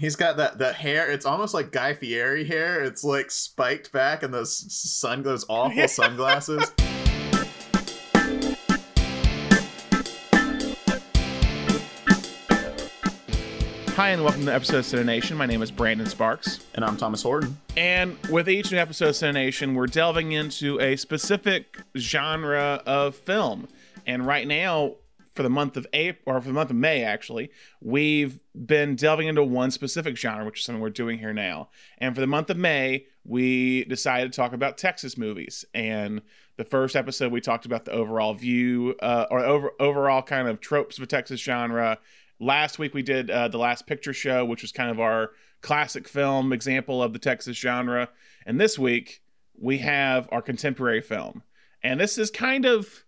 He's 0.00 0.16
got 0.16 0.38
that 0.38 0.56
that 0.56 0.76
hair. 0.76 1.10
It's 1.10 1.26
almost 1.26 1.52
like 1.52 1.72
Guy 1.72 1.92
Fieri 1.92 2.46
hair. 2.46 2.82
It's 2.82 3.04
like 3.04 3.30
spiked 3.30 3.92
back 3.92 4.22
and 4.22 4.32
those 4.32 4.56
sun 4.72 5.22
those 5.22 5.44
awful 5.46 5.86
sunglasses. 5.88 6.72
Hi, 13.94 14.08
and 14.12 14.24
welcome 14.24 14.46
to 14.46 14.54
episode 14.54 14.78
of 14.78 14.84
Cinenation. 14.86 15.36
My 15.36 15.44
name 15.44 15.60
is 15.60 15.70
Brandon 15.70 16.06
Sparks. 16.06 16.60
And 16.74 16.82
I'm 16.82 16.96
Thomas 16.96 17.22
Horton. 17.22 17.58
And 17.76 18.16
with 18.30 18.48
each 18.48 18.72
new 18.72 18.78
episode 18.78 19.08
of 19.08 19.14
Cinenation, 19.16 19.74
we're 19.74 19.86
delving 19.86 20.32
into 20.32 20.80
a 20.80 20.96
specific 20.96 21.76
genre 21.98 22.82
of 22.86 23.16
film. 23.16 23.68
And 24.06 24.26
right 24.26 24.48
now, 24.48 24.94
for 25.32 25.42
the 25.42 25.50
month 25.50 25.76
of 25.76 25.86
April, 25.92 26.36
or 26.36 26.40
for 26.40 26.48
the 26.48 26.54
month 26.54 26.70
of 26.70 26.76
May, 26.76 27.04
actually, 27.04 27.50
we've 27.80 28.40
been 28.54 28.96
delving 28.96 29.28
into 29.28 29.44
one 29.44 29.70
specific 29.70 30.16
genre, 30.16 30.44
which 30.44 30.58
is 30.58 30.64
something 30.64 30.82
we're 30.82 30.90
doing 30.90 31.18
here 31.18 31.32
now. 31.32 31.68
And 31.98 32.14
for 32.14 32.20
the 32.20 32.26
month 32.26 32.50
of 32.50 32.56
May, 32.56 33.06
we 33.24 33.84
decided 33.84 34.32
to 34.32 34.36
talk 34.36 34.52
about 34.52 34.76
Texas 34.76 35.16
movies. 35.16 35.64
And 35.72 36.22
the 36.56 36.64
first 36.64 36.96
episode, 36.96 37.30
we 37.30 37.40
talked 37.40 37.64
about 37.64 37.84
the 37.84 37.92
overall 37.92 38.34
view, 38.34 38.96
uh, 39.00 39.26
or 39.30 39.40
over, 39.40 39.70
overall 39.78 40.22
kind 40.22 40.48
of 40.48 40.60
tropes 40.60 40.98
of 40.98 41.04
a 41.04 41.06
Texas 41.06 41.40
genre. 41.40 41.98
Last 42.40 42.78
week, 42.78 42.92
we 42.92 43.02
did 43.02 43.30
uh, 43.30 43.48
The 43.48 43.58
Last 43.58 43.86
Picture 43.86 44.12
Show, 44.12 44.44
which 44.44 44.62
was 44.62 44.72
kind 44.72 44.90
of 44.90 44.98
our 44.98 45.30
classic 45.60 46.08
film 46.08 46.52
example 46.52 47.02
of 47.02 47.12
the 47.12 47.18
Texas 47.18 47.56
genre. 47.56 48.08
And 48.46 48.60
this 48.60 48.78
week, 48.78 49.22
we 49.56 49.78
have 49.78 50.28
our 50.32 50.42
contemporary 50.42 51.02
film. 51.02 51.42
And 51.82 52.00
this 52.00 52.18
is 52.18 52.30
kind 52.30 52.64
of, 52.64 53.04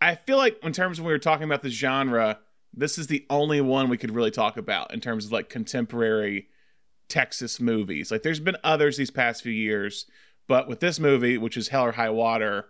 I 0.00 0.14
feel 0.14 0.36
like 0.36 0.58
in 0.62 0.72
terms 0.72 0.98
of 0.98 1.04
when 1.04 1.08
we 1.08 1.14
were 1.14 1.18
talking 1.18 1.44
about 1.44 1.62
the 1.62 1.70
genre, 1.70 2.38
this 2.72 2.98
is 2.98 3.06
the 3.08 3.26
only 3.28 3.60
one 3.60 3.88
we 3.88 3.98
could 3.98 4.14
really 4.14 4.30
talk 4.30 4.56
about 4.56 4.94
in 4.94 5.00
terms 5.00 5.26
of 5.26 5.32
like 5.32 5.48
contemporary 5.48 6.48
Texas 7.08 7.60
movies. 7.60 8.10
Like 8.10 8.22
there's 8.22 8.40
been 8.40 8.56
others 8.64 8.96
these 8.96 9.10
past 9.10 9.42
few 9.42 9.52
years, 9.52 10.06
but 10.48 10.68
with 10.68 10.80
this 10.80 10.98
movie, 10.98 11.36
which 11.36 11.56
is 11.56 11.68
Hell 11.68 11.84
or 11.84 11.92
High 11.92 12.10
Water, 12.10 12.68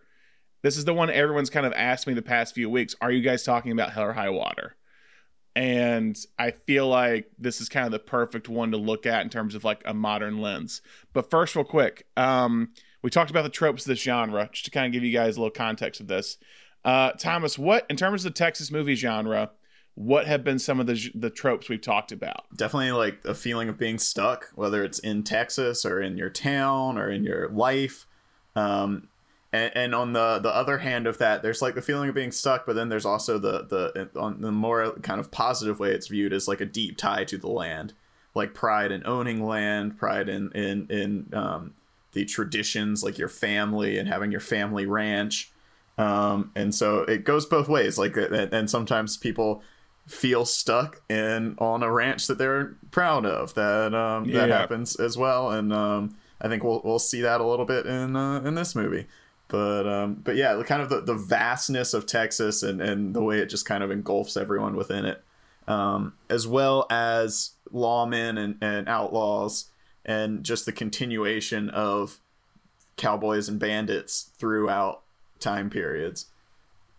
this 0.62 0.77
is 0.77 0.84
the 0.84 0.94
one 0.94 1.10
everyone's 1.10 1.50
kind 1.50 1.66
of 1.66 1.72
asked 1.74 2.06
me 2.06 2.14
the 2.14 2.22
past 2.22 2.54
few 2.54 2.69
weeks. 2.69 2.94
Are 3.00 3.10
you 3.10 3.22
guys 3.22 3.44
talking 3.44 3.72
about 3.72 3.92
Hell 3.92 4.04
or 4.04 4.12
High 4.12 4.30
Water? 4.30 4.76
And 5.56 6.16
I 6.38 6.52
feel 6.52 6.86
like 6.86 7.30
this 7.38 7.60
is 7.60 7.69
kind 7.69 7.86
of 7.86 7.92
the 7.92 7.98
perfect 7.98 8.48
one 8.48 8.70
to 8.70 8.76
look 8.76 9.04
at 9.06 9.22
in 9.22 9.30
terms 9.30 9.54
of 9.54 9.64
like 9.64 9.82
a 9.84 9.94
modern 9.94 10.41
lens. 10.41 10.80
But 11.12 11.30
first, 11.30 11.56
real 11.56 11.64
quick, 11.64 12.06
um, 12.16 12.72
we 13.02 13.10
talked 13.10 13.30
about 13.30 13.42
the 13.42 13.50
tropes 13.50 13.84
of 13.84 13.88
this 13.88 14.00
genre, 14.00 14.48
just 14.52 14.66
to 14.66 14.70
kind 14.70 14.86
of 14.86 14.92
give 14.92 15.02
you 15.02 15.12
guys 15.12 15.36
a 15.36 15.41
little 15.41 15.50
context 15.50 16.00
of 16.00 16.06
this. 16.06 16.38
Uh, 16.84 17.12
Thomas, 17.12 17.58
what 17.58 17.86
in 17.90 17.96
terms 17.96 18.24
of 18.24 18.32
the 18.32 18.38
Texas 18.38 18.70
movie 18.70 18.94
genre, 18.94 19.50
what 19.94 20.26
have 20.26 20.42
been 20.44 20.58
some 20.58 20.80
of 20.80 20.86
the 20.86 21.10
the 21.14 21.30
tropes 21.30 21.68
we've 21.68 21.80
talked 21.80 22.12
about? 22.12 22.44
Definitely 22.56 22.92
like 22.92 23.18
a 23.24 23.34
feeling 23.34 23.68
of 23.68 23.78
being 23.78 23.98
stuck, 23.98 24.48
whether 24.54 24.82
it's 24.82 24.98
in 24.98 25.22
Texas 25.22 25.84
or 25.84 26.00
in 26.00 26.16
your 26.16 26.30
town 26.30 26.96
or 26.96 27.10
in 27.10 27.24
your 27.24 27.48
life. 27.48 28.06
Um, 28.56 29.08
and, 29.52 29.72
and 29.74 29.94
on 29.94 30.12
the 30.12 30.38
the 30.38 30.54
other 30.54 30.78
hand 30.78 31.06
of 31.06 31.18
that, 31.18 31.42
there's 31.42 31.60
like 31.60 31.74
the 31.74 31.82
feeling 31.82 32.08
of 32.08 32.14
being 32.14 32.32
stuck, 32.32 32.66
but 32.66 32.76
then 32.76 32.88
there's 32.88 33.06
also 33.06 33.38
the 33.38 33.64
the 33.64 34.08
on 34.18 34.40
the 34.40 34.52
more 34.52 34.92
kind 35.02 35.20
of 35.20 35.30
positive 35.30 35.80
way 35.80 35.90
it's 35.92 36.08
viewed 36.08 36.32
as 36.32 36.48
like 36.48 36.60
a 36.60 36.66
deep 36.66 36.96
tie 36.96 37.24
to 37.24 37.36
the 37.36 37.48
land, 37.48 37.92
like 38.34 38.54
pride 38.54 38.92
in 38.92 39.06
owning 39.06 39.44
land, 39.44 39.98
pride 39.98 40.28
in 40.28 40.50
in 40.52 40.86
in 40.88 41.30
um, 41.34 41.74
the 42.12 42.24
traditions, 42.24 43.02
like 43.02 43.18
your 43.18 43.28
family 43.28 43.98
and 43.98 44.08
having 44.08 44.30
your 44.30 44.40
family 44.40 44.86
ranch. 44.86 45.49
Um, 46.00 46.50
and 46.54 46.74
so 46.74 47.00
it 47.00 47.24
goes 47.24 47.46
both 47.46 47.68
ways. 47.68 47.98
Like, 47.98 48.16
and, 48.16 48.34
and 48.54 48.70
sometimes 48.70 49.16
people 49.16 49.62
feel 50.06 50.44
stuck 50.44 51.02
in 51.08 51.54
on 51.58 51.82
a 51.82 51.90
ranch 51.92 52.26
that 52.26 52.38
they're 52.38 52.76
proud 52.90 53.26
of. 53.26 53.54
That 53.54 53.94
um, 53.94 54.24
that 54.32 54.48
Yeah. 54.48 54.58
happens 54.58 54.96
as 54.96 55.16
well, 55.16 55.50
and 55.50 55.72
um, 55.72 56.16
I 56.40 56.48
think 56.48 56.64
we'll 56.64 56.80
we'll 56.84 56.98
see 56.98 57.20
that 57.22 57.40
a 57.40 57.44
little 57.46 57.66
bit 57.66 57.86
in 57.86 58.16
uh, 58.16 58.40
in 58.40 58.54
this 58.54 58.74
movie. 58.74 59.06
But 59.48 59.86
um, 59.86 60.14
but 60.14 60.36
yeah, 60.36 60.54
the 60.54 60.64
kind 60.64 60.80
of 60.80 60.88
the, 60.88 61.00
the 61.00 61.14
vastness 61.14 61.92
of 61.92 62.06
Texas 62.06 62.62
and 62.62 62.80
and 62.80 63.14
the 63.14 63.22
way 63.22 63.38
it 63.38 63.46
just 63.46 63.66
kind 63.66 63.82
of 63.84 63.91
engulfs 63.91 64.36
everyone 64.36 64.76
within 64.76 65.04
it, 65.04 65.22
um, 65.69 66.14
as 66.28 66.46
well 66.46 66.86
as 66.91 67.50
lawmen 67.72 68.38
and, 68.38 68.56
and 68.62 68.88
outlaws, 68.88 69.66
and 70.04 70.44
just 70.44 70.66
the 70.66 70.72
continuation 70.72 71.69
of 71.70 72.20
cowboys 72.96 73.48
and 73.48 73.58
bandits 73.58 74.30
throughout 74.38 75.02
time 75.40 75.70
periods. 75.70 76.26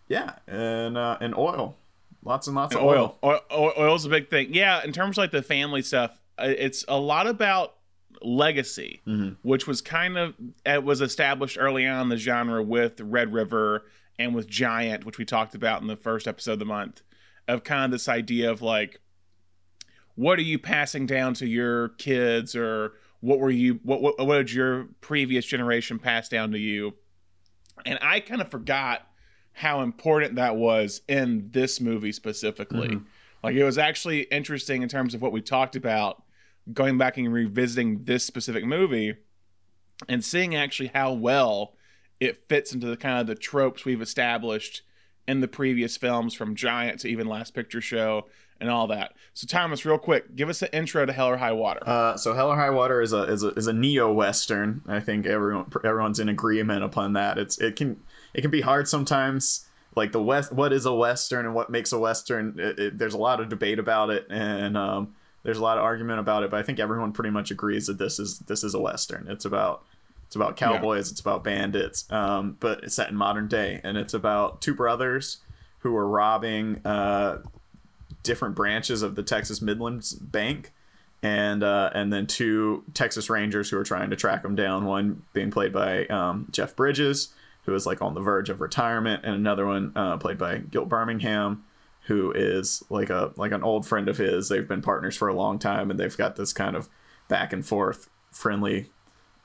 Yeah, 0.07 0.33
and 0.47 0.97
uh, 0.97 1.17
and 1.21 1.35
oil, 1.35 1.75
lots 2.23 2.47
and 2.47 2.55
lots 2.55 2.73
And 2.75 2.81
of 2.83 2.87
oil. 2.89 3.17
oil. 3.23 3.39
Oil 3.51 3.73
oil's 3.77 4.05
a 4.05 4.09
big 4.09 4.29
thing. 4.29 4.53
Yeah, 4.53 4.83
in 4.83 4.91
terms 4.91 5.17
of 5.17 5.23
like 5.23 5.31
the 5.31 5.41
family 5.43 5.81
stuff, 5.81 6.19
uh, 6.37 6.45
it's 6.57 6.83
a 6.87 6.99
lot 6.99 7.27
about 7.27 7.75
legacy, 8.21 9.01
Mhm. 9.07 9.37
which 9.41 9.67
was 9.67 9.79
kind 9.81 10.17
of 10.17 10.35
it 10.65 10.83
was 10.83 10.99
established 11.01 11.57
early 11.59 11.87
on 11.87 12.01
in 12.03 12.09
the 12.09 12.17
genre 12.17 12.61
with 12.61 12.99
Red 12.99 13.31
River 13.33 13.85
and 14.19 14.35
with 14.35 14.47
Giant, 14.47 15.05
which 15.05 15.17
we 15.17 15.23
talked 15.25 15.55
about 15.55 15.81
in 15.81 15.87
the 15.87 15.95
first 15.95 16.27
episode 16.27 16.53
of 16.53 16.59
the 16.59 16.65
month, 16.65 17.01
of 17.47 17.63
kind 17.63 17.85
of 17.85 17.91
this 17.91 18.09
idea 18.09 18.51
of 18.51 18.61
like, 18.61 18.99
what 20.15 20.37
are 20.37 20.43
you 20.43 20.59
passing 20.59 21.05
down 21.05 21.33
to 21.35 21.47
your 21.47 21.89
kids, 21.89 22.53
or 22.55 22.93
what 23.21 23.39
were 23.39 23.49
you 23.49 23.79
what 23.83 24.01
what, 24.01 24.19
what 24.27 24.35
did 24.37 24.51
your 24.51 24.89
previous 24.99 25.45
generation 25.45 25.97
pass 25.99 26.27
down 26.27 26.51
to 26.51 26.59
you? 26.59 26.93
And 27.85 27.99
I 28.01 28.19
kind 28.19 28.41
of 28.41 28.49
forgot 28.49 29.07
how 29.53 29.81
important 29.81 30.35
that 30.35 30.55
was 30.55 31.01
in 31.07 31.49
this 31.51 31.81
movie 31.81 32.11
specifically. 32.11 32.89
Mhm. 32.89 33.05
Like 33.43 33.55
it 33.55 33.63
was 33.63 33.77
actually 33.77 34.21
interesting 34.23 34.81
in 34.81 34.89
terms 34.89 35.13
of 35.13 35.21
what 35.21 35.31
we 35.31 35.41
talked 35.41 35.75
about, 35.75 36.23
going 36.71 36.97
back 36.97 37.17
and 37.17 37.33
revisiting 37.33 38.03
this 38.05 38.23
specific 38.23 38.63
movie 38.63 39.15
and 40.07 40.23
seeing 40.23 40.55
actually 40.55 40.91
how 40.93 41.13
well 41.13 41.75
it 42.19 42.47
fits 42.47 42.71
into 42.73 42.87
the 42.87 42.97
kind 42.97 43.19
of 43.19 43.27
the 43.27 43.35
tropes 43.35 43.83
we've 43.83 44.01
established 44.01 44.83
in 45.27 45.39
the 45.39 45.47
previous 45.47 45.97
films 45.97 46.33
from 46.33 46.55
Giant 46.55 46.99
to 46.99 47.07
even 47.09 47.27
Last 47.27 47.53
Picture 47.53 47.81
Show 47.81 48.27
and 48.61 48.69
all 48.69 48.87
that. 48.87 49.13
So 49.33 49.47
Thomas, 49.47 49.83
real 49.85 49.97
quick, 49.97 50.35
give 50.35 50.47
us 50.47 50.61
an 50.61 50.69
intro 50.71 51.05
to 51.05 51.11
Hell 51.11 51.27
or 51.27 51.37
High 51.37 51.51
Water. 51.51 51.81
Uh, 51.85 52.15
so 52.15 52.33
Hell 52.33 52.49
or 52.49 52.55
High 52.55 52.69
Water 52.69 53.01
is 53.01 53.11
a 53.11 53.23
is 53.23 53.43
a, 53.43 53.49
is 53.49 53.67
a 53.67 53.73
neo 53.73 54.11
western. 54.13 54.81
I 54.87 54.99
think 54.99 55.25
everyone 55.25 55.65
everyone's 55.83 56.19
in 56.19 56.29
agreement 56.29 56.83
upon 56.83 57.13
that. 57.13 57.37
It's 57.37 57.59
it 57.59 57.75
can 57.75 57.99
it 58.33 58.41
can 58.41 58.51
be 58.51 58.61
hard 58.61 58.87
sometimes. 58.87 59.67
Like 59.93 60.13
the 60.13 60.21
west, 60.21 60.53
what 60.53 60.71
is 60.71 60.85
a 60.85 60.93
western 60.93 61.45
and 61.45 61.53
what 61.53 61.69
makes 61.69 61.91
a 61.91 61.99
western? 61.99 62.57
It, 62.57 62.79
it, 62.79 62.97
there's 62.97 63.13
a 63.13 63.17
lot 63.17 63.41
of 63.41 63.49
debate 63.49 63.77
about 63.77 64.09
it, 64.09 64.25
and 64.29 64.77
um, 64.77 65.13
there's 65.43 65.57
a 65.57 65.61
lot 65.61 65.77
of 65.77 65.83
argument 65.83 66.19
about 66.19 66.43
it. 66.43 66.51
But 66.51 66.61
I 66.61 66.63
think 66.63 66.79
everyone 66.79 67.11
pretty 67.11 67.31
much 67.31 67.51
agrees 67.51 67.87
that 67.87 67.97
this 67.97 68.17
is 68.17 68.39
this 68.39 68.63
is 68.63 68.73
a 68.73 68.79
western. 68.79 69.27
It's 69.27 69.43
about 69.43 69.83
it's 70.27 70.35
about 70.37 70.55
cowboys. 70.55 71.11
It's 71.11 71.19
about 71.19 71.43
bandits. 71.43 72.09
Um, 72.09 72.55
but 72.61 72.85
it's 72.85 72.95
set 72.95 73.09
in 73.09 73.17
modern 73.17 73.49
day, 73.49 73.81
and 73.83 73.97
it's 73.97 74.13
about 74.13 74.61
two 74.61 74.73
brothers 74.73 75.39
who 75.79 75.93
are 75.97 76.07
robbing 76.07 76.79
uh, 76.85 77.39
different 78.23 78.55
branches 78.55 79.01
of 79.01 79.15
the 79.15 79.23
Texas 79.23 79.61
Midlands 79.61 80.13
Bank 80.13 80.71
and 81.23 81.63
uh, 81.63 81.91
and 81.93 82.11
then 82.11 82.27
two 82.27 82.83
Texas 82.93 83.29
Rangers 83.29 83.69
who 83.69 83.77
are 83.77 83.83
trying 83.83 84.09
to 84.09 84.15
track 84.15 84.43
him 84.43 84.55
down. 84.55 84.85
One 84.85 85.23
being 85.33 85.51
played 85.51 85.73
by 85.73 86.05
um, 86.07 86.47
Jeff 86.51 86.75
Bridges, 86.75 87.29
who 87.65 87.75
is 87.75 87.85
like 87.85 88.01
on 88.01 88.13
the 88.13 88.21
verge 88.21 88.49
of 88.49 88.61
retirement, 88.61 89.23
and 89.23 89.35
another 89.35 89.65
one 89.65 89.91
uh, 89.95 90.17
played 90.17 90.37
by 90.37 90.57
Gil 90.57 90.85
Birmingham, 90.85 91.63
who 92.07 92.31
is 92.31 92.83
like 92.89 93.09
a 93.09 93.31
like 93.35 93.51
an 93.51 93.63
old 93.63 93.85
friend 93.85 94.09
of 94.09 94.17
his. 94.17 94.49
They've 94.49 94.67
been 94.67 94.81
partners 94.81 95.15
for 95.15 95.27
a 95.27 95.35
long 95.35 95.59
time, 95.59 95.91
and 95.91 95.99
they've 95.99 96.17
got 96.17 96.35
this 96.35 96.53
kind 96.53 96.75
of 96.75 96.89
back 97.27 97.53
and 97.53 97.65
forth 97.65 98.09
friendly 98.31 98.89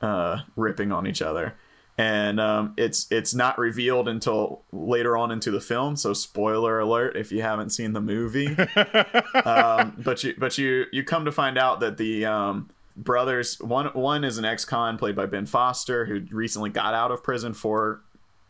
uh, 0.01 0.39
ripping 0.55 0.91
on 0.91 1.05
each 1.05 1.21
other. 1.21 1.55
And 1.99 2.39
um, 2.39 2.73
it's 2.77 3.07
it's 3.09 3.33
not 3.33 3.57
revealed 3.57 4.07
until 4.07 4.61
later 4.71 5.17
on 5.17 5.31
into 5.31 5.49
the 5.49 5.59
film. 5.59 5.95
So 5.95 6.13
spoiler 6.13 6.79
alert 6.79 7.17
if 7.17 7.31
you 7.31 7.41
haven't 7.41 7.71
seen 7.71 7.93
the 7.93 8.01
movie 8.01 8.55
um, 9.45 9.95
but 9.97 10.23
you 10.23 10.35
but 10.37 10.59
you 10.59 10.85
you 10.91 11.03
come 11.03 11.25
to 11.25 11.31
find 11.31 11.57
out 11.57 11.79
that 11.79 11.97
the 11.97 12.25
um, 12.25 12.69
brothers 12.95 13.59
one 13.59 13.87
one 13.87 14.23
is 14.23 14.37
an 14.37 14.45
ex-con 14.45 14.99
played 14.99 15.15
by 15.15 15.25
Ben 15.25 15.47
Foster 15.47 16.05
who 16.05 16.21
recently 16.29 16.69
got 16.69 16.93
out 16.93 17.11
of 17.11 17.23
prison 17.23 17.53
for 17.53 18.01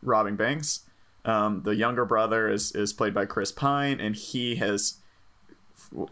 robbing 0.01 0.35
banks. 0.35 0.81
Um, 1.25 1.61
the 1.63 1.75
younger 1.75 2.05
brother 2.05 2.49
is 2.49 2.71
is 2.71 2.93
played 2.93 3.13
by 3.13 3.25
Chris 3.25 3.51
Pine, 3.51 3.99
and 3.99 4.15
he 4.15 4.55
has, 4.55 4.95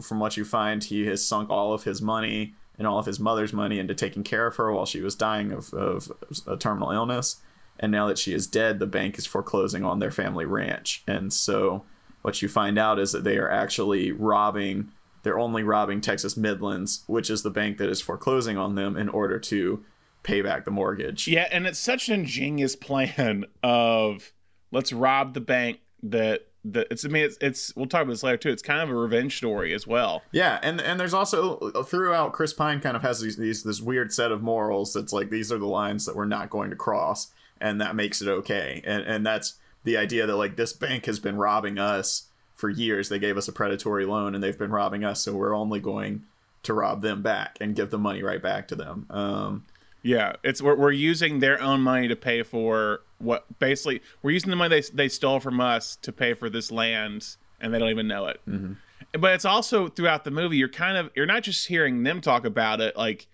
from 0.02 0.20
what 0.20 0.36
you 0.36 0.44
find, 0.44 0.84
he 0.84 1.06
has 1.06 1.26
sunk 1.26 1.48
all 1.48 1.72
of 1.72 1.84
his 1.84 2.02
money 2.02 2.54
and 2.78 2.86
all 2.86 2.98
of 2.98 3.06
his 3.06 3.20
mother's 3.20 3.52
money 3.52 3.78
into 3.78 3.94
taking 3.94 4.22
care 4.22 4.46
of 4.46 4.56
her 4.56 4.72
while 4.72 4.86
she 4.86 5.00
was 5.00 5.14
dying 5.14 5.52
of, 5.52 5.72
of 5.72 6.12
a 6.46 6.56
terminal 6.56 6.90
illness. 6.90 7.36
And 7.78 7.92
now 7.92 8.06
that 8.08 8.18
she 8.18 8.32
is 8.32 8.46
dead, 8.46 8.78
the 8.78 8.86
bank 8.86 9.18
is 9.18 9.26
foreclosing 9.26 9.84
on 9.84 9.98
their 9.98 10.10
family 10.10 10.46
ranch, 10.46 11.02
and 11.06 11.32
so 11.32 11.84
what 12.22 12.42
you 12.42 12.48
find 12.48 12.76
out 12.78 12.98
is 12.98 13.12
that 13.12 13.22
they 13.22 13.38
are 13.38 13.50
actually 13.50 14.10
robbing 14.10 14.90
they're 15.26 15.40
only 15.40 15.64
robbing 15.64 16.00
Texas 16.00 16.36
Midlands, 16.36 17.02
which 17.08 17.30
is 17.30 17.42
the 17.42 17.50
bank 17.50 17.78
that 17.78 17.88
is 17.88 18.00
foreclosing 18.00 18.56
on 18.56 18.76
them 18.76 18.96
in 18.96 19.08
order 19.08 19.40
to 19.40 19.84
pay 20.22 20.40
back 20.40 20.64
the 20.64 20.70
mortgage. 20.70 21.26
Yeah, 21.26 21.48
and 21.50 21.66
it's 21.66 21.80
such 21.80 22.08
an 22.08 22.20
ingenious 22.20 22.76
plan 22.80 23.44
of 23.60 24.32
let's 24.70 24.92
rob 24.92 25.34
the 25.34 25.40
bank 25.40 25.80
that 26.04 26.46
the 26.72 26.86
it's 26.90 27.04
I 27.04 27.08
mean 27.08 27.24
it's 27.24 27.38
it's 27.40 27.74
we'll 27.76 27.86
talk 27.86 28.02
about 28.02 28.12
this 28.12 28.22
later 28.22 28.36
too. 28.36 28.50
It's 28.50 28.62
kind 28.62 28.80
of 28.80 28.90
a 28.90 28.94
revenge 28.94 29.36
story 29.36 29.72
as 29.72 29.86
well. 29.86 30.22
Yeah, 30.32 30.58
and 30.62 30.80
and 30.80 30.98
there's 30.98 31.14
also 31.14 31.70
throughout 31.82 32.32
Chris 32.32 32.52
Pine 32.52 32.80
kind 32.80 32.96
of 32.96 33.02
has 33.02 33.20
these, 33.20 33.36
these 33.36 33.62
this 33.62 33.80
weird 33.80 34.12
set 34.12 34.32
of 34.32 34.42
morals 34.42 34.92
that's 34.92 35.12
like 35.12 35.30
these 35.30 35.52
are 35.52 35.58
the 35.58 35.66
lines 35.66 36.04
that 36.06 36.16
we're 36.16 36.24
not 36.24 36.50
going 36.50 36.70
to 36.70 36.76
cross, 36.76 37.32
and 37.60 37.80
that 37.80 37.96
makes 37.96 38.20
it 38.20 38.28
okay. 38.28 38.82
And 38.84 39.02
and 39.04 39.24
that's 39.26 39.58
the 39.84 39.96
idea 39.96 40.26
that 40.26 40.36
like 40.36 40.56
this 40.56 40.72
bank 40.72 41.06
has 41.06 41.18
been 41.18 41.36
robbing 41.36 41.78
us 41.78 42.28
for 42.54 42.68
years. 42.68 43.08
They 43.08 43.18
gave 43.18 43.36
us 43.36 43.48
a 43.48 43.52
predatory 43.52 44.06
loan 44.06 44.34
and 44.34 44.42
they've 44.42 44.58
been 44.58 44.72
robbing 44.72 45.04
us, 45.04 45.22
so 45.22 45.34
we're 45.34 45.54
only 45.54 45.80
going 45.80 46.24
to 46.64 46.74
rob 46.74 47.02
them 47.02 47.22
back 47.22 47.58
and 47.60 47.76
give 47.76 47.90
the 47.90 47.98
money 47.98 48.22
right 48.22 48.42
back 48.42 48.66
to 48.68 48.74
them. 48.74 49.06
Um, 49.10 49.64
yeah, 50.06 50.34
it's 50.44 50.62
we're, 50.62 50.76
we're 50.76 50.92
using 50.92 51.40
their 51.40 51.60
own 51.60 51.80
money 51.80 52.06
to 52.06 52.14
pay 52.14 52.44
for 52.44 53.00
what 53.18 53.44
basically 53.58 54.02
we're 54.22 54.30
using 54.30 54.50
the 54.50 54.56
money 54.56 54.80
they 54.80 54.88
they 54.94 55.08
stole 55.08 55.40
from 55.40 55.60
us 55.60 55.96
to 55.96 56.12
pay 56.12 56.32
for 56.32 56.48
this 56.48 56.70
land, 56.70 57.36
and 57.60 57.74
they 57.74 57.78
don't 57.78 57.90
even 57.90 58.06
know 58.06 58.26
it. 58.26 58.40
Mm-hmm. 58.48 58.74
But 59.20 59.34
it's 59.34 59.44
also 59.44 59.88
throughout 59.88 60.22
the 60.22 60.30
movie 60.30 60.58
you're 60.58 60.68
kind 60.68 60.96
of 60.96 61.10
you're 61.16 61.26
not 61.26 61.42
just 61.42 61.66
hearing 61.66 62.04
them 62.04 62.20
talk 62.20 62.44
about 62.44 62.80
it 62.80 62.96
like 62.96 63.26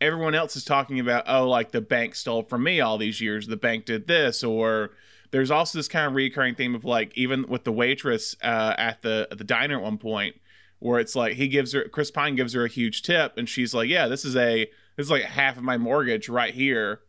everyone 0.00 0.34
else 0.34 0.54
is 0.56 0.64
talking 0.64 1.00
about 1.00 1.24
oh 1.26 1.48
like 1.48 1.70
the 1.70 1.80
bank 1.80 2.14
stole 2.14 2.42
from 2.42 2.62
me 2.62 2.80
all 2.80 2.98
these 2.98 3.20
years 3.20 3.46
the 3.46 3.56
bank 3.56 3.84
did 3.84 4.06
this 4.06 4.42
or 4.42 4.90
there's 5.30 5.50
also 5.50 5.78
this 5.78 5.88
kind 5.88 6.06
of 6.06 6.14
recurring 6.14 6.54
theme 6.54 6.74
of 6.74 6.84
like 6.84 7.16
even 7.16 7.46
with 7.48 7.64
the 7.64 7.72
waitress 7.72 8.36
uh, 8.42 8.74
at 8.78 9.02
the 9.02 9.28
at 9.30 9.38
the 9.38 9.44
diner 9.44 9.76
at 9.76 9.82
one 9.82 9.98
point 9.98 10.36
where 10.80 10.98
it's 10.98 11.14
like 11.14 11.34
he 11.34 11.48
gives 11.48 11.72
her 11.72 11.84
Chris 11.88 12.10
Pine 12.10 12.34
gives 12.34 12.52
her 12.52 12.64
a 12.64 12.68
huge 12.68 13.02
tip 13.02 13.36
and 13.36 13.48
she's 13.48 13.74
like 13.74 13.88
yeah 13.88 14.08
this 14.08 14.24
is 14.24 14.36
a 14.36 14.68
this 14.98 15.06
is 15.06 15.10
like 15.10 15.22
half 15.22 15.56
of 15.56 15.62
my 15.62 15.78
mortgage 15.78 16.28
right 16.28 16.52
here 16.52 17.00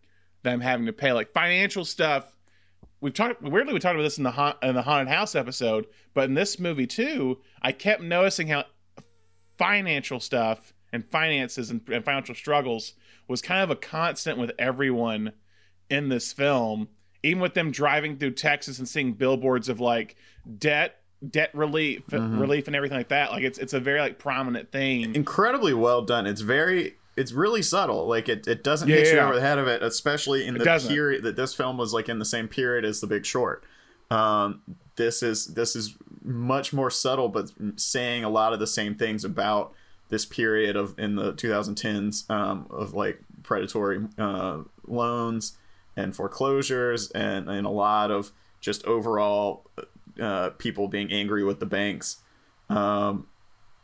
that 0.44 0.54
I'm 0.54 0.62
having 0.62 0.86
to 0.86 0.94
pay 0.94 1.12
like 1.12 1.34
financial 1.34 1.84
stuff 1.84 2.36
we've 3.02 3.14
talked 3.14 3.42
weirdly 3.42 3.74
we 3.74 3.80
talked 3.80 3.96
about 3.96 4.04
this 4.04 4.18
in 4.18 4.24
the 4.24 4.32
ha- 4.32 4.58
in 4.64 4.76
the 4.76 4.82
haunted 4.84 5.12
house 5.14 5.36
episode 5.36 5.86
but 6.14 6.26
in 6.26 6.36
this 6.36 6.60
movie 6.60 6.88
too 6.88 7.40
I 7.62 7.72
kept 7.74 8.02
noticing 8.02 8.48
how 8.48 8.64
financial 9.58 10.20
stuff 10.20 10.74
and 10.94 11.06
finances 11.10 11.70
and, 11.70 11.82
and 11.92 12.04
financial 12.06 12.36
struggles 12.36 12.94
was 13.28 13.42
kind 13.42 13.62
of 13.62 13.70
a 13.70 13.76
constant 13.76 14.38
with 14.38 14.52
everyone 14.58 15.34
in 15.90 16.10
this 16.10 16.32
film 16.32 16.88
even 17.22 17.42
with 17.42 17.54
them 17.54 17.70
driving 17.72 18.18
through 18.18 18.32
Texas 18.32 18.80
and 18.80 18.88
seeing 18.88 19.12
billboards 19.14 19.68
of 19.68 19.80
like 19.80 20.16
debt 20.58 20.96
debt 21.30 21.50
relief 21.54 22.06
Mhm. 22.08 22.40
relief 22.40 22.68
and 22.68 22.76
everything 22.78 22.98
like 22.98 23.10
that 23.10 23.32
like 23.32 23.44
it's 23.44 23.58
it's 23.58 23.74
a 23.74 23.80
very 23.80 24.00
like 24.00 24.20
prominent 24.20 24.72
thing 24.72 25.14
incredibly 25.16 25.74
well 25.74 26.02
done. 26.02 26.26
It's 26.26 26.40
very 26.42 26.96
it's 27.20 27.32
really 27.34 27.62
subtle. 27.62 28.08
Like 28.08 28.30
it, 28.30 28.48
it 28.48 28.64
doesn't 28.64 28.88
Yeah, 28.88 28.96
hit 28.98 29.08
you 29.08 29.16
yeah. 29.18 29.26
over 29.26 29.36
the 29.36 29.42
head 29.42 29.58
of 29.58 29.68
it, 29.68 29.84
especially 29.84 30.46
in 30.48 30.56
It 30.56 30.60
the 30.60 30.66
doesn't. 30.66 30.94
period 30.94 31.24
that 31.24 31.36
this 31.36 31.54
film 31.54 31.78
was 31.78 31.94
like 31.94 32.10
in 32.10 32.20
the 32.20 32.26
same 32.26 32.48
period 32.48 32.86
as 32.86 33.02
The 33.02 33.08
Big 33.08 33.26
Short. 33.26 33.64
Um, 34.12 34.62
this 34.96 35.22
is 35.22 35.48
this 35.54 35.76
is 35.76 35.96
much 36.24 36.74
more 36.74 36.90
subtle, 36.90 37.30
but 37.30 37.52
saying 37.76 38.24
a 38.24 38.30
lot 38.30 38.54
of 38.54 38.60
the 38.60 38.68
same 38.68 38.96
things 38.96 39.24
about 39.24 39.74
this 40.10 40.26
period 40.26 40.76
of 40.76 40.98
in 40.98 41.16
the 41.16 41.34
2010s 41.34 42.30
um, 42.32 42.66
of 42.72 42.94
like 42.94 43.20
predatory 43.44 44.00
uh, 44.18 44.60
loans 44.88 45.58
and 45.96 46.16
foreclosures 46.16 47.12
and 47.12 47.48
and 47.50 47.68
a 47.68 47.70
lot 47.70 48.10
of 48.12 48.32
just 48.62 48.84
overall 48.86 49.66
uh, 50.20 50.50
people 50.58 50.88
being 50.88 51.12
angry 51.12 51.44
with 51.44 51.60
the 51.60 51.66
banks. 51.66 52.18
Um, 52.70 53.28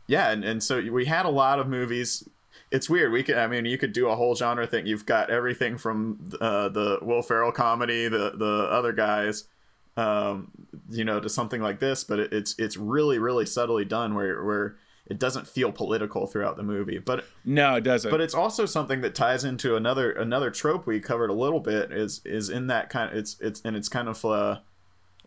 yeah, 0.08 0.30
and, 0.30 0.44
and 0.44 0.62
so 0.62 0.80
we 0.90 1.06
had 1.06 1.26
a 1.26 1.30
lot 1.30 1.58
of 1.58 1.66
movies. 1.68 2.28
It's 2.70 2.90
weird. 2.90 3.12
We 3.12 3.22
could, 3.22 3.36
I 3.36 3.46
mean, 3.46 3.64
you 3.64 3.78
could 3.78 3.92
do 3.92 4.08
a 4.08 4.16
whole 4.16 4.34
genre 4.34 4.66
thing. 4.66 4.86
You've 4.86 5.06
got 5.06 5.30
everything 5.30 5.78
from 5.78 6.30
uh, 6.40 6.68
the 6.68 6.98
Will 7.02 7.22
Ferrell 7.22 7.52
comedy, 7.52 8.08
the 8.08 8.32
the 8.36 8.68
other 8.70 8.92
guys, 8.92 9.44
um, 9.96 10.50
you 10.90 11.04
know, 11.04 11.20
to 11.20 11.28
something 11.28 11.62
like 11.62 11.78
this. 11.78 12.02
But 12.04 12.18
it, 12.18 12.32
it's 12.32 12.54
it's 12.58 12.76
really 12.76 13.18
really 13.18 13.46
subtly 13.46 13.84
done, 13.84 14.14
where 14.14 14.42
where 14.44 14.76
it 15.06 15.18
doesn't 15.18 15.46
feel 15.46 15.70
political 15.70 16.26
throughout 16.26 16.56
the 16.56 16.62
movie. 16.62 16.98
But 16.98 17.24
no 17.44 17.76
it 17.76 17.82
doesn't 17.82 18.10
but 18.10 18.20
it's 18.20 18.34
also 18.34 18.66
something 18.66 19.00
that 19.02 19.14
ties 19.14 19.44
into 19.44 19.76
another 19.76 20.12
another 20.12 20.50
trope 20.50 20.86
we 20.86 21.00
covered 21.00 21.30
a 21.30 21.34
little 21.34 21.60
bit 21.60 21.92
is 21.92 22.20
is 22.24 22.50
in 22.50 22.66
that 22.66 22.90
kind 22.90 23.12
of 23.12 23.16
it's 23.16 23.36
it's 23.40 23.62
and 23.64 23.76
it's 23.76 23.88
kind 23.88 24.08
of 24.08 24.24
uh 24.24 24.58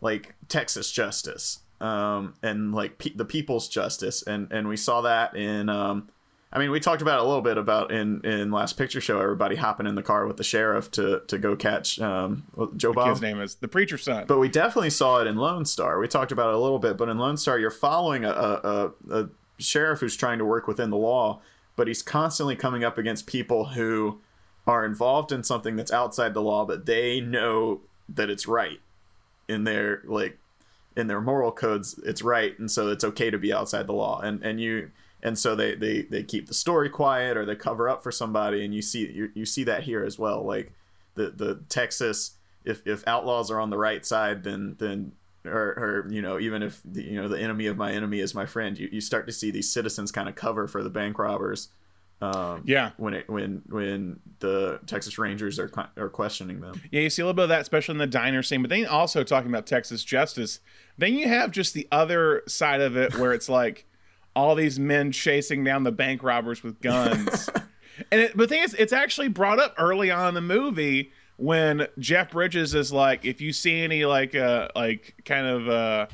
like 0.00 0.34
Texas 0.48 0.92
justice 0.92 1.60
um 1.80 2.34
and 2.42 2.74
like 2.74 2.98
pe- 2.98 3.14
the 3.14 3.24
people's 3.24 3.68
justice 3.68 4.22
and 4.22 4.52
and 4.52 4.68
we 4.68 4.76
saw 4.76 5.00
that 5.00 5.34
in 5.34 5.68
um 5.70 6.08
I 6.52 6.58
mean 6.58 6.70
we 6.70 6.80
talked 6.80 7.02
about 7.02 7.20
it 7.20 7.22
a 7.22 7.26
little 7.26 7.42
bit 7.42 7.58
about 7.58 7.92
in 7.92 8.24
in 8.24 8.50
last 8.50 8.76
picture 8.76 9.00
show 9.00 9.20
everybody 9.20 9.56
hopping 9.56 9.86
in 9.86 9.94
the 9.94 10.02
car 10.02 10.26
with 10.26 10.36
the 10.36 10.44
sheriff 10.44 10.90
to 10.92 11.22
to 11.28 11.38
go 11.38 11.54
catch 11.54 12.00
um 12.00 12.44
Joe 12.76 12.90
the 12.90 12.94
Bob 12.94 13.08
kid's 13.08 13.20
name 13.20 13.40
is 13.40 13.54
the 13.56 13.68
preacher's 13.68 14.02
son 14.04 14.24
but 14.26 14.38
we 14.38 14.48
definitely 14.48 14.90
saw 14.90 15.20
it 15.20 15.26
in 15.26 15.36
Lone 15.36 15.64
Star. 15.64 15.98
We 15.98 16.08
talked 16.08 16.32
about 16.32 16.50
it 16.50 16.54
a 16.56 16.58
little 16.58 16.78
bit, 16.78 16.96
but 16.96 17.08
in 17.08 17.18
Lone 17.18 17.36
Star, 17.36 17.58
you're 17.58 17.70
following 17.70 18.24
a, 18.24 18.30
a, 18.30 18.92
a, 19.10 19.22
a 19.22 19.28
sheriff 19.58 20.00
who's 20.00 20.16
trying 20.16 20.38
to 20.38 20.44
work 20.44 20.66
within 20.66 20.90
the 20.90 20.96
law, 20.96 21.40
but 21.76 21.86
he's 21.88 22.02
constantly 22.02 22.56
coming 22.56 22.84
up 22.84 22.98
against 22.98 23.26
people 23.26 23.66
who 23.66 24.20
are 24.66 24.84
involved 24.84 25.32
in 25.32 25.42
something 25.42 25.76
that's 25.76 25.92
outside 25.92 26.34
the 26.34 26.42
law, 26.42 26.64
but 26.64 26.86
they 26.86 27.20
know 27.20 27.80
that 28.08 28.30
it's 28.30 28.46
right 28.46 28.80
in 29.48 29.64
their 29.64 30.02
like 30.04 30.38
in 30.96 31.06
their 31.06 31.20
moral 31.20 31.52
codes. 31.52 31.98
It's 32.04 32.22
right, 32.22 32.58
and 32.58 32.70
so 32.70 32.88
it's 32.88 33.04
okay 33.04 33.30
to 33.30 33.38
be 33.38 33.52
outside 33.52 33.86
the 33.86 33.92
law. 33.92 34.20
And 34.20 34.42
and 34.42 34.60
you 34.60 34.90
and 35.22 35.38
so 35.38 35.54
they 35.54 35.74
they 35.74 36.02
they 36.02 36.22
keep 36.22 36.46
the 36.46 36.54
story 36.54 36.88
quiet 36.88 37.36
or 37.36 37.44
they 37.44 37.56
cover 37.56 37.88
up 37.88 38.02
for 38.02 38.12
somebody, 38.12 38.64
and 38.64 38.74
you 38.74 38.82
see 38.82 39.10
you, 39.10 39.30
you 39.34 39.46
see 39.46 39.64
that 39.64 39.82
here 39.82 40.04
as 40.04 40.18
well, 40.18 40.44
like 40.44 40.72
the 41.14 41.30
the 41.30 41.62
Texas 41.68 42.36
if 42.64 42.86
if 42.86 43.06
outlaws 43.06 43.50
are 43.50 43.60
on 43.60 43.70
the 43.70 43.78
right 43.78 44.04
side 44.04 44.42
then 44.42 44.76
then 44.78 45.12
or, 45.46 45.52
or 45.52 46.06
you 46.10 46.20
know 46.20 46.38
even 46.38 46.62
if 46.62 46.80
the, 46.84 47.02
you 47.02 47.20
know 47.20 47.28
the 47.28 47.40
enemy 47.40 47.66
of 47.66 47.76
my 47.76 47.92
enemy 47.92 48.20
is 48.20 48.34
my 48.34 48.46
friend 48.46 48.78
you, 48.78 48.88
you 48.92 49.00
start 49.00 49.26
to 49.26 49.32
see 49.32 49.50
these 49.50 49.72
citizens 49.72 50.12
kind 50.12 50.28
of 50.28 50.34
cover 50.34 50.68
for 50.68 50.82
the 50.82 50.90
bank 50.90 51.18
robbers 51.18 51.68
um 52.22 52.62
yeah. 52.66 52.90
when 52.98 53.14
it 53.14 53.28
when 53.30 53.62
when 53.70 54.20
the 54.40 54.78
Texas 54.86 55.18
Rangers 55.18 55.58
are 55.58 55.70
are 55.96 56.10
questioning 56.10 56.60
them. 56.60 56.78
Yeah, 56.90 57.00
you 57.00 57.08
see 57.08 57.22
a 57.22 57.24
little 57.24 57.34
bit 57.34 57.44
of 57.44 57.48
that, 57.48 57.62
especially 57.62 57.94
in 57.94 57.98
the 57.98 58.06
diner 58.06 58.42
scene. 58.42 58.60
But 58.60 58.68
then 58.68 58.84
also 58.84 59.24
talking 59.24 59.48
about 59.48 59.66
Texas 59.66 60.04
justice, 60.04 60.60
then 60.98 61.14
you 61.14 61.28
have 61.28 61.50
just 61.50 61.72
the 61.72 61.88
other 61.90 62.42
side 62.46 62.82
of 62.82 62.94
it 62.94 63.14
where 63.14 63.32
it's 63.32 63.48
like 63.48 63.86
all 64.34 64.54
these 64.54 64.78
men 64.78 65.12
chasing 65.12 65.64
down 65.64 65.82
the 65.82 65.92
bank 65.92 66.22
robbers 66.22 66.62
with 66.62 66.80
guns. 66.80 67.50
and 68.12 68.20
it, 68.20 68.36
the 68.36 68.46
thing 68.46 68.62
is, 68.62 68.74
it's 68.74 68.92
actually 68.92 69.28
brought 69.28 69.58
up 69.58 69.74
early 69.78 70.10
on 70.10 70.28
in 70.28 70.34
the 70.34 70.40
movie 70.40 71.12
when 71.36 71.86
Jeff 71.98 72.30
Bridges 72.30 72.74
is 72.74 72.92
like, 72.92 73.24
if 73.24 73.40
you 73.40 73.52
see 73.52 73.80
any 73.80 74.04
like 74.04 74.34
uh 74.34 74.68
like 74.76 75.14
kind 75.24 75.46
of 75.46 75.68
uh 75.68 76.06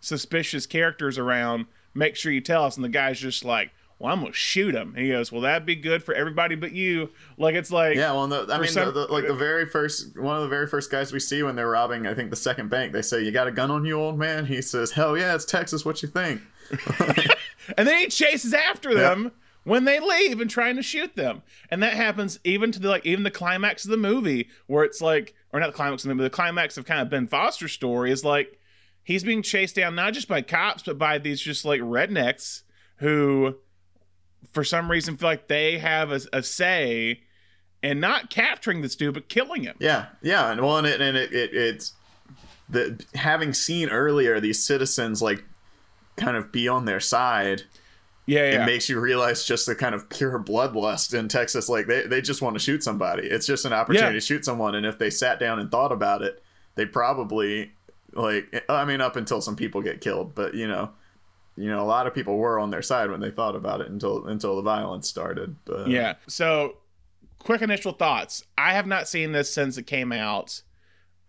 suspicious 0.00 0.66
characters 0.66 1.18
around, 1.18 1.66
make 1.94 2.16
sure 2.16 2.32
you 2.32 2.40
tell 2.40 2.64
us. 2.64 2.76
And 2.76 2.84
the 2.84 2.88
guy's 2.88 3.18
just 3.20 3.44
like. 3.44 3.70
Well, 3.98 4.10
I'm 4.10 4.22
gonna 4.22 4.32
shoot 4.32 4.74
him. 4.74 4.94
And 4.96 5.04
he 5.04 5.10
goes, 5.12 5.30
"Well, 5.30 5.42
that'd 5.42 5.66
be 5.66 5.76
good 5.76 6.02
for 6.02 6.14
everybody 6.14 6.54
but 6.54 6.72
you." 6.72 7.10
Like 7.36 7.54
it's 7.54 7.70
like, 7.70 7.96
yeah 7.96 8.12
well 8.12 8.26
the, 8.28 8.46
I 8.50 8.58
mean 8.58 8.68
some- 8.68 8.94
the, 8.94 9.06
the, 9.06 9.12
like 9.12 9.26
the 9.26 9.34
very 9.34 9.66
first 9.66 10.18
one 10.18 10.36
of 10.36 10.42
the 10.42 10.48
very 10.48 10.66
first 10.66 10.90
guys 10.90 11.12
we 11.12 11.20
see 11.20 11.42
when 11.42 11.54
they're 11.54 11.68
robbing 11.68 12.06
I 12.06 12.14
think 12.14 12.30
the 12.30 12.36
second 12.36 12.70
bank 12.70 12.94
they 12.94 13.02
say 13.02 13.22
you 13.22 13.30
got 13.30 13.46
a 13.46 13.50
gun 13.50 13.70
on 13.70 13.84
you 13.84 14.00
old 14.00 14.18
man 14.18 14.46
he 14.46 14.62
says 14.62 14.92
hell 14.92 15.18
yeah 15.18 15.34
it's 15.34 15.44
Texas 15.44 15.84
what 15.84 16.00
you 16.02 16.08
think 16.08 16.40
And 17.76 17.86
then 17.86 17.98
he 17.98 18.06
chases 18.08 18.52
after 18.54 18.94
them 18.94 19.32
when 19.64 19.84
they 19.84 20.00
leave 20.00 20.40
and 20.40 20.50
trying 20.50 20.76
to 20.76 20.82
shoot 20.82 21.14
them. 21.16 21.42
And 21.70 21.82
that 21.82 21.94
happens 21.94 22.38
even 22.44 22.72
to 22.72 22.80
the 22.80 22.88
like 22.88 23.06
even 23.06 23.22
the 23.22 23.30
climax 23.30 23.84
of 23.84 23.90
the 23.90 23.96
movie 23.96 24.48
where 24.66 24.84
it's 24.84 25.00
like 25.00 25.34
or 25.52 25.60
not 25.60 25.68
the 25.68 25.76
climax 25.76 26.04
of 26.04 26.08
the 26.08 26.14
movie, 26.14 26.26
the 26.26 26.30
climax 26.30 26.76
of 26.76 26.84
kind 26.84 27.00
of 27.00 27.10
Ben 27.10 27.26
Foster's 27.26 27.72
story 27.72 28.10
is 28.10 28.24
like 28.24 28.58
he's 29.02 29.24
being 29.24 29.42
chased 29.42 29.76
down 29.76 29.94
not 29.94 30.14
just 30.14 30.28
by 30.28 30.42
cops 30.42 30.82
but 30.82 30.98
by 30.98 31.18
these 31.18 31.40
just 31.40 31.64
like 31.64 31.80
rednecks 31.80 32.62
who 32.96 33.56
for 34.52 34.64
some 34.64 34.90
reason 34.90 35.16
feel 35.16 35.28
like 35.28 35.48
they 35.48 35.78
have 35.78 36.10
a, 36.10 36.20
a 36.32 36.42
say 36.42 37.20
and 37.82 38.00
not 38.00 38.30
capturing 38.30 38.82
this 38.82 38.96
dude 38.96 39.14
but 39.14 39.28
killing 39.28 39.62
him. 39.62 39.76
Yeah, 39.78 40.06
yeah, 40.22 40.50
and 40.50 40.60
well, 40.60 40.78
and 40.78 40.86
it, 40.86 41.00
and 41.00 41.16
it, 41.16 41.32
it 41.32 41.54
it's 41.54 41.94
the 42.68 43.02
having 43.14 43.52
seen 43.52 43.88
earlier 43.88 44.38
these 44.38 44.64
citizens 44.64 45.20
like 45.20 45.44
kind 46.20 46.36
of 46.36 46.52
be 46.52 46.68
on 46.68 46.84
their 46.84 47.00
side. 47.00 47.62
Yeah, 48.26 48.52
yeah. 48.52 48.62
It 48.62 48.66
makes 48.66 48.88
you 48.88 49.00
realize 49.00 49.44
just 49.44 49.66
the 49.66 49.74
kind 49.74 49.94
of 49.94 50.08
pure 50.08 50.38
bloodlust 50.38 51.14
in 51.18 51.26
Texas. 51.28 51.68
Like 51.68 51.86
they, 51.88 52.06
they 52.06 52.20
just 52.20 52.42
want 52.42 52.54
to 52.54 52.60
shoot 52.60 52.84
somebody. 52.84 53.26
It's 53.26 53.46
just 53.46 53.64
an 53.64 53.72
opportunity 53.72 54.08
Yeah. 54.14 54.20
to 54.20 54.20
shoot 54.20 54.44
someone, 54.44 54.74
and 54.76 54.86
if 54.86 54.98
they 54.98 55.10
sat 55.10 55.40
down 55.40 55.58
and 55.58 55.70
thought 55.70 55.90
about 55.90 56.22
it, 56.22 56.40
they 56.76 56.86
probably 56.86 57.72
like. 58.12 58.64
I 58.68 58.84
mean, 58.84 59.00
up 59.00 59.16
until 59.16 59.40
some 59.40 59.56
people 59.56 59.82
get 59.82 60.00
killed, 60.00 60.34
but 60.36 60.54
you 60.54 60.68
know, 60.68 60.90
you 61.56 61.68
know, 61.68 61.80
a 61.82 61.88
lot 61.88 62.06
of 62.06 62.14
people 62.14 62.36
were 62.36 62.60
on 62.60 62.70
their 62.70 62.82
side 62.82 63.10
when 63.10 63.20
they 63.20 63.30
thought 63.32 63.56
about 63.56 63.80
it 63.80 63.88
until 63.88 64.26
until 64.26 64.54
the 64.54 64.62
violence 64.62 65.08
started. 65.08 65.56
But 65.64 65.88
Yeah. 65.88 66.14
So, 66.28 66.76
quick 67.40 67.62
initial 67.62 67.92
thoughts. 67.92 68.44
I 68.56 68.74
have 68.74 68.86
not 68.86 69.08
seen 69.08 69.32
this 69.32 69.52
since 69.52 69.76
it 69.76 69.84
came 69.88 70.12
out. 70.12 70.62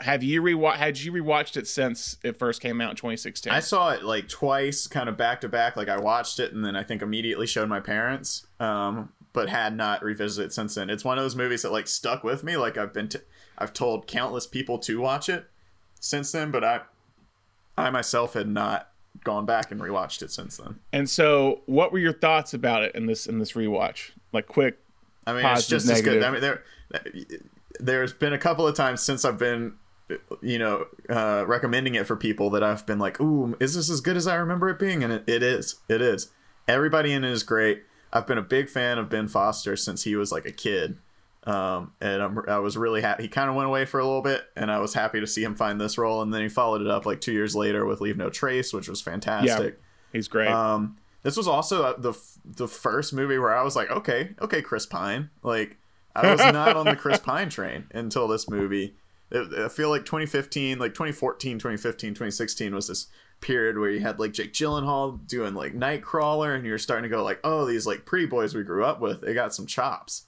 Have 0.02 0.24
you 0.24 0.42
rewatched? 0.42 0.78
Had 0.78 1.00
you 1.00 1.12
rewatched 1.12 1.58
it 1.58 1.68
since 1.68 2.18
it 2.24 2.38
first 2.38 2.62
came 2.62 2.82
out 2.82 2.92
in 2.92 2.96
2016? 2.96 3.52
I 3.52 3.60
saw 3.60 3.92
it 3.92 4.04
like 4.04 4.28
twice, 4.28 4.88
kind 4.88 5.08
of 5.08 5.18
back 5.18 5.42
to 5.42 5.50
back. 5.50 5.76
Like 5.76 5.90
I 5.90 5.98
watched 5.98 6.40
it 6.40 6.54
and 6.54 6.66
then 6.66 6.76
I 6.76 6.84
think 6.84 7.02
immediately 7.02 7.48
showed 7.48 7.70
my 7.70 7.80
parents, 7.80 8.48
um, 8.60 9.12
but 9.34 9.50
had 9.50 9.76
not 9.76 10.04
revisited 10.04 10.48
it 10.48 10.54
since 10.54 10.76
then. 10.76 10.90
It's 10.90 11.06
one 11.06 11.18
of 11.18 11.24
those 11.24 11.36
movies 11.36 11.62
that 11.62 11.72
like 11.72 11.88
stuck 11.88 12.24
with 12.24 12.44
me. 12.44 12.58
Like 12.58 12.78
I've 12.78 12.94
been, 12.94 13.10
t- 13.10 13.20
I've 13.58 13.74
told 13.74 14.08
countless 14.08 14.48
people 14.48 14.80
to 14.80 15.00
watch 15.00 15.30
it 15.30 15.46
since 16.00 16.32
then, 16.32 16.52
but 16.52 16.64
I, 16.64 16.82
I 17.78 17.90
myself 17.90 18.34
had 18.34 18.48
not 18.48 18.90
gone 19.24 19.46
back 19.46 19.72
and 19.72 19.80
rewatched 19.80 20.22
it 20.22 20.32
since 20.32 20.58
then. 20.58 20.80
And 20.92 21.10
so, 21.10 21.62
what 21.66 21.92
were 21.92 22.00
your 22.00 22.14
thoughts 22.14 22.54
about 22.54 22.84
it 22.84 22.96
in 22.96 23.06
this 23.06 23.28
in 23.28 23.40
this 23.40 23.54
rewatch? 23.54 24.12
Like 24.34 24.48
quick. 24.48 24.80
I 25.28 25.34
mean, 25.34 25.44
Positive, 25.44 25.78
it's 25.78 25.86
just 25.86 25.98
as 25.98 26.02
good. 26.02 26.24
I 26.24 26.32
mean, 26.32 26.42
there 26.42 26.64
there's 27.80 28.14
been 28.14 28.34
a 28.34 28.38
couple 28.38 28.68
of 28.68 28.76
times 28.76 29.02
since 29.02 29.26
I've 29.26 29.38
been, 29.38 29.74
you 30.42 30.60
know, 30.60 30.86
uh, 31.10 31.46
recommending 31.48 31.96
it 31.96 32.08
for 32.08 32.16
people 32.16 32.50
that 32.52 32.64
I've 32.64 32.86
been 32.86 33.00
like, 33.00 33.20
"Ooh, 33.20 33.56
is 33.60 33.76
this 33.76 33.90
as 33.90 34.02
good 34.02 34.18
as 34.18 34.28
I 34.28 34.36
remember 34.36 34.70
it 34.70 34.80
being?" 34.80 35.04
And 35.04 35.14
it, 35.14 35.24
it 35.28 35.44
is. 35.44 35.76
It 35.88 36.02
is. 36.02 36.32
Everybody 36.68 37.12
in 37.14 37.24
it 37.24 37.32
is 37.32 37.44
great. 37.44 37.84
I've 38.14 38.28
been 38.28 38.38
a 38.38 38.44
big 38.44 38.70
fan 38.70 38.98
of 38.98 39.10
Ben 39.10 39.28
Foster 39.28 39.76
since 39.76 40.04
he 40.04 40.16
was 40.16 40.32
like 40.32 40.46
a 40.46 40.52
kid. 40.52 40.98
Um, 41.44 41.94
and 42.00 42.22
I'm, 42.22 42.40
I 42.48 42.60
was 42.60 42.78
really 42.78 43.02
happy. 43.02 43.24
He 43.24 43.30
kind 43.30 43.50
of 43.50 43.56
went 43.56 43.68
away 43.68 43.86
for 43.86 44.00
a 44.00 44.06
little 44.06 44.22
bit, 44.22 44.44
and 44.56 44.72
I 44.72 44.80
was 44.80 44.94
happy 44.94 45.20
to 45.20 45.28
see 45.28 45.44
him 45.44 45.56
find 45.56 45.82
this 45.82 45.98
role. 45.98 46.22
And 46.22 46.34
then 46.34 46.42
he 46.42 46.50
followed 46.50 46.82
it 46.82 46.88
up 46.88 47.06
like 47.06 47.20
two 47.22 47.32
years 47.32 47.56
later 47.56 47.86
with 47.86 48.02
Leave 48.02 48.18
No 48.18 48.30
Trace, 48.30 48.74
which 48.74 48.88
was 48.88 49.02
fantastic. 49.02 49.80
He's 50.14 50.28
great. 50.28 50.50
Um, 50.50 50.98
this 51.24 51.38
was 51.38 51.48
also 51.48 51.84
uh, 51.84 51.98
the 51.98 52.14
the 52.46 52.68
first 52.68 53.14
movie 53.14 53.38
where 53.38 53.56
I 53.56 53.64
was 53.64 53.76
like, 53.76 53.90
okay, 53.90 54.32
okay, 54.42 54.62
Chris 54.62 54.86
Pine. 54.86 55.30
Like, 55.44 55.78
I 56.16 56.32
was 56.32 56.40
not 56.40 56.76
on 56.76 56.86
the 56.86 56.96
Chris 56.96 57.20
Pine 57.24 57.50
train 57.50 57.86
until 57.94 58.28
this 58.28 58.50
movie. 58.50 58.96
It, 59.32 59.66
I 59.66 59.70
feel 59.70 59.90
like 59.90 60.06
2015, 60.06 60.78
like 60.80 60.94
2014, 60.94 61.58
2015, 61.58 62.10
2016 62.12 62.76
was 62.76 62.88
this 62.88 63.08
period 63.40 63.78
where 63.78 63.90
you 63.90 64.02
had 64.02 64.20
like 64.20 64.34
Jake 64.34 64.54
Gyllenhaal 64.54 65.26
doing 65.28 65.54
like 65.54 65.74
Nightcrawler, 65.74 66.56
and 66.56 66.66
you're 66.66 66.78
starting 66.78 67.10
to 67.10 67.16
go 67.16 67.24
like, 67.24 67.40
oh, 67.44 67.66
these 67.66 67.88
like 67.88 68.06
pretty 68.06 68.26
boys 68.28 68.54
we 68.54 68.64
grew 68.64 68.84
up 68.86 69.00
with, 69.00 69.22
they 69.22 69.34
got 69.34 69.54
some 69.54 69.66
chops. 69.66 70.26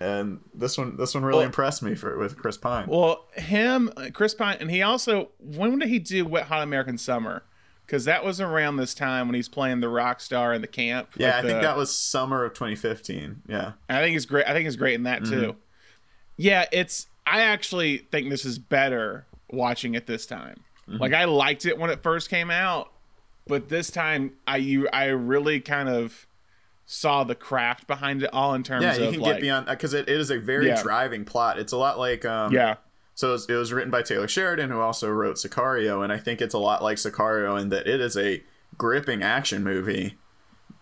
And 0.00 0.40
this 0.52 0.76
one, 0.76 0.96
this 0.96 1.14
one 1.14 1.24
really 1.24 1.38
Well- 1.38 1.46
impressed 1.46 1.82
me 1.82 1.94
for 1.94 2.18
with 2.18 2.36
Chris 2.36 2.56
Pine. 2.56 2.86
Well, 2.88 3.28
him, 3.34 3.92
uh, 3.96 4.08
Chris 4.12 4.34
Pine, 4.34 4.56
and 4.60 4.70
he 4.70 4.82
also 4.82 5.28
when 5.38 5.78
did 5.78 5.88
he 5.88 5.98
do 6.00 6.24
Wet 6.24 6.46
Hot 6.46 6.62
American 6.62 6.98
Summer? 6.98 7.44
Because 7.86 8.04
that 8.06 8.24
was 8.24 8.40
around 8.40 8.76
this 8.78 8.94
time 8.94 9.28
when 9.28 9.34
he's 9.34 9.48
playing 9.48 9.80
the 9.80 9.88
rock 9.88 10.20
star 10.20 10.54
in 10.54 10.60
the 10.62 10.66
camp. 10.66 11.10
yeah, 11.16 11.36
like 11.36 11.44
I 11.44 11.48
think 11.48 11.62
that 11.62 11.76
was 11.76 11.96
summer 11.96 12.44
of 12.44 12.54
2015. 12.54 13.42
Yeah. 13.48 13.72
I 13.88 14.00
think 14.00 14.14
he's 14.14 14.24
great. 14.24 14.46
I 14.46 14.52
think 14.54 14.64
he's 14.64 14.76
great 14.76 14.94
in 14.94 15.02
that 15.02 15.24
too. 15.24 15.56
Yeah, 16.36 16.64
it's. 16.72 17.06
I 17.26 17.42
actually 17.42 17.98
think 18.10 18.30
this 18.30 18.44
is 18.44 18.58
better 18.58 19.26
watching 19.50 19.94
it 19.94 20.06
this 20.06 20.26
time. 20.26 20.60
Like 20.88 21.14
I 21.14 21.24
liked 21.24 21.64
it 21.64 21.78
when 21.78 21.90
it 21.90 22.02
first 22.02 22.28
came 22.28 22.50
out, 22.50 22.92
but 23.46 23.68
this 23.68 23.90
time 23.90 24.32
I 24.46 24.56
you 24.58 24.88
I 24.92 25.06
really 25.06 25.60
kind 25.60 25.88
of 25.88 26.26
saw 26.84 27.24
the 27.24 27.34
craft 27.34 27.86
behind 27.86 28.22
it 28.22 28.30
all 28.32 28.52
in 28.54 28.62
terms 28.62 28.84
of. 28.84 28.92
Yeah, 28.94 28.98
you 28.98 29.04
of 29.06 29.12
can 29.14 29.22
like 29.22 29.32
get 29.34 29.40
beyond 29.40 29.66
because 29.66 29.94
it, 29.94 30.08
it 30.08 30.20
is 30.20 30.30
a 30.30 30.38
very 30.38 30.66
Yeah. 30.66 30.82
driving 30.82 31.24
plot. 31.24 31.58
It's 31.58 31.72
a 31.72 31.76
lot 31.78 31.98
like 31.98 32.24
um, 32.26 32.52
yeah 32.52 32.74
So 33.14 33.28
it 33.28 33.32
was, 33.32 33.48
it 33.50 33.54
was 33.54 33.72
written 33.72 33.90
by 33.90 34.02
Taylor 34.02 34.28
Sheridan, 34.28 34.68
who 34.70 34.80
also 34.80 35.08
wrote 35.08 35.36
Sicario, 35.36 36.02
and 36.02 36.12
I 36.12 36.18
think 36.18 36.42
it's 36.42 36.54
a 36.54 36.58
lot 36.58 36.82
like 36.82 36.98
Sicario 36.98 37.58
in 37.58 37.68
that 37.70 37.86
it 37.86 38.00
is 38.00 38.16
a 38.16 38.42
gripping 38.76 39.22
action 39.22 39.62
movie, 39.62 40.18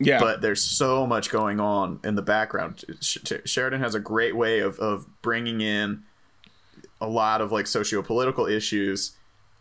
yeah 0.01 0.19
but 0.19 0.41
there's 0.41 0.63
so 0.65 1.07
much 1.07 1.31
going 1.31 1.61
on 1.61 2.01
in 2.03 2.15
the 2.15 2.23
background. 2.23 2.85
Sh- 3.01 3.19
Sheridan 3.45 3.81
has 3.81 3.95
a 3.95 4.01
great 4.01 4.35
way 4.35 4.61
of 4.61 4.79
of 4.81 5.07
bringing 5.23 5.61
in 5.61 6.03
a 7.01 7.09
lot 7.09 7.41
of 7.41 7.53
like 7.53 7.67
socio-political 7.67 8.47
issues, 8.47 9.17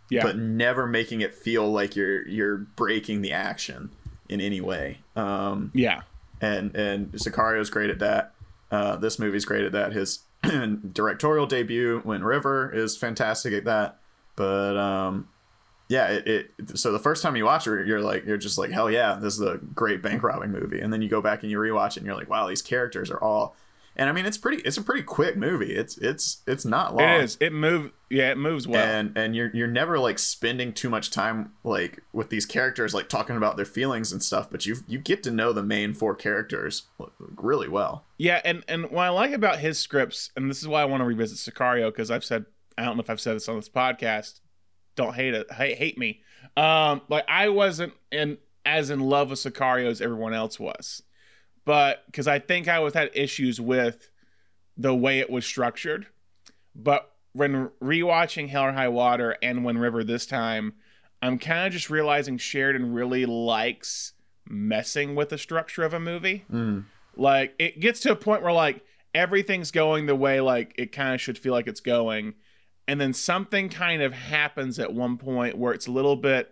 yeah 0.10 0.24
but 0.24 0.38
never 0.38 0.88
making 0.88 1.22
it 1.22 1.34
feel 1.34 1.72
like 1.72 1.96
you're 1.96 2.28
you're 2.28 2.58
breaking 2.58 3.22
the 3.22 3.32
action 3.32 3.92
in 4.28 4.42
any 4.42 4.62
way. 4.62 5.00
Um, 5.16 5.72
yeah 5.74 6.02
and 6.42 6.76
and 6.76 7.20
Sicario's 7.20 7.70
great 7.70 7.90
at 7.90 8.00
that. 8.00 8.34
Uh, 8.72 8.96
this 8.98 9.20
movie's 9.20 9.46
great 9.46 9.66
at 9.66 9.72
that. 9.72 9.94
His 9.94 10.20
directorial 10.94 11.48
debut, 11.48 12.02
Wind 12.06 12.26
River, 12.26 12.72
is 12.72 12.96
fantastic 12.96 13.54
at 13.54 13.66
that. 13.66 14.00
But 14.36 14.78
um, 14.78 15.28
yeah, 15.88 16.08
it, 16.08 16.28
it. 16.28 16.80
So 16.80 16.92
the 16.92 17.00
first 17.00 17.24
time 17.24 17.36
you 17.36 17.46
watch 17.46 17.68
it, 17.68 17.88
you're 17.88 18.02
like, 18.02 18.26
you're 18.26 18.38
just 18.38 18.58
like, 18.58 18.72
hell 18.72 18.90
yeah, 18.90 19.16
this 19.16 19.34
is 19.34 19.42
a 19.42 19.58
great 19.58 20.02
bank 20.02 20.24
robbing 20.24 20.52
movie. 20.52 20.80
And 20.80 20.94
then 20.94 21.02
you 21.02 21.10
go 21.10 21.22
back 21.22 21.42
and 21.44 21.52
you 21.52 21.58
rewatch 21.58 21.92
it, 21.92 21.98
and 21.98 22.06
you're 22.06 22.16
like, 22.16 22.30
wow, 22.30 22.48
these 22.48 22.62
characters 22.62 23.10
are 23.12 23.22
all. 23.22 23.56
And 24.00 24.10
I 24.10 24.14
mean, 24.14 24.26
it's 24.26 24.38
pretty. 24.38 24.62
It's 24.64 24.78
a 24.78 24.82
pretty 24.82 25.04
quick 25.04 25.36
movie. 25.36 25.76
It's 25.76 25.98
it's 25.98 26.42
it's 26.48 26.64
not 26.64 26.96
long 26.96 27.20
it 27.20 27.24
is 27.24 27.38
it 27.42 27.52
move 27.52 27.92
yeah 28.10 28.32
it 28.32 28.38
moves 28.38 28.66
well 28.68 28.84
and 28.84 29.16
and 29.18 29.36
you're 29.36 29.52
you're 29.54 29.68
never 29.68 30.00
like 30.00 30.18
spending 30.18 30.74
too 30.74 30.90
much 30.90 31.12
time 31.12 31.52
like 31.64 32.02
with 32.14 32.30
these 32.30 32.46
characters 32.46 32.94
like 32.94 33.08
talking 33.10 33.36
about 33.36 33.56
their 33.56 33.66
feelings 33.66 34.12
and 34.12 34.24
stuff 34.24 34.50
but 34.50 34.66
you 34.66 34.78
you 34.88 34.98
get 34.98 35.22
to 35.22 35.30
know 35.30 35.54
the 35.54 35.62
main 35.62 35.94
four 35.94 36.16
characters 36.16 36.84
really 37.36 37.68
well 37.68 38.06
Yeah, 38.18 38.42
and 38.46 38.64
and 38.70 38.90
what 38.90 39.04
I 39.04 39.10
like 39.10 39.32
about 39.34 39.60
his 39.60 39.78
scripts, 39.78 40.32
and 40.36 40.50
this 40.50 40.62
is 40.62 40.68
why 40.68 40.82
I 40.82 40.86
want 40.86 41.02
to 41.02 41.06
revisit 41.06 41.54
Sicario 41.54 41.90
because 41.90 42.10
I've 42.10 42.24
said 42.24 42.46
I 42.78 42.86
don't 42.86 42.96
know 42.96 43.02
if 43.02 43.10
I've 43.10 43.20
said 43.20 43.36
this 43.36 43.50
on 43.50 43.58
this 43.58 43.70
podcast. 43.70 44.40
Don't 44.96 45.14
hate 45.14 45.34
it, 45.34 45.52
hate, 45.52 45.78
hate 45.78 45.98
me. 45.98 46.22
Um, 46.56 47.02
like 47.10 47.26
I 47.28 47.50
wasn't 47.50 47.94
in 48.12 48.38
as 48.66 48.90
in 48.90 49.02
love 49.02 49.30
with 49.30 49.40
Sicario 49.40 49.88
as 49.90 50.02
everyone 50.02 50.34
else 50.34 50.60
was, 50.60 51.04
but 51.70 52.04
because 52.08 52.28
I 52.28 52.40
think 52.40 52.68
I 52.68 52.80
was 52.80 52.96
had 52.96 53.12
issues 53.14 53.62
with 53.62 54.10
the 54.76 54.96
way 54.96 55.20
it 55.20 55.30
was 55.30 55.46
structured. 55.46 56.08
But 56.74 57.12
when 57.34 57.70
rewatching 57.80 58.50
Hell 58.50 58.64
or 58.64 58.72
High 58.72 58.88
Water 58.88 59.38
and 59.44 59.64
Wind 59.64 59.80
River 59.80 60.04
this 60.04 60.26
time, 60.26 60.74
I'm 61.22 61.38
kind 61.38 61.68
of 61.68 61.74
just 61.74 61.92
realizing 61.92 62.40
Sheridan 62.40 62.92
really 62.92 63.28
likes 63.28 64.14
messing 64.48 65.14
with 65.14 65.30
the 65.30 65.38
structure 65.38 65.84
of 65.84 65.94
a 65.94 66.00
movie. 66.00 66.44
mm. 66.52 66.86
Like 67.16 67.54
it 67.60 67.80
gets 67.80 68.00
to 68.00 68.14
a 68.14 68.16
point 68.16 68.42
where 68.42 68.52
like 68.52 68.84
everything's 69.14 69.70
going 69.70 70.08
the 70.08 70.16
way 70.16 70.42
like 70.42 70.74
it 70.76 70.92
kind 70.92 71.14
of 71.14 71.22
should 71.22 71.38
feel 71.38 71.54
like 71.54 71.68
it's 71.68 71.82
going, 71.82 72.34
and 72.88 73.00
then 73.00 73.14
something 73.14 73.70
kind 73.70 74.02
of 74.02 74.14
happens 74.14 74.80
at 74.80 74.92
one 74.92 75.18
point 75.20 75.56
where 75.56 75.74
it's 75.74 75.86
a 75.86 75.92
little 75.92 76.16
bit. 76.16 76.52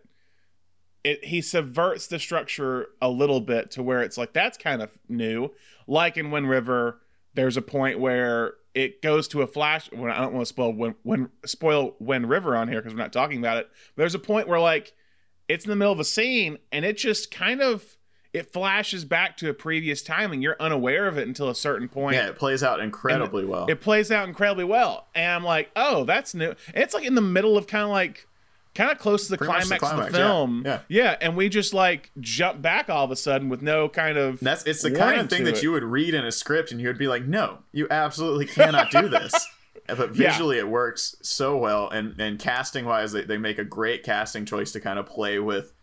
It 1.08 1.26
he 1.26 1.42
subverts 1.42 2.08
the 2.08 2.20
structure 2.20 2.88
a 3.02 3.10
little 3.10 3.40
bit 3.42 3.72
to 3.72 3.84
where 3.84 4.02
it's 4.02 4.18
like 4.18 4.34
that's 4.34 4.58
kind 4.58 4.82
of 4.82 4.90
new. 5.08 5.52
Like 5.88 6.18
in 6.18 6.32
Wind 6.32 6.50
River, 6.50 7.00
there's 7.34 7.56
a 7.56 7.62
point 7.62 8.00
where 8.00 8.54
it 8.74 9.02
goes 9.02 9.28
to 9.30 9.42
a 9.42 9.48
flash. 9.48 9.90
When 9.92 10.12
I 10.12 10.18
don't 10.20 10.34
want 10.34 10.46
to 10.46 10.50
spoil 10.54 10.74
when 10.74 10.96
when 11.04 11.30
spoil 11.46 11.96
Wind 12.00 12.30
River 12.30 12.56
on 12.56 12.68
here 12.68 12.80
because 12.82 12.94
we're 12.94 13.00
not 13.02 13.14
talking 13.14 13.40
about 13.40 13.58
it. 13.58 13.70
But 13.96 14.02
there's 14.02 14.16
a 14.16 14.20
point 14.20 14.48
where 14.48 14.60
like 14.60 14.94
it's 15.48 15.64
in 15.66 15.70
the 15.70 15.76
middle 15.76 15.94
of 15.94 16.00
a 16.00 16.04
scene 16.04 16.58
and 16.72 16.84
it 16.84 16.98
just 16.98 17.32
kind 17.32 17.62
of 17.62 17.98
it 18.34 18.52
flashes 18.52 19.06
back 19.06 19.38
to 19.38 19.50
a 19.50 19.54
previous 19.54 20.02
time 20.02 20.34
and 20.34 20.44
you're 20.44 20.58
unaware 20.60 21.08
of 21.08 21.18
it 21.18 21.26
until 21.28 21.50
a 21.50 21.56
certain 21.56 21.88
point. 21.88 22.16
yeah 22.16 22.28
it 22.28 22.36
plays 22.36 22.62
out 22.62 22.82
incredibly 22.82 23.46
well 23.46 23.66
It 23.70 23.80
plays 23.80 24.12
out 24.12 24.28
incredibly 24.28 24.66
well. 24.66 25.08
And 25.16 25.32
I'm 25.32 25.44
like, 25.46 25.72
oh, 25.76 26.04
that's 26.04 26.36
new. 26.36 26.54
It's 26.76 26.94
like 26.94 27.06
in 27.06 27.16
the 27.16 27.22
middle 27.22 27.58
of 27.58 27.66
kind 27.66 27.84
of 27.86 27.90
like 27.90 28.28
kind 28.78 28.92
of 28.92 28.98
close 29.00 29.26
to 29.26 29.32
the 29.32 29.38
Pretty 29.38 29.52
much 29.54 29.80
climax, 29.80 30.08
of 30.08 30.12
the 30.14 30.18
film. 30.18 30.62
Yeah. 30.66 30.80
Yeah. 30.88 31.16
And 31.20 31.36
we 31.36 31.50
just 31.50 31.74
like 31.74 32.12
jump 32.20 32.62
back 32.62 32.90
all 32.90 33.04
of 33.04 33.12
a 33.12 33.16
sudden 33.16 33.50
with 33.50 33.62
no 33.62 33.90
kind 33.90 34.18
of 34.18 34.40
that's 34.40 34.64
it's 34.66 34.84
the 34.84 34.92
kind 34.92 35.20
of 35.20 35.30
thing 35.30 35.44
that 35.46 35.58
it. 35.58 35.64
you 35.64 35.72
would 35.72 35.84
read 35.84 36.14
in 36.14 36.24
a 36.24 36.32
script 36.32 36.72
and 36.72 36.80
you 36.80 36.88
would 36.88 36.98
be 36.98 37.08
like 37.08 37.26
no 37.26 37.58
you 37.74 37.88
absolutely 37.90 38.46
cannot 38.46 38.92
do 38.92 39.10
this 39.10 39.34
uh, 39.90 39.96
but 39.96 40.16
Yeah. 40.16 40.30
visually 40.32 40.58
it 40.60 40.68
works 40.68 41.16
so 41.22 41.58
well 41.58 41.90
and 41.90 42.20
and 42.20 42.38
casting 42.40 42.86
wise 42.86 43.12
they, 43.12 43.24
they 43.24 43.38
make 43.38 43.58
a 43.58 43.64
great 43.66 44.04
casting 44.04 44.46
choice 44.46 44.72
to 44.74 44.80
kind 44.80 45.00
of 45.00 45.06
play 45.08 45.40
with 45.40 45.74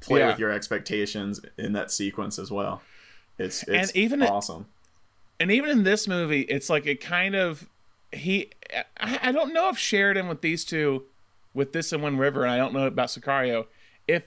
play 0.00 0.20
Yeah. 0.20 0.26
with 0.28 0.38
your 0.38 0.50
expectations 0.52 1.40
in 1.56 1.72
that 1.72 1.90
sequence 1.90 2.38
as 2.38 2.50
well 2.50 2.82
it's 3.38 3.62
it's 3.66 3.90
And 3.90 3.96
even 3.96 4.22
awesome 4.22 4.66
and 5.40 5.50
even 5.52 5.70
in 5.70 5.84
this 5.84 6.08
movie, 6.08 6.40
it's 6.42 6.68
like 6.68 6.84
it 6.86 7.00
kind 7.00 7.36
of 7.36 7.68
he. 8.10 8.50
I, 8.98 9.20
I 9.22 9.32
don't 9.32 9.54
know 9.54 9.68
if 9.68 9.78
Sheridan 9.78 10.26
with 10.26 10.40
these 10.40 10.64
two, 10.64 11.04
with 11.54 11.72
this 11.72 11.92
and 11.92 12.02
Wind 12.02 12.18
River, 12.18 12.42
and 12.42 12.50
I 12.50 12.56
don't 12.56 12.72
know 12.72 12.86
about 12.86 13.08
Sicario, 13.08 13.66
if 14.06 14.24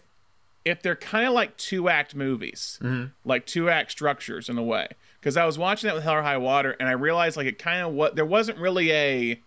if 0.64 0.82
they're 0.82 0.96
kind 0.96 1.28
of 1.28 1.34
like 1.34 1.58
two 1.58 1.90
act 1.90 2.16
movies, 2.16 2.80
mm-hmm. 2.82 3.08
like 3.26 3.46
two 3.46 3.70
act 3.70 3.92
structures 3.92 4.50
in 4.50 4.58
a 4.58 4.64
way. 4.64 4.88
Because 5.20 5.38
I 5.38 5.46
was 5.46 5.58
watching 5.58 5.88
that 5.88 5.96
with 5.96 6.04
Hell 6.04 6.16
or 6.16 6.22
High 6.24 6.38
Water, 6.38 6.76
and 6.80 6.90
I 6.90 6.94
realized 6.94 7.38
like 7.38 7.48
it 7.48 7.60
kind 7.60 7.82
of 7.82 7.94
what 7.94 8.16
there 8.16 8.26
wasn't 8.26 8.58
really 8.58 8.92
a 8.92 9.42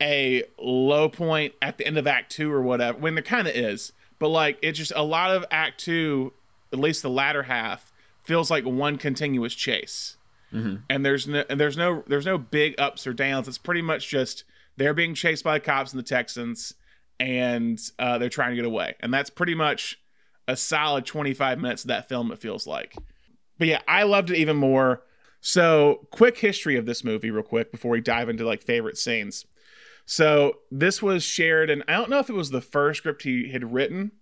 a 0.00 0.44
low 0.58 1.08
point 1.08 1.54
at 1.62 1.78
the 1.78 1.86
end 1.86 1.98
of 1.98 2.06
Act 2.06 2.32
Two 2.32 2.52
or 2.52 2.62
whatever. 2.62 2.98
When 2.98 3.14
there 3.14 3.22
kind 3.22 3.48
of 3.48 3.54
is, 3.54 3.92
but 4.18 4.28
like 4.28 4.58
it's 4.62 4.78
just 4.78 4.92
a 4.94 5.02
lot 5.02 5.34
of 5.34 5.44
Act 5.50 5.80
Two, 5.80 6.32
at 6.72 6.78
least 6.78 7.02
the 7.02 7.10
latter 7.10 7.44
half, 7.44 7.92
feels 8.22 8.50
like 8.50 8.64
one 8.64 8.98
continuous 8.98 9.54
chase 9.54 10.16
mm-hmm. 10.52 10.76
and 10.88 11.04
there's 11.04 11.26
no 11.26 11.44
and 11.48 11.60
there's 11.60 11.76
no 11.76 12.02
there's 12.06 12.26
no 12.26 12.38
big 12.38 12.74
ups 12.78 13.06
or 13.06 13.12
downs. 13.12 13.48
It's 13.48 13.58
pretty 13.58 13.82
much 13.82 14.08
just 14.08 14.44
they're 14.76 14.94
being 14.94 15.14
chased 15.14 15.44
by 15.44 15.54
the 15.54 15.64
cops 15.64 15.92
and 15.92 15.98
the 15.98 16.06
Texans, 16.06 16.74
and 17.18 17.80
uh, 17.98 18.18
they're 18.18 18.28
trying 18.28 18.50
to 18.50 18.56
get 18.56 18.64
away, 18.64 18.94
and 19.00 19.12
that's 19.12 19.30
pretty 19.30 19.54
much 19.54 19.98
a 20.48 20.56
solid 20.56 21.06
25 21.06 21.58
minutes 21.58 21.84
of 21.84 21.88
that 21.88 22.08
film. 22.08 22.30
It 22.30 22.38
feels 22.38 22.66
like, 22.66 22.94
but 23.58 23.68
yeah, 23.68 23.82
I 23.88 24.04
loved 24.04 24.30
it 24.30 24.38
even 24.38 24.56
more. 24.56 25.02
So, 25.40 26.06
quick 26.10 26.38
history 26.38 26.76
of 26.76 26.86
this 26.86 27.04
movie, 27.04 27.30
real 27.30 27.42
quick, 27.42 27.70
before 27.70 27.92
we 27.92 28.00
dive 28.00 28.28
into 28.28 28.44
like 28.44 28.62
favorite 28.62 28.98
scenes. 28.98 29.44
So, 30.04 30.58
this 30.70 31.02
was 31.02 31.22
shared, 31.24 31.70
and 31.70 31.84
I 31.88 31.92
don't 31.92 32.10
know 32.10 32.18
if 32.18 32.30
it 32.30 32.34
was 32.34 32.50
the 32.50 32.60
first 32.60 32.98
script 32.98 33.22
he 33.22 33.50
had 33.50 33.72
written 33.72 34.12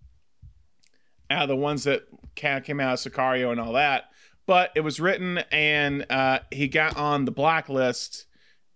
out 1.31 1.43
of 1.43 1.49
the 1.49 1.57
ones 1.57 1.85
that 1.85 2.05
came 2.35 2.81
out 2.81 2.95
of 2.95 3.13
Sicario 3.13 3.51
and 3.51 3.61
all 3.61 3.73
that 3.73 4.05
but 4.47 4.71
it 4.75 4.81
was 4.81 5.01
written 5.01 5.39
and 5.51 6.07
uh, 6.11 6.41
he 6.51 6.69
got 6.69 6.97
on 6.97 7.25
the 7.25 7.31
blacklist 7.31 8.27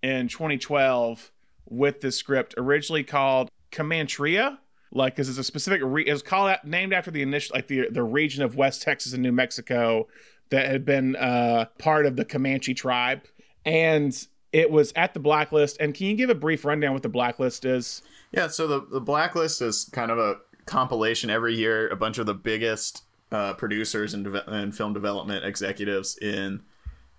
in 0.03 0.29
2012 0.29 1.31
with 1.69 2.01
this 2.01 2.17
script 2.17 2.55
originally 2.57 3.05
called 3.05 3.51
Comancheria, 3.73 4.59
like 4.93 5.15
because 5.15 5.29
it's 5.29 5.39
a 5.39 5.45
specific 5.45 5.81
re- 5.85 6.07
it 6.07 6.13
was 6.13 6.23
called 6.23 6.51
out, 6.51 6.65
named 6.65 6.93
after 6.93 7.11
the 7.11 7.23
initial 7.23 7.55
like 7.55 7.69
the 7.69 7.89
the 7.91 8.03
region 8.03 8.43
of 8.43 8.57
West 8.57 8.83
Texas 8.83 9.13
and 9.13 9.23
New 9.23 9.33
Mexico 9.33 10.09
that 10.51 10.67
had 10.67 10.85
been 10.85 11.15
uh, 11.17 11.67
part 11.79 12.07
of 12.07 12.17
the 12.17 12.25
Comanche 12.25 12.75
tribe, 12.75 13.23
and 13.65 14.27
it 14.53 14.71
was 14.71 14.93
at 14.97 15.15
the 15.15 15.21
blacklist. 15.21 15.77
And 15.81 15.95
can 15.95 16.07
you 16.07 16.15
give 16.15 16.31
a 16.31 16.35
brief 16.35 16.65
rundown 16.65 16.95
what 16.95 17.03
the 17.03 17.09
blacklist 17.09 17.65
is? 17.65 18.03
Yeah, 18.33 18.49
so 18.49 18.67
the 18.67 18.87
the 18.91 19.01
blacklist 19.01 19.61
is 19.63 19.85
kind 19.93 20.11
of 20.11 20.19
a 20.19 20.37
compilation 20.67 21.31
every 21.31 21.55
year. 21.55 21.89
A 21.89 21.97
bunch 21.97 22.19
of 22.19 22.27
the 22.27 22.35
biggest 22.35 23.03
uh, 23.31 23.55
producers 23.55 24.15
and, 24.15 24.25
deve- 24.25 24.47
and 24.47 24.75
film 24.75 24.93
development 24.93 25.45
executives 25.45 26.17
in 26.19 26.63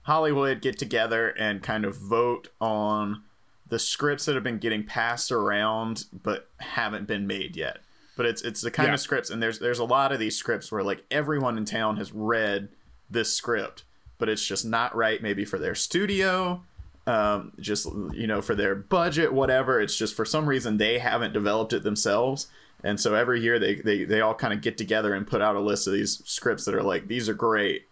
Hollywood 0.04 0.62
get 0.62 0.80
together 0.80 1.30
and 1.30 1.62
kind 1.62 1.86
of 1.86 1.96
vote 1.96 2.50
on 2.60 3.24
the 3.70 3.80
scripts 3.80 4.26
that 4.26 4.36
have 4.36 4.44
been 4.44 4.58
getting 4.58 4.84
passed 4.84 5.32
around 5.32 6.06
but 6.24 6.50
haven't 6.58 7.08
been 7.08 7.26
made 7.28 7.56
yet. 7.56 7.80
But 8.18 8.26
it's 8.26 8.42
it's 8.42 8.62
the 8.62 8.72
kind 8.72 8.88
Yeah. 8.88 8.96
of 8.96 9.00
scripts, 9.00 9.30
and 9.30 9.42
there's 9.42 9.60
there's 9.60 9.80
a 9.80 9.86
lot 9.86 10.12
of 10.12 10.20
these 10.20 10.36
scripts 10.36 10.72
where 10.72 10.84
like 10.84 11.06
everyone 11.10 11.58
in 11.58 11.66
town 11.66 11.98
has 11.98 12.12
read 12.12 12.70
this 13.10 13.34
script, 13.34 13.84
but 14.18 14.28
it's 14.28 14.46
just 14.46 14.66
not 14.66 14.96
right. 14.96 15.22
Maybe 15.22 15.46
for 15.46 15.58
their 15.58 15.76
studio, 15.76 16.62
um, 17.08 17.54
just 17.60 17.86
you 18.14 18.28
know 18.28 18.42
for 18.42 18.56
their 18.56 18.76
budget, 18.76 19.32
whatever. 19.34 19.80
It's 19.80 19.96
just 19.96 20.16
for 20.16 20.26
some 20.26 20.48
reason 20.48 20.78
they 20.78 21.00
haven't 21.00 21.32
developed 21.34 21.72
it 21.72 21.84
themselves, 21.84 22.48
and 22.84 23.00
so 23.00 23.16
every 23.16 23.40
year 23.40 23.58
they 23.58 23.76
they 23.76 24.04
they 24.04 24.20
all 24.20 24.36
kind 24.36 24.54
of 24.54 24.62
get 24.62 24.78
together 24.78 25.14
and 25.14 25.26
put 25.26 25.42
out 25.42 25.56
a 25.56 25.60
list 25.62 25.88
of 25.88 25.94
these 25.94 26.22
scripts 26.26 26.66
that 26.66 26.76
are 26.76 26.84
like 26.84 27.08
these 27.08 27.30
are 27.30 27.34
great. 27.34 27.86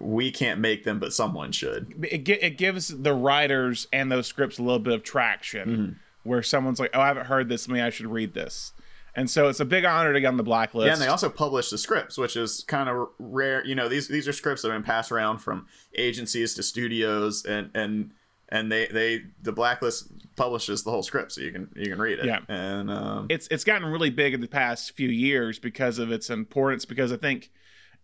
We 0.00 0.30
can't 0.32 0.58
make 0.60 0.84
them, 0.84 0.98
but 0.98 1.12
someone 1.12 1.52
should. 1.52 2.06
It, 2.10 2.28
it 2.28 2.58
gives 2.58 2.88
the 2.88 3.14
writers 3.14 3.86
and 3.92 4.10
those 4.10 4.26
scripts 4.26 4.58
a 4.58 4.62
little 4.62 4.78
bit 4.80 4.94
of 4.94 5.02
traction, 5.02 5.68
Mm-hmm. 5.68 5.92
where 6.28 6.42
someone's 6.42 6.80
like, 6.80 6.90
"Oh, 6.94 7.00
I 7.00 7.08
haven't 7.08 7.26
heard 7.26 7.48
this. 7.48 7.68
Maybe 7.68 7.82
I 7.82 7.90
should 7.90 8.06
read 8.06 8.34
this." 8.34 8.72
And 9.14 9.28
so 9.30 9.48
it's 9.48 9.60
a 9.60 9.66
big 9.66 9.84
honor 9.84 10.12
to 10.14 10.20
get 10.20 10.28
on 10.28 10.38
the 10.38 10.42
blacklist. 10.42 10.86
Yeah, 10.86 10.94
and 10.94 11.02
they 11.02 11.06
also 11.06 11.28
publish 11.28 11.68
the 11.68 11.76
scripts, 11.76 12.16
which 12.16 12.34
is 12.34 12.64
kind 12.66 12.88
of 12.88 13.08
rare. 13.18 13.64
You 13.64 13.74
know, 13.74 13.88
these 13.88 14.08
these 14.08 14.26
are 14.26 14.32
scripts 14.32 14.62
that 14.62 14.70
have 14.70 14.76
been 14.78 14.86
passed 14.86 15.12
around 15.12 15.38
from 15.38 15.66
agencies 15.96 16.54
to 16.54 16.62
studios, 16.62 17.44
and 17.44 17.70
and 17.74 18.12
and 18.48 18.72
they 18.72 18.86
they 18.86 19.22
the 19.42 19.52
blacklist 19.52 20.08
publishes 20.36 20.82
the 20.82 20.90
whole 20.90 21.02
script, 21.02 21.32
so 21.32 21.42
you 21.42 21.52
can 21.52 21.68
you 21.76 21.90
can 21.90 21.98
read 21.98 22.18
it. 22.20 22.24
Yeah. 22.24 22.38
and 22.48 22.90
um, 22.90 23.26
it's 23.28 23.46
it's 23.50 23.64
gotten 23.64 23.86
really 23.86 24.10
big 24.10 24.32
in 24.34 24.40
the 24.40 24.48
past 24.48 24.92
few 24.92 25.08
years 25.10 25.58
because 25.58 25.98
of 25.98 26.10
its 26.10 26.30
importance. 26.30 26.86
Because 26.86 27.12
I 27.12 27.16
think 27.18 27.50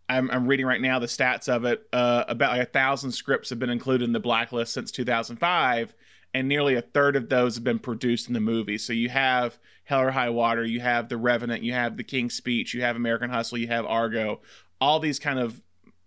I'm, 0.09 0.31
I'm 0.31 0.47
reading 0.47 0.67
right 0.67 0.81
now 0.81 0.99
the 0.99 1.07
stats 1.07 1.49
of 1.49 1.65
it. 1.65 1.87
Uh, 1.93 2.25
about 2.29 2.53
like 2.53 2.69
a 2.69 2.71
thousand 2.71 3.13
scripts 3.13 3.51
have 3.51 3.59
been 3.59 3.71
included 3.71 4.05
in 4.05 4.13
the 4.13 4.21
blacklist 4.21 4.73
since 4.73 4.91
2005, 4.91 5.95
and 6.35 6.49
nearly 6.49 6.75
a 6.75 6.83
third 6.83 7.17
of 7.17 7.29
those 7.29 7.57
have 7.57 7.65
been 7.65 7.79
produced 7.79 8.29
in 8.29 8.35
the 8.35 8.41
movie. 8.41 8.79
So 8.79 8.93
you 8.93 9.09
have 9.09 9.59
Hell 9.85 10.01
or 10.01 10.11
High 10.11 10.31
Water, 10.31 10.65
you 10.65 10.81
have 10.81 11.09
The 11.09 11.17
Revenant, 11.17 11.63
you 11.63 11.73
have 11.73 11.97
The 11.97 12.05
King's 12.05 12.35
Speech, 12.35 12.75
you 12.75 12.83
have 12.83 12.97
American 12.97 13.31
Hustle, 13.31 13.59
you 13.59 13.69
have 13.69 13.85
Argo. 13.87 14.41
All 14.81 15.01
these 15.01 15.19
kind 15.19 15.39
of 15.39 15.61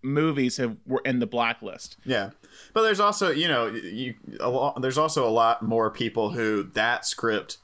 movies 0.04 0.58
have 0.58 0.78
were 0.88 1.02
in 1.06 1.20
the 1.20 1.28
blacklist. 1.28 1.98
yeah, 2.06 2.32
but 2.74 2.82
there's 2.82 3.00
also 3.00 3.30
you 3.30 3.48
know 3.48 3.68
you 3.68 4.16
a 4.40 4.50
lot, 4.50 4.82
there's 4.82 4.98
also 4.98 5.28
a 5.28 5.30
lot 5.30 5.62
more 5.62 5.92
people 5.92 6.32
who 6.32 6.64
that 6.74 7.06
script 7.06 7.58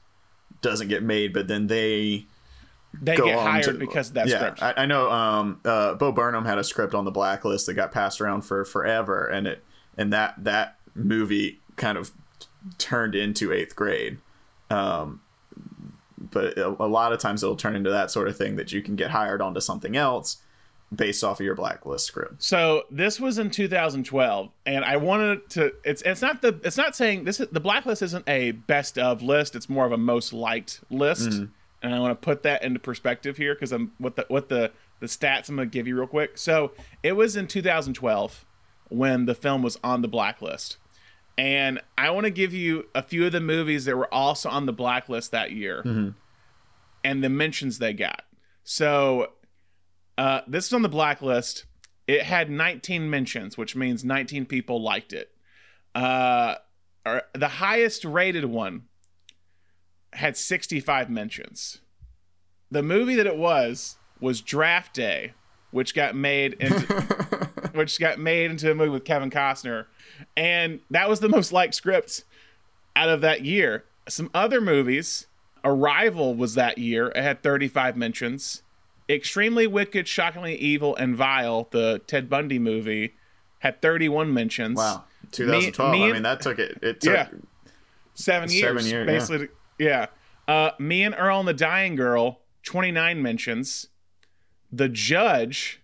doesn't 0.60 0.88
get 0.88 1.02
made, 1.02 1.32
but 1.32 1.48
then 1.48 1.66
they 1.66 2.26
They 3.00 3.16
go 3.16 3.26
get 3.26 3.38
hired 3.38 3.64
to- 3.64 3.72
because 3.74 4.08
of 4.08 4.14
that 4.14 4.28
yeah, 4.28 4.38
script. 4.38 4.62
I, 4.62 4.74
I 4.78 4.86
know. 4.86 5.10
Um, 5.10 5.60
uh, 5.64 5.94
Bo 5.94 6.12
Burnham 6.12 6.44
had 6.44 6.58
a 6.58 6.64
script 6.64 6.94
on 6.94 7.04
the 7.04 7.10
blacklist 7.10 7.66
that 7.66 7.74
got 7.74 7.92
passed 7.92 8.20
around 8.20 8.42
for 8.42 8.64
forever, 8.64 9.26
and 9.26 9.46
it 9.46 9.64
and 9.96 10.12
that 10.12 10.34
that 10.44 10.78
movie 10.94 11.60
kind 11.76 11.98
of 11.98 12.10
turned 12.78 13.14
into 13.14 13.52
Eighth 13.52 13.76
Grade. 13.76 14.18
Um, 14.70 15.20
but 16.18 16.58
a, 16.58 16.68
a 16.68 16.86
lot 16.86 17.12
of 17.12 17.20
times 17.20 17.42
it'll 17.42 17.56
turn 17.56 17.76
into 17.76 17.90
that 17.90 18.10
sort 18.10 18.28
of 18.28 18.36
thing 18.36 18.56
that 18.56 18.72
you 18.72 18.82
can 18.82 18.96
get 18.96 19.10
hired 19.10 19.40
onto 19.40 19.60
something 19.60 19.96
else 19.96 20.38
based 20.94 21.22
off 21.22 21.40
of 21.40 21.44
your 21.44 21.54
blacklist 21.54 22.06
script. 22.06 22.42
So 22.42 22.84
this 22.90 23.20
was 23.20 23.38
in 23.38 23.50
2012, 23.50 24.50
and 24.66 24.84
I 24.84 24.96
wanted 24.96 25.48
to. 25.50 25.72
It's 25.84 26.02
it's 26.02 26.22
not 26.22 26.42
the 26.42 26.58
it's 26.64 26.76
not 26.76 26.96
saying 26.96 27.24
this. 27.24 27.40
is 27.40 27.48
The 27.48 27.60
blacklist 27.60 28.02
isn't 28.02 28.28
a 28.28 28.52
best 28.52 28.98
of 28.98 29.22
list. 29.22 29.54
It's 29.54 29.68
more 29.68 29.86
of 29.86 29.92
a 29.92 29.98
most 29.98 30.32
liked 30.32 30.80
list, 30.90 31.42
and 31.82 31.94
I 31.94 32.00
want 32.00 32.10
to 32.20 32.24
put 32.24 32.42
that 32.42 32.62
into 32.64 32.78
perspective 32.80 33.36
here 33.36 33.54
because 33.54 33.72
I'm 33.72 33.92
what 33.98 34.16
the 34.16 34.24
what 34.28 34.48
the 34.48 34.72
the 35.00 35.06
stats 35.06 35.48
I'm 35.48 35.56
gonna 35.56 35.66
give 35.66 35.86
you 35.86 35.96
real 35.96 36.06
quick. 36.06 36.36
So 36.38 36.72
it 37.02 37.12
was 37.12 37.36
in 37.36 37.46
2012 37.46 38.44
when 38.88 39.26
the 39.26 39.34
film 39.34 39.62
was 39.62 39.78
on 39.84 40.02
the 40.02 40.08
blacklist, 40.08 40.76
and 41.36 41.80
I 41.96 42.10
want 42.10 42.24
to 42.24 42.30
give 42.30 42.52
you 42.52 42.86
a 42.94 43.02
few 43.02 43.26
of 43.26 43.32
the 43.32 43.40
movies 43.40 43.84
that 43.84 43.96
were 43.96 44.12
also 44.12 44.48
on 44.48 44.66
the 44.66 44.72
blacklist 44.72 45.30
that 45.32 45.52
year, 45.52 45.82
and 47.04 47.22
the 47.22 47.28
mentions 47.28 47.78
they 47.78 47.92
got. 47.92 48.24
So 48.64 49.32
uh, 50.16 50.40
this 50.48 50.66
is 50.66 50.72
on 50.72 50.82
the 50.82 50.88
blacklist. 50.88 51.64
It 52.08 52.22
had 52.22 52.50
19 52.50 53.08
mentions, 53.10 53.56
which 53.58 53.76
means 53.76 54.04
19 54.04 54.46
people 54.46 54.82
liked 54.82 55.12
it. 55.12 55.30
Uh, 55.94 56.56
or- 57.06 57.22
the 57.34 57.48
highest 57.48 58.04
rated 58.04 58.46
one 58.46 58.84
had 60.12 60.36
65 60.36 61.10
mentions. 61.10 61.80
The 62.70 62.82
movie 62.82 63.14
that 63.16 63.26
it 63.26 63.36
was 63.36 63.96
was 64.20 64.40
Draft 64.40 64.94
Day, 64.94 65.32
which 65.70 65.94
got 65.94 66.14
made 66.14 66.54
into, 66.54 66.94
which 67.74 67.98
got 68.00 68.18
made 68.18 68.50
into 68.50 68.70
a 68.70 68.74
movie 68.74 68.90
with 68.90 69.04
Kevin 69.04 69.30
Costner, 69.30 69.86
and 70.36 70.80
that 70.90 71.08
was 71.08 71.20
the 71.20 71.28
most 71.28 71.52
liked 71.52 71.74
script 71.74 72.24
out 72.96 73.08
of 73.08 73.20
that 73.22 73.42
year. 73.44 73.84
Some 74.08 74.30
other 74.34 74.60
movies, 74.60 75.26
Arrival 75.64 76.34
was 76.34 76.54
that 76.54 76.78
year. 76.78 77.08
It 77.08 77.22
had 77.22 77.42
35 77.42 77.96
mentions. 77.96 78.62
Extremely 79.10 79.66
Wicked, 79.66 80.06
Shockingly 80.06 80.54
Evil, 80.56 80.94
and 80.96 81.16
Vile, 81.16 81.68
the 81.70 82.00
Ted 82.06 82.28
Bundy 82.28 82.58
movie, 82.58 83.14
had 83.60 83.80
31 83.80 84.32
mentions. 84.34 84.76
Wow, 84.76 85.04
2012. 85.32 85.92
me 85.92 86.02
I 86.02 86.04
and- 86.04 86.12
mean, 86.14 86.22
that 86.24 86.40
took 86.42 86.58
it. 86.58 86.78
It 86.82 87.00
took 87.00 87.14
Yeah. 87.14 87.28
Seven 88.14 88.50
years. 88.50 88.62
Seven 88.62 88.84
years, 88.86 89.06
basically. 89.06 89.46
Yeah. 89.46 89.52
Uh, 90.46 90.70
Me 90.78 91.02
and 91.02 91.14
Earl 91.16 91.40
and 91.40 91.48
the 91.48 91.54
Dying 91.54 91.96
Girl, 91.96 92.40
29 92.64 93.22
mentions. 93.22 93.88
The 94.72 94.88
Judge, 94.88 95.82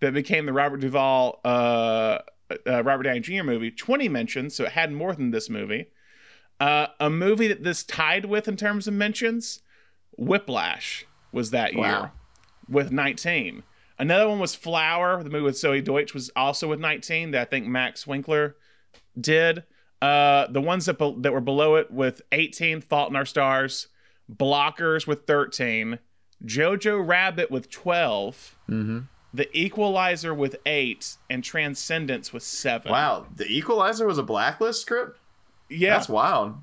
that 0.00 0.14
became 0.14 0.46
the 0.46 0.52
Robert 0.52 0.80
Duvall, 0.80 1.40
uh, 1.44 2.18
uh, 2.66 2.82
Robert 2.82 3.04
Downey 3.04 3.20
Jr. 3.20 3.42
movie, 3.42 3.70
20 3.70 4.08
mentions, 4.08 4.54
so 4.54 4.64
it 4.64 4.72
had 4.72 4.92
more 4.92 5.14
than 5.14 5.30
this 5.30 5.50
movie. 5.50 5.86
Uh, 6.58 6.86
a 6.98 7.10
movie 7.10 7.48
that 7.48 7.62
this 7.62 7.84
tied 7.84 8.24
with 8.24 8.48
in 8.48 8.56
terms 8.56 8.88
of 8.88 8.94
mentions, 8.94 9.60
Whiplash 10.16 11.06
was 11.32 11.50
that 11.50 11.74
year 11.74 12.12
with 12.68 12.90
19. 12.90 13.62
Another 13.98 14.28
one 14.28 14.38
was 14.38 14.54
Flower, 14.54 15.22
the 15.22 15.30
movie 15.30 15.44
with 15.44 15.56
Zoey 15.56 15.82
Deutch 15.82 16.14
was 16.14 16.30
also 16.36 16.68
with 16.68 16.80
19 16.80 17.30
that 17.32 17.40
I 17.40 17.44
think 17.44 17.66
Max 17.66 18.06
Winkler 18.06 18.56
did. 19.18 19.64
Uh, 20.02 20.46
the 20.48 20.60
ones 20.60 20.86
that, 20.86 20.98
be- 20.98 21.14
that 21.18 21.32
were 21.32 21.40
below 21.40 21.76
it 21.76 21.90
with 21.90 22.22
18, 22.32 22.80
Fault 22.82 23.10
in 23.10 23.16
Our 23.16 23.24
Stars, 23.24 23.88
Blockers 24.30 25.06
with 25.06 25.26
13, 25.26 25.98
Jojo 26.44 27.06
Rabbit 27.06 27.50
with 27.50 27.70
12, 27.70 28.56
Mm-hmm. 28.68 28.98
The 29.34 29.48
Equalizer 29.58 30.32
with 30.32 30.56
8, 30.64 31.16
and 31.28 31.44
Transcendence 31.44 32.32
with 32.32 32.42
7. 32.42 32.90
Wow, 32.90 33.26
The 33.36 33.46
Equalizer 33.46 34.06
was 34.06 34.16
a 34.18 34.22
blacklist 34.22 34.80
script. 34.80 35.18
Yeah. 35.68 35.90
That's 35.94 36.08
wild. 36.08 36.54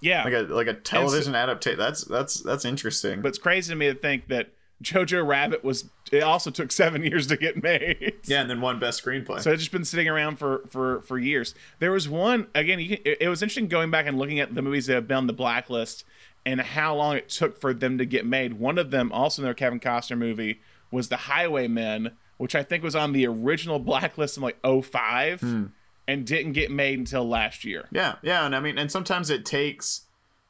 yeah. 0.00 0.22
Like 0.22 0.34
a 0.34 0.42
like 0.42 0.66
a 0.68 0.74
television 0.74 1.34
adaptation. 1.34 1.78
That's 1.78 2.04
that's 2.04 2.40
that's 2.42 2.64
interesting. 2.64 3.22
but 3.22 3.28
it's 3.28 3.38
crazy 3.38 3.72
to 3.72 3.76
me 3.76 3.86
to 3.86 3.94
think 3.94 4.28
that 4.28 4.50
Jojo 4.82 5.26
Rabbit 5.26 5.64
was, 5.64 5.88
it 6.12 6.22
also 6.22 6.50
took 6.50 6.70
seven 6.70 7.02
years 7.02 7.26
to 7.28 7.36
get 7.36 7.62
made. 7.62 8.14
yeah, 8.24 8.42
and 8.42 8.50
then 8.50 8.60
one 8.60 8.78
best 8.78 9.02
screenplay. 9.02 9.40
So 9.40 9.50
it's 9.50 9.62
just 9.62 9.72
been 9.72 9.84
sitting 9.84 10.08
around 10.08 10.36
for 10.36 10.64
for 10.68 11.00
for 11.02 11.18
years. 11.18 11.54
There 11.78 11.92
was 11.92 12.08
won 12.08 12.48
again. 12.54 12.78
You 12.80 12.96
can, 12.96 12.98
it, 13.04 13.18
it 13.22 13.28
was 13.28 13.42
interesting 13.42 13.68
going 13.68 13.90
back 13.90 14.06
and 14.06 14.18
looking 14.18 14.40
at 14.40 14.54
the 14.54 14.62
movies 14.62 14.86
that 14.86 14.94
have 14.94 15.08
been 15.08 15.16
on 15.16 15.26
the 15.26 15.32
blacklist 15.32 16.04
and 16.46 16.60
how 16.60 16.94
long 16.94 17.16
it 17.16 17.28
took 17.28 17.58
for 17.60 17.74
them 17.74 17.98
to 17.98 18.06
get 18.06 18.24
made. 18.24 18.54
One 18.54 18.78
of 18.78 18.90
them, 18.90 19.10
also 19.12 19.42
another 19.42 19.54
Kevin 19.54 19.80
Costner 19.80 20.16
movie, 20.16 20.60
was 20.92 21.08
The 21.08 21.16
Highwaymen, 21.16 22.12
which 22.36 22.54
I 22.54 22.62
think 22.62 22.84
was 22.84 22.94
on 22.94 23.12
the 23.12 23.26
original 23.26 23.78
blacklist 23.80 24.36
in 24.36 24.44
like 24.44 24.58
05 24.62 25.40
hmm. 25.40 25.64
and 26.06 26.24
didn't 26.24 26.52
get 26.52 26.70
made 26.70 27.00
until 27.00 27.28
last 27.28 27.64
year. 27.64 27.88
Yeah, 27.90 28.16
yeah, 28.22 28.46
and 28.46 28.54
I 28.54 28.60
mean, 28.60 28.78
and 28.78 28.92
sometimes 28.92 29.28
it 29.28 29.44
takes, 29.44 30.02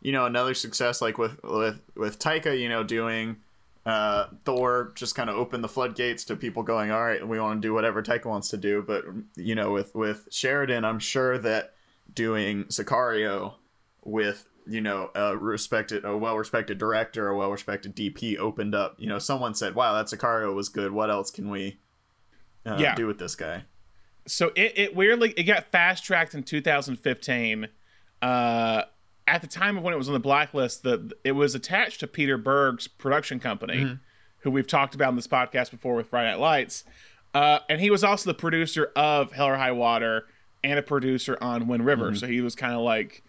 you 0.03 0.13
know, 0.13 0.27
another 0.27 0.53
success 0.53 1.01
like 1.01 1.17
with 1.17 1.43
with 1.43 1.81
with 1.97 2.19
Taika, 2.19 2.59
you 2.61 2.69
know, 2.69 2.83
doing 2.83 3.39
uh, 3.87 4.27
Thor, 4.45 4.93
just 4.97 5.15
kind 5.15 5.31
of 5.31 5.37
opened 5.37 5.65
the 5.65 5.69
floodgates 5.69 6.25
to 6.25 6.37
people 6.37 6.63
going, 6.63 6.91
all 6.91 7.03
right, 7.03 7.27
we 7.27 7.41
want 7.41 7.63
to 7.63 7.67
do 7.67 7.73
whatever 7.73 8.03
Taika 8.03 8.27
wants 8.27 8.49
to 8.51 8.57
do. 8.59 8.83
But 8.87 9.05
you 9.37 9.55
know, 9.55 9.73
with 9.73 9.95
with 9.95 10.29
Sheridan, 10.31 10.85
I'm 10.85 10.99
sure 10.99 11.39
that 11.39 11.73
doing 12.13 12.65
Sicario 12.65 13.55
with 14.05 14.49
you 14.67 14.81
know 14.81 15.11
a 15.15 15.37
respected 15.37 16.05
a 16.05 16.17
well 16.17 16.37
respected 16.37 16.79
director, 16.79 17.29
a 17.29 17.37
well 17.37 17.51
respected 17.53 17.95
DP 17.95 18.37
opened 18.39 18.75
up. 18.75 18.97
You 18.99 19.09
know, 19.09 19.19
someone 19.21 19.55
said, 19.55 19.75
wow, 19.77 19.95
that 19.95 20.07
Sicario 20.07 20.53
was 20.55 20.69
good. 20.69 20.91
What 20.93 21.09
else 21.11 21.31
can 21.31 21.49
we 21.49 21.79
uh, 22.67 22.77
Yeah. 22.81 22.95
do 22.97 23.07
with 23.07 23.19
this 23.19 23.35
guy? 23.37 23.63
so 24.29 24.51
it, 24.57 24.73
it 24.77 24.97
weirdly 24.97 25.31
it 25.37 25.45
got 25.45 25.71
fast 25.71 26.03
tracked 26.05 26.35
in 26.35 26.43
2015 26.43 27.69
uh 28.23 28.83
at 29.27 29.41
the 29.41 29.47
time 29.49 29.77
of 29.77 29.83
when 29.83 29.93
it 29.93 29.97
was 29.97 30.09
on 30.09 30.15
the 30.15 30.21
blacklist, 30.21 30.83
the 30.83 31.13
it 31.25 31.33
was 31.33 31.55
attached 31.55 32.01
to 32.01 32.07
Peter 32.07 32.37
Berg's 32.39 32.87
production 32.87 33.41
company, 33.41 33.77
Mm-hmm. 33.79 33.95
who 34.41 34.51
we've 34.51 34.67
talked 34.67 34.95
about 34.95 35.11
in 35.11 35.17
this 35.17 35.27
podcast 35.27 35.71
before 35.71 35.95
with 35.95 36.09
Friday 36.09 36.31
Night 36.31 36.41
Lights, 36.41 36.85
uh, 37.35 37.59
and 37.69 37.81
he 37.81 37.91
was 37.91 38.05
also 38.05 38.31
the 38.31 38.35
producer 38.35 38.93
of 38.97 39.33
Hell 39.33 39.49
or 39.49 39.57
High 39.57 39.73
Water 39.73 40.27
and 40.65 40.79
a 40.79 40.83
producer 40.83 41.37
on 41.41 41.69
Wind 41.69 41.85
River. 41.85 42.07
Mm-hmm. 42.07 42.17
So 42.17 42.27
he 42.27 42.41
was 42.41 42.55
kind 42.55 42.75
of 42.75 42.81
like 42.81 43.23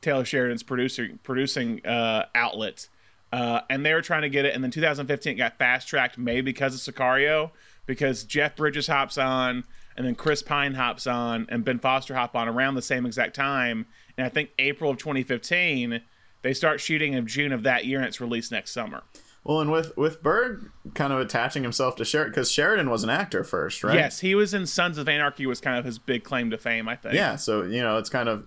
Taylor 0.00 0.24
Sheridan's 0.24 0.62
producer 0.62 1.08
producing 1.22 1.84
uh, 1.86 2.26
outlet. 2.34 2.88
Uh, 3.32 3.62
and 3.68 3.84
they 3.84 3.92
were 3.92 4.02
trying 4.02 4.22
to 4.22 4.28
get 4.28 4.44
it, 4.44 4.54
and 4.54 4.62
then 4.62 4.70
2015 4.70 5.32
it 5.32 5.36
got 5.36 5.58
fast 5.58 5.88
tracked, 5.88 6.16
maybe 6.18 6.42
because 6.42 6.74
of 6.86 6.94
Sicario, 6.94 7.50
because 7.86 8.22
Jeff 8.22 8.54
Bridges 8.54 8.86
hops 8.86 9.18
on, 9.18 9.64
and 9.96 10.06
then 10.06 10.14
Chris 10.14 10.40
Pine 10.42 10.74
hops 10.74 11.06
on, 11.08 11.46
and 11.48 11.64
Ben 11.64 11.80
Foster 11.80 12.14
hop 12.14 12.36
on 12.36 12.48
around 12.48 12.74
the 12.76 12.82
same 12.82 13.06
exact 13.06 13.34
time. 13.34 13.86
And 14.16 14.26
I 14.26 14.30
think 14.30 14.50
April 14.58 14.90
of 14.90 14.98
2015, 14.98 16.00
they 16.42 16.54
start 16.54 16.80
shooting 16.80 17.14
in 17.14 17.26
June 17.26 17.52
of 17.52 17.62
that 17.64 17.84
year, 17.86 17.98
and 17.98 18.06
it's 18.06 18.20
released 18.20 18.52
next 18.52 18.72
summer. 18.72 19.02
Well, 19.44 19.60
and 19.60 19.70
with 19.70 19.94
with 19.98 20.22
Berg 20.22 20.70
kind 20.94 21.12
of 21.12 21.20
attaching 21.20 21.62
himself 21.64 21.96
to 21.96 22.04
Sheridan 22.04 22.32
because 22.32 22.50
Sheridan 22.50 22.88
was 22.88 23.04
an 23.04 23.10
actor 23.10 23.44
first, 23.44 23.84
right? 23.84 23.94
Yes, 23.94 24.20
he 24.20 24.34
was 24.34 24.54
in 24.54 24.64
Sons 24.66 24.96
of 24.96 25.06
Anarchy, 25.06 25.44
was 25.44 25.60
kind 25.60 25.76
of 25.78 25.84
his 25.84 25.98
big 25.98 26.24
claim 26.24 26.48
to 26.50 26.56
fame, 26.56 26.88
I 26.88 26.96
think. 26.96 27.14
Yeah, 27.14 27.36
so 27.36 27.62
you 27.62 27.82
know, 27.82 27.98
it's 27.98 28.08
kind 28.08 28.28
of. 28.30 28.46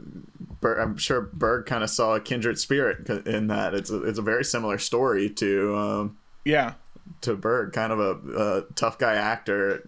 I'm 0.63 0.97
sure 0.97 1.21
Berg 1.33 1.67
kind 1.67 1.83
of 1.83 1.89
saw 1.91 2.15
a 2.15 2.19
kindred 2.19 2.57
spirit 2.57 3.07
in 3.27 3.45
that. 3.47 3.75
It's 3.75 3.91
a, 3.91 4.01
it's 4.03 4.17
a 4.17 4.23
very 4.23 4.43
similar 4.43 4.79
story 4.79 5.29
to 5.35 5.75
um, 5.77 6.17
Yeah. 6.45 6.73
to 7.21 7.35
Berg, 7.35 7.73
kind 7.73 7.93
of 7.93 7.99
a, 7.99 8.11
a 8.57 8.61
tough 8.73 8.97
guy 8.97 9.13
actor 9.13 9.87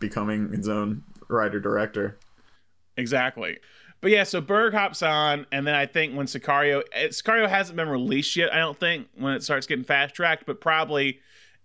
becoming 0.00 0.52
his 0.52 0.68
own 0.68 1.04
writer 1.28 1.60
director. 1.60 2.18
Exactly. 2.96 3.58
But 4.00 4.10
yeah, 4.12 4.24
so 4.24 4.40
Berg 4.40 4.72
hops 4.72 5.02
on, 5.02 5.46
and 5.52 5.66
then 5.66 5.74
I 5.74 5.84
think 5.84 6.16
when 6.16 6.26
Sicario, 6.26 6.82
eh, 6.92 7.08
Sicario 7.08 7.48
hasn't 7.48 7.76
been 7.76 7.88
released 7.88 8.34
yet. 8.34 8.52
I 8.52 8.58
don't 8.58 8.78
think 8.78 9.08
when 9.14 9.34
it 9.34 9.42
starts 9.42 9.66
getting 9.66 9.84
fast 9.84 10.14
tracked, 10.14 10.46
but 10.46 10.60
probably 10.60 11.20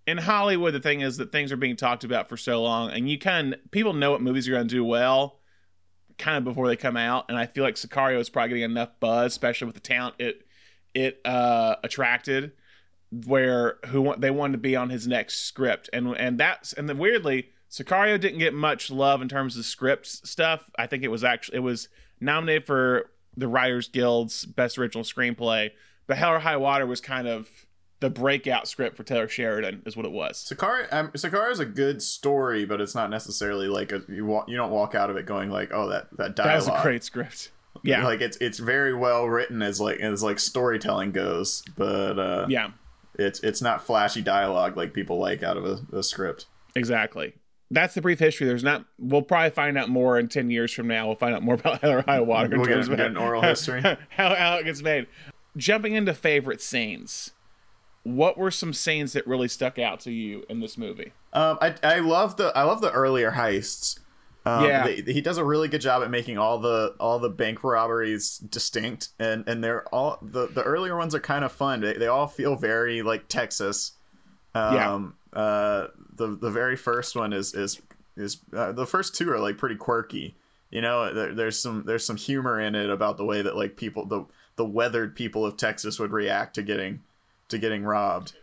in 0.06 0.18
Hollywood, 0.18 0.74
the 0.74 0.82
thing 0.82 1.02
is 1.02 1.18
that 1.18 1.32
things 1.32 1.52
are 1.52 1.58
being 1.58 1.78
talked 1.78 2.04
about 2.04 2.28
for 2.28 2.36
so 2.36 2.62
long, 2.62 2.92
and 2.92 3.10
you 3.10 3.18
kind 3.18 3.54
of 3.54 3.72
people 3.72 3.94
know 3.94 4.12
what 4.12 4.22
movies 4.22 4.48
are 4.48 4.52
going 4.52 4.68
to 4.68 4.76
do 4.76 4.84
well, 4.84 5.40
kind 6.18 6.38
of 6.38 6.44
before 6.44 6.68
they 6.68 6.76
come 6.76 6.98
out. 6.98 7.26
And 7.30 7.38
I 7.38 7.46
feel 7.46 7.64
like 7.64 7.76
Sicario 7.76 8.20
is 8.20 8.30
probably 8.30 8.50
getting 8.50 8.64
enough 8.64 9.00
buzz, 9.00 9.32
especially 9.32 9.68
with 9.68 9.76
the 9.76 9.82
talent 9.82 10.16
it 10.20 10.46
it 10.94 11.22
uh, 11.24 11.78
attracted, 11.84 12.52
where 13.26 13.78
who 13.88 14.14
they 14.18 14.32
wanted 14.32 14.54
to 14.54 14.58
be 14.58 14.76
on 14.76 14.90
his 14.90 15.08
next 15.08 15.46
script, 15.46 15.90
and 15.94 16.16
and 16.18 16.38
that's 16.38 16.74
and 16.74 16.90
then 16.90 16.98
weirdly. 16.98 17.50
Sicario 17.68 18.18
didn't 18.18 18.40
get 18.40 18.54
much 18.54 18.90
love 18.90 19.22
in 19.22 19.28
terms 19.28 19.58
of 19.58 19.66
script 19.66 20.08
stuff. 20.08 20.70
I 20.78 20.88
think 20.88 21.04
it 21.04 21.10
was 21.10 21.26
actually 21.26 21.58
it 21.58 21.62
was 21.62 21.90
nominated 22.20 22.66
for 22.66 23.12
the 23.38 23.48
Writers 23.48 23.88
Guild's 23.90 24.46
Best 24.46 24.78
Original 24.78 25.04
Screenplay, 25.04 25.72
but 26.08 26.18
Hell 26.18 26.32
or 26.32 26.40
High 26.40 26.58
Water 26.58 26.86
was 26.86 27.02
kind 27.02 27.28
of 27.28 27.50
the 28.00 28.10
breakout 28.10 28.68
script 28.68 28.98
for 28.98 29.04
Taylor 29.04 29.28
Sheridan, 29.28 29.82
is 29.86 29.96
what 29.96 30.06
it 30.06 30.12
was. 30.12 30.48
Sicario, 30.50 30.92
um, 30.92 31.10
Sicario 31.12 31.52
is 31.52 31.60
a 31.60 31.66
good 31.66 32.02
story, 32.02 32.66
but 32.66 32.82
it's 32.82 32.96
not 32.96 33.10
necessarily 33.10 33.68
like 33.68 33.92
a 33.92 34.04
you 34.08 34.26
walk, 34.26 34.50
you 34.50 34.58
don't 34.58 34.72
walk 34.72 34.96
out 34.96 35.10
of 35.10 35.18
it 35.18 35.26
going 35.26 35.50
like, 35.50 35.72
oh, 35.74 35.90
that 35.90 36.08
that 36.18 36.36
That 36.36 36.56
was 36.56 36.68
a 36.68 36.80
great 36.82 37.04
script. 37.04 37.52
Yeah, 37.84 38.06
like 38.06 38.22
it's 38.22 38.38
it's 38.38 38.58
very 38.58 38.96
well 38.96 39.26
written 39.26 39.62
as 39.62 39.82
like 39.82 40.00
as 40.00 40.24
like 40.24 40.40
storytelling 40.40 41.12
goes, 41.12 41.62
but 41.76 42.18
uh, 42.18 42.46
yeah, 42.50 42.72
it's 43.20 43.42
it's 43.42 43.62
not 43.62 43.86
flashy 43.86 44.22
dialogue 44.22 44.78
like 44.78 44.94
people 44.94 45.20
like 45.20 45.44
out 45.44 45.58
of 45.58 45.66
a, 45.66 45.98
a 45.98 46.02
script. 46.02 46.46
exactly. 46.76 47.34
That's 47.72 47.96
the 47.96 48.02
brief 48.02 48.20
history. 48.20 48.46
There's 48.48 48.64
not. 48.64 48.86
We'll 49.00 49.22
probably 49.24 49.50
find 49.50 49.78
out 49.78 49.90
more 49.90 50.20
in 50.20 50.28
ten 50.28 50.50
years 50.52 50.72
from 50.72 50.88
now. 50.88 51.08
We'll 51.08 51.16
find 51.16 51.34
out 51.36 51.42
more 51.44 51.56
about 51.56 51.84
or 51.84 52.02
High 52.04 52.20
Water. 52.22 52.58
We'll 52.58 52.66
get- 52.66 53.00
an 53.00 53.18
oral 53.18 53.42
history. 53.42 53.82
how, 54.10 54.36
how 54.36 54.58
it 54.58 54.66
gets 54.66 54.82
made. 54.82 55.08
Jumping 55.58 55.94
into 55.94 56.14
favorite 56.14 56.62
scenes, 56.62 57.32
what 58.04 58.38
were 58.38 58.52
some 58.52 58.74
scenes 58.74 59.14
that 59.14 59.26
really 59.26 59.48
stuck 59.48 59.80
out 59.80 60.00
to 60.02 60.12
you 60.12 60.44
in 60.50 60.60
this 60.60 60.78
movie? 60.78 61.12
Um, 61.34 61.58
I 61.62 61.74
I 61.82 62.00
love 62.00 62.38
the 62.38 62.56
I 62.56 62.64
love 62.64 62.82
the 62.82 62.92
earlier 62.92 63.32
heists. 63.32 64.00
Um, 64.46 64.66
Yeah. 64.66 64.84
they- 64.86 65.12
he 65.12 65.22
does 65.22 65.40
a 65.40 65.44
really 65.44 65.68
good 65.68 65.82
job 65.82 66.04
at 66.04 66.12
making 66.12 66.38
all 66.38 66.60
the 66.60 66.94
all 67.00 67.18
the 67.18 67.30
bank 67.32 67.64
robberies 67.64 68.38
distinct, 68.38 69.10
and 69.18 69.44
and 69.48 69.64
they're 69.64 69.88
all 69.88 70.20
the 70.22 70.46
the 70.48 70.62
earlier 70.62 70.96
ones 70.96 71.16
are 71.16 71.20
kind 71.20 71.44
of 71.44 71.52
fun. 71.52 71.82
They 71.82 71.94
they 71.94 72.08
all 72.08 72.28
feel 72.28 72.56
very 72.56 73.02
like 73.02 73.28
Texas. 73.28 73.94
Um, 74.54 75.16
uh, 75.36 75.88
the 76.16 76.36
the 76.36 76.50
very 76.50 76.76
first 76.76 77.16
one 77.16 77.34
is 77.34 77.54
is 77.54 77.82
is 78.18 78.38
uh, 78.56 78.72
the 78.72 78.86
first 78.86 79.16
two 79.16 79.30
are 79.32 79.40
like 79.40 79.58
pretty 79.58 79.76
quirky. 79.76 80.36
You 80.72 80.82
know, 80.82 81.14
there, 81.14 81.34
there's 81.34 81.60
some 81.60 81.84
there's 81.86 82.06
some 82.06 82.18
humor 82.18 82.60
in 82.60 82.76
it 82.76 82.90
about 82.90 83.18
the 83.18 83.26
way 83.26 83.42
that 83.42 83.56
like 83.56 83.76
people 83.76 84.06
the 84.06 84.26
the 84.56 84.66
weathered 84.66 85.16
people 85.16 85.46
of 85.46 85.58
Texas 85.58 86.00
would 86.00 86.12
react 86.12 86.56
to 86.56 86.64
getting 86.64 87.02
to 87.50 87.58
getting 87.58 87.84
robbed. 87.84 88.34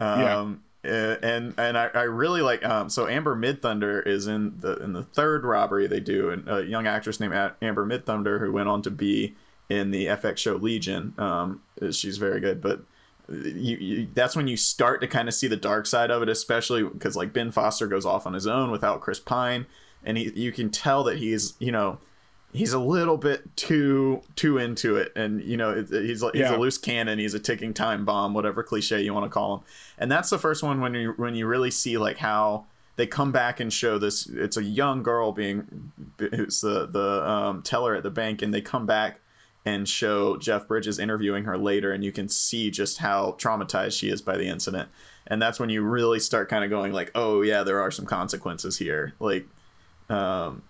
Yeah. 0.00 0.38
Um, 0.38 0.62
uh, 0.84 1.16
and 1.22 1.54
and 1.58 1.78
I, 1.78 1.90
I 1.94 2.02
really 2.02 2.40
like 2.40 2.64
um 2.64 2.90
so 2.90 3.06
Amber 3.06 3.36
Midthunder 3.36 4.04
is 4.04 4.26
in 4.26 4.58
the 4.58 4.78
in 4.78 4.92
the 4.92 5.04
third 5.04 5.44
robbery 5.44 5.86
they 5.86 6.00
do 6.00 6.30
and 6.30 6.48
a 6.48 6.64
young 6.64 6.88
actress 6.88 7.20
named 7.20 7.34
Amber 7.62 7.86
Midthunder 7.86 8.40
who 8.40 8.50
went 8.50 8.68
on 8.68 8.82
to 8.82 8.90
be 8.90 9.36
in 9.68 9.92
the 9.92 10.06
FX 10.06 10.38
show 10.38 10.56
Legion 10.56 11.14
um 11.18 11.62
she's 11.92 12.18
very 12.18 12.40
good 12.40 12.60
but 12.60 12.80
you, 13.32 13.76
you 13.76 14.08
that's 14.14 14.36
when 14.36 14.46
you 14.48 14.56
start 14.56 15.00
to 15.00 15.06
kind 15.06 15.28
of 15.28 15.34
see 15.34 15.46
the 15.48 15.56
dark 15.56 15.86
side 15.86 16.10
of 16.10 16.22
it 16.22 16.28
especially 16.28 16.82
because 16.82 17.16
like 17.16 17.32
Ben 17.32 17.50
Foster 17.50 17.86
goes 17.86 18.04
off 18.06 18.26
on 18.26 18.34
his 18.34 18.46
own 18.46 18.70
without 18.70 19.00
Chris 19.00 19.18
Pine 19.20 19.66
and 20.04 20.16
he 20.18 20.30
you 20.34 20.52
can 20.52 20.70
tell 20.70 21.04
that 21.04 21.18
he's 21.18 21.54
you 21.58 21.72
know 21.72 21.98
he's 22.52 22.72
a 22.74 22.78
little 22.78 23.16
bit 23.16 23.56
too 23.56 24.20
too 24.36 24.58
into 24.58 24.96
it 24.96 25.10
and 25.16 25.42
you 25.42 25.56
know 25.56 25.70
it, 25.70 25.88
he's 25.88 26.20
he's 26.20 26.34
Yeah. 26.34 26.56
a 26.56 26.58
loose 26.58 26.76
cannon 26.78 27.18
he's 27.18 27.34
a 27.34 27.40
ticking 27.40 27.72
time 27.72 28.04
bomb 28.04 28.34
whatever 28.34 28.62
cliche 28.62 29.00
you 29.00 29.14
want 29.14 29.24
to 29.24 29.30
call 29.30 29.56
him 29.56 29.64
and 29.98 30.10
that's 30.12 30.28
the 30.30 30.38
first 30.38 30.62
one 30.62 30.80
when 30.80 30.92
you 30.94 31.14
when 31.16 31.34
you 31.34 31.46
really 31.46 31.70
see 31.70 31.96
like 31.96 32.18
how 32.18 32.66
they 32.96 33.06
come 33.06 33.32
back 33.32 33.58
and 33.58 33.72
show 33.72 33.96
this 33.98 34.26
it's 34.26 34.58
a 34.58 34.62
young 34.62 35.02
girl 35.02 35.32
being 35.32 35.92
who's 36.18 36.60
the 36.60 36.86
the 36.86 37.26
um, 37.26 37.62
teller 37.62 37.94
at 37.94 38.02
the 38.02 38.10
bank 38.10 38.42
and 38.42 38.52
they 38.52 38.60
come 38.60 38.84
back 38.84 39.18
and 39.64 39.88
show 39.88 40.36
Jeff 40.36 40.66
Bridges 40.66 40.98
interviewing 40.98 41.44
her 41.44 41.56
later 41.56 41.92
and 41.92 42.02
you 42.02 42.12
can 42.12 42.28
see 42.28 42.70
just 42.70 42.98
how 42.98 43.36
traumatized 43.38 43.98
she 43.98 44.08
is 44.08 44.20
by 44.20 44.36
the 44.36 44.46
incident. 44.46 44.88
And 45.26 45.40
that's 45.40 45.60
when 45.60 45.70
you 45.70 45.82
really 45.82 46.18
start 46.18 46.48
kind 46.48 46.64
of 46.64 46.70
going 46.70 46.92
like 46.92 47.10
oh 47.14 47.42
yeah 47.42 47.62
there 47.62 47.80
are 47.80 47.90
some 47.90 48.06
consequences 48.06 48.78
here. 48.78 49.14
Like 49.20 49.46
um 50.08 50.62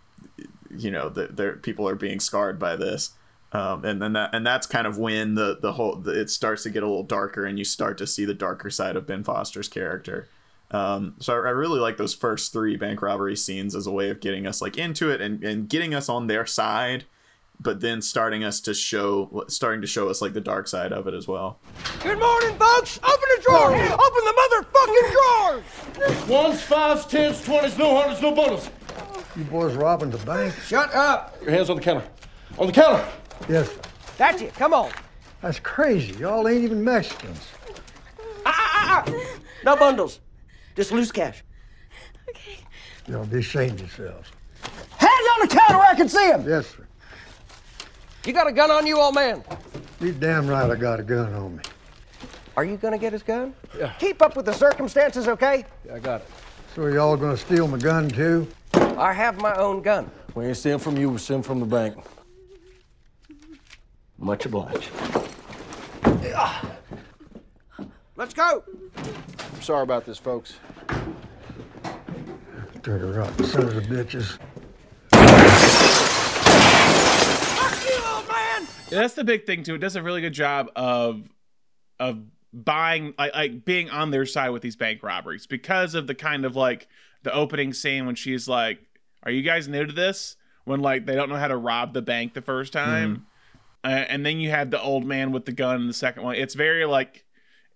you 0.77 0.91
know 0.91 1.09
there 1.09 1.55
people 1.55 1.89
are 1.89 1.95
being 1.95 2.21
scarred 2.21 2.59
by 2.59 2.77
this. 2.77 3.13
Um, 3.53 3.85
and 3.85 4.01
then 4.01 4.15
that 4.15 4.35
and 4.35 4.47
that's 4.47 4.67
kind 4.67 4.87
of 4.87 4.99
when 4.99 5.35
the 5.35 5.59
the 5.61 5.73
whole 5.73 5.97
the, 5.97 6.19
it 6.19 6.31
starts 6.31 6.63
to 6.63 6.71
get 6.71 6.83
a 6.83 6.87
little 6.87 7.03
darker 7.03 7.45
and 7.45 7.59
you 7.59 7.65
start 7.65 7.99
to 7.99 8.07
see 8.07 8.25
the 8.25 8.35
darker 8.35 8.71
side 8.71 8.97
of 8.97 9.07
Ben 9.07 9.25
Foster's 9.25 9.69
character. 9.69 10.29
Um, 10.71 11.17
so 11.19 11.35
I, 11.35 11.37
I 11.37 11.51
really 11.51 11.79
like 11.79 11.99
those 11.99 12.15
first 12.15 12.53
three 12.53 12.77
bank 12.77 13.03
robbery 13.03 13.37
scenes 13.37 13.75
as 13.77 13.87
a 13.87 13.93
way 13.93 14.09
of 14.09 14.21
getting 14.21 14.47
us 14.47 14.63
like 14.63 14.79
into 14.79 15.11
it 15.11 15.21
and, 15.21 15.45
and 15.45 15.69
getting 15.69 15.95
us 15.95 16.09
on 16.09 16.27
their 16.27 16.47
side, 16.47 17.05
but 17.63 17.81
then 17.81 18.03
starting 18.03 18.43
us 18.45 18.61
to 18.61 18.75
show 18.75 19.45
starting 19.49 19.81
to 19.81 19.87
show 19.87 20.09
us 20.09 20.21
like 20.21 20.33
the 20.33 20.41
dark 20.41 20.67
side 20.67 20.93
of 20.93 21.07
it 21.07 21.15
as 21.15 21.29
well. 21.29 21.59
Good 22.03 22.19
morning, 22.19 22.59
folks. 22.59 22.99
Open 23.03 23.29
the 23.37 23.43
drawer. 23.43 23.75
Open 23.75 24.25
the 24.25 24.35
motherfucking 24.43 25.13
drawers. 25.13 26.29
Ones, 26.29 26.63
fives, 26.63 27.07
tens, 27.07 27.43
twenties, 27.45 27.79
no 27.79 27.97
hundreds, 27.97 28.21
no 28.21 28.35
bundles. 28.35 28.69
You 29.37 29.45
boys 29.45 29.75
robbing 29.75 30.11
the 30.11 30.19
bank? 30.19 30.55
Shut 30.67 30.95
up. 30.95 31.37
Your 31.43 31.53
hands 31.53 31.71
on 31.71 31.77
the 31.77 31.83
counter. 31.83 32.07
On 32.59 32.67
the 32.67 32.73
counter. 32.73 33.07
Yes. 33.49 33.71
That's 34.19 34.43
it. 34.43 34.55
Come 34.55 34.75
on. 34.75 34.91
That's 35.41 35.59
crazy. 35.59 36.15
Y'all 36.19 36.47
ain't 36.49 36.65
even 36.65 36.85
Mexicans. 36.85 37.49
Ah, 38.45 38.53
ah, 38.55 39.05
ah. 39.07 39.37
No 39.65 39.77
bundles. 39.77 40.21
Just 40.77 40.93
loose 40.93 41.11
cash. 41.11 41.43
Okay. 42.29 42.59
Y'all 43.09 43.25
be 43.25 43.39
ashamed 43.39 43.81
yourselves. 43.81 44.31
Hands 44.97 45.29
on 45.35 45.49
the 45.49 45.55
counter 45.55 45.79
where 45.79 45.89
I 45.89 45.95
can 45.95 46.09
see 46.09 46.29
them. 46.29 46.45
Yes, 46.47 46.67
sir. 46.69 46.82
You 48.25 48.33
got 48.33 48.47
a 48.47 48.53
gun 48.53 48.71
on 48.71 48.87
you, 48.87 49.01
old 49.01 49.17
man? 49.17 49.43
You 50.01 50.13
damn 50.13 50.47
right 50.47 50.71
I 50.71 50.77
got 50.77 51.01
a 51.01 51.03
gun 51.03 51.33
on 51.35 51.57
me. 51.57 51.63
Are 52.57 52.65
you 52.65 52.77
gonna 52.77 52.99
get 52.99 53.13
his 53.13 53.23
gun? 53.23 53.53
Yeah. 53.77 53.93
Keep 53.99 54.23
up 54.23 54.37
with 54.37 54.47
the 54.47 54.53
circumstances, 54.53 55.27
okay? 55.27 55.65
Yeah, 55.85 55.95
I 55.95 55.99
got 55.99 56.21
it. 56.21 56.29
So 56.77 56.87
y'all 56.87 57.17
gonna 57.17 57.37
steal 57.37 57.67
my 57.67 57.79
gun 57.79 58.09
too? 58.09 58.47
I 58.75 59.13
have 59.13 59.41
my 59.41 59.55
own 59.55 59.83
gun. 59.83 60.09
We 60.35 60.47
ain't 60.47 60.57
stealing 60.57 60.79
from 60.79 60.97
you, 60.97 61.11
we're 61.11 61.19
stealing 61.19 61.43
from 61.43 61.61
the 61.61 61.67
bank. 61.67 61.97
Much 64.19 64.47
obliged. 64.47 64.91
Let's 68.15 68.35
go. 68.35 68.63
I'm 68.97 69.63
sorry 69.63 69.83
about 69.83 70.05
this, 70.07 70.19
folks. 70.19 70.55
Turn 72.85 73.01
her 73.01 73.23
up, 73.23 73.43
son 73.43 73.65
of 73.65 73.75
the 73.75 73.81
bitches. 73.83 74.39
That's 78.93 79.15
the 79.15 79.25
big 79.25 79.47
thing 79.47 79.63
too. 79.63 79.75
It 79.75 79.79
does 79.79 79.97
a 79.97 80.03
really 80.03 80.21
good 80.21 80.35
job 80.35 80.71
of 80.77 81.29
of 81.99 82.23
buying 82.53 83.15
like, 83.19 83.35
like 83.35 83.65
being 83.65 83.91
on 83.91 84.11
their 84.11 84.27
side 84.27 84.51
with 84.51 84.63
these 84.63 84.77
bank 84.77 85.03
robberies 85.03 85.47
because 85.47 85.95
of 85.95 86.07
the 86.07 86.15
kind 86.15 86.45
of 86.45 86.57
like 86.57 86.89
the 87.23 87.33
opening 87.33 87.73
scene 87.73 88.07
when 88.07 88.15
she's 88.15 88.49
like, 88.49 88.79
"Are 89.23 89.31
you 89.31 89.43
guys 89.43 89.69
new 89.69 89.85
to 89.87 89.93
this?" 89.93 90.37
When 90.65 90.81
like 90.81 91.07
they 91.07 91.15
don't 91.15 91.29
know 91.29 91.37
how 91.37 91.49
to 91.49 91.57
rob 91.57 91.93
the 91.95 92.03
bank 92.03 92.35
the 92.35 92.43
first 92.43 92.73
time. 92.73 93.27
uh, 93.85 93.89
and 93.89 94.25
then 94.25 94.39
you 94.39 94.51
have 94.51 94.71
the 94.71 94.81
old 94.81 95.05
man 95.05 95.33
with 95.33 95.45
the 95.45 95.53
gun 95.53 95.81
in 95.81 95.87
the 95.89 95.93
second 95.93 96.23
one. 96.23 96.37
It's 96.37 96.55
very 96.55 96.85
like, 96.85 97.25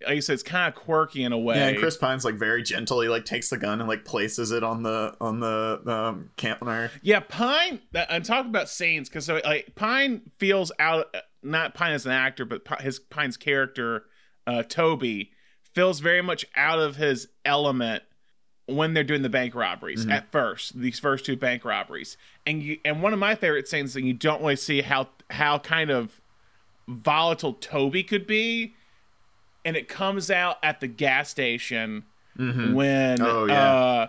like 0.04 0.16
you 0.16 0.20
said, 0.20 0.35
it's 0.35 0.42
kind 0.42 0.68
of 0.68 0.80
quirky 0.80 1.24
in 1.24 1.32
a 1.32 1.38
way. 1.38 1.56
Yeah, 1.56 1.68
and 1.68 1.78
Chris 1.78 1.96
Pine's 1.96 2.24
like 2.24 2.35
very 2.35 2.62
gentle. 2.62 3.00
He 3.00 3.09
like 3.09 3.24
takes 3.24 3.50
the 3.50 3.56
gun 3.56 3.80
and 3.80 3.88
like 3.88 4.04
places 4.04 4.50
it 4.50 4.62
on 4.62 4.82
the 4.82 5.14
on 5.20 5.40
the 5.40 5.80
um, 5.87 6.30
campfire. 6.37 6.90
Yeah, 7.02 7.20
Pine. 7.20 7.80
And 7.94 8.24
talk 8.24 8.46
about 8.46 8.68
scenes 8.68 9.09
because 9.09 9.24
so 9.24 9.40
like 9.44 9.74
Pine 9.74 10.22
feels 10.38 10.72
out. 10.78 11.14
Not 11.42 11.74
Pine 11.74 11.92
as 11.92 12.06
an 12.06 12.12
actor, 12.12 12.44
but 12.44 12.80
his 12.80 12.98
Pine's 12.98 13.37
character, 13.37 14.04
uh, 14.46 14.62
Toby, 14.64 15.30
feels 15.72 16.00
very 16.00 16.22
much 16.22 16.44
out 16.56 16.78
of 16.78 16.96
his 16.96 17.28
element 17.44 18.02
when 18.66 18.94
they're 18.94 19.04
doing 19.04 19.22
the 19.22 19.28
bank 19.28 19.54
robberies 19.54 20.06
at 20.06 20.30
first. 20.32 20.78
These 20.78 20.98
first 20.98 21.24
two 21.24 21.37
bank 21.37 21.64
robberies, 21.64 22.16
and 22.44 22.62
you 22.62 22.78
and 22.85 23.02
one 23.02 23.12
of 23.12 23.18
my 23.18 23.35
favorite 23.35 23.68
scenes 23.68 23.94
that 23.94 24.02
you 24.02 24.12
don't 24.12 24.40
really 24.40 24.56
see 24.56 24.82
how 24.82 25.09
how 25.30 25.59
kind 25.59 25.90
of 25.90 26.20
volatile 26.88 27.54
Toby 27.54 28.02
could 28.02 28.26
be, 28.26 28.74
and 29.66 29.76
it 29.76 29.87
comes 29.88 30.31
out 30.31 30.57
at 30.62 30.81
the 30.81 30.87
gas 30.87 31.29
station 31.29 32.05
when 32.38 33.20
Oh, 33.20 33.44
yeah. 33.46 33.74
uh 33.74 34.07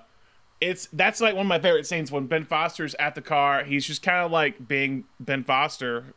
it's 0.62 0.88
that's 0.94 1.20
like 1.22 1.36
one 1.36 1.46
of 1.46 1.50
my 1.50 1.60
favorite 1.60 1.86
scenes 1.86 2.12
when 2.12 2.26
Ben 2.28 2.44
Foster's 2.46 2.96
at 2.96 3.14
the 3.16 3.22
car. 3.22 3.64
He's 3.64 3.86
just 3.86 4.02
kind 4.02 4.26
of 4.26 4.32
like 4.32 4.68
being 4.68 5.04
Ben 5.20 5.44
Foster 5.44 6.14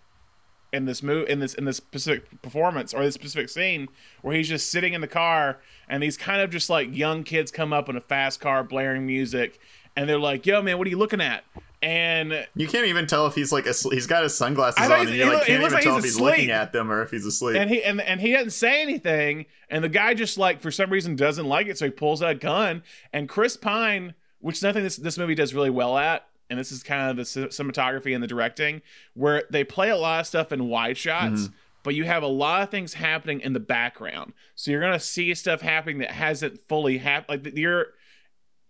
in 0.73 0.85
this 0.87 1.03
move 1.03 1.29
in 1.29 1.41
this 1.41 1.53
in 1.55 1.65
this 1.65 1.77
specific 1.79 2.41
performance 2.43 2.95
or 2.95 3.03
this 3.05 3.15
specific 3.15 3.49
scene 3.49 3.89
where 4.23 4.35
he's 4.37 4.49
just 4.49 4.71
sitting 4.71 4.93
in 4.95 5.01
the 5.01 5.09
car 5.09 5.59
and 5.89 6.03
these 6.03 6.17
kind 6.17 6.41
of 6.41 6.49
just 6.51 6.71
like 6.71 6.89
young 6.97 7.23
kids 7.25 7.51
come 7.51 7.73
up 7.73 7.89
in 7.89 7.97
a 7.97 8.01
fast 8.01 8.41
car 8.41 8.63
blaring 8.65 9.05
music 9.07 9.59
and 9.97 10.09
they're 10.09 10.19
like, 10.19 10.47
"Yo, 10.47 10.63
man, 10.63 10.79
what 10.79 10.87
are 10.87 10.91
you 10.91 10.97
looking 10.99 11.21
at?" 11.21 11.45
And 11.83 12.47
You 12.55 12.69
can't 12.69 12.87
even 12.87 13.07
tell 13.07 13.27
if 13.27 13.35
he's 13.35 13.53
like 13.53 13.65
asleep. 13.67 13.95
he's 13.95 14.07
got 14.07 14.23
his 14.23 14.37
sunglasses 14.37 14.85
on, 14.85 14.93
and 14.93 15.11
you 15.11 15.25
like 15.25 15.33
look- 15.33 15.47
can't 15.47 15.63
even 15.63 15.73
like 15.73 15.83
tell 15.83 15.97
if 15.97 16.05
he's 16.05 16.15
asleep. 16.15 16.31
looking 16.33 16.51
at 16.51 16.73
them 16.73 16.91
or 16.91 17.03
if 17.03 17.11
he's 17.11 17.25
asleep. 17.25 17.57
and 17.57 17.71
he 17.71 17.83
and, 17.83 18.01
and 18.03 18.21
he 18.21 18.33
doesn't 18.33 18.51
say 18.51 18.83
anything 18.83 19.47
and 19.71 19.83
the 19.83 19.89
guy 19.89 20.13
just 20.13 20.37
like 20.37 20.61
for 20.61 20.71
some 20.71 20.91
reason 20.91 21.17
doesn't 21.17 21.47
like 21.47 21.69
it 21.69 21.79
so 21.79 21.87
he 21.87 21.91
pulls 21.91 22.23
out 22.23 22.31
a 22.31 22.35
gun 22.35 22.83
and 23.15 23.29
chris 23.31 23.57
pine 23.57 24.15
which 24.41 24.57
is 24.57 24.63
nothing 24.63 24.83
this, 24.83 24.97
this 24.97 25.17
movie 25.17 25.35
does 25.35 25.55
really 25.55 25.71
well 25.71 25.97
at 25.97 26.27
and 26.51 26.59
this 26.59 26.71
is 26.71 26.83
kind 26.83 27.11
of 27.11 27.17
the 27.17 27.23
cinematography 27.23 28.13
and 28.15 28.23
the 28.23 28.27
directing 28.29 28.83
where 29.15 29.45
they 29.51 29.65
play 29.65 29.89
a 29.89 29.97
lot 29.97 30.21
of 30.21 30.27
stuff 30.27 30.53
in 30.53 30.69
wide 30.69 30.99
shots 30.99 31.43
mm-hmm. 31.43 31.55
but 31.83 31.95
you 31.95 32.05
have 32.05 32.23
a 32.23 32.29
lot 32.29 32.63
of 32.63 32.71
things 32.71 32.95
happening 32.95 33.41
in 33.41 33.55
the 33.55 33.61
background 33.61 34.35
so 34.55 34.71
you're 34.71 34.83
gonna 34.83 35.01
see 35.01 35.35
stuff 35.35 35.63
happening 35.63 35.99
that 35.99 36.11
hasn't 36.11 36.61
fully 36.69 36.99
happened 36.99 37.47
like 37.47 37.57
you're 37.57 37.87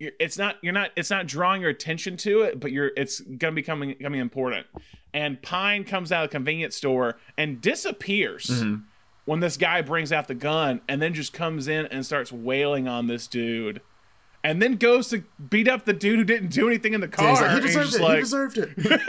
you're, 0.00 0.12
it's 0.18 0.36
not 0.36 0.56
you're 0.62 0.72
not 0.72 0.90
it's 0.96 1.10
not 1.10 1.26
drawing 1.26 1.60
your 1.60 1.70
attention 1.70 2.16
to 2.16 2.42
it 2.42 2.58
but 2.58 2.72
you're 2.72 2.90
it's 2.96 3.20
gonna 3.20 3.52
be 3.52 3.62
coming 3.62 3.90
becoming 3.90 4.20
important 4.20 4.66
and 5.14 5.40
pine 5.42 5.84
comes 5.84 6.10
out 6.10 6.24
of 6.24 6.30
the 6.30 6.32
convenience 6.36 6.74
store 6.74 7.18
and 7.36 7.60
disappears 7.60 8.46
mm-hmm. 8.46 8.82
when 9.26 9.38
this 9.38 9.56
guy 9.56 9.82
brings 9.82 10.10
out 10.10 10.26
the 10.26 10.34
gun 10.34 10.80
and 10.88 11.00
then 11.00 11.14
just 11.14 11.32
comes 11.32 11.68
in 11.68 11.86
and 11.86 12.04
starts 12.04 12.32
wailing 12.32 12.88
on 12.88 13.06
this 13.06 13.28
dude 13.28 13.80
and 14.42 14.60
then 14.60 14.76
goes 14.76 15.08
to 15.08 15.22
beat 15.50 15.68
up 15.68 15.84
the 15.84 15.92
dude 15.92 16.18
who 16.18 16.24
didn't 16.24 16.50
do 16.50 16.66
anything 16.66 16.94
in 16.94 17.00
the 17.00 17.08
car 17.08 17.30
he's 17.30 17.40
like, 17.40 17.50
he 17.52 17.60
deserved 17.60 17.94
it. 17.94 18.00
like- 18.00 18.14
he 18.16 18.20
deserved 18.20 18.58
it. 18.58 19.00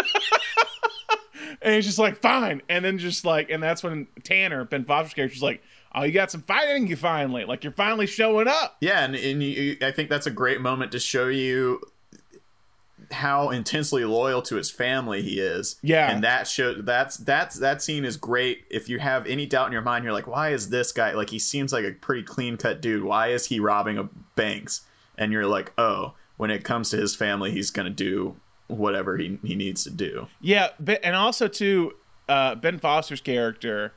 and 1.61 1.73
he's 1.73 1.85
just 1.85 1.99
like 1.99 2.21
fine 2.21 2.61
and 2.67 2.83
then 2.83 2.97
just 2.97 3.23
like 3.23 3.49
and 3.49 3.63
that's 3.63 3.81
when 3.81 4.07
tanner 4.23 4.65
ben 4.65 4.83
foster's 4.83 5.13
character's 5.13 5.41
like 5.41 5.63
oh 5.93 6.03
you 6.03 6.11
got 6.11 6.31
some 6.31 6.41
fighting 6.41 6.87
you 6.87 6.95
finally 6.95 7.45
like 7.45 7.63
you're 7.63 7.73
finally 7.73 8.07
showing 8.07 8.47
up 8.47 8.77
Yeah, 8.81 9.03
and, 9.03 9.15
and 9.15 9.43
you, 9.43 9.77
I 9.81 9.91
think 9.91 10.09
that's 10.09 10.27
a 10.27 10.31
great 10.31 10.61
moment 10.61 10.91
to 10.93 10.99
show 10.99 11.27
you 11.27 11.81
how 13.11 13.49
intensely 13.49 14.05
loyal 14.05 14.41
to 14.43 14.55
his 14.55 14.71
family 14.71 15.21
he 15.21 15.39
is. 15.39 15.77
Yeah. 15.81 16.11
and 16.11 16.23
that 16.23 16.47
show 16.47 16.75
that's 16.75 17.17
that's 17.17 17.57
that 17.59 17.81
scene 17.81 18.05
is 18.05 18.17
great. 18.17 18.63
If 18.69 18.89
you 18.89 18.99
have 18.99 19.25
any 19.27 19.45
doubt 19.45 19.67
in 19.67 19.73
your 19.73 19.81
mind, 19.81 20.03
you're 20.03 20.13
like, 20.13 20.27
why 20.27 20.49
is 20.49 20.69
this 20.69 20.91
guy 20.91 21.11
like? 21.13 21.29
He 21.29 21.39
seems 21.39 21.73
like 21.73 21.85
a 21.85 21.91
pretty 21.91 22.23
clean 22.23 22.57
cut 22.57 22.81
dude. 22.81 23.03
Why 23.03 23.29
is 23.29 23.45
he 23.45 23.59
robbing 23.59 23.97
a 23.97 24.09
banks? 24.35 24.81
And 25.17 25.31
you're 25.31 25.45
like, 25.45 25.73
oh, 25.77 26.13
when 26.37 26.49
it 26.51 26.63
comes 26.63 26.89
to 26.91 26.97
his 26.97 27.15
family, 27.15 27.51
he's 27.51 27.71
gonna 27.71 27.89
do 27.89 28.35
whatever 28.67 29.17
he 29.17 29.39
he 29.43 29.55
needs 29.55 29.83
to 29.83 29.89
do. 29.91 30.27
Yeah, 30.39 30.69
but 30.79 30.99
and 31.03 31.15
also 31.15 31.47
too, 31.47 31.93
uh, 32.29 32.55
Ben 32.55 32.79
Foster's 32.79 33.21
character. 33.21 33.93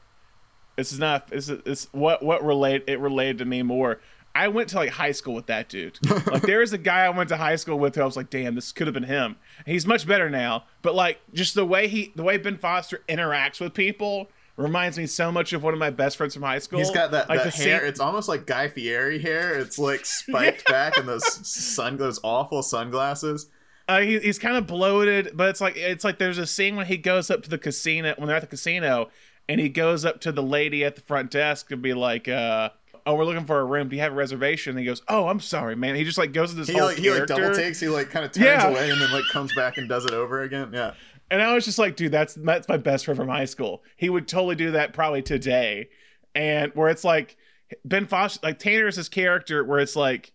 This 0.77 0.93
is 0.93 0.99
not. 0.99 1.29
This 1.29 1.49
is 1.49 1.63
this 1.65 1.89
what 1.93 2.23
what 2.23 2.45
relate 2.45 2.85
it 2.87 2.99
related 3.01 3.39
to 3.39 3.45
me 3.45 3.63
more. 3.63 4.01
I 4.37 4.49
went 4.49 4.69
to 4.71 4.77
like 4.77 4.91
high 4.91 5.13
school 5.13 5.35
with 5.35 5.47
that 5.47 5.69
dude. 5.69 5.99
like 6.27 6.43
there 6.43 6.61
is 6.61 6.73
a 6.73 6.79
guy 6.79 7.05
I 7.05 7.11
went 7.11 7.29
to 7.29 7.37
high 7.37 7.55
school 7.57 7.79
with 7.79 7.95
who 7.95 8.03
I 8.03 8.05
was 8.05 8.17
like, 8.17 8.31
damn, 8.31 8.57
this 8.57 8.73
could 8.73 8.89
have 8.89 8.95
been 8.95 9.05
him. 9.05 9.37
He's 9.65 9.87
much 9.87 10.07
better 10.09 10.29
now, 10.29 10.65
but 10.83 10.95
like 10.97 11.21
just 11.33 11.55
the 11.55 11.65
way 11.65 11.87
he 11.87 12.13
the 12.17 12.25
way 12.25 12.37
Ben 12.39 12.59
Foster 12.59 13.01
interacts 13.09 13.61
with 13.61 13.75
people 13.75 14.29
reminds 14.57 14.97
me 14.99 15.07
so 15.07 15.31
much 15.33 15.53
of 15.53 15.63
one 15.63 15.73
of 15.73 15.79
my 15.81 15.91
best 15.91 16.17
friends 16.17 16.35
from 16.35 16.43
high 16.43 16.59
school. 16.59 16.79
He's 16.81 16.91
got 16.91 17.11
that, 17.13 17.29
like 17.29 17.43
that 17.45 17.55
hair. 17.55 17.79
scene- 17.81 17.89
It's 17.89 18.01
almost 18.01 18.29
like 18.29 18.47
Guy 18.47 18.69
Fieri 18.69 19.21
hair. 19.21 19.57
It's 19.59 19.79
like 19.79 20.05
spiked 20.07 20.67
back 20.67 20.97
and 20.97 21.09
those 21.09 21.25
sun 21.47 21.97
those 21.97 22.19
awful 22.25 22.63
sunglasses. 22.65 23.49
Uh, 23.87 24.01
he, 24.01 24.19
he's 24.19 24.39
kind 24.39 24.57
of 24.57 24.67
bloated, 24.67 25.31
but 25.35 25.49
it's 25.51 25.61
like 25.61 25.77
it's 25.77 26.03
like 26.05 26.19
there's 26.19 26.39
a 26.39 26.47
scene 26.47 26.75
when 26.75 26.87
he 26.87 26.97
goes 26.97 27.31
up 27.31 27.43
to 27.43 27.51
the 27.51 27.59
casino 27.59 28.15
when 28.17 28.27
they're 28.29 28.37
at 28.37 28.41
the 28.43 28.49
casino, 28.49 29.11
and 29.49 29.61
he 29.61 29.69
goes 29.69 30.05
up 30.05 30.21
to 30.23 30.33
the 30.33 30.43
lady 30.43 30.85
at 30.85 30.95
the 30.95 31.01
front 31.01 31.31
desk 31.31 31.71
and 31.71 31.83
be 31.83 31.95
like, 31.95 32.29
uh, 32.29 32.71
"Oh, 33.07 33.15
we're 33.15 33.25
looking 33.25 33.45
for 33.47 33.61
a 33.61 33.65
room. 33.65 33.89
Do 33.89 33.97
you 33.97 34.03
have 34.03 34.13
a 34.13 34.17
reservation?" 34.17 34.71
And 34.71 34.79
he 34.81 34.85
goes, 34.87 35.03
"Oh, 35.09 35.29
I'm 35.29 35.41
sorry, 35.41 35.77
man." 35.77 35.95
He 35.95 36.05
just 36.05 36.19
like 36.19 36.33
goes 36.33 36.51
to 36.51 36.57
this 36.57 36.69
He 36.69 36.75
whole 36.79 36.87
like 36.89 36.99
he 36.99 37.11
like 37.11 37.27
double 37.27 37.55
takes. 37.55 37.81
He 37.81 37.89
like 37.89 38.11
kind 38.11 38.25
of 38.25 38.33
turns 38.33 38.45
Yeah. 38.47 38.69
away 38.69 38.91
and 38.91 39.01
then 39.01 39.11
like 39.13 39.25
comes 39.33 39.55
back 39.55 39.77
and 39.79 39.89
does 39.89 40.05
it 40.05 40.13
over 40.13 40.43
again. 40.43 40.71
Yeah. 40.73 40.95
and 41.31 41.41
I 41.43 41.55
was 41.55 41.65
just 41.65 41.79
like, 41.79 41.97
"Dude, 41.97 42.13
that's 42.13 42.35
that's 42.35 42.69
my 42.69 42.77
best 42.77 43.05
friend 43.05 43.17
from 43.19 43.29
high 43.29 43.45
school. 43.47 43.83
He 43.97 44.09
would 44.11 44.29
totally 44.29 44.57
do 44.57 44.71
that 44.73 44.93
probably 44.93 45.23
today." 45.23 45.89
And 46.35 46.73
where 46.75 46.89
it's 46.89 47.05
like 47.05 47.37
Ben 47.85 48.07
Foster, 48.07 48.41
like 48.43 48.59
Tanner 48.59 48.87
is 48.89 48.97
his 48.97 49.09
character, 49.09 49.63
where 49.65 49.79
it's 49.81 49.97
like 49.97 50.33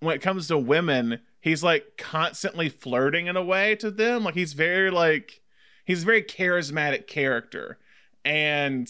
when 0.00 0.14
it 0.14 0.22
comes 0.22 0.48
to 0.48 0.58
women, 0.58 1.20
he's 1.40 1.62
like 1.64 1.96
constantly 1.98 2.68
flirting 2.68 3.26
in 3.26 3.36
a 3.36 3.42
way 3.42 3.74
to 3.76 3.90
them. 3.90 4.24
Like 4.24 4.34
he's 4.34 4.52
very 4.52 4.90
like 4.90 5.40
he's 5.84 6.02
a 6.02 6.06
very 6.06 6.22
charismatic 6.22 7.06
character. 7.06 7.78
And 8.26 8.88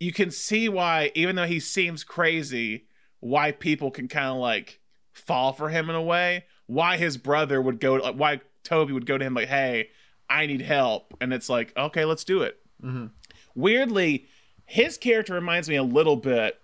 you 0.00 0.12
can 0.12 0.30
see 0.30 0.68
why, 0.68 1.12
even 1.14 1.36
though 1.36 1.46
he 1.46 1.60
seems 1.60 2.04
crazy, 2.04 2.86
why 3.20 3.52
people 3.52 3.90
can 3.90 4.08
kind 4.08 4.26
of 4.26 4.36
like 4.36 4.80
fall 5.12 5.52
for 5.52 5.70
him 5.70 5.88
in 5.88 5.96
a 5.96 6.02
way. 6.02 6.44
Why 6.66 6.96
his 6.96 7.16
brother 7.16 7.62
would 7.62 7.78
go 7.78 7.94
like 7.94 8.16
why 8.16 8.40
Toby 8.64 8.92
would 8.92 9.06
go 9.06 9.16
to 9.16 9.24
him 9.24 9.34
like, 9.34 9.48
hey, 9.48 9.90
I 10.28 10.46
need 10.46 10.62
help. 10.62 11.14
And 11.20 11.32
it's 11.32 11.48
like, 11.48 11.72
okay, 11.76 12.04
let's 12.04 12.24
do 12.24 12.42
it. 12.42 12.58
Mm-hmm. 12.82 13.06
Weirdly, 13.54 14.26
his 14.66 14.98
character 14.98 15.34
reminds 15.34 15.68
me 15.68 15.76
a 15.76 15.82
little 15.82 16.16
bit 16.16 16.60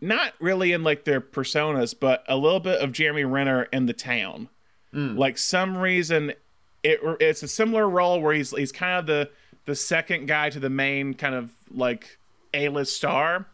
not 0.00 0.32
really 0.40 0.72
in 0.72 0.82
like 0.82 1.04
their 1.04 1.20
personas, 1.20 1.94
but 1.98 2.24
a 2.28 2.36
little 2.36 2.60
bit 2.60 2.80
of 2.80 2.92
Jeremy 2.92 3.24
Renner 3.24 3.64
in 3.64 3.86
the 3.86 3.92
town. 3.92 4.48
Mm. 4.92 5.16
Like 5.16 5.38
some 5.38 5.76
reason, 5.76 6.32
it 6.82 7.00
it's 7.20 7.42
a 7.42 7.48
similar 7.48 7.88
role 7.88 8.20
where 8.20 8.34
he's 8.34 8.50
he's 8.50 8.72
kind 8.72 8.98
of 8.98 9.06
the 9.06 9.30
the 9.66 9.74
second 9.74 10.26
guy 10.26 10.50
to 10.50 10.60
the 10.60 10.70
main 10.70 11.14
kind 11.14 11.34
of 11.34 11.50
like 11.70 12.18
A 12.52 12.68
list 12.68 12.96
star, 12.96 13.46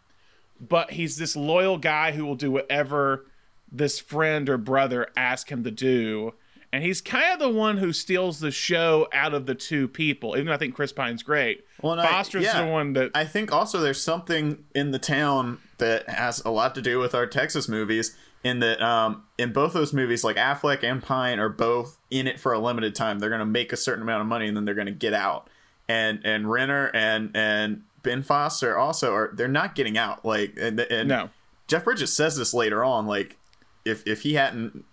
but 0.61 0.93
he's 0.93 1.17
this 1.17 1.37
loyal 1.37 1.79
guy 1.79 2.13
who 2.13 2.25
will 2.27 2.37
do 2.37 2.51
whatever 2.51 3.27
this 3.71 4.01
friend 4.01 4.49
or 4.49 4.59
brother 4.59 5.09
ask 5.17 5.51
him 5.51 5.65
to 5.65 5.71
do. 5.71 6.35
And 6.73 6.85
he's 6.85 7.01
kind 7.01 7.33
of 7.33 7.41
the 7.41 7.49
one 7.49 7.79
who 7.79 7.93
steals 7.93 8.39
the 8.39 8.53
show 8.53 9.09
out 9.13 9.35
of 9.35 9.47
the 9.47 9.57
two 9.57 9.89
people, 9.89 10.35
even 10.37 10.47
though 10.47 10.53
I 10.53 10.57
think 10.57 10.75
Chris 10.75 10.93
Pine's 10.93 11.23
great. 11.23 11.65
Well, 11.83 11.93
and 11.93 12.01
I- 12.01 12.07
Foster's 12.07 12.45
yeah. 12.45 12.65
the 12.65 12.71
one 12.71 12.93
that 12.93 13.11
I 13.15 13.25
think 13.25 13.53
also 13.53 13.81
there's 13.81 14.01
something 14.01 14.65
in 14.75 14.93
the 14.93 14.99
town 14.99 15.59
that 15.79 16.09
has 16.09 16.41
a 16.45 16.51
lot 16.51 16.75
to 16.77 16.83
do 16.83 16.99
with 16.99 17.15
our 17.15 17.27
Texas 17.27 17.69
movies. 17.69 18.17
In 18.43 18.61
that, 18.61 18.81
um, 18.81 19.25
in 19.37 19.53
both 19.53 19.75
those 19.75 19.93
movies, 19.93 20.25
like 20.25 20.37
Affleck 20.37 20.83
and 20.83 21.03
Pine 21.03 21.39
are 21.39 21.51
both 21.51 21.99
in 22.11 22.27
it 22.27 22.41
for 22.41 22.55
a 22.55 22.59
limited 22.59 22.95
time. 22.95 23.19
They're 23.19 23.29
going 23.29 23.41
to 23.41 23.45
make 23.45 23.71
a 23.71 23.77
certain 23.77 24.01
amount 24.01 24.23
of 24.23 24.29
money 24.29 24.49
and 24.49 24.57
then 24.57 24.65
they're 24.65 24.75
going 24.75 24.87
to 24.87 24.93
get 24.93 25.13
out. 25.13 25.51
And 25.91 26.21
and 26.25 26.51
Renner 26.51 26.91
and 26.95 27.31
and 27.35 27.83
Ben 28.03 28.23
Foster 28.23 28.77
also 28.79 29.13
are 29.15 29.31
they're 29.35 29.49
not 29.49 29.75
getting 29.75 29.99
out. 29.99 30.25
Like 30.25 30.57
and, 30.61 30.79
and 30.81 31.09
No. 31.09 31.31
Jeff 31.67 31.85
Bridges 31.85 32.13
says 32.15 32.37
this 32.37 32.55
later 32.55 32.85
on. 32.85 33.07
Like 33.07 33.37
if 33.85 34.07
if 34.07 34.23
he 34.23 34.35
hadn't 34.35 34.85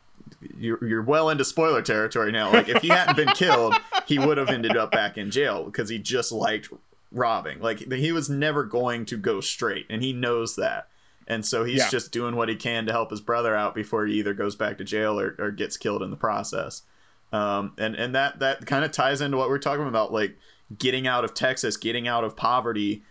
you're, 0.57 0.83
you're 0.85 1.01
well 1.03 1.29
into 1.29 1.45
spoiler 1.45 1.81
territory 1.81 2.31
now. 2.31 2.51
Like 2.51 2.69
if 2.69 2.81
he 2.81 2.89
hadn't 2.89 3.15
been 3.15 3.27
killed, 3.35 3.75
he 4.05 4.19
would 4.19 4.37
have 4.37 4.49
ended 4.49 4.75
up 4.77 4.91
back 4.91 5.17
in 5.17 5.31
jail 5.31 5.63
because 5.65 5.89
he 5.89 5.97
just 5.99 6.31
liked 6.31 6.69
robbing. 7.11 7.59
Like 7.59 7.79
he 7.91 8.11
was 8.11 8.29
never 8.29 8.63
going 8.63 9.05
to 9.05 9.17
go 9.17 9.39
straight, 9.41 9.85
and 9.89 10.01
he 10.03 10.13
knows 10.13 10.55
that. 10.57 10.87
And 11.27 11.45
so 11.45 11.63
he's 11.63 11.79
Yeah. 11.79 11.89
just 11.89 12.11
doing 12.11 12.35
what 12.35 12.49
he 12.49 12.55
can 12.55 12.85
to 12.85 12.91
help 12.91 13.09
his 13.11 13.21
brother 13.21 13.55
out 13.55 13.75
before 13.75 14.05
he 14.05 14.13
either 14.15 14.33
goes 14.33 14.55
back 14.55 14.77
to 14.77 14.83
jail 14.83 15.19
or, 15.19 15.35
or 15.39 15.51
gets 15.51 15.75
killed 15.77 16.01
in 16.03 16.09
the 16.09 16.15
process. 16.17 16.83
Um, 17.33 17.73
and 17.77 17.95
and 17.95 18.15
that 18.15 18.39
that 18.39 18.65
kind 18.65 18.85
of 18.85 18.91
ties 18.91 19.21
into 19.21 19.37
what 19.37 19.49
we're 19.49 19.57
talking 19.59 19.87
about, 19.87 20.13
like 20.13 20.37
getting 20.77 21.07
out 21.07 21.23
of 21.23 21.33
Texas, 21.33 21.77
getting 21.77 22.07
out 22.07 22.23
of 22.23 22.35
poverty, 22.35 23.03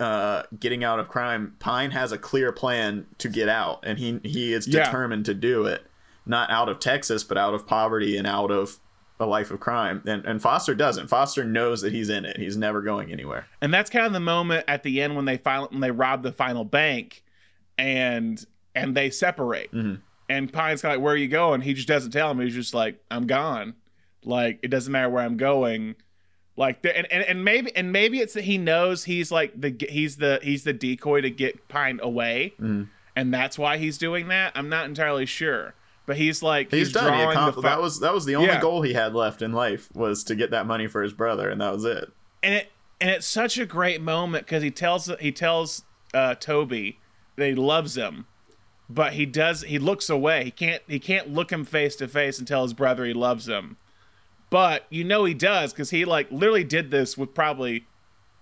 uh, 0.00 0.42
getting 0.58 0.84
out 0.84 0.98
of 0.98 1.08
crime. 1.08 1.54
Pine 1.58 1.90
has 1.92 2.12
a 2.12 2.18
clear 2.18 2.52
plan 2.52 3.06
to 3.18 3.28
get 3.28 3.48
out, 3.48 3.80
and 3.84 3.98
he 3.98 4.20
he 4.24 4.52
is 4.52 4.66
Yeah. 4.68 4.84
determined 4.84 5.24
to 5.26 5.34
do 5.34 5.64
it. 5.66 5.86
Not 6.26 6.50
out 6.50 6.68
of 6.68 6.78
Texas, 6.78 7.24
but 7.24 7.36
out 7.38 7.54
of 7.54 7.66
poverty 7.66 8.16
and 8.16 8.26
out 8.26 8.50
of 8.50 8.78
a 9.20 9.26
life 9.26 9.50
of 9.52 9.60
crime, 9.60 10.02
and 10.06 10.24
and 10.24 10.40
Foster 10.42 10.74
doesn't. 10.74 11.08
Foster 11.08 11.44
knows 11.44 11.82
that 11.82 11.92
he's 11.92 12.08
in 12.08 12.24
it. 12.24 12.36
He's 12.38 12.56
never 12.56 12.80
going 12.82 13.12
anywhere. 13.12 13.46
And 13.60 13.72
that's 13.72 13.90
kind 13.90 14.06
of 14.06 14.12
the 14.12 14.20
moment 14.20 14.64
at 14.66 14.82
the 14.82 15.00
end 15.00 15.14
when 15.16 15.24
they 15.26 15.36
final 15.36 15.68
when 15.70 15.80
they 15.80 15.90
rob 15.92 16.22
the 16.22 16.32
final 16.32 16.64
bank, 16.64 17.22
and 17.78 18.44
and 18.74 18.96
they 18.96 19.10
separate. 19.10 19.70
And 20.28 20.50
Pine's 20.52 20.80
kind 20.82 20.94
of 20.94 20.98
like, 20.98 21.04
"Where 21.04 21.14
are 21.14 21.16
you 21.18 21.28
going?" 21.28 21.60
He 21.60 21.74
just 21.74 21.88
doesn't 21.88 22.10
tell 22.12 22.30
him. 22.30 22.40
He's 22.40 22.54
just 22.54 22.74
like, 22.74 23.02
"I'm 23.10 23.26
gone." 23.26 23.74
Like 24.24 24.60
it 24.62 24.68
doesn't 24.68 24.92
matter 24.92 25.10
where 25.10 25.24
I'm 25.24 25.36
going. 25.36 25.96
Like 26.56 26.82
the, 26.82 26.96
and, 26.96 27.10
and 27.10 27.22
and 27.24 27.44
maybe 27.44 27.74
and 27.74 27.92
maybe 27.92 28.18
it's 28.20 28.34
that 28.34 28.44
he 28.44 28.58
knows 28.58 29.04
he's 29.04 29.32
like 29.32 29.58
the 29.58 29.74
he's 29.88 30.16
the 30.16 30.38
he's 30.42 30.64
the 30.64 30.72
decoy 30.74 31.22
to 31.22 31.30
get 31.30 31.66
Pine 31.68 31.98
away, 32.02 32.52
and 32.58 33.34
that's 33.34 33.58
why 33.58 33.78
he's 33.78 33.96
doing 33.96 34.28
that. 34.28 34.52
I'm 34.54 34.68
not 34.68 34.84
entirely 34.84 35.24
sure, 35.24 35.74
but 36.04 36.16
he's 36.18 36.42
like 36.42 36.70
He's, 36.70 36.92
done. 36.92 37.12
He 37.14 37.24
the 37.46 37.52
fi- 37.54 37.60
that 37.62 37.80
was 37.80 38.00
that 38.00 38.12
was 38.12 38.26
the 38.26 38.36
only 38.36 38.48
Yeah. 38.48 38.60
goal 38.60 38.82
he 38.82 38.92
had 38.92 39.14
left 39.14 39.40
in 39.40 39.52
life 39.52 39.88
was 39.94 40.22
to 40.24 40.34
get 40.34 40.50
that 40.50 40.66
money 40.66 40.86
for 40.88 41.02
his 41.02 41.14
brother, 41.14 41.48
and 41.48 41.58
that 41.62 41.72
was 41.72 41.86
it. 41.86 42.12
and 42.42 42.54
it 42.54 42.70
and 43.00 43.08
it's 43.10 43.26
such 43.26 43.56
a 43.58 43.64
great 43.64 44.02
moment 44.02 44.44
because 44.44 44.62
he 44.62 44.70
tells 44.70 45.10
he 45.20 45.32
tells 45.32 45.82
uh, 46.12 46.34
Toby 46.34 46.98
that 47.36 47.48
he 47.48 47.54
loves 47.54 47.96
him, 47.96 48.26
but 48.90 49.14
he 49.14 49.24
does 49.24 49.62
he 49.62 49.78
looks 49.78 50.10
away. 50.10 50.44
He 50.44 50.50
can't 50.50 50.82
he 50.86 50.98
can't 50.98 51.32
look 51.32 51.50
him 51.50 51.64
face 51.64 51.96
to 51.96 52.08
face 52.08 52.38
and 52.38 52.46
tell 52.46 52.62
his 52.62 52.74
brother 52.74 53.06
he 53.06 53.14
loves 53.14 53.48
him. 53.48 53.78
But 54.52 54.84
you 54.90 55.02
know 55.02 55.24
he 55.24 55.32
does 55.32 55.72
because 55.72 55.88
he 55.88 56.04
like 56.04 56.30
literally 56.30 56.62
did 56.62 56.90
this 56.90 57.16
with 57.16 57.32
probably 57.32 57.86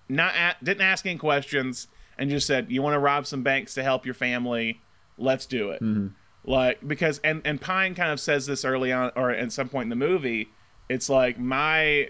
not 0.08 0.34
a- 0.34 0.56
didn't 0.64 0.82
ask 0.82 1.06
any 1.06 1.16
questions 1.16 1.86
and 2.18 2.28
just 2.28 2.48
said 2.48 2.66
you 2.68 2.82
want 2.82 2.94
to 2.94 2.98
rob 2.98 3.28
some 3.28 3.44
banks 3.44 3.74
to 3.74 3.84
help 3.84 4.04
your 4.04 4.14
family, 4.14 4.80
let's 5.16 5.46
do 5.46 5.70
it. 5.70 5.80
Mm-hmm. 5.80 6.08
Like 6.42 6.86
because 6.86 7.20
and 7.22 7.42
and 7.44 7.60
Pine 7.60 7.94
kind 7.94 8.10
of 8.10 8.18
says 8.18 8.44
this 8.46 8.64
early 8.64 8.92
on 8.92 9.12
or 9.14 9.30
at 9.30 9.52
some 9.52 9.68
point 9.68 9.84
in 9.84 9.90
the 9.90 10.04
movie. 10.04 10.48
It's 10.88 11.08
like 11.08 11.38
my 11.38 12.08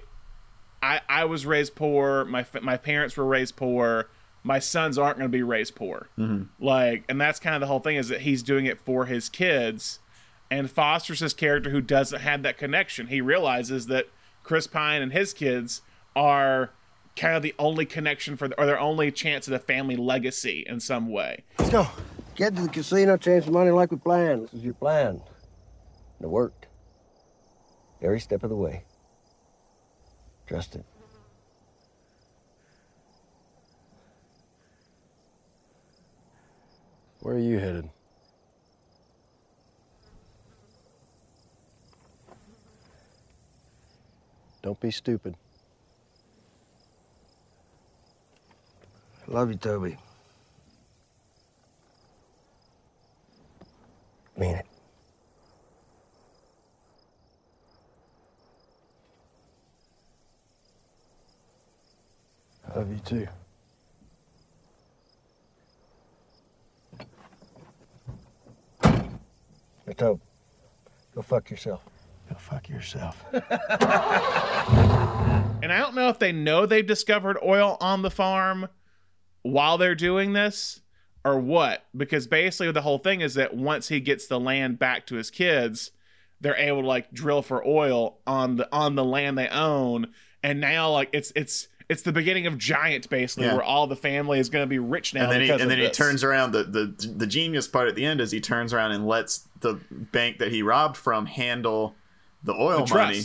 I, 0.83 1.03
I 1.07 1.27
was 1.27 1.45
raised 1.45 1.75
poor. 1.75 2.25
My 2.25 2.47
my 2.63 2.79
parents 2.79 3.19
were 3.19 3.27
raised 3.27 3.57
poor. 3.57 4.09
My 4.43 4.61
sons 4.61 4.97
aren't 4.97 5.19
going 5.19 5.31
to 5.31 5.37
be 5.37 5.43
raised 5.43 5.75
poor. 5.75 6.09
Mm-hmm. 6.19 6.65
Like, 6.65 7.05
and 7.11 7.21
that's 7.21 7.39
kind 7.39 7.55
of 7.55 7.61
the 7.61 7.67
whole 7.67 7.81
thing 7.81 7.97
is 7.97 8.09
that 8.09 8.23
he's 8.23 8.43
doing 8.43 8.65
it 8.65 8.81
for 8.81 9.05
his 9.05 9.29
kids, 9.29 9.99
and 10.51 10.71
Foster's 10.71 11.21
this 11.21 11.33
character 11.33 11.71
who 11.71 11.81
doesn't 11.81 12.21
have 12.21 12.43
that 12.43 12.59
connection. 12.59 13.07
He 13.07 13.21
realizes 13.21 13.87
that 13.87 14.07
Chris 14.43 14.67
Pine 14.67 15.03
and 15.03 15.13
his 15.13 15.33
kids 15.33 15.83
are 16.17 16.71
kind 17.17 17.37
of 17.37 17.43
the 17.43 17.55
only 17.59 17.87
connection 17.87 18.37
for, 18.37 18.49
the, 18.49 18.59
or 18.59 18.67
their 18.67 18.81
only 18.81 19.13
chance 19.13 19.47
at 19.47 19.55
a 19.55 19.59
family 19.59 19.97
legacy 19.97 20.65
in 20.67 20.81
some 20.81 21.09
way. 21.09 21.45
Let's 21.59 21.71
go. 21.71 21.87
Get 22.35 22.57
to 22.57 22.63
the 22.63 22.69
casino, 22.69 23.17
change 23.17 23.45
some 23.45 23.53
money 23.53 23.71
like 23.71 23.91
we 23.91 23.99
planned. 23.99 24.45
This 24.45 24.55
is 24.55 24.65
your 24.65 24.75
plan. 24.75 25.09
And 25.09 25.23
it 26.23 26.29
worked. 26.29 26.67
Every 28.03 28.21
step 28.21 28.43
of 28.43 28.51
the 28.51 28.57
way. 28.57 28.83
Trust 30.47 30.75
it. 30.75 30.85
Where 37.21 37.35
are 37.35 37.39
you 37.39 37.59
headed? 37.59 37.91
Don't 44.71 44.79
be 44.79 44.93
stupid. 44.93 45.35
I 49.27 49.33
love 49.33 49.51
you, 49.51 49.57
Toby. 49.57 49.97
Mean 54.37 54.55
it. 54.55 54.67
I 62.69 62.79
love 62.79 62.93
you 62.93 62.99
too. 62.99 63.27
Hey, 68.85 69.95
Tobe, 69.97 70.21
go 71.17 71.23
fuck 71.23 71.51
yourself. 71.51 71.83
Go 72.61 72.61
fuck 72.61 72.69
yourself. 72.69 73.25
And 75.63 75.71
I 75.71 75.79
don't 75.79 75.95
know 75.95 76.09
if 76.09 76.19
they 76.19 76.33
know 76.33 76.65
they've 76.65 76.87
discovered 76.87 77.37
oil 77.45 77.77
on 77.83 78.01
the 78.01 78.11
farm 78.11 78.69
while 79.43 79.77
they're 79.77 79.95
doing 79.95 80.33
this 80.33 80.81
or 81.23 81.39
what. 81.39 81.85
Because 81.95 82.27
basically, 82.27 82.73
the 82.73 82.81
whole 82.81 82.97
thing 82.99 83.21
is 83.21 83.35
that 83.35 83.55
once 83.55 83.89
he 83.89 84.01
gets 84.01 84.27
the 84.27 84.41
land 84.41 84.79
back 84.79 85.07
to 85.09 85.17
his 85.17 85.31
kids, 85.31 85.91
they're 86.41 86.57
able 86.57 86.81
to 86.81 86.89
like 86.89 87.13
drill 87.13 87.43
for 87.43 87.65
oil 87.65 88.21
on 88.27 88.57
the 88.57 88.69
on 88.73 88.95
the 88.95 89.05
land 89.05 89.37
they 89.37 89.49
own. 89.49 90.07
And 90.43 90.61
now, 90.61 90.91
like 90.91 91.11
it's 91.13 91.31
it's 91.37 91.69
it's 91.91 92.03
the 92.03 92.13
beginning 92.13 92.47
of 92.47 92.57
Giant, 92.57 93.11
basically, 93.11 93.45
Yeah. 93.45 93.55
where 93.55 93.63
all 93.63 93.87
the 93.87 93.97
family 93.97 94.39
is 94.39 94.49
going 94.49 94.63
to 94.63 94.67
be 94.69 94.79
rich 94.79 95.13
now. 95.13 95.25
and 95.25 95.33
then 95.33 95.41
he 95.43 95.51
and 95.51 95.61
of 95.61 95.69
then 95.69 95.79
he 95.79 95.91
turns 95.91 96.25
around. 96.25 96.53
The, 96.53 96.65
the 96.65 97.09
the 97.17 97.27
genius 97.27 97.69
part 97.69 97.87
at 97.89 97.97
the 97.97 98.07
end 98.07 98.23
is 98.23 98.31
he 98.31 98.41
turns 98.41 98.73
around 98.73 98.93
and 98.93 99.07
lets 99.07 99.47
the 99.61 99.79
bank 99.91 100.39
that 100.39 100.51
he 100.51 100.63
robbed 100.63 100.97
from 100.97 101.27
handle 101.27 101.95
the 102.43 102.55
oil 102.55 102.85
The 102.85 102.95
money. 102.95 103.23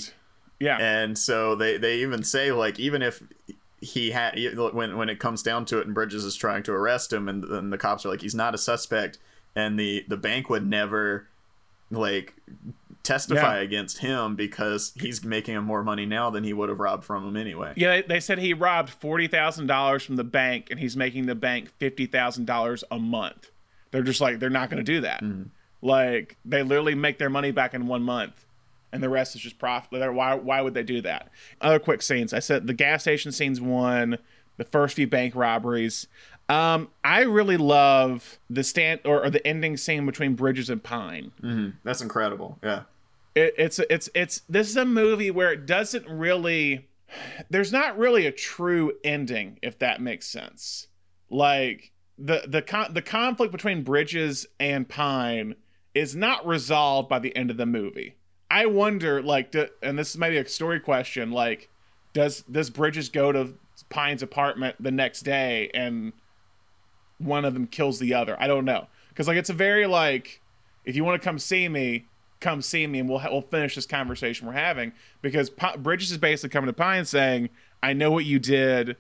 Yeah. 0.60 0.78
And 0.78 1.18
so 1.18 1.56
they 1.56 1.78
they 1.78 1.98
even 1.98 2.24
say 2.24 2.52
like 2.52 2.80
even 2.80 3.02
if 3.02 3.22
he 3.82 4.12
had 4.12 4.36
when 4.74 4.98
when 4.98 5.10
it 5.10 5.20
comes 5.20 5.44
down 5.44 5.66
to 5.66 5.80
it 5.80 5.86
and 5.86 5.94
Bridges 5.94 6.24
is 6.24 6.36
trying 6.36 6.64
to 6.64 6.72
arrest 6.72 7.12
him 7.12 7.28
and 7.30 7.44
then 7.44 7.70
the 7.70 7.78
cops 7.78 8.06
are 8.06 8.10
like 8.10 8.22
he's 8.22 8.36
not 8.36 8.56
a 8.56 8.58
suspect 8.58 9.18
and 9.56 9.80
the 9.80 10.06
the 10.08 10.18
bank 10.18 10.50
would 10.50 10.66
never 10.68 11.28
like 11.92 12.34
testify 13.04 13.58
Yeah. 13.58 13.64
against 13.64 14.00
him 14.00 14.36
because 14.36 14.92
he's 15.00 15.24
making 15.24 15.56
him 15.56 15.64
more 15.66 15.84
money 15.84 16.06
now 16.06 16.30
than 16.30 16.44
he 16.44 16.54
would 16.54 16.70
have 16.70 16.80
robbed 16.80 17.04
from 17.04 17.28
him 17.28 17.38
anyway. 17.38 17.74
Yeah, 17.76 17.98
they, 17.98 18.02
they 18.02 18.20
said 18.20 18.40
he 18.40 18.54
robbed 18.54 18.90
forty 18.90 19.28
thousand 19.28 19.68
dollars 19.68 20.04
from 20.04 20.16
the 20.16 20.24
bank, 20.24 20.70
and 20.72 20.80
he's 20.80 20.98
making 20.98 21.28
the 21.28 21.36
bank 21.36 21.70
fifty 21.78 22.08
thousand 22.08 22.46
dollars 22.46 22.84
a 22.90 22.98
month. 22.98 23.52
They're 23.92 24.02
just 24.04 24.22
like 24.22 24.40
they're 24.40 24.50
not 24.50 24.70
going 24.70 24.84
to 24.84 24.92
do 24.92 25.02
that. 25.02 25.22
Mm-hmm. 25.22 25.44
Like 25.82 26.38
they 26.46 26.64
literally 26.64 26.96
make 26.96 27.20
their 27.20 27.30
money 27.30 27.52
back 27.52 27.74
in 27.76 27.86
one 27.86 28.02
month, 28.02 28.45
and 28.96 29.04
the 29.04 29.10
rest 29.10 29.36
is 29.36 29.42
just 29.42 29.60
profit. 29.60 30.14
Why? 30.14 30.34
Why 30.36 30.62
would 30.62 30.74
they 30.74 30.84
do 30.84 31.02
that? 31.02 31.30
Other 31.62 31.80
quick 31.80 32.02
scenes. 32.02 32.34
I 32.34 32.40
said 32.40 32.66
the 32.66 32.74
gas 32.74 33.02
station 33.04 33.32
scenes 33.32 33.62
one, 33.62 34.18
the 34.58 34.64
first 34.64 34.96
few 34.96 35.06
bank 35.08 35.36
robberies. 35.36 36.08
Um, 36.48 36.90
I 37.04 37.22
really 37.22 37.58
love 37.58 38.40
the 38.50 38.64
stand 38.64 39.02
or, 39.04 39.26
or 39.26 39.30
the 39.30 39.46
ending 39.46 39.78
scene 39.78 40.06
between 40.06 40.36
Bridges 40.36 40.70
and 40.70 40.82
Pine 40.84 41.32
That's 41.84 42.02
incredible. 42.02 42.60
Yeah. 42.64 42.84
it, 43.34 43.54
it's 43.58 43.80
it's 43.80 44.10
it's 44.14 44.42
this 44.48 44.70
is 44.70 44.78
a 44.78 44.86
movie 44.86 45.32
where 45.32 45.52
it 45.52 45.66
doesn't 45.66 46.08
really 46.08 46.88
there's 47.50 47.72
not 47.72 47.98
really 47.98 48.26
a 48.28 48.32
true 48.32 48.94
ending 49.04 49.58
if 49.64 49.80
that 49.80 50.02
makes 50.02 50.28
sense 50.28 50.88
like 51.30 51.92
the 52.18 52.44
the 52.48 52.62
con- 52.62 52.94
the 52.94 53.02
conflict 53.02 53.52
between 53.52 53.84
bridges 53.84 54.46
and 54.60 54.88
pine 54.88 55.56
is 55.96 56.16
not 56.16 56.46
resolved 56.46 57.10
by 57.10 57.18
the 57.20 57.36
end 57.36 57.50
of 57.50 57.58
the 57.58 57.66
movie 57.66 58.16
i 58.50 58.66
wonder 58.66 59.22
like 59.22 59.52
do, 59.52 59.68
and 59.82 59.98
this 59.98 60.12
is 60.12 60.18
maybe 60.18 60.38
a 60.38 60.48
story 60.48 60.80
question 60.80 61.32
like 61.32 61.70
does 62.14 62.44
this 62.48 62.70
bridges 62.70 63.10
go 63.10 63.32
to 63.32 63.54
pine's 63.90 64.24
apartment 64.24 64.76
the 64.80 64.92
next 64.92 65.22
day 65.22 65.70
and 65.74 66.14
one 67.18 67.46
of 67.46 67.54
them 67.54 67.68
kills 67.68 68.00
the 68.00 68.14
other? 68.14 68.36
I 68.40 68.48
don't 68.48 68.66
know. 68.66 68.88
Because 69.10 69.28
like 69.28 69.38
it's 69.38 69.50
a 69.50 69.54
very 69.54 69.86
like 69.86 70.42
if 70.84 70.96
you 70.96 71.04
want 71.04 71.22
to 71.22 71.26
come 71.26 71.40
see 71.40 71.68
me 71.70 72.06
come 72.42 72.62
see 72.62 72.86
me 72.86 73.00
and 73.00 73.10
we'll 73.10 73.20
ha- 73.20 73.30
we'll 73.32 73.42
finish 73.42 73.76
this 73.76 73.86
conversation 73.86 74.46
we're 74.46 74.54
having 74.54 74.92
because 75.22 75.50
P- 75.50 75.78
Bridges 75.78 76.12
is 76.12 76.18
basically 76.18 76.50
coming 76.50 76.68
to 76.68 76.74
Pine 76.74 77.06
saying 77.06 77.50
I 77.82 77.94
know 77.94 78.12
what 78.12 78.26
you 78.26 78.40
did. 78.40 78.98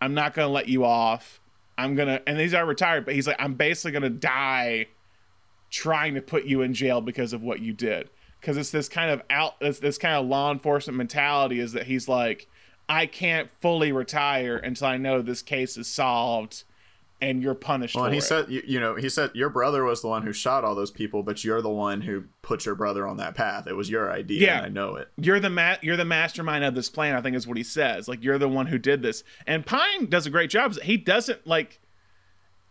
I'm 0.00 0.14
not 0.14 0.34
going 0.34 0.46
to 0.48 0.52
let 0.52 0.68
you 0.68 0.84
off. 0.84 1.40
I'm 1.78 1.94
going 1.94 2.08
to 2.08 2.28
and 2.28 2.38
he's 2.38 2.54
already 2.54 2.68
retired 2.68 3.04
but 3.04 3.14
he's 3.14 3.26
like 3.26 3.36
I'm 3.38 3.54
basically 3.54 3.92
going 3.92 4.02
to 4.02 4.10
die 4.10 4.86
trying 5.70 6.14
to 6.16 6.22
put 6.22 6.44
you 6.44 6.62
in 6.62 6.74
jail 6.74 7.00
because 7.00 7.32
of 7.32 7.42
what 7.42 7.60
you 7.60 7.72
did 7.72 8.10
because 8.42 8.56
it's 8.58 8.70
this 8.70 8.88
kind 8.90 9.10
of 9.10 9.22
out 9.30 9.58
this, 9.60 9.78
this 9.78 9.96
kind 9.96 10.16
of 10.16 10.26
law 10.26 10.52
enforcement 10.52 10.98
mentality 10.98 11.58
is 11.60 11.72
that 11.72 11.86
he's 11.86 12.08
like 12.08 12.46
I 12.88 13.06
can't 13.06 13.48
fully 13.60 13.92
retire 13.92 14.56
until 14.56 14.88
I 14.88 14.96
know 14.98 15.22
this 15.22 15.40
case 15.40 15.76
is 15.78 15.86
solved 15.88 16.64
and 17.22 17.40
you're 17.40 17.54
punished 17.54 17.94
Well, 17.94 18.10
he 18.10 18.18
it. 18.18 18.22
said, 18.22 18.48
you, 18.50 18.60
you 18.66 18.80
know, 18.80 18.96
he 18.96 19.08
said 19.08 19.30
your 19.32 19.48
brother 19.48 19.84
was 19.84 20.02
the 20.02 20.08
one 20.08 20.24
who 20.24 20.32
shot 20.32 20.64
all 20.64 20.74
those 20.74 20.90
people, 20.90 21.22
but 21.22 21.44
you're 21.44 21.62
the 21.62 21.70
one 21.70 22.00
who 22.00 22.24
put 22.42 22.66
your 22.66 22.74
brother 22.74 23.06
on 23.06 23.18
that 23.18 23.36
path. 23.36 23.68
It 23.68 23.74
was 23.76 23.88
your 23.88 24.10
idea, 24.10 24.40
Yeah. 24.48 24.56
and 24.58 24.66
I 24.66 24.68
know 24.70 24.96
it. 24.96 25.08
you're 25.16 25.38
the 25.38 25.48
ma- 25.48 25.76
you're 25.82 25.96
the 25.96 26.04
mastermind 26.04 26.64
of 26.64 26.74
this 26.74 26.90
plan. 26.90 27.14
I 27.14 27.20
think 27.20 27.36
is 27.36 27.46
what 27.46 27.56
he 27.56 27.62
says. 27.62 28.08
Like 28.08 28.24
you're 28.24 28.38
the 28.38 28.48
one 28.48 28.66
who 28.66 28.76
did 28.76 29.02
this. 29.02 29.22
And 29.46 29.64
Pine 29.64 30.06
does 30.06 30.26
a 30.26 30.30
great 30.30 30.50
job. 30.50 30.74
He 30.80 30.96
doesn't 30.96 31.46
like 31.46 31.78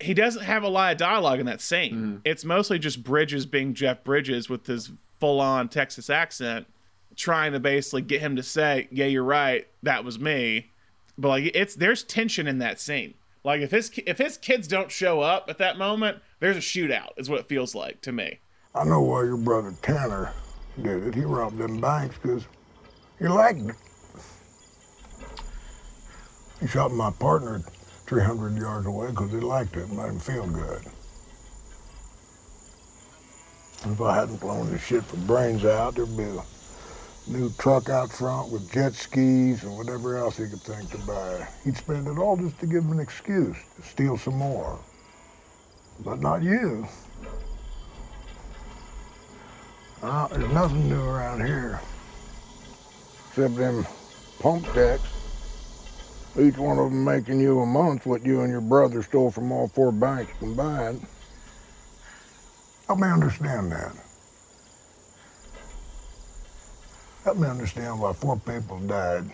he 0.01 0.13
doesn't 0.13 0.43
have 0.43 0.63
a 0.63 0.67
lot 0.69 0.91
of 0.91 0.97
dialogue 0.97 1.39
in 1.39 1.45
that 1.45 1.61
scene. 1.61 1.93
Mm-hmm. 1.93 2.15
It's 2.25 2.43
mostly 2.43 2.77
just 2.77 3.03
Bridges 3.03 3.45
being 3.45 3.73
Jeff 3.73 4.03
Bridges 4.03 4.49
with 4.49 4.67
his 4.67 4.91
full 5.21 5.39
on 5.39 5.69
Texas 5.69 6.09
accent, 6.09 6.67
trying 7.15 7.53
to 7.53 7.59
basically 7.61 8.01
get 8.01 8.19
him 8.19 8.35
to 8.35 8.43
say, 8.43 8.89
"Yeah, 8.91 9.05
you're 9.05 9.23
right. 9.23 9.67
That 9.83 10.03
was 10.03 10.19
me." 10.19 10.71
But 11.17 11.29
like 11.29 11.51
it's 11.53 11.75
there's 11.75 12.03
tension 12.03 12.47
in 12.47 12.57
that 12.57 12.81
scene. 12.81 13.13
Like 13.45 13.61
if 13.61 13.71
his 13.71 13.89
if 14.05 14.17
his 14.17 14.37
kids 14.37 14.67
don't 14.67 14.91
show 14.91 15.21
up 15.21 15.45
at 15.47 15.59
that 15.59 15.77
moment, 15.77 16.17
there's 16.39 16.57
a 16.57 16.59
shootout. 16.59 17.11
Is 17.15 17.29
what 17.29 17.39
it 17.39 17.47
feels 17.47 17.73
like 17.73 18.01
to 18.01 18.11
me. 18.11 18.39
I 18.75 18.83
know 18.83 19.01
why 19.01 19.23
your 19.23 19.37
brother 19.37 19.73
Tanner 19.81 20.33
did 20.81 21.07
it. 21.07 21.15
He 21.15 21.21
robbed 21.21 21.57
them 21.57 21.79
banks 21.79 22.17
because 22.21 22.45
He 23.19 23.27
liked 23.27 23.59
it. 23.61 23.75
He 26.59 26.67
shot 26.67 26.91
my 26.91 27.11
partner 27.11 27.59
300 27.59 28.55
yards 28.57 28.85
away 28.85 29.07
because 29.09 29.31
he 29.31 29.39
liked 29.39 29.75
it. 29.75 29.83
It 29.83 29.89
made 29.91 30.09
him 30.09 30.19
feel 30.19 30.47
good. 30.47 30.81
If 33.83 33.99
I 33.99 34.15
hadn't 34.15 34.39
blown 34.39 34.67
his 34.67 34.81
shit 34.81 35.03
for 35.03 35.17
brains 35.17 35.65
out, 35.65 35.95
there'd 35.95 36.15
be 36.15 36.23
a 36.23 36.43
new 37.27 37.49
truck 37.57 37.89
out 37.89 38.11
front 38.11 38.51
with 38.51 38.71
jet 38.71 38.93
skis 38.93 39.63
and 39.63 39.75
whatever 39.75 40.17
else 40.17 40.37
he 40.37 40.47
could 40.47 40.61
think 40.61 40.91
to 40.91 40.99
buy. 40.99 41.47
He'd 41.63 41.77
spend 41.77 42.07
it 42.07 42.19
all 42.19 42.37
just 42.37 42.59
to 42.59 42.67
give 42.67 42.83
him 42.83 42.91
an 42.91 42.99
excuse 42.99 43.57
to 43.75 43.81
steal 43.81 44.17
some 44.17 44.37
more. 44.37 44.79
But 46.05 46.19
not 46.19 46.43
you. 46.43 46.87
Uh, 50.03 50.27
there's 50.27 50.53
nothing 50.53 50.87
new 50.87 51.01
around 51.01 51.43
here. 51.43 51.79
Except 53.29 53.55
them 53.55 53.85
pump 54.39 54.65
jacks. 54.75 55.03
Each 56.39 56.57
one 56.57 56.77
of 56.77 56.91
them 56.91 57.03
making 57.03 57.39
you 57.39 57.61
a 57.61 57.65
month 57.65 58.05
what 58.05 58.25
you 58.25 58.41
and 58.41 58.51
your 58.51 58.61
brother 58.61 59.01
stole 59.01 59.31
from 59.31 59.51
all 59.51 59.67
four 59.67 59.91
banks 59.91 60.31
combined. 60.39 61.05
Help 62.91 62.99
me 62.99 63.07
understand 63.07 63.71
that. 63.71 63.93
Help 67.23 67.37
me 67.37 67.47
understand 67.47 67.97
why 67.97 68.11
four 68.11 68.35
people 68.35 68.79
died. 68.79 69.31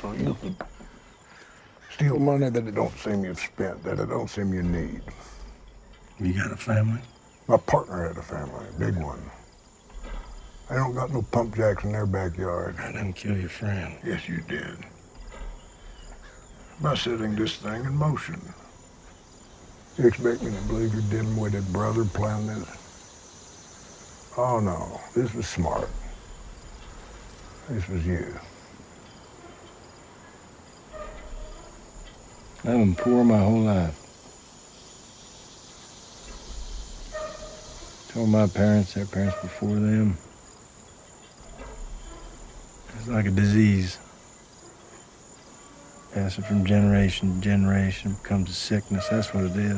So 0.00 0.12
you 0.12 0.34
could 0.40 0.56
steal 1.90 2.18
money 2.18 2.48
that 2.48 2.66
it 2.66 2.74
don't 2.74 2.96
seem 2.96 3.26
you've 3.26 3.38
spent, 3.38 3.84
that 3.84 3.98
it 3.98 4.08
don't 4.08 4.30
seem 4.30 4.54
you 4.54 4.62
need. 4.62 5.02
You 6.18 6.32
got 6.32 6.50
a 6.50 6.56
family? 6.56 7.02
My 7.46 7.58
partner 7.58 8.08
had 8.08 8.16
a 8.16 8.22
family, 8.22 8.64
a 8.74 8.78
big 8.80 8.96
one. 8.96 9.20
They 10.70 10.76
don't 10.76 10.94
got 10.94 11.12
no 11.12 11.20
pump 11.20 11.56
jacks 11.56 11.84
in 11.84 11.92
their 11.92 12.06
backyard. 12.06 12.76
I 12.78 12.92
didn't 12.92 13.12
kill 13.12 13.36
your 13.36 13.50
friend. 13.50 13.98
Yes, 14.02 14.26
you 14.26 14.40
did. 14.48 14.78
By 16.80 16.94
setting 16.94 17.36
this 17.36 17.56
thing 17.56 17.84
in 17.84 17.94
motion. 17.94 18.40
You 20.00 20.06
expect 20.06 20.42
me 20.42 20.50
to 20.50 20.62
believe 20.62 20.94
your 20.94 21.02
dim-witted 21.10 21.70
brother 21.74 22.06
planned 22.06 22.48
this? 22.48 22.66
Oh, 24.34 24.58
no. 24.58 24.98
This 25.14 25.34
was 25.34 25.46
smart. 25.46 25.90
This 27.68 27.86
was 27.86 28.06
you. 28.06 28.34
I've 32.60 32.64
been 32.64 32.94
poor 32.94 33.24
my 33.24 33.40
whole 33.40 33.60
life. 33.60 33.94
Told 38.08 38.30
my 38.30 38.46
parents, 38.46 38.94
their 38.94 39.04
parents 39.04 39.36
before 39.42 39.74
them. 39.74 40.16
It's 42.96 43.06
like 43.06 43.26
a 43.26 43.30
disease. 43.30 43.98
Passing 46.12 46.44
from 46.44 46.64
generation 46.64 47.34
to 47.36 47.40
generation 47.40 48.14
becomes 48.22 48.50
a 48.50 48.54
sickness. 48.54 49.06
That's 49.08 49.32
what 49.32 49.44
it 49.44 49.56
is. 49.56 49.76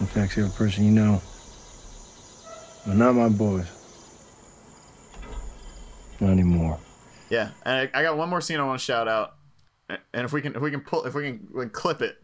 Infects 0.00 0.36
every 0.36 0.50
person 0.50 0.84
you 0.84 0.90
know. 0.90 1.22
But 2.86 2.96
not 2.96 3.14
my 3.14 3.28
boys. 3.30 3.66
Not 6.20 6.30
anymore. 6.30 6.78
Yeah, 7.30 7.50
and 7.64 7.88
I, 7.94 8.00
I 8.00 8.02
got 8.02 8.16
one 8.18 8.28
more 8.28 8.40
scene 8.42 8.60
I 8.60 8.64
want 8.64 8.78
to 8.78 8.84
shout 8.84 9.08
out, 9.08 9.36
and 9.88 10.24
if 10.24 10.32
we 10.32 10.42
can, 10.42 10.54
if 10.54 10.60
we 10.60 10.70
can 10.70 10.80
pull, 10.80 11.04
if 11.06 11.14
we 11.14 11.22
can, 11.22 11.48
we 11.54 11.62
can 11.62 11.70
clip 11.70 12.02
it. 12.02 12.16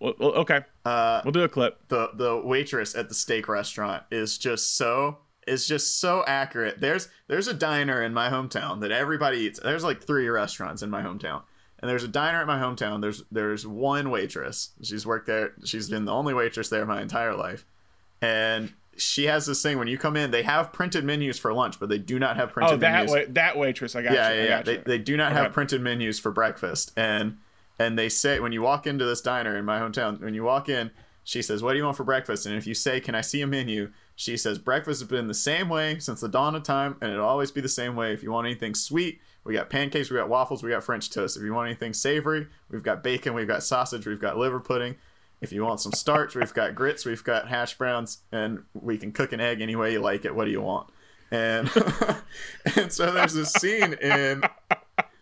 Well, 0.00 0.14
well, 0.18 0.30
okay. 0.32 0.60
Uh, 0.84 1.22
We'll 1.24 1.32
do 1.32 1.42
a 1.44 1.48
clip. 1.48 1.78
the 1.88 2.10
the 2.14 2.36
waitress 2.44 2.94
at 2.94 3.08
the 3.08 3.14
steak 3.14 3.48
restaurant 3.48 4.02
is 4.10 4.36
just 4.36 4.76
so 4.76 5.18
is 5.48 5.66
just 5.66 6.00
so 6.00 6.24
accurate. 6.26 6.80
There's 6.80 7.08
there's 7.26 7.48
a 7.48 7.54
diner 7.54 8.02
in 8.02 8.12
my 8.14 8.28
hometown 8.30 8.80
that 8.80 8.90
everybody 8.92 9.38
eats. 9.38 9.58
There's 9.60 9.84
like 9.84 10.02
three 10.02 10.28
restaurants 10.28 10.82
in 10.82 10.90
my 10.90 11.02
hometown. 11.02 11.42
And 11.80 11.88
there's 11.88 12.02
a 12.02 12.08
diner 12.08 12.40
at 12.40 12.46
my 12.46 12.58
hometown. 12.58 13.00
There's 13.00 13.22
there's 13.30 13.66
one 13.66 14.10
waitress. 14.10 14.70
She's 14.82 15.06
worked 15.06 15.26
there. 15.26 15.52
She's 15.64 15.88
been 15.88 16.04
the 16.04 16.12
only 16.12 16.34
waitress 16.34 16.68
there 16.68 16.84
my 16.86 17.00
entire 17.00 17.34
life. 17.36 17.64
And 18.20 18.72
she 18.96 19.24
has 19.26 19.46
this 19.46 19.62
thing 19.62 19.78
when 19.78 19.86
you 19.86 19.96
come 19.96 20.16
in, 20.16 20.32
they 20.32 20.42
have 20.42 20.72
printed 20.72 21.04
menus 21.04 21.38
for 21.38 21.52
lunch, 21.52 21.78
but 21.78 21.88
they 21.88 21.98
do 21.98 22.18
not 22.18 22.36
have 22.36 22.50
printed 22.52 22.74
Oh, 22.74 22.76
that 22.78 22.92
menus. 23.06 23.10
wa- 23.28 23.32
that 23.34 23.56
waitress. 23.56 23.94
I 23.94 24.02
got 24.02 24.12
yeah, 24.12 24.32
you. 24.32 24.40
yeah, 24.40 24.46
yeah. 24.48 24.62
They, 24.62 24.72
you. 24.72 24.82
they 24.84 24.98
do 24.98 25.16
not 25.16 25.30
Okay. 25.32 25.40
have 25.42 25.52
printed 25.52 25.80
menus 25.80 26.18
for 26.18 26.32
breakfast, 26.32 26.92
and 26.96 27.36
and 27.78 27.96
they 27.96 28.08
say 28.08 28.40
when 28.40 28.50
you 28.50 28.60
walk 28.62 28.88
into 28.88 29.04
this 29.04 29.20
diner 29.20 29.56
in 29.56 29.64
my 29.64 29.78
hometown, 29.78 30.20
when 30.20 30.34
you 30.34 30.42
walk 30.42 30.68
in, 30.68 30.90
she 31.22 31.42
says, 31.42 31.62
"What 31.62 31.72
do 31.72 31.78
you 31.78 31.84
want 31.84 31.96
for 31.96 32.02
breakfast?" 32.02 32.44
And 32.44 32.56
if 32.56 32.66
you 32.66 32.74
say, 32.74 32.98
"Can 32.98 33.14
I 33.14 33.20
see 33.20 33.40
a 33.40 33.46
menu?" 33.46 33.92
She 34.18 34.36
says, 34.36 34.58
"Breakfast 34.58 35.00
has 35.00 35.08
been 35.08 35.28
the 35.28 35.32
same 35.32 35.68
way 35.68 36.00
since 36.00 36.20
the 36.20 36.28
dawn 36.28 36.56
of 36.56 36.64
time, 36.64 36.96
and 37.00 37.12
it'll 37.12 37.24
always 37.24 37.52
be 37.52 37.60
the 37.60 37.68
same 37.68 37.94
way. 37.94 38.12
If 38.12 38.24
you 38.24 38.32
want 38.32 38.48
anything 38.48 38.74
sweet, 38.74 39.20
we 39.44 39.54
got 39.54 39.70
pancakes, 39.70 40.10
we 40.10 40.16
got 40.16 40.28
waffles, 40.28 40.60
we 40.60 40.70
got 40.70 40.82
French 40.82 41.08
toast. 41.08 41.36
If 41.36 41.44
you 41.44 41.54
want 41.54 41.68
anything 41.68 41.94
savory, 41.94 42.48
we've 42.68 42.82
got 42.82 43.04
bacon, 43.04 43.32
we've 43.32 43.46
got 43.46 43.62
sausage, 43.62 44.08
we've 44.08 44.20
got 44.20 44.36
liver 44.36 44.58
pudding." 44.58 44.96
If 45.40 45.52
you 45.52 45.64
want 45.64 45.80
some 45.80 45.92
starch, 45.92 46.34
we've 46.34 46.52
got 46.52 46.74
grits, 46.74 47.06
we've 47.06 47.22
got 47.22 47.46
hash 47.46 47.78
browns, 47.78 48.18
and 48.32 48.64
we 48.74 48.98
can 48.98 49.12
cook 49.12 49.32
an 49.32 49.38
egg 49.38 49.60
any 49.60 49.76
way 49.76 49.92
you 49.92 50.00
like 50.00 50.24
it. 50.24 50.34
What 50.34 50.46
do 50.46 50.50
you 50.50 50.62
want? 50.62 50.88
And 51.30 51.70
and 52.76 52.92
so 52.92 53.12
there's 53.12 53.34
this 53.34 53.52
scene 53.52 53.92
in 53.92 54.42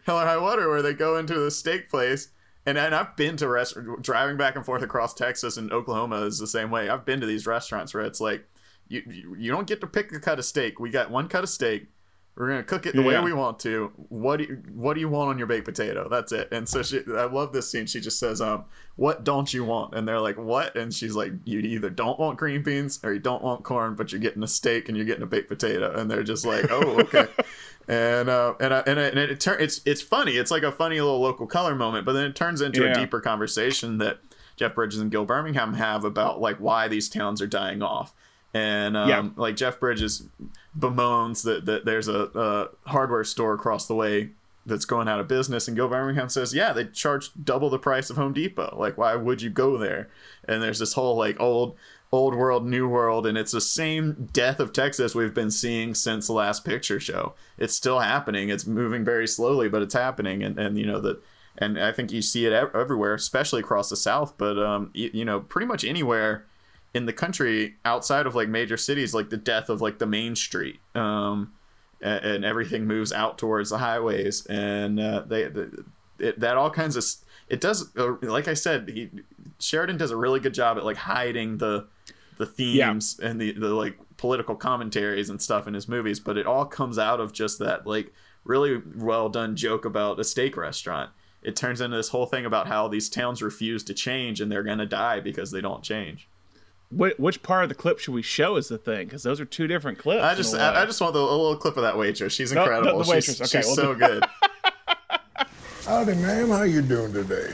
Hell 0.07 0.19
or 0.19 0.25
High 0.25 0.39
Water 0.39 0.71
where 0.71 0.81
they 0.81 0.95
go 0.95 1.19
into 1.19 1.35
the 1.35 1.51
steak 1.51 1.91
place. 1.91 2.31
And, 2.65 2.79
and 2.79 2.95
I've 2.95 3.15
been 3.15 3.37
to 3.37 3.47
rest 3.47 3.77
driving 4.01 4.39
back 4.39 4.57
and 4.57 4.65
forth 4.65 4.83
across 4.83 5.13
Texas 5.13 5.59
and 5.59 5.71
Oklahoma 5.71 6.23
is 6.23 6.39
the 6.39 6.47
same 6.47 6.71
way. 6.71 6.89
I've 6.89 7.05
been 7.05 7.21
to 7.21 7.27
these 7.27 7.47
restaurants 7.47 7.93
where 7.93 8.05
it's 8.05 8.23
like 8.23 8.49
you 8.89 9.35
you, 9.39 9.51
don't 9.51 9.67
get 9.67 9.81
to 9.81 9.87
pick 9.87 10.13
a 10.13 10.21
cut 10.21 10.39
of 10.39 10.45
steak. 10.45 10.79
We 10.81 10.91
got 10.91 11.11
one 11.11 11.29
cut 11.29 11.45
of 11.45 11.51
steak. 11.51 11.89
We're 12.37 12.49
gonna 12.49 12.65
cook 12.65 12.85
it 12.85 12.95
the 12.95 13.01
way 13.03 13.19
we 13.21 13.33
want 13.33 13.59
to. 13.61 13.91
What 14.11 14.37
do 14.37 14.45
you, 14.45 14.63
what 14.75 14.93
do 14.93 15.01
you 15.01 15.09
want 15.09 15.31
on 15.31 15.39
your 15.39 15.47
baked 15.47 15.65
potato? 15.65 16.07
That's 16.11 16.33
it. 16.33 16.49
And 16.53 16.69
so 16.69 16.83
she, 16.83 17.01
I 17.09 17.25
love 17.25 17.55
this 17.55 17.71
scene. 17.71 17.87
She 17.87 17.99
just 17.99 18.19
says, 18.19 18.43
"Um, 18.43 18.67
what 18.97 19.25
don't 19.25 19.53
you 19.55 19.65
want?" 19.65 19.95
And 19.95 20.07
they're 20.07 20.21
like, 20.21 20.37
"What?" 20.37 20.77
And 20.77 20.93
she's 20.93 21.15
like, 21.17 21.33
"You 21.47 21.61
either 21.61 21.89
don't 21.89 22.19
want 22.21 22.37
green 22.39 22.63
beans 22.63 23.01
or 23.03 23.15
you 23.15 23.21
don't 23.21 23.43
want 23.43 23.65
corn, 23.65 23.95
but 23.95 24.13
you're 24.13 24.21
getting 24.21 24.43
a 24.43 24.49
steak 24.49 24.89
and 24.89 24.99
you're 24.99 25.07
getting 25.07 25.23
a 25.23 25.27
baked 25.27 25.49
potato." 25.49 25.99
And 25.99 26.11
they're 26.11 26.23
just 26.23 26.45
like, 26.45 26.67
"Oh, 26.71 27.01
okay." 27.01 27.27
and 27.89 28.29
uh, 28.29 28.53
and 28.61 28.75
I, 28.75 28.81
and, 28.81 28.99
it, 28.99 29.17
and 29.17 29.31
it 29.31 29.41
turn 29.41 29.57
it's 29.59 29.81
it's 29.87 30.03
funny. 30.03 30.33
It's 30.33 30.51
like 30.51 30.63
a 30.63 30.73
funny 30.73 31.01
little 31.01 31.21
local 31.21 31.47
color 31.47 31.75
moment, 31.75 32.05
but 32.05 32.13
then 32.13 32.25
it 32.27 32.37
turns 32.37 32.61
into 32.61 32.83
Yeah. 32.85 32.91
a 32.91 32.95
deeper 32.95 33.21
conversation 33.23 33.97
that 33.99 34.19
Jeff 34.57 34.75
Bridges 34.75 35.01
and 35.01 35.11
Gil 35.11 35.25
Birmingham 35.25 35.73
have 35.73 36.05
about 36.05 36.39
like 36.41 36.59
why 36.59 36.87
these 36.87 37.09
towns 37.09 37.41
are 37.41 37.47
dying 37.47 37.83
off. 37.83 38.13
And 38.57 38.97
um, 38.97 39.09
Yeah. 39.09 39.29
like 39.37 39.57
Jeff 39.57 39.79
Bridges 39.81 40.27
bemoans 40.79 41.43
that, 41.43 41.67
that 41.67 41.85
there's 41.85 42.09
a, 42.09 42.31
a 42.35 42.91
hardware 42.91 43.25
store 43.25 43.55
across 43.55 43.87
the 43.87 43.95
way 43.95 44.31
that's 44.65 44.85
going 44.85 45.07
out 45.09 45.21
of 45.21 45.29
business, 45.29 45.69
and 45.69 45.77
Gil 45.77 45.89
Birmingham 45.89 46.29
says, 46.29 46.53
"Yeah, 46.53 46.73
they 46.73 46.87
charge 46.87 47.31
double 47.43 47.71
the 47.71 47.79
price 47.79 48.11
of 48.11 48.17
Home 48.17 48.33
Depot. 48.33 48.75
Like, 48.77 48.99
why 48.99 49.15
would 49.15 49.41
you 49.41 49.49
go 49.51 49.77
there?" 49.79 50.09
And 50.49 50.61
there's 50.63 50.81
this 50.81 50.95
whole 50.95 51.17
like 51.17 51.39
old 51.41 51.77
old 52.13 52.35
world, 52.35 52.67
new 52.67 52.89
world, 52.89 53.27
and 53.27 53.37
it's 53.39 53.53
the 53.53 53.61
same 53.61 54.29
death 54.33 54.59
of 54.59 54.73
Texas 54.73 55.15
we've 55.15 55.35
been 55.35 55.51
seeing 55.51 55.95
since 55.95 56.27
the 56.27 56.33
last 56.33 56.65
picture 56.65 56.99
show. 56.99 57.35
It's 57.59 57.75
still 57.75 58.01
happening. 58.01 58.49
It's 58.49 58.67
moving 58.67 59.05
very 59.05 59.29
slowly, 59.29 59.69
but 59.69 59.83
it's 59.83 59.95
happening, 59.95 60.43
and 60.43 60.59
and 60.59 60.77
you 60.79 60.87
know 60.87 61.01
that. 61.01 61.23
And 61.59 61.79
I 61.81 61.91
think 61.93 62.13
you 62.13 62.21
see 62.21 62.45
it 62.45 62.53
everywhere, 62.53 63.15
especially 63.15 63.61
across 63.61 63.89
the 63.89 63.97
South, 63.97 64.35
but 64.37 64.59
um, 64.59 64.91
you, 64.93 65.11
you 65.15 65.25
know, 65.25 65.41
pretty 65.41 65.67
much 65.67 65.85
anywhere 65.85 66.45
in 66.95 67.07
the 67.07 67.13
country 67.13 67.77
outside 67.85 68.27
of 68.27 68.35
like 68.35 68.49
major 68.49 68.77
cities, 68.77 69.15
like 69.15 69.31
the 69.31 69.37
death 69.37 69.69
of 69.69 69.81
like 69.81 69.99
the 69.99 70.07
main 70.07 70.35
street, 70.35 70.81
um, 70.95 71.53
and, 72.01 72.25
and 72.25 72.45
everything 72.45 72.87
moves 72.87 73.13
out 73.13 73.39
towards 73.39 73.71
the 73.71 73.79
highways, 73.79 74.47
and 74.47 74.99
uh, 74.99 75.23
they, 75.27 75.45
the, 75.45 75.85
it, 76.19 76.41
that 76.41 76.57
all 76.57 76.71
kinds 76.71 76.97
of 76.97 77.05
it 77.49 77.61
does. 77.61 77.95
Uh, 77.97 78.15
like 78.23 78.49
I 78.49 78.55
said, 78.55 78.89
he, 78.89 79.11
Sheridan 79.61 79.97
does 79.97 80.11
a 80.11 80.17
really 80.17 80.41
good 80.41 80.55
job 80.55 80.77
at 80.77 80.85
like 80.85 80.97
hiding 80.97 81.59
the 81.59 81.87
the 82.39 82.47
themes 82.47 83.19
and 83.23 83.41
the 83.41 83.53
the 83.53 83.69
like 83.69 83.99
political 84.17 84.57
commentaries 84.57 85.31
and 85.31 85.41
stuff 85.41 85.67
in 85.67 85.75
his 85.75 85.89
movies, 85.89 86.21
but 86.21 86.37
it 86.37 86.47
all 86.47 86.65
comes 86.65 86.99
out 86.99 87.21
of 87.21 87.33
just 87.33 87.59
that 87.59 87.87
like 87.87 88.13
really 88.45 88.81
well 88.97 89.29
done 89.29 89.57
joke 89.57 89.85
about 89.85 90.21
a 90.21 90.25
steak 90.25 90.57
restaurant. 90.57 91.11
It 91.43 91.57
turns 91.57 91.81
into 91.81 91.97
this 91.97 92.09
whole 92.09 92.27
thing 92.27 92.45
about 92.45 92.67
how 92.67 92.89
these 92.89 93.09
towns 93.09 93.43
refuse 93.43 93.85
to 93.85 93.95
change 93.95 94.41
and 94.41 94.51
they're 94.51 94.63
gonna 94.63 94.87
die 94.87 95.21
because 95.21 95.51
they 95.51 95.61
don't 95.61 95.83
change. 95.83 96.29
Wh- 96.91 97.19
which 97.19 97.43
part 97.43 97.65
of 97.65 97.69
the 97.69 97.75
clip 97.75 97.99
should 97.99 98.15
we 98.15 98.23
show 98.23 98.57
is 98.57 98.69
the 98.69 98.79
thing? 98.79 99.07
Because 99.07 99.23
those 99.23 99.41
are 99.41 99.45
two 99.45 99.67
different 99.67 99.99
clips. 99.99 100.23
I 100.23 100.35
just. 100.35 100.55
I, 100.55 100.83
I 100.83 100.87
just 100.87 101.01
want 101.01 101.15
the, 101.15 101.21
a 101.21 101.23
little 101.23 101.57
clip 101.57 101.77
of 101.77 101.83
that 101.83 101.97
waitress. 101.99 102.33
She's 102.35 102.53
No, 102.53 102.65
the- 102.65 102.71
incredible. 102.73 103.03
the 103.05 103.11
waitress. 103.11 103.39
She's, 103.39 103.41
Okay, 103.55 103.59
she's 103.67 103.67
we'll 103.67 103.77
so 103.77 103.95
good. 103.95 104.25
Howdy, 105.87 106.15
ma'am. 106.17 106.49
How 106.49 106.63
you 106.63 106.83
doing 106.83 107.13
today? 107.13 107.53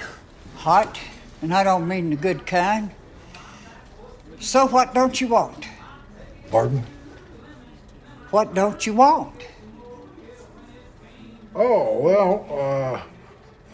Hot, 0.57 0.99
and 1.43 1.53
I 1.53 1.65
don't 1.65 1.87
mean 1.89 2.11
the 2.11 2.17
good 2.17 2.47
kind. 2.47 2.91
So 4.41 4.67
what 4.67 4.95
don't 4.95 5.21
you 5.21 5.29
want? 5.29 5.67
Pardon? 6.51 6.83
What 8.31 8.55
don't 8.55 8.85
you 8.87 8.95
want? 8.95 9.35
Oh, 11.55 11.99
well, 12.01 13.03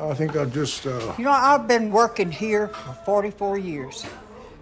uh, 0.00 0.04
I 0.10 0.14
think 0.14 0.36
I 0.36 0.44
just, 0.46 0.84
uh, 0.86 1.14
You 1.16 1.24
know, 1.24 1.30
I've 1.30 1.68
been 1.68 1.92
working 1.92 2.30
here 2.32 2.68
for 2.68 2.92
44 3.04 3.58
years. 3.58 4.04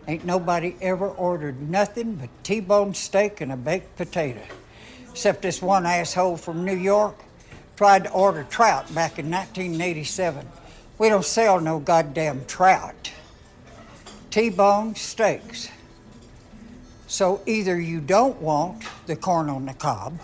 Ain't 0.09 0.24
nobody 0.24 0.76
ever 0.80 1.09
ordered 1.09 1.68
nothing 1.68 2.14
but 2.14 2.28
T-bone 2.44 2.94
steak 2.94 3.40
and 3.40 3.50
a 3.50 3.57
baked 3.57 3.96
potato. 3.96 4.42
Except 5.11 5.42
this 5.42 5.61
one 5.61 5.84
asshole 5.86 6.36
from 6.36 6.64
New 6.64 6.76
York 6.76 7.16
tried 7.76 8.04
to 8.04 8.11
order 8.12 8.44
trout 8.44 8.94
back 8.94 9.18
in 9.18 9.30
1987. 9.30 10.46
We 10.98 11.09
don't 11.09 11.24
sell 11.24 11.61
no 11.61 11.78
goddamn 11.78 12.44
trout. 12.46 13.12
T-bone 14.30 14.94
steaks. 14.94 15.70
So 17.07 17.40
either 17.46 17.80
you 17.80 18.00
don't 18.00 18.40
want 18.40 18.84
the 19.07 19.16
corn 19.16 19.48
on 19.48 19.66
the 19.66 19.74
cob, 19.74 20.20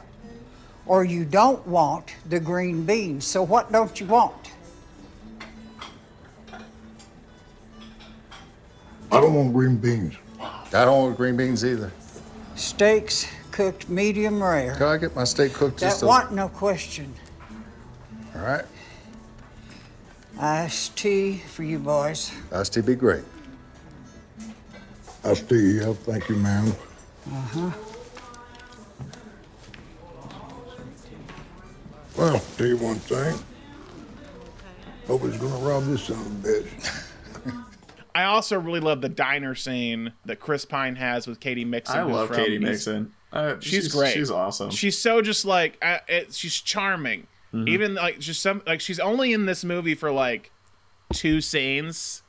or 0.87 1.05
you 1.05 1.25
don't 1.25 1.67
want 1.67 2.15
the 2.29 2.41
green 2.41 2.85
beans. 2.85 3.25
So 3.25 3.43
what 3.43 3.71
don't 3.71 4.01
you 4.01 4.07
want? 4.07 4.42
I 9.13 9.21
don't 9.21 9.35
want 9.35 9.53
green 9.53 9.77
beans. 9.77 10.15
I 10.41 10.87
don't 10.87 11.03
want 11.03 11.17
green 11.19 11.37
beans 11.37 11.67
either. 11.67 11.93
Steaks 12.55 13.31
cooked 13.51 13.91
medium 13.91 14.43
rare. 14.43 14.75
Can 14.75 14.87
I 14.87 14.97
get 14.97 15.15
my 15.15 15.25
steak 15.25 15.53
cooked 15.53 15.81
That 15.81 15.91
just 15.91 16.03
a... 16.03 16.07
want 16.07 16.33
no 16.33 16.49
question. 16.49 17.13
All 18.35 18.41
right. 18.41 18.65
Iced 20.41 20.97
tea 20.97 21.37
for 21.37 21.63
you 21.63 21.79
boys. 21.79 22.33
Iced 22.51 22.73
tea 22.73 22.81
be 22.81 22.95
great. 22.95 23.25
Iced 25.25 25.47
tea, 25.47 25.81
yeah, 25.81 25.93
thank 25.93 26.31
you, 26.31 26.37
ma'am. 26.37 26.73
Uh-huh. 27.31 27.71
Well, 32.17 32.39
tell 32.57 32.67
you 32.67 32.79
one 32.79 32.97
thing. 32.97 33.39
Nobody's 35.07 35.39
gonna 35.39 35.55
rob 35.57 35.85
this 35.85 36.05
son 36.05 36.17
of 36.19 36.27
a 36.27 36.49
bitch. 36.49 37.09
I 38.15 38.25
also 38.25 38.59
really 38.59 38.81
love 38.81 39.01
the 39.01 39.09
diner 39.09 39.55
scene 39.55 40.13
that 40.27 40.41
Chris 40.41 40.65
Pine 40.65 40.97
has 40.97 41.27
with 41.27 41.41
Katy 41.41 41.65
Mixon. 41.65 41.99
I 41.99 42.03
love 42.03 42.29
from- 42.29 42.37
Katy 42.37 42.59
Mixon. 42.59 43.13
Uh, 43.33 43.57
she's, 43.61 43.71
she's- 43.71 43.89
great. 43.95 44.13
she's 44.13 44.31
awesome. 44.31 44.71
She's 44.71 44.99
so 44.99 45.23
just 45.23 45.45
like 45.45 45.79
uh, 45.83 45.99
it, 46.09 46.35
she's 46.35 46.55
charming. 46.61 47.27
Mhm. 47.55 47.69
Even 47.69 47.95
like 47.95 48.19
just 48.19 48.43
some 48.43 48.63
like 48.67 48.81
she's 48.81 49.01
only 49.01 49.33
in 49.33 49.47
this 49.47 49.65
movie 49.65 49.95
for 49.95 50.11
like 50.11 50.51
two 51.13 51.41
scenes, 51.41 52.23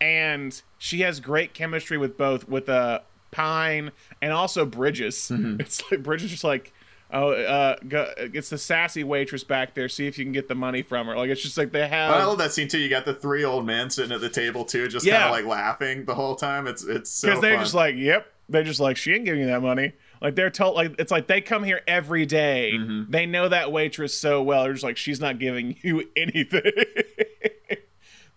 and 0.00 0.60
she 0.78 1.00
has 1.00 1.20
great 1.20 1.54
chemistry 1.54 1.98
with 1.98 2.16
both 2.16 2.48
with 2.48 2.68
uh 2.68 3.00
Pine 3.30 3.92
and 4.20 4.32
also 4.32 4.64
Bridges. 4.64 5.16
Mm-hmm. 5.32 5.56
It's 5.60 5.82
like 5.90 6.02
Bridges 6.02 6.30
just 6.30 6.44
like. 6.44 6.72
Oh, 7.12 7.32
uh, 7.32 7.76
go, 7.88 8.08
it's 8.16 8.50
the 8.50 8.58
sassy 8.58 9.02
waitress 9.02 9.42
back 9.42 9.74
there. 9.74 9.88
See 9.88 10.06
if 10.06 10.16
you 10.18 10.24
can 10.24 10.32
get 10.32 10.46
the 10.48 10.54
money 10.54 10.82
from 10.82 11.06
her. 11.08 11.16
Like 11.16 11.30
it's 11.30 11.42
just 11.42 11.58
like 11.58 11.72
they 11.72 11.88
have. 11.88 12.12
I 12.12 12.24
love 12.24 12.38
that 12.38 12.52
scene 12.52 12.68
too. 12.68 12.78
You 12.78 12.88
got 12.88 13.04
the 13.04 13.14
three 13.14 13.44
old 13.44 13.66
men 13.66 13.90
sitting 13.90 14.12
at 14.12 14.20
the 14.20 14.28
table 14.30 14.64
too, 14.64 14.86
just 14.88 15.04
Yeah. 15.04 15.18
kind 15.18 15.24
of 15.24 15.30
like 15.32 15.44
laughing 15.44 16.04
the 16.04 16.14
whole 16.14 16.36
time. 16.36 16.66
It's 16.66 16.84
it's 16.84 17.10
so 17.10 17.28
because 17.28 17.40
they're 17.40 17.54
fun. 17.56 17.64
just 17.64 17.74
like, 17.74 17.96
yep. 17.96 18.26
They're 18.48 18.64
just 18.64 18.80
like, 18.80 18.96
she 18.96 19.12
ain't 19.14 19.24
giving 19.24 19.40
you 19.42 19.46
that 19.46 19.62
money. 19.62 19.92
Like 20.20 20.34
they're 20.34 20.50
told, 20.50 20.74
like 20.74 20.94
it's 20.98 21.10
like 21.12 21.26
they 21.28 21.40
come 21.40 21.62
here 21.64 21.80
every 21.86 22.26
day. 22.26 22.72
Mm-hmm. 22.74 23.10
They 23.10 23.26
know 23.26 23.48
that 23.48 23.70
waitress 23.72 24.16
so 24.16 24.42
well. 24.42 24.64
They're 24.64 24.72
just 24.72 24.84
like, 24.84 24.96
she's 24.96 25.20
not 25.20 25.38
giving 25.38 25.76
you 25.82 26.08
anything. 26.16 26.62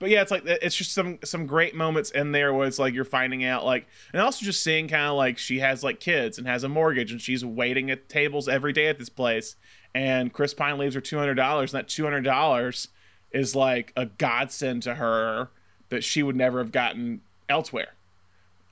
But 0.03 0.09
yeah, 0.09 0.21
it's 0.21 0.31
like 0.31 0.43
it's 0.45 0.75
just 0.75 0.91
some 0.91 1.17
some 1.23 1.45
great 1.47 1.73
moments 1.75 2.11
in 2.11 2.33
there 2.33 2.53
where 2.53 2.67
it's 2.67 2.77
like 2.77 2.93
you're 2.93 3.05
finding 3.05 3.45
out 3.45 3.63
like, 3.63 3.87
and 4.11 4.21
also 4.21 4.43
just 4.43 4.61
seeing 4.61 4.89
kind 4.89 5.05
of 5.05 5.15
like 5.15 5.37
she 5.37 5.59
has 5.59 5.81
like 5.81 6.01
kids 6.01 6.37
and 6.37 6.45
has 6.45 6.65
a 6.65 6.67
mortgage 6.67 7.13
and 7.13 7.21
she's 7.21 7.45
waiting 7.45 7.89
at 7.89 8.09
tables 8.09 8.49
every 8.49 8.73
day 8.73 8.87
at 8.87 8.99
this 8.99 9.07
place. 9.07 9.55
And 9.95 10.33
Chris 10.33 10.53
Pine 10.53 10.77
leaves 10.77 10.93
her 10.95 10.99
two 10.99 11.17
hundred 11.17 11.35
dollars, 11.35 11.73
and 11.73 11.79
that 11.79 11.87
two 11.87 12.03
hundred 12.03 12.25
dollars 12.25 12.89
is 13.31 13.55
like 13.55 13.93
a 13.95 14.05
godsend 14.07 14.83
to 14.83 14.95
her 14.95 15.49
that 15.87 16.03
she 16.03 16.21
would 16.21 16.35
never 16.35 16.59
have 16.59 16.73
gotten 16.73 17.21
elsewhere 17.47 17.93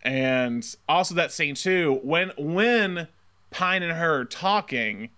and 0.03 0.75
also 0.89 1.15
that 1.15 1.32
scene 1.32 1.55
too 1.55 1.99
when 2.03 2.32
when 2.38 3.07
pine 3.51 3.84
and 3.84 3.93
her 3.93 4.21
are 4.21 4.25
talking 4.25 5.09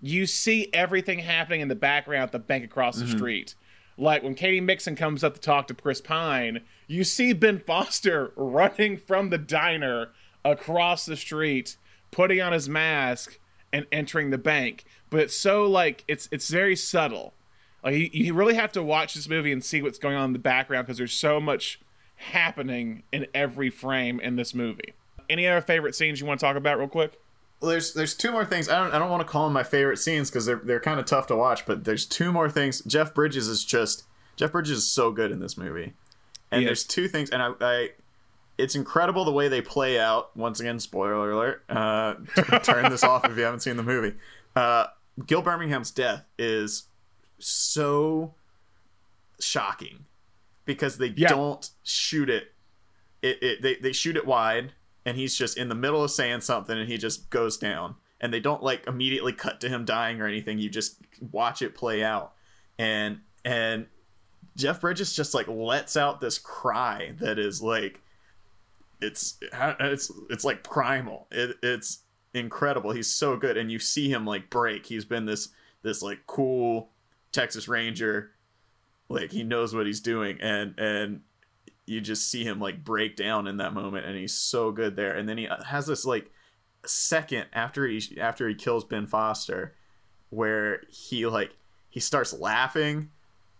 you 0.00 0.24
see 0.26 0.70
everything 0.72 1.18
happening 1.18 1.60
in 1.60 1.68
the 1.68 1.74
background 1.74 2.22
at 2.22 2.32
the 2.32 2.38
bank 2.38 2.64
across 2.64 2.96
the 2.98 3.04
Mhm. 3.04 3.16
street 3.16 3.54
like 3.98 4.22
when 4.22 4.34
katy 4.34 4.60
mixon 4.60 4.96
comes 4.96 5.22
up 5.22 5.34
to 5.34 5.40
talk 5.40 5.66
to 5.66 5.74
chris 5.74 6.00
pine 6.00 6.60
you 6.86 7.04
see 7.04 7.32
ben 7.32 7.58
foster 7.58 8.32
running 8.36 8.96
from 8.96 9.30
the 9.30 9.38
diner 9.38 10.08
across 10.44 11.04
the 11.04 11.16
street 11.16 11.76
putting 12.10 12.40
on 12.40 12.52
his 12.52 12.68
mask 12.68 13.38
and 13.72 13.86
entering 13.92 14.30
the 14.30 14.38
bank 14.38 14.84
but 15.10 15.20
it's 15.20 15.36
so 15.36 15.66
like 15.66 16.04
it's 16.08 16.28
it's 16.32 16.48
very 16.48 16.76
subtle 16.76 17.34
like 17.82 17.94
you, 17.94 18.10
you 18.12 18.34
really 18.34 18.54
have 18.54 18.72
to 18.72 18.82
watch 18.82 19.14
this 19.14 19.28
movie 19.28 19.52
and 19.52 19.64
see 19.64 19.82
what's 19.82 19.98
going 19.98 20.16
on 20.16 20.26
in 20.26 20.32
the 20.32 20.38
background 20.38 20.86
because 20.86 20.98
there's 20.98 21.12
so 21.12 21.40
much 21.40 21.80
happening 22.16 23.02
in 23.12 23.26
every 23.34 23.70
frame 23.70 24.20
in 24.20 24.36
this 24.36 24.54
movie. 24.54 24.94
Any 25.30 25.46
other 25.46 25.60
favorite 25.60 25.94
scenes 25.94 26.20
you 26.20 26.26
want 26.26 26.40
to 26.40 26.46
talk 26.46 26.56
about 26.56 26.78
real 26.78 26.88
quick? 26.88 27.20
Well, 27.60 27.70
there's 27.70 27.92
there's 27.92 28.14
two 28.14 28.30
more 28.30 28.44
things. 28.44 28.68
I 28.68 28.78
don't 28.78 28.94
I 28.94 28.98
don't 28.98 29.10
want 29.10 29.20
to 29.20 29.30
call 29.30 29.44
them 29.44 29.52
my 29.52 29.64
favorite 29.64 29.98
scenes 29.98 30.30
because 30.30 30.46
they're 30.46 30.60
they're 30.62 30.80
kind 30.80 31.00
of 31.00 31.06
tough 31.06 31.26
to 31.28 31.36
watch. 31.36 31.66
But 31.66 31.84
there's 31.84 32.06
two 32.06 32.30
more 32.32 32.48
things. 32.48 32.82
Jeff 32.82 33.14
Bridges 33.14 33.48
is 33.48 33.64
just 33.64 34.04
Jeff 34.36 34.52
Bridges 34.52 34.78
is 34.78 34.86
so 34.86 35.10
good 35.10 35.32
in 35.32 35.40
this 35.40 35.58
movie, 35.58 35.94
and 36.50 36.60
He 36.60 36.66
there's 36.66 36.84
two 36.84 37.08
things. 37.08 37.30
And 37.30 37.42
I, 37.42 37.52
I 37.60 37.90
it's 38.58 38.76
incredible 38.76 39.24
the 39.24 39.32
way 39.32 39.48
they 39.48 39.60
play 39.60 39.98
out. 39.98 40.36
Once 40.36 40.60
again, 40.60 40.78
spoiler 40.78 41.32
alert. 41.32 41.64
Uh, 41.68 42.14
turn 42.62 42.90
this 42.90 43.02
off 43.02 43.24
if 43.24 43.36
you 43.36 43.42
haven't 43.42 43.60
seen 43.60 43.76
the 43.76 43.82
movie. 43.82 44.16
Uh, 44.54 44.86
Gil 45.26 45.42
Birmingham's 45.42 45.90
death 45.90 46.24
is 46.38 46.84
so 47.40 48.34
shocking 49.40 50.04
because 50.64 50.98
they 50.98 51.08
don't 51.08 51.70
shoot 51.82 52.30
it. 52.30 52.52
It, 53.20 53.42
it 53.42 53.62
they, 53.62 53.74
they 53.76 53.92
shoot 53.92 54.16
it 54.16 54.26
wide 54.26 54.74
and 55.08 55.16
he's 55.16 55.34
just 55.34 55.56
in 55.56 55.70
the 55.70 55.74
middle 55.74 56.04
of 56.04 56.10
saying 56.10 56.42
something 56.42 56.76
and 56.78 56.86
he 56.86 56.98
just 56.98 57.30
goes 57.30 57.56
down. 57.56 57.94
And 58.20 58.32
they 58.32 58.40
don't 58.40 58.62
like 58.62 58.86
immediately 58.86 59.32
cut 59.32 59.58
to 59.62 59.68
him 59.68 59.86
dying 59.86 60.20
or 60.20 60.26
anything. 60.26 60.58
You 60.58 60.68
just 60.68 60.98
watch 61.32 61.62
it 61.62 61.74
play 61.74 62.04
out. 62.04 62.34
And 62.78 63.20
and 63.44 63.86
jeff 64.54 64.80
bridges 64.80 65.14
just 65.14 65.32
like 65.32 65.46
lets 65.48 65.96
out 65.96 66.20
this 66.20 66.36
cry 66.36 67.14
that 67.20 67.38
is 67.38 67.62
like 67.62 68.02
it's 69.00 69.38
it's 69.80 70.12
it's 70.28 70.44
like 70.44 70.62
primal. 70.62 71.26
It, 71.30 71.56
it's 71.62 72.00
incredible. 72.34 72.90
He's 72.90 73.10
so 73.10 73.36
good. 73.36 73.56
And 73.56 73.72
you 73.72 73.78
see 73.78 74.10
him 74.10 74.26
like 74.26 74.50
break. 74.50 74.84
He's 74.84 75.06
been 75.06 75.24
this 75.24 75.48
this 75.82 76.02
like 76.02 76.26
cool 76.26 76.90
texas 77.32 77.66
ranger. 77.66 78.32
Like 79.08 79.32
he 79.32 79.42
knows 79.42 79.74
what 79.74 79.86
he's 79.86 80.00
doing. 80.00 80.38
And 80.42 80.74
and 80.78 81.20
you 81.88 82.00
just 82.00 82.30
see 82.30 82.44
him 82.44 82.60
like 82.60 82.84
break 82.84 83.16
down 83.16 83.46
in 83.46 83.56
that 83.56 83.72
moment 83.72 84.06
and 84.06 84.16
he's 84.16 84.34
so 84.34 84.70
good 84.70 84.96
there. 84.96 85.16
And 85.16 85.28
then 85.28 85.38
he 85.38 85.48
uh, 85.48 85.62
has 85.64 85.86
this 85.86 86.04
like 86.04 86.30
second 86.84 87.46
after 87.52 87.86
he 87.86 88.02
after 88.20 88.48
he 88.48 88.54
kills 88.54 88.84
ben 88.84 89.06
foster 89.06 89.74
where 90.30 90.82
he 90.88 91.26
like 91.26 91.56
he 91.88 92.00
starts 92.00 92.32
laughing 92.32 93.10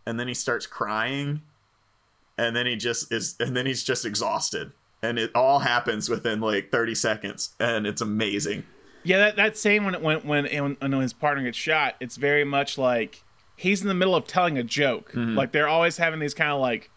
and 0.06 0.20
then 0.20 0.28
he 0.28 0.34
starts 0.34 0.66
crying 0.66 1.42
and 2.36 2.54
then 2.54 2.66
he 2.66 2.76
just 2.76 3.12
is 3.12 3.36
and 3.40 3.56
then 3.56 3.66
he's 3.66 3.82
just 3.82 4.04
exhausted. 4.04 4.72
And 5.02 5.18
it 5.18 5.30
all 5.34 5.60
happens 5.60 6.08
within 6.08 6.40
like 6.40 6.72
30 6.72 6.94
seconds 6.94 7.54
and 7.60 7.86
it's 7.86 8.00
amazing. 8.00 8.64
Yeah, 9.04 9.18
that, 9.18 9.36
that 9.36 9.56
scene 9.56 9.84
when 9.84 9.94
when 10.02 10.20
when 10.24 10.76
when 10.80 10.92
his 10.92 11.12
partner 11.12 11.44
gets 11.44 11.56
shot, 11.56 11.94
it's 12.00 12.16
very 12.16 12.44
much 12.44 12.76
like 12.76 13.22
he's 13.56 13.82
in 13.82 13.88
the 13.88 13.94
middle 13.94 14.14
of 14.14 14.26
telling 14.26 14.58
a 14.58 14.62
joke. 14.62 15.12
Mm-hmm. 15.12 15.36
Like 15.36 15.52
they're 15.52 15.68
always 15.68 15.96
having 15.96 16.20
these 16.20 16.34
kind 16.34 16.50
of 16.50 16.60
like 16.60 16.90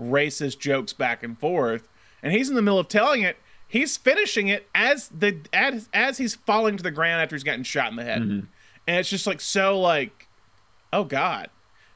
racist 0.00 0.58
jokes 0.58 0.92
back 0.92 1.22
and 1.22 1.38
forth, 1.38 1.88
and 2.22 2.32
he's 2.32 2.48
in 2.48 2.54
the 2.54 2.62
middle 2.62 2.78
of 2.78 2.88
telling 2.88 3.22
it. 3.22 3.36
He's 3.66 3.96
finishing 3.96 4.48
it 4.48 4.68
as 4.74 5.08
the 5.08 5.38
as 5.52 5.88
as 5.92 6.18
he's 6.18 6.34
falling 6.34 6.76
to 6.76 6.82
the 6.82 6.90
ground 6.90 7.22
after 7.22 7.34
he's 7.34 7.42
gotten 7.44 7.64
shot 7.64 7.90
in 7.90 7.96
the 7.96 8.04
head, 8.04 8.22
mm-hmm. 8.22 8.46
and 8.86 8.96
it's 8.98 9.08
just 9.08 9.26
like 9.26 9.40
so 9.40 9.80
like, 9.80 10.28
oh 10.92 11.02
god, 11.04 11.50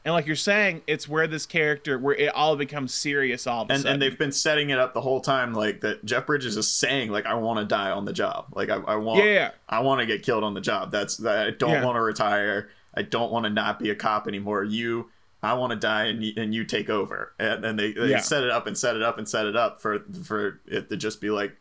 and 0.05 0.15
like 0.15 0.27
you're 0.27 0.35
saying, 0.37 0.83
it's 0.87 1.09
where 1.09 1.27
this 1.27 1.45
character 1.47 1.99
where 1.99 2.15
it 2.17 2.35
all 2.35 2.57
becomes 2.57 2.95
serious 2.95 3.47
all 3.47 3.63
of 3.63 3.71
a 3.71 3.75
and 3.75 3.83
sudden. 3.83 3.93
and 3.95 4.03
they've 4.03 4.19
been 4.19 4.33
setting 4.33 4.71
it 4.71 4.79
up 4.79 4.95
the 4.95 5.01
whole 5.01 5.21
time 5.21 5.53
like 5.53 5.81
that 5.83 6.05
jeff 6.05 6.27
bridges 6.27 6.57
is 6.57 6.71
saying 6.71 7.11
like 7.11 7.27
i 7.27 7.35
want 7.35 7.59
to 7.59 7.65
die 7.67 7.91
on 7.91 8.05
the 8.07 8.13
job 8.13 8.47
like 8.55 8.71
i, 8.71 8.77
I 8.77 8.97
want 8.97 9.19
Yeah, 9.25 9.31
yeah. 9.31 9.51
i 9.69 9.81
want 9.81 10.01
to 10.01 10.07
get 10.07 10.23
killed 10.23 10.45
on 10.45 10.55
the 10.55 10.61
job 10.63 10.91
that's 10.91 11.17
that 11.19 11.47
i 11.47 11.51
don't 11.51 11.71
Yeah. 11.71 11.85
want 11.85 11.97
to 11.97 12.01
retire 12.01 12.71
i 12.95 13.03
don't 13.03 13.31
want 13.31 13.45
to 13.45 13.51
not 13.51 13.79
be 13.79 13.91
a 13.91 13.95
cop 13.95 14.27
anymore 14.27 14.65
you 14.65 15.11
i 15.43 15.55
want 15.55 15.71
to 15.71 15.77
die 15.77 16.07
and 16.07 16.23
you, 16.23 16.33
and 16.37 16.55
you 16.55 16.65
take 16.65 16.89
over 16.91 17.33
and, 17.39 17.65
and 17.65 17.79
they, 17.79 17.93
they 17.93 18.09
Yeah. 18.11 18.21
set 18.21 18.45
it 18.45 18.51
up 18.51 18.67
and 18.67 18.77
set 18.77 18.97
it 18.97 19.03
up 19.03 19.19
and 19.19 19.29
set 19.29 19.47
it 19.47 19.57
up 19.57 19.81
for 19.81 20.01
for 20.25 20.61
it 20.67 20.89
to 20.89 20.97
just 20.97 21.21
be 21.21 21.31
like 21.31 21.57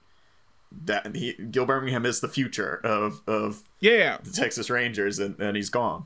that 0.86 1.16
he 1.16 1.34
gil 1.34 1.66
birmingham 1.66 2.06
is 2.06 2.20
the 2.20 2.28
future 2.28 2.82
of 2.84 3.22
of 3.28 3.64
yeah 3.80 4.18
the 4.24 4.32
texas 4.32 4.70
rangers 4.70 5.20
and, 5.20 5.40
and 5.40 5.56
he's 5.56 5.70
gone 5.70 6.06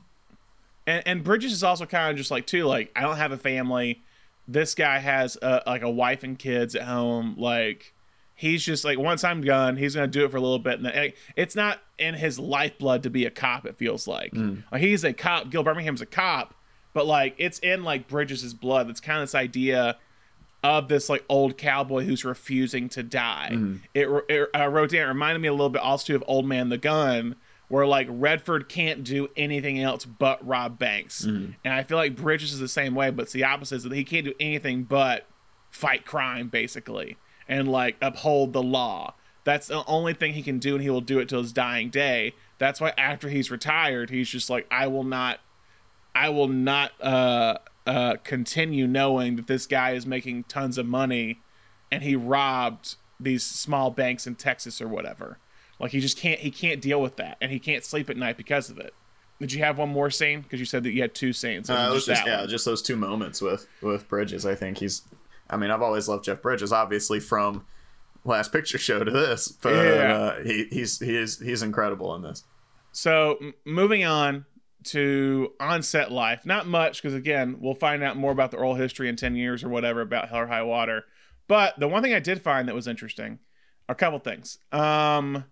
and, 0.86 1.02
and 1.06 1.24
Bridges 1.24 1.52
is 1.52 1.62
also 1.62 1.86
kind 1.86 2.10
of 2.10 2.16
just 2.16 2.30
like 2.30 2.46
too 2.46 2.64
like 2.64 2.90
I 2.96 3.02
don't 3.02 3.16
have 3.16 3.32
a 3.32 3.38
family. 3.38 4.02
This 4.48 4.74
guy 4.74 4.98
has 4.98 5.38
a, 5.40 5.62
like 5.66 5.82
a 5.82 5.90
wife 5.90 6.24
and 6.24 6.38
kids 6.38 6.74
at 6.74 6.82
home. 6.82 7.36
Like 7.38 7.94
he's 8.34 8.64
just 8.64 8.84
like 8.84 8.98
once 8.98 9.22
I'm 9.24 9.42
done, 9.42 9.76
he's 9.76 9.94
gonna 9.94 10.08
do 10.08 10.24
it 10.24 10.30
for 10.30 10.38
a 10.38 10.40
little 10.40 10.58
bit. 10.58 10.78
And 10.78 10.86
then, 10.86 11.12
it's 11.36 11.54
not 11.54 11.80
in 11.98 12.14
his 12.14 12.38
lifeblood 12.38 13.04
to 13.04 13.10
be 13.10 13.26
a 13.26 13.30
cop. 13.30 13.64
It 13.66 13.76
feels 13.76 14.08
like 14.08 14.32
mm. 14.32 14.62
like 14.72 14.80
he's 14.80 15.04
a 15.04 15.12
cop. 15.12 15.50
Gil 15.50 15.62
Birmingham's 15.62 16.00
a 16.00 16.06
cop, 16.06 16.54
but 16.92 17.06
like 17.06 17.34
it's 17.38 17.58
in 17.60 17.84
like 17.84 18.08
Bridges' 18.08 18.54
blood. 18.54 18.88
It's 18.90 19.00
kind 19.00 19.18
of 19.20 19.28
this 19.28 19.34
idea 19.34 19.98
of 20.62 20.88
this 20.88 21.08
like 21.08 21.24
old 21.28 21.58
cowboy 21.58 22.04
who's 22.04 22.24
refusing 22.24 22.88
to 22.90 23.02
die. 23.02 23.50
It, 23.94 24.08
it 24.28 24.48
uh, 24.54 24.68
wrote 24.68 24.90
down. 24.90 25.02
It 25.02 25.08
reminded 25.08 25.40
me 25.40 25.48
a 25.48 25.52
little 25.52 25.70
bit 25.70 25.82
also 25.82 26.14
of 26.14 26.22
Old 26.26 26.46
Man 26.46 26.68
the 26.68 26.78
Gun, 26.78 27.36
where 27.68 27.86
like 27.86 28.06
Redford 28.10 28.68
can't 28.68 29.02
do 29.02 29.28
anything 29.36 29.80
else 29.80 30.04
but 30.04 30.46
rob 30.46 30.78
banks. 30.78 31.24
Mm-hmm. 31.24 31.52
And 31.64 31.74
I 31.74 31.82
feel 31.82 31.98
like 31.98 32.16
Bridges 32.16 32.52
is 32.52 32.60
the 32.60 32.68
same 32.68 32.94
way, 32.94 33.10
but 33.10 33.22
it's 33.22 33.32
the 33.32 33.44
opposite 33.44 33.76
is 33.76 33.82
that 33.84 33.92
he 33.92 34.04
can't 34.04 34.24
do 34.24 34.34
anything 34.38 34.84
but 34.84 35.26
fight 35.70 36.04
crime 36.04 36.48
basically 36.48 37.16
and 37.48 37.68
like 37.68 37.96
uphold 38.00 38.52
the 38.52 38.62
law. 38.62 39.14
That's 39.44 39.66
the 39.66 39.84
only 39.86 40.14
thing 40.14 40.34
he 40.34 40.42
can 40.42 40.58
do 40.58 40.74
and 40.74 40.82
he 40.82 40.90
will 40.90 41.00
do 41.00 41.18
it 41.18 41.28
till 41.28 41.42
his 41.42 41.52
dying 41.52 41.90
day. 41.90 42.34
That's 42.58 42.80
why 42.80 42.92
after 42.96 43.28
he's 43.28 43.50
retired, 43.50 44.10
he's 44.10 44.28
just 44.28 44.48
like 44.48 44.66
I 44.70 44.86
will 44.86 45.02
not 45.02 45.40
I 46.14 46.28
will 46.28 46.48
not 46.48 46.92
uh 47.00 47.58
uh 47.86 48.16
continue 48.24 48.86
knowing 48.86 49.36
that 49.36 49.46
this 49.46 49.66
guy 49.66 49.92
is 49.92 50.06
making 50.06 50.44
tons 50.44 50.78
of 50.78 50.86
money 50.86 51.40
and 51.90 52.02
he 52.02 52.16
robbed 52.16 52.96
these 53.18 53.42
small 53.44 53.90
banks 53.90 54.26
in 54.26 54.34
Texas 54.34 54.80
or 54.80 54.88
whatever. 54.88 55.38
Like 55.78 55.90
he 55.92 56.00
just 56.00 56.16
can't 56.18 56.40
he 56.40 56.50
can't 56.50 56.80
deal 56.80 57.00
with 57.02 57.16
that 57.16 57.36
and 57.40 57.50
he 57.50 57.58
can't 57.58 57.84
sleep 57.84 58.08
at 58.10 58.16
night 58.16 58.36
because 58.36 58.70
of 58.70 58.78
it. 58.78 58.94
Did 59.40 59.52
you 59.52 59.64
have 59.64 59.78
one 59.78 59.88
more 59.88 60.10
scene? 60.10 60.42
Because 60.42 60.60
you 60.60 60.66
said 60.66 60.84
that 60.84 60.92
you 60.92 61.02
had 61.02 61.14
two 61.14 61.32
scenes. 61.32 61.68
Uh, 61.68 61.90
was 61.92 62.06
just 62.06 62.24
yeah, 62.24 62.46
just 62.46 62.64
those 62.64 62.80
two 62.82 62.94
moments 62.94 63.42
with 63.42 63.66
with 63.80 64.08
Bridges. 64.08 64.46
I 64.46 64.54
think 64.54 64.78
he's. 64.78 65.02
I 65.50 65.56
mean, 65.56 65.70
I've 65.72 65.82
always 65.82 66.08
loved 66.08 66.24
Jeff 66.24 66.40
Bridges, 66.40 66.72
obviously 66.72 67.18
from 67.18 67.66
Last 68.24 68.52
Picture 68.52 68.78
Show 68.78 69.02
to 69.02 69.10
this, 69.10 69.48
but 69.48 69.74
Yeah. 69.74 70.14
uh, 70.14 70.42
he 70.44 70.66
he's 70.70 71.00
he 71.00 71.16
is 71.16 71.40
he's 71.40 71.62
incredible 71.62 72.14
in 72.14 72.22
this. 72.22 72.44
So 72.92 73.36
m- 73.40 73.54
moving 73.64 74.04
on 74.04 74.44
to 74.84 75.52
on-set 75.60 76.10
life, 76.12 76.44
not 76.44 76.66
much 76.66 77.02
because 77.02 77.14
again, 77.14 77.56
we'll 77.60 77.74
find 77.74 78.02
out 78.02 78.16
more 78.16 78.32
about 78.32 78.50
the 78.50 78.56
oral 78.56 78.74
history 78.74 79.08
in 79.08 79.16
ten 79.16 79.36
years 79.36 79.64
or 79.64 79.68
whatever 79.68 80.00
about 80.00 80.28
Hell 80.28 80.40
or 80.40 80.46
High 80.46 80.62
Water. 80.62 81.04
But 81.48 81.78
the 81.78 81.88
one 81.88 82.02
thing 82.02 82.14
I 82.14 82.20
did 82.20 82.40
find 82.40 82.68
that 82.68 82.74
was 82.74 82.86
interesting, 82.86 83.38
a 83.88 83.94
couple 83.94 84.18
things. 84.18 84.58
Um, 84.70 85.44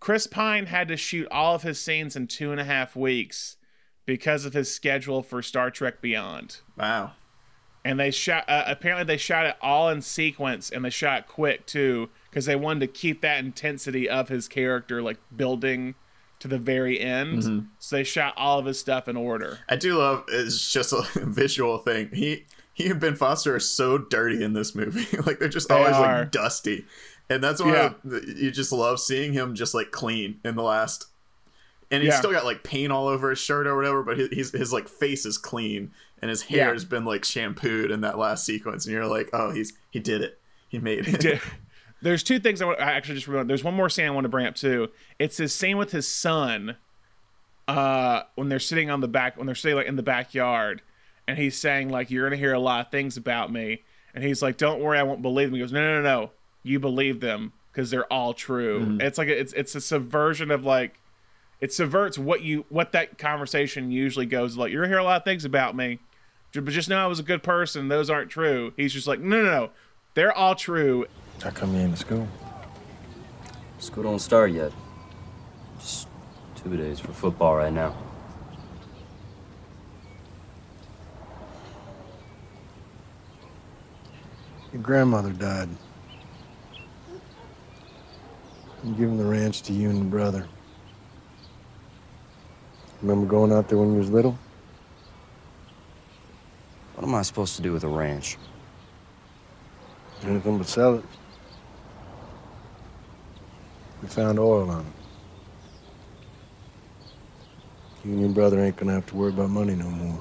Chris 0.00 0.26
Pine 0.26 0.66
had 0.66 0.88
to 0.88 0.96
shoot 0.96 1.26
all 1.30 1.54
of 1.54 1.62
his 1.62 1.80
scenes 1.80 2.16
in 2.16 2.26
two 2.26 2.52
and 2.52 2.60
a 2.60 2.64
half 2.64 2.94
weeks 2.94 3.56
because 4.04 4.44
of 4.44 4.52
his 4.52 4.72
schedule 4.72 5.22
for 5.22 5.42
Star 5.42 5.70
Trek 5.70 6.00
Beyond. 6.00 6.58
Wow. 6.78 7.12
And 7.84 7.98
they 8.00 8.10
shot. 8.10 8.44
Uh, 8.48 8.64
apparently, 8.66 9.04
they 9.04 9.16
shot 9.16 9.46
it 9.46 9.56
all 9.60 9.88
in 9.88 10.02
sequence, 10.02 10.70
and 10.70 10.84
they 10.84 10.90
shot 10.90 11.28
quick 11.28 11.66
too, 11.66 12.10
because 12.30 12.46
they 12.46 12.56
wanted 12.56 12.80
to 12.80 12.86
keep 12.88 13.20
that 13.20 13.38
intensity 13.38 14.08
of 14.08 14.28
his 14.28 14.48
character 14.48 15.02
like 15.02 15.18
building 15.36 15.94
to 16.40 16.48
the 16.48 16.58
very 16.58 17.00
end. 17.00 17.42
Mm-hmm. 17.42 17.66
So 17.78 17.96
they 17.96 18.04
shot 18.04 18.34
all 18.36 18.58
of 18.58 18.66
his 18.66 18.78
stuff 18.78 19.08
in 19.08 19.16
order. 19.16 19.58
I 19.68 19.76
do 19.76 19.98
love 19.98 20.24
it's 20.28 20.72
just 20.72 20.92
a 20.92 21.02
visual 21.14 21.78
thing. 21.78 22.10
He 22.12 22.44
he 22.74 22.90
and 22.90 23.00
Ben 23.00 23.14
Foster 23.16 23.54
are 23.54 23.60
so 23.60 23.96
dirty 23.98 24.42
in 24.44 24.52
this 24.52 24.74
movie. 24.74 25.06
like 25.26 25.38
they're 25.38 25.48
just 25.48 25.68
They 25.68 25.74
always 25.76 25.94
are. 25.96 26.20
like 26.20 26.30
dusty. 26.30 26.84
And 27.30 27.42
that's 27.42 27.60
why 27.62 27.72
Yeah. 28.04 28.20
you 28.36 28.50
just 28.50 28.70
love 28.70 29.00
seeing 29.00 29.32
him 29.32 29.54
just 29.54 29.74
like 29.74 29.90
clean 29.90 30.38
in 30.44 30.54
the 30.56 30.62
last 30.62 31.06
and 31.90 32.02
he's 32.02 32.12
Yeah. 32.12 32.18
still 32.18 32.32
got 32.32 32.44
like 32.44 32.62
paint 32.64 32.92
all 32.92 33.08
over 33.08 33.30
his 33.30 33.38
shirt 33.38 33.66
or 33.66 33.74
whatever, 33.76 34.02
but 34.02 34.18
his 34.18 34.28
his, 34.30 34.50
his 34.52 34.72
like 34.72 34.88
face 34.88 35.24
is 35.24 35.38
clean 35.38 35.90
and 36.20 36.28
his 36.28 36.42
hair 36.42 36.66
Yeah. 36.68 36.72
has 36.72 36.84
been 36.84 37.04
like 37.04 37.24
shampooed 37.24 37.90
in 37.90 38.00
that 38.02 38.18
last 38.18 38.44
sequence 38.44 38.84
and 38.86 38.92
you're 38.94 39.06
like, 39.06 39.30
"Oh, 39.32 39.50
he's 39.52 39.72
he 39.90 39.98
did 40.00 40.20
it. 40.22 40.38
He 40.68 40.78
made 40.78 41.06
it." 41.08 41.20
Dude, 41.20 41.40
There's 42.02 42.22
two 42.22 42.38
things 42.38 42.60
I, 42.60 42.66
want, 42.66 42.80
I 42.80 42.92
actually 42.92 43.14
just 43.14 43.26
remember. 43.26 43.48
There's 43.48 43.64
one 43.64 43.74
more 43.74 43.88
scene 43.88 44.06
I 44.06 44.10
want 44.10 44.24
to 44.24 44.28
bring 44.28 44.46
up 44.46 44.54
too. 44.54 44.88
It's 45.18 45.38
his 45.38 45.54
scene 45.54 45.78
with 45.78 45.92
his 45.92 46.06
son, 46.06 46.76
uh, 47.68 48.22
when 48.34 48.48
they're 48.48 48.58
sitting 48.58 48.90
on 48.90 49.00
the 49.00 49.08
back, 49.08 49.36
when 49.36 49.46
they're 49.46 49.54
sitting 49.54 49.76
like 49.76 49.86
in 49.86 49.96
the 49.96 50.02
backyard, 50.02 50.82
and 51.26 51.38
he's 51.38 51.58
saying 51.58 51.88
like, 51.88 52.10
"You're 52.10 52.26
gonna 52.26 52.36
hear 52.36 52.52
a 52.52 52.58
lot 52.60 52.84
of 52.84 52.90
things 52.92 53.16
about 53.16 53.50
me," 53.50 53.82
and 54.14 54.22
he's 54.22 54.42
like, 54.42 54.56
"Don't 54.56 54.80
worry, 54.80 54.98
I 54.98 55.02
won't 55.02 55.22
believe 55.22 55.48
them." 55.48 55.54
He 55.54 55.60
goes, 55.60 55.72
"No, 55.72 55.80
no, 55.80 56.00
no, 56.00 56.02
no. 56.02 56.30
You 56.62 56.78
believe 56.78 57.20
them 57.20 57.52
because 57.72 57.90
they're 57.90 58.10
all 58.12 58.34
true." 58.34 58.98
It's 59.00 59.18
like 59.18 59.28
a, 59.28 59.40
it's 59.40 59.52
it's 59.54 59.74
a 59.74 59.80
subversion 59.80 60.50
of 60.50 60.64
like, 60.64 61.00
it 61.60 61.72
subverts 61.72 62.18
what 62.18 62.42
you 62.42 62.66
what 62.68 62.92
that 62.92 63.18
conversation 63.18 63.90
usually 63.90 64.26
goes 64.26 64.56
like. 64.56 64.70
You're 64.70 64.82
gonna 64.82 64.92
hear 64.92 64.98
a 64.98 65.04
lot 65.04 65.16
of 65.16 65.24
things 65.24 65.44
about 65.44 65.74
me, 65.74 65.98
but 66.52 66.66
just 66.66 66.88
know 66.88 67.02
I 67.02 67.06
was 67.06 67.18
a 67.18 67.24
good 67.24 67.42
person. 67.42 67.88
Those 67.88 68.10
aren't 68.10 68.30
true. 68.30 68.72
He's 68.76 68.92
just 68.92 69.06
like, 69.06 69.18
no, 69.18 69.42
no, 69.42 69.50
no. 69.50 69.70
They're 70.14 70.32
all 70.32 70.54
true. 70.54 71.06
How 71.42 71.50
come 71.50 71.74
you 71.74 71.80
ain't 71.80 71.92
to 71.92 72.00
school? 72.00 72.28
School 73.78 74.02
don't 74.02 74.18
start 74.18 74.50
yet. 74.50 74.72
Just 75.78 76.08
two 76.56 76.76
days 76.76 76.98
for 76.98 77.12
football 77.12 77.56
right 77.56 77.72
now. 77.72 77.94
Your 84.72 84.82
grandmother 84.82 85.30
died. 85.30 85.68
I'm 88.82 88.94
giving 88.94 89.16
the 89.16 89.24
ranch 89.24 89.62
to 89.62 89.72
you 89.72 89.90
and 89.90 89.98
your 89.98 90.06
brother. 90.06 90.48
Remember 93.02 93.26
going 93.26 93.52
out 93.52 93.68
there 93.68 93.78
when 93.78 93.92
you 93.92 93.98
was 93.98 94.10
little? 94.10 94.38
What 96.94 97.06
am 97.06 97.14
I 97.14 97.22
supposed 97.22 97.56
to 97.56 97.62
do 97.62 97.72
with 97.72 97.84
a 97.84 97.88
ranch? 97.88 98.36
Anything 100.24 100.58
but 100.58 100.66
sell 100.66 100.96
it. 100.96 101.04
We 104.06 104.12
found 104.12 104.38
oil 104.38 104.70
on 104.70 104.86
it. 104.86 104.86
You 108.04 108.12
and 108.12 108.20
your 108.20 108.30
brother 108.30 108.60
ain't 108.62 108.76
gonna 108.76 108.92
have 108.92 109.06
to 109.06 109.16
worry 109.16 109.30
about 109.30 109.50
money 109.50 109.74
no 109.74 109.88
more. 109.90 110.20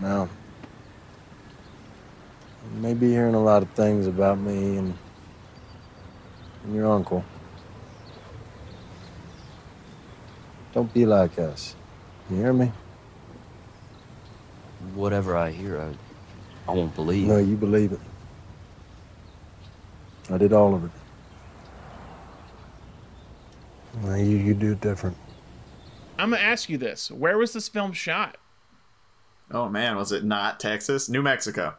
Now, 0.00 0.28
you 2.74 2.80
may 2.80 2.94
be 2.94 3.08
hearing 3.10 3.36
a 3.36 3.40
lot 3.40 3.62
of 3.62 3.70
things 3.70 4.08
about 4.08 4.40
me 4.40 4.78
and, 4.78 4.98
and 6.64 6.74
your 6.74 6.90
uncle. 6.90 7.24
Don't 10.74 10.92
be 10.92 11.06
like 11.06 11.38
us. 11.38 11.76
You 12.28 12.38
hear 12.38 12.52
me? 12.52 12.72
Whatever 14.96 15.36
I 15.36 15.52
hear, 15.52 15.80
I, 15.80 16.72
I 16.72 16.74
won't 16.74 16.96
believe. 16.96 17.28
No, 17.28 17.36
you 17.36 17.56
believe 17.56 17.92
it. 17.92 18.00
I 20.30 20.38
did 20.38 20.52
all 20.52 20.74
of 20.74 20.84
it. 20.84 20.90
Now 24.02 24.14
you, 24.16 24.36
you 24.36 24.54
do 24.54 24.72
it 24.72 24.80
different. 24.80 25.16
I'm 26.18 26.30
gonna 26.30 26.42
ask 26.42 26.68
you 26.68 26.78
this: 26.78 27.10
Where 27.10 27.38
was 27.38 27.52
this 27.52 27.68
film 27.68 27.92
shot? 27.92 28.36
Oh 29.50 29.68
man, 29.68 29.96
was 29.96 30.12
it 30.12 30.24
not 30.24 30.60
Texas? 30.60 31.08
New 31.08 31.22
Mexico. 31.22 31.74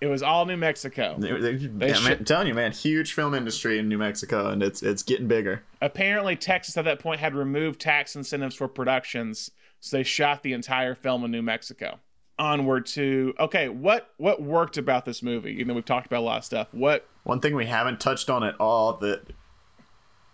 It 0.00 0.06
was 0.06 0.22
all 0.22 0.44
New 0.46 0.56
Mexico. 0.56 1.16
They- 1.18 1.32
they- 1.40 1.56
They 1.56 1.88
yeah, 1.88 1.94
sh- 1.94 2.04
man, 2.04 2.12
I'm 2.18 2.24
telling 2.24 2.46
you, 2.48 2.54
man, 2.54 2.72
huge 2.72 3.12
film 3.12 3.34
industry 3.34 3.78
in 3.78 3.88
New 3.88 3.98
Mexico, 3.98 4.48
and 4.50 4.62
it's 4.62 4.82
it's 4.82 5.02
getting 5.02 5.28
bigger. 5.28 5.62
Apparently, 5.80 6.36
Texas 6.36 6.76
at 6.76 6.84
that 6.84 6.98
point 6.98 7.20
had 7.20 7.34
removed 7.34 7.80
tax 7.80 8.16
incentives 8.16 8.54
for 8.54 8.68
productions, 8.68 9.50
so 9.80 9.96
they 9.96 10.02
shot 10.02 10.42
the 10.42 10.52
entire 10.52 10.94
film 10.94 11.24
in 11.24 11.30
New 11.30 11.42
Mexico. 11.42 12.00
Onward 12.38 12.86
to 12.86 13.34
okay, 13.38 13.68
what 13.68 14.10
what 14.16 14.42
worked 14.42 14.76
about 14.76 15.04
this 15.04 15.22
movie? 15.22 15.52
You 15.52 15.64
know, 15.64 15.74
we've 15.74 15.84
talked 15.84 16.06
about 16.06 16.20
a 16.20 16.26
lot 16.26 16.38
of 16.38 16.44
stuff. 16.44 16.68
What 16.72 17.06
One 17.22 17.40
thing 17.40 17.54
we 17.54 17.66
haven't 17.66 18.00
touched 18.00 18.28
on 18.28 18.42
at 18.42 18.58
all 18.60 18.94
that 18.98 19.22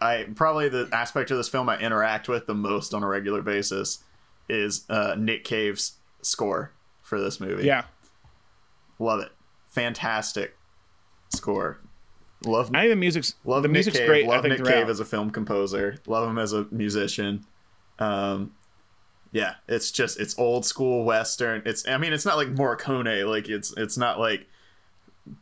I 0.00 0.26
probably 0.34 0.68
the 0.70 0.88
aspect 0.92 1.30
of 1.30 1.36
this 1.36 1.48
film 1.48 1.68
I 1.68 1.78
interact 1.78 2.28
with 2.28 2.46
the 2.46 2.54
most 2.54 2.94
on 2.94 3.02
a 3.02 3.06
regular 3.06 3.42
basis 3.42 3.98
is 4.48 4.84
uh, 4.88 5.14
Nick 5.18 5.44
Cave's 5.44 5.98
score 6.22 6.72
for 7.02 7.20
this 7.20 7.38
movie. 7.38 7.64
Yeah, 7.64 7.84
love 8.98 9.20
it, 9.20 9.30
fantastic 9.68 10.56
score. 11.28 11.80
Love 12.46 12.70
I 12.74 12.80
think 12.80 12.92
the 12.92 12.96
music's 12.96 13.34
love 13.44 13.62
the 13.62 13.68
Nick 13.68 13.74
music's 13.74 13.98
Cave. 13.98 14.06
great. 14.06 14.26
Love 14.26 14.44
I 14.46 14.48
think 14.48 14.62
Nick. 14.62 14.72
Cave 14.72 14.88
as 14.88 15.00
a 15.00 15.04
film 15.04 15.30
composer. 15.30 15.96
Love 16.06 16.26
him 16.28 16.38
as 16.38 16.54
a 16.54 16.66
musician. 16.70 17.44
Um, 17.98 18.52
yeah, 19.32 19.54
it's 19.68 19.90
just 19.90 20.18
it's 20.20 20.38
old 20.38 20.64
school 20.64 21.04
western. 21.04 21.62
It's 21.64 21.86
I 21.88 21.96
mean 21.98 22.12
it's 22.12 22.24
not 22.26 22.36
like 22.36 22.54
Morricone. 22.54 23.28
Like 23.28 23.48
it's 23.48 23.72
it's 23.76 23.96
not 23.96 24.18
like 24.18 24.46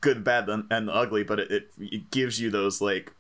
good, 0.01 0.23
bad, 0.25 0.49
and 0.49 0.65
and 0.71 0.91
ugly, 0.91 1.23
but 1.25 1.39
it, 1.41 1.51
it 1.51 1.71
it 1.79 2.11
gives 2.11 2.41
you 2.41 2.51
those 2.51 2.81
like 2.81 3.13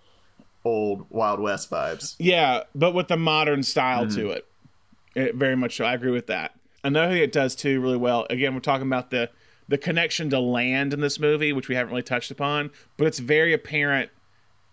old 0.65 1.07
Wild 1.11 1.41
West 1.41 1.71
vibes. 1.71 2.17
Yeah, 2.19 2.65
but 2.75 2.93
with 2.95 3.09
the 3.09 3.17
modern 3.17 3.63
style 3.63 4.05
Mm-hmm. 4.07 4.17
to 4.21 4.31
it. 4.31 4.47
it. 5.15 5.35
Very 5.35 5.57
much 5.57 5.77
so. 5.77 5.85
I 5.85 5.95
agree 5.95 6.11
with 6.11 6.27
that. 6.27 6.53
Another 6.85 7.13
thing 7.13 7.23
it 7.23 7.33
does 7.33 7.55
too 7.55 7.81
really 7.81 7.97
well. 7.97 8.27
Again, 8.31 8.55
we're 8.55 8.61
talking 8.61 8.87
about 8.87 9.11
the 9.11 9.31
the 9.69 9.79
connection 9.79 10.31
to 10.31 10.41
land 10.41 10.93
in 10.95 11.01
this 11.01 11.19
movie, 11.19 11.53
which 11.53 11.69
we 11.69 11.75
haven't 11.75 11.91
really 11.91 12.03
touched 12.03 12.31
upon, 12.31 12.71
but 12.97 13.07
it's 13.07 13.19
very 13.19 13.53
apparent 13.53 14.11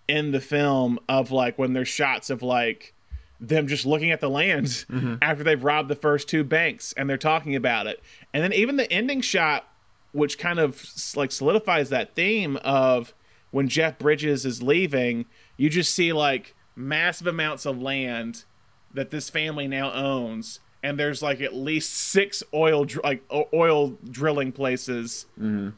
in 0.07 0.31
the 0.31 0.39
film 0.39 0.99
of 1.09 1.31
like 1.31 1.57
when 1.57 1.73
there's 1.73 1.87
shots 1.87 2.29
of 2.29 2.41
like 2.43 2.93
them 3.39 3.67
just 3.67 3.85
looking 3.85 4.11
at 4.11 4.19
the 4.21 4.29
land 4.29 4.65
Mm-hmm. 4.65 5.15
after 5.21 5.43
they've 5.43 5.63
robbed 5.63 5.89
the 5.89 5.95
first 5.95 6.27
two 6.29 6.43
banks 6.43 6.93
and 6.97 7.09
they're 7.09 7.17
talking 7.17 7.55
about 7.55 7.87
it. 7.87 8.01
And 8.33 8.43
then 8.43 8.53
even 8.53 8.77
the 8.77 8.91
ending 8.91 9.21
shot 9.21 9.67
which 10.13 10.37
kind 10.37 10.59
of 10.59 10.85
like 11.17 11.31
solidifies 11.31 11.89
that 11.89 12.15
theme 12.15 12.55
of 12.57 13.13
when 13.51 13.67
Jeff 13.67 13.97
Bridges 13.99 14.45
is 14.45 14.63
leaving, 14.63 15.25
you 15.57 15.69
just 15.69 15.93
see 15.93 16.13
like 16.13 16.55
massive 16.75 17.27
amounts 17.27 17.65
of 17.65 17.81
land 17.81 18.45
that 18.93 19.11
this 19.11 19.29
family 19.29 19.67
now 19.67 19.91
owns 19.91 20.61
and 20.81 20.97
there's 20.99 21.21
like 21.21 21.41
at 21.41 21.53
least 21.53 21.93
six 21.93 22.43
oil 22.53 22.85
dr- 22.85 23.03
like 23.03 23.23
oil 23.53 23.97
drilling 24.09 24.51
places 24.53 25.25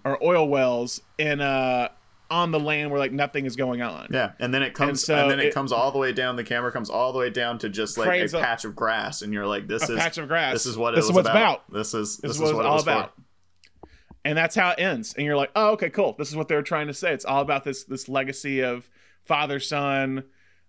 or 0.03 0.23
oil 0.23 0.47
wells 0.47 1.01
in 1.17 1.41
uh 1.41 1.87
on 2.29 2.51
the 2.51 2.59
land 2.59 2.91
where 2.91 2.99
like 2.99 3.11
nothing 3.11 3.45
is 3.45 3.55
going 3.55 3.81
on. 3.81 4.07
Yeah, 4.11 4.31
and 4.39 4.53
then 4.53 4.63
it 4.63 4.73
comes, 4.73 4.89
and, 4.89 4.99
so 4.99 5.27
then 5.29 5.39
it, 5.39 5.47
it- 5.47 5.53
comes 5.53 5.71
all 5.71 5.91
the 5.91 5.97
way 5.99 6.11
down. 6.13 6.35
The 6.35 6.43
camera 6.43 6.71
comes 6.71 6.89
all 6.89 7.13
the 7.13 7.19
way 7.19 7.29
down 7.29 7.57
to 7.59 7.69
just 7.69 7.97
like 7.97 8.09
a 8.33 8.37
patch 8.37 8.65
of 8.65 8.75
grass, 8.75 9.21
and 9.21 9.33
you're 9.33 9.47
like, 9.47 9.67
"This 9.67 9.89
A 9.89 9.93
is 9.93 9.99
patch 9.99 10.17
of 10.17 10.27
grass. 10.27 10.53
This 10.53 10.65
is 10.65 10.77
what 10.77 10.93
it 10.93 10.97
This 10.97 11.03
was 11.05 11.09
is 11.11 11.15
what's 11.15 11.29
about. 11.29 11.41
about. 11.67 11.73
This 11.73 11.93
is 11.93 12.17
This 12.17 12.31
this, 12.31 12.35
is 12.35 12.41
what 12.41 12.55
what 12.55 12.65
it 12.65 12.67
all 12.67 12.73
was 12.75 12.83
about. 12.83 13.15
for." 13.15 13.21
and 14.25 14.37
that's 14.37 14.55
how 14.55 14.71
it 14.71 14.79
ends 14.79 15.13
and 15.13 15.25
you're 15.25 15.37
like 15.37 15.51
oh 15.55 15.69
okay 15.73 15.89
cool 15.89 16.13
this 16.17 16.27
is 16.27 16.35
what 16.35 16.47
they're 16.49 16.63
trying 16.63 16.87
to 16.87 16.93
say 16.93 17.13
it's 17.13 17.23
all 17.23 17.41
about 17.41 17.63
this 17.63 17.85
this 17.85 18.09
legacy 18.09 18.61
of 18.61 18.89
father 19.23 19.59
son 19.59 20.23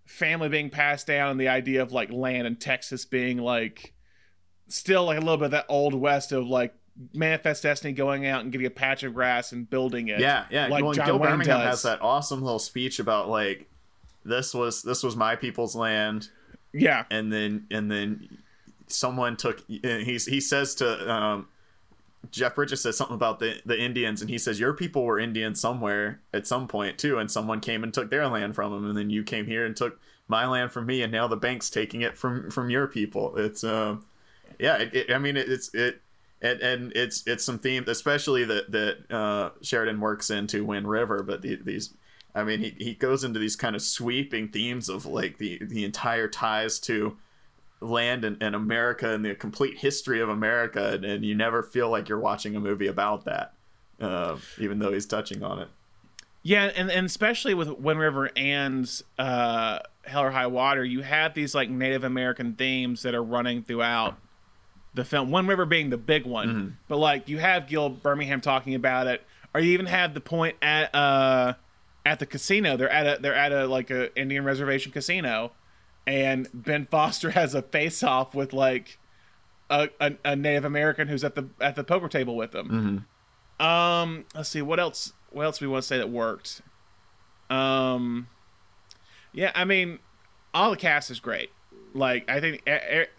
family 0.05 0.47
being 0.47 0.69
passed 0.69 1.07
down 1.07 1.31
and 1.31 1.39
the 1.41 1.47
idea 1.49 1.81
of 1.81 1.91
like 1.91 2.09
land 2.11 2.45
in 2.47 2.55
texas 2.55 3.05
being 3.05 3.37
like 3.39 3.93
still 4.69 5.05
like 5.05 5.17
a 5.17 5.19
little 5.21 5.35
bit 5.35 5.45
of 5.45 5.51
that 5.51 5.65
old 5.67 5.93
west 5.95 6.31
of 6.31 6.47
like 6.47 6.73
manifest 7.13 7.63
destiny 7.63 7.93
going 7.93 8.25
out 8.27 8.41
and 8.41 8.51
getting 8.51 8.67
a 8.67 8.71
patch 8.71 9.03
of 9.03 9.13
grass 9.13 9.51
and 9.51 9.69
building 9.69 10.09
it 10.09 10.19
Yeah, 10.19 10.45
yeah. 10.49 10.67
like 10.67 10.83
well, 10.83 10.93
john 10.93 11.05
Gil 11.05 11.19
wayne 11.19 11.31
Birmingham 11.31 11.59
does 11.59 11.65
has 11.65 11.81
that 11.83 12.01
awesome 12.01 12.41
little 12.41 12.59
speech 12.59 12.99
about 12.99 13.29
like 13.29 13.69
this 14.25 14.53
was 14.53 14.83
this 14.83 15.01
was 15.01 15.15
my 15.15 15.35
people's 15.35 15.75
land, 15.75 16.29
yeah 16.73 17.05
and 17.09 17.31
then 17.31 17.65
and 17.71 17.89
then 17.89 18.37
someone 18.87 19.37
took 19.37 19.63
he's 19.67 20.25
he 20.25 20.41
says 20.41 20.75
to 20.75 21.11
um, 21.11 21.47
Jeff 22.31 22.55
Bridges 22.55 22.81
says 22.81 22.97
something 22.97 23.15
about 23.15 23.39
the 23.39 23.61
the 23.65 23.79
Indians, 23.79 24.21
and 24.21 24.29
he 24.29 24.37
says 24.37 24.59
your 24.59 24.73
people 24.73 25.03
were 25.05 25.19
Indians 25.19 25.59
somewhere 25.59 26.19
at 26.33 26.45
some 26.45 26.67
point 26.67 26.97
too, 26.97 27.17
and 27.17 27.31
someone 27.31 27.61
came 27.61 27.83
and 27.83 27.93
took 27.93 28.09
their 28.09 28.27
land 28.27 28.55
from 28.55 28.71
them, 28.73 28.85
and 28.85 28.97
then 28.97 29.09
you 29.09 29.23
came 29.23 29.45
here 29.45 29.65
and 29.65 29.75
took 29.75 29.99
my 30.27 30.45
land 30.45 30.71
from 30.71 30.85
me, 30.85 31.01
and 31.01 31.11
now 31.11 31.27
the 31.27 31.37
bank's 31.37 31.69
taking 31.69 32.01
it 32.01 32.17
from 32.17 32.51
from 32.51 32.69
your 32.69 32.87
people. 32.87 33.37
It's 33.37 33.63
um, 33.63 34.05
yeah, 34.59 34.77
it, 34.77 34.93
it, 34.93 35.11
I 35.11 35.17
mean 35.17 35.37
it, 35.37 35.49
it's 35.49 35.73
it. 35.73 36.01
And, 36.41 36.61
and 36.61 36.93
it's 36.95 37.27
it's 37.27 37.43
some 37.43 37.59
themes, 37.59 37.89
especially 37.89 38.45
that 38.45 38.71
that 38.71 39.11
uh, 39.13 39.49
Sheridan 39.61 39.99
works 39.99 40.29
into 40.29 40.63
Wind 40.63 40.89
River. 40.89 41.21
But 41.21 41.41
the, 41.41 41.55
these, 41.55 41.93
I 42.33 42.43
mean, 42.43 42.61
he, 42.61 42.75
he 42.77 42.93
goes 42.93 43.23
into 43.25 43.39
these 43.39 43.57
kind 43.57 43.75
of 43.75 43.81
sweeping 43.81 44.47
themes 44.47 44.87
of 44.87 45.05
like 45.05 45.37
the 45.37 45.59
the 45.61 45.83
entire 45.83 46.29
ties 46.29 46.79
to 46.81 47.17
land 47.81 48.23
and, 48.25 48.41
and 48.41 48.55
America 48.55 49.13
and 49.13 49.23
the 49.25 49.35
complete 49.35 49.79
history 49.79 50.21
of 50.21 50.29
America, 50.29 50.93
and, 50.93 51.05
and 51.05 51.25
you 51.25 51.35
never 51.35 51.61
feel 51.61 51.89
like 51.89 52.07
you're 52.07 52.19
watching 52.19 52.55
a 52.55 52.59
movie 52.59 52.87
about 52.87 53.25
that, 53.25 53.53
uh, 53.99 54.37
even 54.59 54.79
though 54.79 54.93
he's 54.93 55.05
touching 55.05 55.43
on 55.43 55.59
it. 55.59 55.67
Yeah, 56.41 56.71
and, 56.75 56.89
and 56.89 57.05
especially 57.05 57.53
with 57.53 57.69
Wind 57.69 57.99
River 57.99 58.29
and 58.35 58.89
uh, 59.17 59.79
Hell 60.03 60.23
or 60.23 60.31
High 60.31 60.47
Water, 60.47 60.85
you 60.85 61.01
have 61.01 61.33
these 61.33 61.53
like 61.53 61.69
Native 61.69 62.05
American 62.05 62.53
themes 62.53 63.03
that 63.03 63.13
are 63.13 63.23
running 63.23 63.61
throughout 63.61 64.17
the 64.93 65.05
film. 65.05 65.31
Wind 65.31 65.47
River 65.47 65.65
being 65.65 65.89
the 65.89 65.97
big 65.97 66.25
one, 66.25 66.47
Mm-hmm. 66.47 66.67
but 66.87 66.97
like 66.97 67.29
you 67.29 67.37
have 67.39 67.67
Gil 67.67 67.89
Birmingham 67.89 68.41
talking 68.41 68.75
about 68.75 69.07
it, 69.07 69.23
or 69.53 69.61
you 69.61 69.71
even 69.73 69.85
have 69.87 70.13
the 70.13 70.21
point 70.21 70.55
at 70.61 70.93
uh 70.95 71.53
at 72.05 72.19
the 72.19 72.25
casino. 72.25 72.75
They're 72.77 72.89
at 72.89 73.19
a 73.19 73.21
they're 73.21 73.35
at 73.35 73.51
a 73.51 73.67
like 73.67 73.89
a 73.91 74.17
Indian 74.19 74.43
reservation 74.43 74.91
casino, 74.91 75.51
and 76.07 76.47
Ben 76.53 76.85
Foster 76.89 77.29
has 77.31 77.53
a 77.53 77.61
face 77.61 78.01
off 78.03 78.33
with 78.33 78.51
like 78.53 78.97
a, 79.69 79.89
a, 79.99 80.13
a 80.25 80.35
Native 80.35 80.65
American 80.65 81.07
who's 81.07 81.23
at 81.23 81.35
the 81.35 81.47
at 81.61 81.75
the 81.75 81.83
poker 81.83 82.07
table 82.07 82.35
with 82.35 82.51
them. 82.51 83.05
Mm-hmm. 83.59 83.65
Um, 83.65 84.25
let's 84.33 84.49
see 84.49 84.61
what 84.61 84.79
else. 84.79 85.13
What 85.31 85.43
else 85.43 85.61
we 85.61 85.67
want 85.67 85.83
to 85.83 85.87
say 85.87 85.97
that 85.99 86.09
worked? 86.09 86.61
Um, 87.49 88.27
yeah, 89.33 89.51
I 89.53 89.65
mean, 89.65 89.99
all 90.53 90.71
the 90.71 90.77
cast 90.77 91.11
is 91.11 91.19
great. 91.19 91.51
Like, 91.93 92.29
I 92.29 92.39
think 92.39 92.67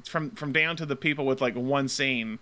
from 0.05 0.31
from 0.33 0.53
down 0.53 0.77
to 0.77 0.87
the 0.87 0.97
people 0.97 1.27
with 1.27 1.41
like 1.41 1.55
one 1.55 1.89
scene, 1.89 2.39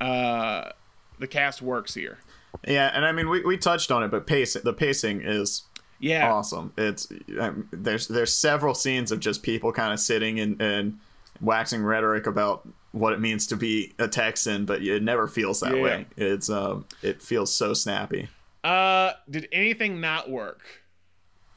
uh, 0.00 0.70
the 1.18 1.26
cast 1.26 1.62
works 1.62 1.94
here. 1.94 2.18
Yeah, 2.66 2.90
and 2.94 3.04
I 3.04 3.12
mean 3.12 3.28
we, 3.28 3.42
we 3.44 3.56
touched 3.56 3.90
on 3.90 4.02
it, 4.02 4.10
but 4.10 4.26
pace 4.26 4.54
the 4.54 4.72
pacing 4.72 5.22
is 5.22 5.62
Yeah, 5.98 6.32
awesome. 6.32 6.72
It's 6.76 7.08
um, 7.38 7.68
there's 7.72 8.08
there's 8.08 8.34
several 8.34 8.74
scenes 8.74 9.12
of 9.12 9.20
just 9.20 9.42
people 9.42 9.72
kind 9.72 9.92
of 9.92 10.00
sitting 10.00 10.40
and, 10.40 10.60
and 10.60 10.98
waxing 11.40 11.82
rhetoric 11.82 12.26
about 12.26 12.66
what 12.92 13.12
it 13.12 13.20
means 13.20 13.46
to 13.48 13.56
be 13.56 13.92
a 13.98 14.08
Texan, 14.08 14.64
but 14.64 14.82
it 14.82 15.02
never 15.02 15.28
feels 15.28 15.60
that 15.60 15.74
Yeah. 15.76 15.82
way. 15.82 16.06
It's 16.16 16.48
um 16.50 16.86
it 17.02 17.20
feels 17.22 17.54
so 17.54 17.74
snappy. 17.74 18.28
Uh, 18.64 19.12
did 19.30 19.48
anything 19.52 20.00
not 20.00 20.28
work? 20.30 20.60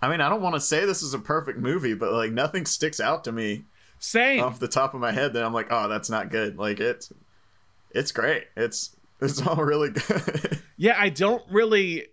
I 0.01 0.09
mean, 0.09 0.21
I 0.21 0.29
don't 0.29 0.41
want 0.41 0.55
to 0.55 0.61
say 0.61 0.85
this 0.85 1.01
is 1.01 1.13
a 1.13 1.19
perfect 1.19 1.59
movie, 1.59 1.93
but 1.93 2.11
like 2.13 2.31
nothing 2.31 2.65
sticks 2.65 2.99
out 2.99 3.23
to 3.25 3.31
me 3.31 3.63
Same. 3.99 4.41
off 4.43 4.59
the 4.59 4.67
top 4.67 4.93
of 4.93 5.01
my 5.01 5.11
head 5.11 5.33
that 5.33 5.43
I'm 5.43 5.53
like, 5.53 5.67
oh, 5.69 5.87
that's 5.89 6.09
not 6.09 6.29
good. 6.31 6.57
Like 6.57 6.79
it's 6.79 7.11
it's 7.91 8.11
great. 8.11 8.45
It's 8.55 8.95
it's 9.21 9.45
all 9.45 9.57
really 9.57 9.89
good. 10.07 10.59
Yeah, 10.77 10.95
I 10.97 11.09
don't 11.09 11.43
really. 11.51 12.07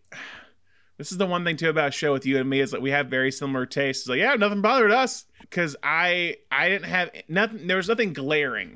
This 0.99 1.13
is 1.13 1.19
the 1.19 1.27
one 1.27 1.45
thing 1.45 1.57
too 1.57 1.69
about 1.69 1.89
a 1.89 1.93
show 1.93 2.13
with 2.13 2.25
you 2.25 2.39
and 2.39 2.49
me 2.49 2.61
is 2.61 2.71
that 2.71 2.81
we 2.81 2.91
have 2.91 3.09
very 3.09 3.31
similar 3.31 3.67
tastes. 3.67 4.03
It's 4.03 4.09
like, 4.09 4.19
yeah, 4.19 4.35
nothing 4.35 4.63
bothered 4.63 4.91
us 4.91 5.27
because 5.41 5.77
I 5.83 6.37
I 6.51 6.69
didn't 6.69 6.87
have 6.89 7.11
nothing. 7.29 7.67
There 7.67 7.77
was 7.77 7.89
nothing 7.89 8.13
glaring. 8.15 8.73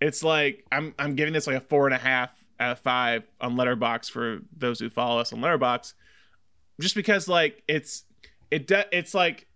It's 0.00 0.22
like 0.22 0.64
I'm 0.70 0.94
I'm 0.98 1.14
giving 1.16 1.32
this 1.32 1.46
like 1.46 1.56
a 1.56 1.60
four 1.60 1.86
and 1.86 1.94
a 1.94 1.98
half 1.98 2.30
out 2.60 2.72
of 2.72 2.78
five 2.80 3.24
on 3.40 3.56
Letterboxd 3.56 4.10
for 4.10 4.40
those 4.56 4.78
who 4.78 4.90
follow 4.90 5.20
us 5.20 5.32
on 5.32 5.40
Letterboxd, 5.40 5.94
just 6.80 6.94
because 6.94 7.26
like 7.28 7.62
it's 7.66 8.04
it 8.50 8.66
de- 8.66 8.86
it's 8.96 9.14
like 9.14 9.46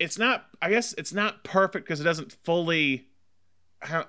it's 0.00 0.18
not 0.18 0.46
I 0.60 0.70
guess 0.70 0.92
it's 0.94 1.12
not 1.12 1.44
perfect 1.44 1.84
because 1.86 2.00
it 2.00 2.04
doesn't 2.04 2.32
fully. 2.42 3.06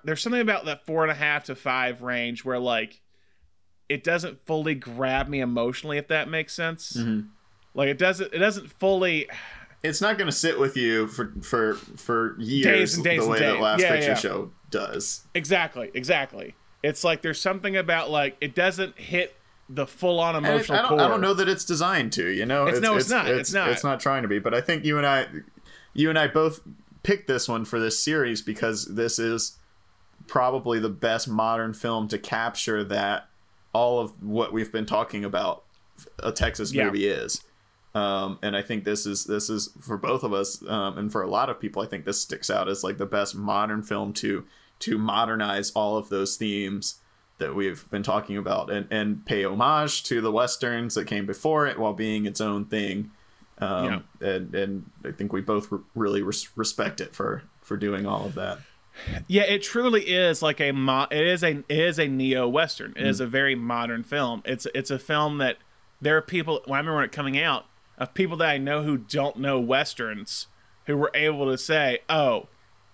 There's 0.03 0.21
something 0.21 0.41
about 0.41 0.65
that 0.65 0.85
four 0.85 1.03
and 1.03 1.11
a 1.11 1.15
half 1.15 1.45
to 1.45 1.55
five 1.55 2.01
range 2.01 2.43
where 2.43 2.59
like 2.59 3.01
it 3.87 4.03
doesn't 4.03 4.45
fully 4.45 4.75
grab 4.75 5.27
me 5.29 5.39
emotionally 5.39 5.97
if 5.97 6.07
that 6.09 6.27
makes 6.29 6.53
sense 6.53 6.93
Mhm. 6.97 7.27
like 7.73 7.87
it 7.87 7.97
doesn't 7.97 8.33
it 8.33 8.39
doesn't 8.39 8.69
fully 8.79 9.27
it's 9.83 10.01
not 10.01 10.17
going 10.17 10.27
to 10.29 10.35
sit 10.35 10.59
with 10.59 10.75
you 10.77 11.07
for 11.07 11.33
for 11.41 11.75
for 11.95 12.35
years 12.39 12.65
Days 12.65 12.95
and 12.95 13.03
days 13.03 13.17
the 13.19 13.23
and 13.23 13.31
way 13.31 13.39
days. 13.39 13.53
that 13.53 13.61
Last 13.61 13.79
Yeah, 13.81 13.89
Picture 13.91 14.07
yeah. 14.09 14.15
Show 14.15 14.51
does. 14.69 15.25
exactly 15.33 15.89
exactly 15.93 16.55
it's 16.83 17.03
like 17.05 17.21
there's 17.21 17.39
something 17.39 17.75
about 17.77 18.09
like 18.09 18.35
it 18.41 18.55
doesn't 18.55 18.97
hit 18.99 19.35
the 19.69 19.87
full-on 19.87 20.35
And 20.35 20.45
it- 20.45 20.49
emotional 20.49 20.77
I, 20.79 20.81
don't, 20.81 20.89
core 20.89 21.01
I 21.01 21.07
don't 21.07 21.21
know 21.21 21.33
that 21.33 21.47
it's 21.47 21.63
designed 21.63 22.11
to. 22.13 22.27
You 22.27 22.45
know, 22.45 22.67
It's- 22.67 22.81
no, 22.81 22.97
it's 22.97 23.09
not. 23.09 23.27
It's 23.29 23.53
not. 23.53 23.69
It's 23.69 23.85
not 23.85 24.01
trying 24.01 24.23
to 24.23 24.27
be. 24.27 24.37
But 24.37 24.53
I 24.53 24.59
think 24.59 24.83
you 24.83 24.97
and 24.97 25.07
I, 25.07 25.27
you 25.93 26.09
and 26.09 26.17
I 26.17 26.27
both 26.27 26.61
picked 27.03 27.27
this 27.27 27.47
one 27.47 27.65
for 27.65 27.79
this 27.79 28.01
series 28.01 28.41
because 28.41 28.85
this 28.85 29.19
is 29.19 29.57
probably 30.27 30.79
the 30.79 30.89
best 30.89 31.27
modern 31.27 31.73
film 31.73 32.07
to 32.09 32.17
capture 32.17 32.83
that 32.83 33.27
all 33.73 33.99
of 33.99 34.21
what 34.23 34.53
we've 34.53 34.71
been 34.71 34.85
talking 34.85 35.25
about 35.25 35.63
a 36.19 36.31
Texas 36.31 36.71
Yeah. 36.73 36.85
movie 36.85 37.07
is. 37.07 37.41
Um, 37.93 38.39
and 38.41 38.55
I 38.55 38.61
think 38.61 38.85
this 38.85 39.05
is 39.05 39.25
this 39.25 39.49
is 39.49 39.69
for 39.81 39.97
both 39.97 40.23
of 40.23 40.31
us, 40.31 40.65
um, 40.67 40.97
and 40.97 41.11
for 41.11 41.21
a 41.23 41.29
lot 41.29 41.49
of 41.49 41.59
people, 41.59 41.81
I 41.81 41.87
think 41.87 42.05
this 42.05 42.21
sticks 42.21 42.49
out 42.49 42.69
as 42.69 42.83
like 42.83 42.97
the 42.97 43.05
best 43.05 43.35
modern 43.35 43.81
film 43.83 44.13
to 44.13 44.45
to 44.79 44.97
modernize 44.97 45.71
all 45.71 45.97
of 45.97 46.09
those 46.09 46.37
themes 46.37 46.99
that 47.37 47.53
we've 47.53 47.89
been 47.89 48.03
talking 48.03 48.37
about 48.37 48.71
and, 48.71 48.87
and 48.91 49.25
pay 49.25 49.43
homage 49.43 50.03
to 50.03 50.21
the 50.21 50.31
westerns 50.31 50.95
that 50.95 51.05
came 51.05 51.25
before 51.25 51.67
it 51.67 51.77
while 51.77 51.93
being 51.93 52.25
its 52.25 52.39
own 52.39 52.65
thing. 52.65 53.11
Um, 53.62 54.03
and 54.22 54.53
and 54.55 54.89
I 55.05 55.12
think 55.12 55.32
we 55.32 55.41
both 55.41 55.72
re- 55.72 55.80
really 55.95 56.22
res- 56.24 56.49
respect 56.57 56.99
it 56.99 57.14
for 57.16 57.43
for 57.62 57.78
doing 57.78 58.05
all 58.07 58.26
of 58.26 58.34
that. 58.36 58.57
yeah 59.28 59.43
it 59.43 59.62
truly 59.64 60.01
is 60.01 60.41
like 60.41 60.59
a 60.59 60.72
mo- 60.74 61.07
it 61.12 61.26
is 61.26 61.43
a 61.43 61.64
it 61.70 61.80
is 61.80 61.97
a 61.99 62.07
neo 62.07 62.47
western 62.47 62.91
it 62.97 63.05
is 63.07 63.22
Mm. 63.22 63.24
a 63.24 63.28
very 63.28 63.55
modern 63.55 64.03
film 64.03 64.41
it's 64.45 64.68
it's 64.76 64.91
a 64.91 64.99
film 64.99 65.38
that 65.38 65.57
there 66.01 66.18
are 66.18 66.22
people 66.22 66.62
when 66.66 66.76
i 66.76 66.80
remember 66.80 66.95
when 66.97 67.05
it 67.05 67.12
coming 67.14 67.39
out 67.39 67.68
of 67.97 68.14
people 68.14 68.36
that 68.38 68.49
i 68.49 68.57
know 68.57 68.84
who 68.84 68.97
don't 68.97 69.38
know 69.38 69.62
westerns 69.62 70.47
who 70.88 70.97
were 70.97 71.12
able 71.14 71.49
to 71.49 71.57
say 71.57 71.99
oh 72.09 72.47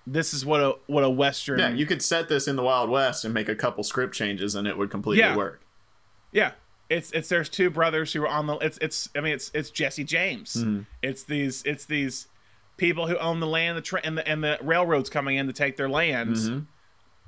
this 0.05 0.33
is 0.35 0.45
what 0.45 0.61
a 0.61 0.75
what 0.85 1.03
a 1.03 1.09
western 1.09 1.57
Yeah, 1.57 1.69
you 1.69 1.87
could 1.87 2.03
set 2.03 2.29
this 2.29 2.47
in 2.47 2.55
the 2.57 2.63
Wild 2.63 2.89
West 2.91 3.25
and 3.25 3.33
make 3.33 3.49
a 3.49 3.55
couple 3.55 3.83
script 3.83 4.13
changes, 4.13 4.53
and 4.55 4.67
it 4.67 4.77
would 4.77 4.89
completely 4.91 5.23
Yeah. 5.23 5.35
work. 5.35 5.61
Yeah. 6.31 6.51
It's 6.89 7.11
it's 7.11 7.27
there's 7.29 7.49
two 7.49 7.69
brothers 7.69 8.13
who 8.13 8.23
are 8.23 8.27
on 8.27 8.47
the 8.47 8.55
it's 8.59 8.77
it's 8.79 9.09
I 9.15 9.21
mean 9.21 9.33
it's 9.33 9.51
it's 9.53 9.69
Jesse 9.71 10.03
James. 10.05 10.55
Mhm. 10.55 10.85
It's 11.01 11.23
these 11.23 11.63
it's 11.65 11.85
these 11.85 12.27
people 12.77 13.07
who 13.07 13.17
own 13.17 13.39
the 13.39 13.47
land 13.47 13.77
the 13.77 13.81
tra- 13.81 14.01
and 14.03 14.17
the 14.17 14.27
and 14.27 14.43
the 14.43 14.57
railroads 14.61 15.09
coming 15.09 15.35
in 15.37 15.47
to 15.47 15.53
take 15.53 15.75
their 15.77 15.89
lands. 15.89 16.49
Mhm. 16.49 16.65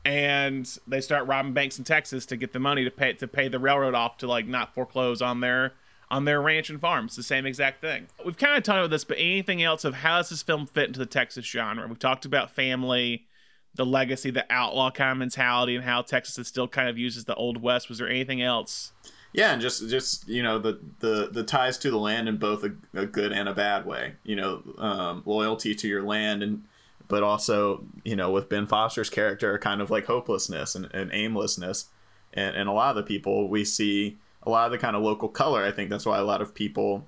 And 0.06 0.78
they 0.88 1.02
start 1.02 1.28
robbing 1.28 1.54
banks 1.54 1.78
in 1.78 1.84
Texas 1.84 2.26
to 2.28 2.38
get 2.38 2.54
the 2.54 2.60
money 2.60 2.86
to 2.86 2.92
pay 2.92 3.14
to 3.14 3.28
pay 3.28 3.48
the 3.50 3.60
railroad 3.60 3.94
off 3.96 4.18
to 4.18 4.28
like 4.28 4.48
not 4.48 4.74
foreclose 4.74 5.22
on 5.22 5.42
their 5.42 5.74
on 6.10 6.26
their 6.26 6.42
ranch 6.42 6.70
and 6.70 6.80
farms. 6.80 7.16
The 7.16 7.22
same 7.24 7.46
exact 7.46 7.82
thing. 7.82 8.08
We've 8.26 8.38
kind 8.38 8.58
of 8.58 8.64
talked 8.64 8.80
about 8.80 8.90
this, 8.90 9.04
but 9.04 9.18
anything 9.20 9.62
else 9.62 9.84
of 9.84 9.96
how 9.96 10.18
does 10.18 10.30
this 10.30 10.42
film 10.42 10.66
fit 10.66 10.88
into 10.88 11.00
the 11.00 11.06
Texas 11.06 11.46
genre? 11.46 11.86
We've 11.88 12.00
talked 12.00 12.26
about 12.26 12.50
family, 12.50 13.28
the 13.76 13.86
legacy, 13.86 14.32
the 14.32 14.46
outlaw 14.50 14.90
kind 14.90 15.12
of 15.12 15.18
mentality, 15.18 15.76
and 15.76 15.84
how 15.84 16.02
Texas 16.02 16.40
is 16.40 16.48
still 16.48 16.68
kind 16.68 16.90
of 16.90 16.98
uses 16.98 17.26
the 17.26 17.36
old 17.36 17.62
west. 17.62 17.90
Was 17.90 18.00
there 18.00 18.10
anything 18.10 18.42
else? 18.42 18.92
Yeah, 19.32 19.54
and 19.54 19.62
just 19.62 19.88
just 19.90 20.28
you 20.28 20.42
know 20.42 20.58
the 20.58 20.80
the 21.00 21.30
the 21.32 21.44
ties 21.44 21.78
to 21.80 21.92
the 21.92 21.98
land 21.98 22.28
in 22.28 22.38
both 22.38 22.64
a, 22.64 22.72
a 22.94 23.06
good 23.06 23.32
and 23.32 23.48
a 23.48 23.54
bad 23.54 23.86
way. 23.86 24.14
You 24.24 24.36
know, 24.36 24.64
um, 24.78 25.24
loyalty 25.26 25.76
to 25.76 25.88
your 25.88 26.02
land, 26.02 26.42
and 26.42 26.64
but 27.08 27.22
also 27.22 27.84
you 28.04 28.16
know 28.16 28.32
with 28.32 28.50
Ben 28.50 28.66
Foster's 28.66 29.10
character, 29.10 29.58
kind 29.60 29.82
of 29.82 29.92
like 29.92 30.06
hopelessness 30.06 30.74
and, 30.76 30.90
and 30.94 31.12
aimlessness, 31.14 31.86
and 32.34 32.56
and 32.56 32.68
a 32.68 32.72
lot 32.72 32.90
of 32.90 32.96
the 32.96 33.08
people 33.08 33.48
we 33.48 33.64
see 33.64 34.18
a 34.44 34.50
lot 34.50 34.66
of 34.66 34.72
the 34.72 34.78
kind 34.78 34.96
of 34.96 35.04
local 35.04 35.30
color. 35.30 35.64
I 35.64 35.72
think 35.72 35.90
that's 35.90 36.06
why 36.06 36.18
a 36.18 36.24
lot 36.24 36.42
of 36.42 36.56
people 36.56 37.06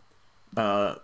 uh, 0.55 0.95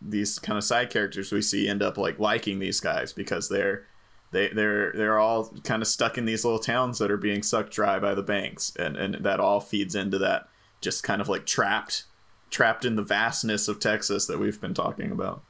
these 0.00 0.38
kind 0.38 0.56
of 0.56 0.64
side 0.64 0.90
characters 0.90 1.32
we 1.32 1.42
see 1.42 1.68
end 1.68 1.82
up 1.82 1.98
like 1.98 2.18
liking 2.18 2.58
these 2.58 2.80
guys 2.80 3.12
because 3.12 3.48
they're 3.48 3.84
they 4.30 4.48
they're 4.48 4.92
they're 4.92 5.18
all 5.18 5.52
kind 5.64 5.82
of 5.82 5.88
stuck 5.88 6.16
in 6.16 6.24
these 6.24 6.44
little 6.44 6.58
towns 6.58 6.98
that 6.98 7.10
are 7.10 7.18
being 7.18 7.42
sucked 7.42 7.72
dry 7.72 7.98
by 7.98 8.14
the 8.14 8.22
banks, 8.22 8.72
and 8.76 8.96
and 8.96 9.16
that 9.16 9.40
all 9.40 9.60
feeds 9.60 9.94
into 9.94 10.18
that 10.18 10.48
just 10.82 11.02
kind 11.02 11.20
of 11.20 11.28
like 11.28 11.46
trapped 11.46 12.04
trapped 12.50 12.84
in 12.84 12.96
the 12.96 13.02
vastness 13.02 13.66
of 13.66 13.80
Texas 13.80 14.26
that 14.26 14.38
we've 14.38 14.60
been 14.60 14.74
talking 14.74 15.10
about. 15.10 15.42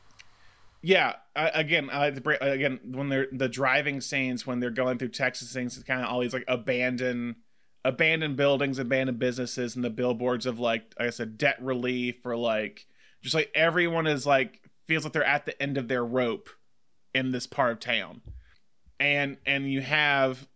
Yeah, 0.82 1.14
again, 1.34 1.90
again 1.90 2.80
when 2.84 3.08
they're 3.08 3.28
the 3.30 3.48
driving 3.48 4.00
scenes 4.00 4.46
when 4.46 4.60
they're 4.60 4.70
going 4.70 4.98
through 4.98 5.08
Texas 5.08 5.52
things, 5.52 5.76
it's 5.76 5.86
kind 5.86 6.02
of 6.02 6.08
all 6.08 6.20
these 6.20 6.32
like 6.32 6.44
abandoned 6.48 7.36
abandoned 7.84 8.36
buildings, 8.36 8.78
abandoned 8.78 9.18
businesses, 9.18 9.74
and 9.74 9.84
the 9.84 9.90
billboards 9.90 10.46
of 10.46 10.60
like, 10.60 10.94
like 10.98 11.08
I 11.08 11.10
said, 11.10 11.38
debt 11.38 11.60
relief 11.60 12.24
or 12.24 12.36
like 12.36 12.86
just 13.22 13.34
like 13.34 13.50
everyone 13.54 14.06
is 14.06 14.26
like 14.26 14.60
feels 14.86 15.04
like 15.04 15.12
they're 15.12 15.24
at 15.24 15.46
the 15.46 15.60
end 15.60 15.78
of 15.78 15.88
their 15.88 16.04
rope 16.04 16.48
in 17.14 17.30
this 17.30 17.46
part 17.46 17.72
of 17.72 17.80
town, 17.80 18.20
and 18.98 19.36
and 19.46 19.70
you 19.70 19.80
have 19.80 20.48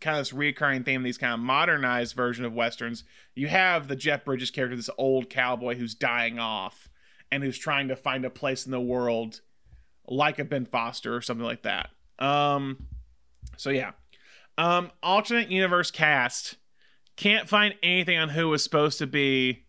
kind 0.00 0.16
of 0.16 0.20
this 0.20 0.32
recurring 0.32 0.84
theme, 0.84 1.02
these 1.02 1.18
kind 1.18 1.34
of 1.34 1.40
modernized 1.40 2.14
version 2.14 2.44
of 2.44 2.52
westerns. 2.52 3.04
You 3.34 3.48
have 3.48 3.88
the 3.88 3.96
Jeff 3.96 4.24
Bridges 4.24 4.50
character, 4.50 4.76
this 4.76 4.90
old 4.98 5.30
cowboy 5.30 5.76
who's 5.76 5.94
dying 5.94 6.38
off 6.38 6.88
and 7.30 7.42
who's 7.42 7.58
trying 7.58 7.88
to 7.88 7.96
find 7.96 8.24
a 8.24 8.30
place 8.30 8.66
in 8.66 8.72
the 8.72 8.80
world 8.80 9.40
like 10.08 10.38
a 10.38 10.44
Ben 10.44 10.66
Foster 10.66 11.14
or 11.14 11.20
something 11.20 11.46
like 11.46 11.62
that. 11.62 11.90
Um 12.18 12.86
so 13.56 13.70
yeah. 13.70 13.92
Um 14.56 14.90
alternate 15.02 15.50
universe 15.50 15.90
cast. 15.90 16.56
Can't 17.16 17.48
find 17.48 17.74
anything 17.82 18.18
on 18.18 18.28
who 18.30 18.48
was 18.48 18.62
supposed 18.62 18.98
to 18.98 19.06
be 19.06 19.64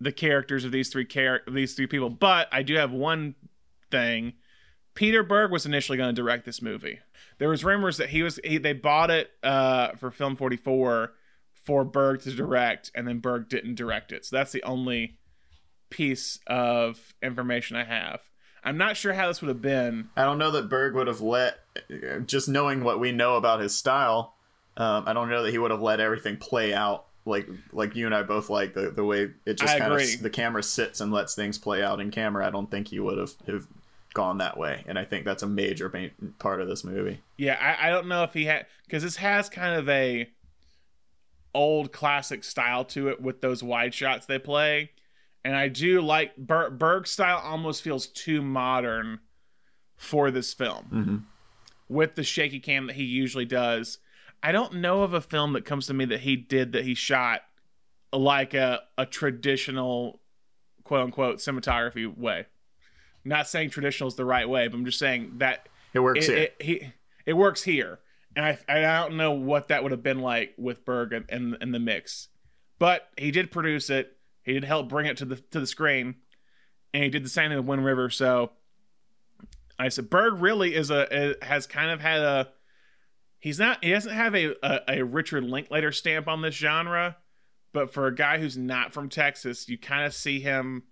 the 0.00 0.12
characters 0.12 0.64
of 0.64 0.72
these 0.72 0.88
three 0.88 1.04
char- 1.04 1.42
these 1.50 1.74
three 1.74 1.86
people, 1.86 2.10
but 2.10 2.48
I 2.50 2.62
do 2.62 2.74
have 2.74 2.92
one 2.92 3.34
thing. 3.90 4.34
Peter 4.94 5.22
Berg 5.22 5.50
was 5.50 5.64
initially 5.64 5.96
going 5.96 6.14
to 6.14 6.20
direct 6.20 6.44
this 6.44 6.60
movie. 6.60 6.98
There 7.38 7.48
was 7.48 7.64
rumors 7.64 7.96
that 7.96 8.10
he 8.10 8.22
was 8.22 8.38
he, 8.44 8.58
they 8.58 8.72
bought 8.72 9.10
it 9.10 9.30
uh, 9.42 9.92
for 9.92 10.10
Film 10.10 10.36
44 10.36 11.12
for 11.52 11.84
Berg 11.84 12.22
to 12.22 12.32
direct, 12.32 12.90
and 12.94 13.06
then 13.06 13.18
Berg 13.18 13.48
didn't 13.48 13.76
direct 13.76 14.12
it. 14.12 14.24
So 14.24 14.36
that's 14.36 14.52
the 14.52 14.62
only 14.64 15.18
piece 15.90 16.38
of 16.46 17.14
information 17.22 17.76
I 17.76 17.84
have. 17.84 18.20
I'm 18.64 18.78
not 18.78 18.96
sure 18.96 19.12
how 19.12 19.28
this 19.28 19.40
would 19.42 19.48
have 19.48 19.62
been. 19.62 20.10
I 20.16 20.24
don't 20.24 20.38
know 20.38 20.52
that 20.52 20.68
Berg 20.68 20.94
would 20.94 21.08
have 21.08 21.20
let, 21.20 21.58
just 22.26 22.48
knowing 22.48 22.84
what 22.84 23.00
we 23.00 23.10
know 23.10 23.36
about 23.36 23.60
his 23.60 23.76
style, 23.76 24.34
um, 24.76 25.04
I 25.06 25.12
don't 25.12 25.28
know 25.28 25.42
that 25.42 25.50
he 25.50 25.58
would 25.58 25.70
have 25.70 25.82
let 25.82 26.00
everything 26.00 26.36
play 26.36 26.72
out 26.72 27.06
like 27.24 27.48
like 27.72 27.94
you 27.94 28.06
and 28.06 28.14
I 28.14 28.24
both 28.24 28.50
like 28.50 28.74
the 28.74 28.90
the 28.90 29.04
way 29.04 29.30
it 29.46 29.54
just 29.54 29.74
I 29.74 29.78
kind 29.78 29.92
agree. 29.92 30.14
of 30.14 30.22
the 30.22 30.30
camera 30.30 30.62
sits 30.62 31.00
and 31.00 31.12
lets 31.12 31.34
things 31.34 31.58
play 31.58 31.82
out 31.82 32.00
in 32.00 32.10
camera. 32.10 32.46
I 32.46 32.50
don't 32.50 32.70
think 32.70 32.88
he 32.88 32.98
would 32.98 33.18
have 33.18 33.32
have 33.46 33.66
gone 34.12 34.38
that 34.38 34.56
way, 34.56 34.84
and 34.86 34.98
I 34.98 35.04
think 35.04 35.24
that's 35.24 35.42
a 35.42 35.46
major 35.48 35.90
ma- 35.92 36.26
part 36.38 36.60
of 36.60 36.68
this 36.68 36.84
movie. 36.84 37.20
Yeah, 37.38 37.56
I, 37.60 37.88
I 37.88 37.90
don't 37.90 38.08
know 38.08 38.22
if 38.24 38.32
he 38.34 38.44
had 38.44 38.66
because 38.86 39.02
this 39.02 39.16
has 39.16 39.48
kind 39.48 39.74
of 39.78 39.88
a 39.88 40.28
old 41.54 41.92
classic 41.92 42.44
style 42.44 42.84
to 42.86 43.08
it 43.08 43.20
with 43.20 43.40
those 43.40 43.62
wide 43.62 43.94
shots 43.94 44.26
they 44.26 44.38
play, 44.38 44.90
and 45.44 45.54
I 45.56 45.68
do 45.68 46.00
like 46.00 46.36
Ber- 46.36 46.70
Berg's 46.70 47.10
style. 47.10 47.38
Almost 47.44 47.82
feels 47.82 48.06
too 48.06 48.42
modern 48.42 49.20
for 49.96 50.30
this 50.30 50.52
film 50.52 50.86
Mm-hmm. 50.92 51.16
with 51.88 52.14
the 52.16 52.24
shaky 52.24 52.58
cam 52.60 52.86
that 52.88 52.96
he 52.96 53.04
usually 53.04 53.44
does. 53.44 53.98
I 54.42 54.50
don't 54.50 54.74
know 54.76 55.02
of 55.02 55.12
a 55.14 55.20
film 55.20 55.52
that 55.52 55.64
comes 55.64 55.86
to 55.86 55.94
me 55.94 56.04
that 56.06 56.20
he 56.20 56.34
did 56.36 56.72
that 56.72 56.84
he 56.84 56.94
shot 56.94 57.42
like 58.12 58.52
a 58.54 58.80
a 58.98 59.06
traditional 59.06 60.20
quote 60.84 61.02
unquote 61.02 61.36
cinematography 61.38 62.14
way. 62.16 62.46
Not 63.24 63.48
saying 63.48 63.70
traditional 63.70 64.08
is 64.08 64.16
the 64.16 64.24
right 64.24 64.48
way, 64.48 64.68
but 64.68 64.76
I'm 64.76 64.84
just 64.84 64.98
saying 64.98 65.34
that 65.38 65.68
It 65.94 66.00
works 66.00 66.26
here. 66.26 66.36
It, 66.36 66.56
he, 66.60 66.92
it 67.26 67.34
works 67.34 67.62
here, 67.62 68.00
and 68.34 68.44
I 68.44 68.58
I 68.68 68.80
don't 68.80 69.16
know 69.16 69.32
what 69.32 69.68
that 69.68 69.82
would 69.82 69.92
have 69.92 70.02
been 70.02 70.20
like 70.20 70.54
with 70.56 70.84
Berg 70.84 71.12
and, 71.28 71.56
in 71.60 71.72
the 71.72 71.78
mix, 71.78 72.28
but 72.78 73.08
he 73.16 73.30
did 73.30 73.50
produce 73.50 73.90
it. 73.90 74.16
He 74.42 74.54
did 74.54 74.64
help 74.64 74.88
bring 74.88 75.06
it 75.06 75.16
to 75.18 75.24
the 75.24 75.36
to 75.36 75.60
the 75.60 75.66
screen, 75.66 76.16
and 76.92 77.04
he 77.04 77.10
did 77.10 77.24
the 77.24 77.28
same 77.28 77.50
thing 77.50 77.58
with 77.58 77.66
Wind 77.66 77.84
River. 77.84 78.10
So 78.10 78.52
I 79.78 79.88
said 79.88 80.10
Berg 80.10 80.40
really 80.40 80.74
is 80.74 80.90
a, 80.90 81.34
a 81.40 81.44
has 81.44 81.66
kind 81.66 81.90
of 81.90 82.00
had 82.00 82.20
a 82.20 82.48
he's 83.38 83.58
not 83.58 83.84
he 83.84 83.90
doesn't 83.90 84.12
have 84.12 84.34
a, 84.34 84.54
a 84.64 84.80
a 84.88 85.04
Richard 85.04 85.44
Linklater 85.44 85.92
stamp 85.92 86.26
on 86.26 86.42
this 86.42 86.54
genre, 86.54 87.16
but 87.72 87.92
for 87.92 88.06
a 88.06 88.14
guy 88.14 88.38
who's 88.38 88.56
not 88.56 88.92
from 88.92 89.08
Texas, 89.08 89.68
you 89.68 89.78
kind 89.78 90.04
of 90.04 90.14
see 90.14 90.40
him 90.40 90.84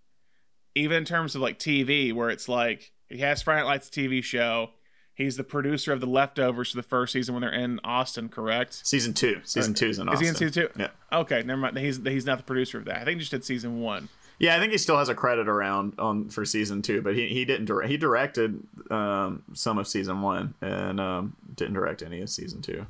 even 0.75 0.97
in 0.99 1.05
terms 1.05 1.35
of 1.35 1.41
like 1.41 1.59
TV, 1.59 2.13
where 2.13 2.31
it's 2.31 2.49
like 2.49 2.93
he 3.09 3.19
has 3.19 3.43
Friday 3.43 3.61
Night 3.63 3.67
Lights 3.67 3.89
TV 3.89 4.23
show. 4.23 4.71
He's 5.13 5.37
the 5.37 5.45
producer 5.45 5.93
of 5.93 6.01
The 6.01 6.07
Leftovers 6.07 6.71
for 6.71 6.77
the 6.77 6.83
first 6.83 7.13
season 7.13 7.35
when 7.35 7.43
they're 7.43 7.53
in 7.53 7.79
Austin, 7.85 8.31
correct? 8.31 8.81
Season 8.87 9.13
two. 9.13 9.41
Season 9.45 9.75
two 9.75 9.89
is 9.91 9.99
in 9.99 10.09
Is 10.09 10.19
he 10.21 10.27
in 10.27 10.33
Austin. 10.35 10.49
season 10.49 10.53
two? 10.73 10.81
Yeah. 10.81 10.89
Okay, 11.13 11.43
never 11.43 11.61
mind. 11.61 11.77
He's 11.77 11.99
he's 11.99 12.25
not 12.25 12.39
the 12.39 12.45
producer 12.45 12.79
of 12.79 12.87
that. 12.87 12.97
I 12.97 13.05
think 13.05 13.17
he 13.17 13.21
just 13.21 13.33
did 13.33 13.45
season 13.45 13.81
one. 13.81 14.09
Yeah, 14.39 14.57
I 14.57 14.59
think 14.59 14.73
he 14.73 14.79
still 14.79 14.97
has 14.97 15.11
a 15.11 15.15
credit 15.15 15.47
around 15.47 15.93
on 15.99 16.31
for 16.31 16.47
season 16.47 16.81
two, 16.81 17.03
but 17.03 17.15
he, 17.15 17.29
he 17.29 17.45
didn't 17.45 17.67
direct. 17.67 17.91
He 17.91 17.99
directed 17.99 18.63
um, 18.91 19.43
some 19.53 19.77
of 19.77 19.87
season 19.87 20.23
one 20.23 20.55
and 20.63 20.99
um, 20.99 21.37
didn't 21.55 21.75
direct 21.75 22.01
any 22.03 22.23
of 22.23 22.31
season 22.31 22.63
two. 22.63 22.87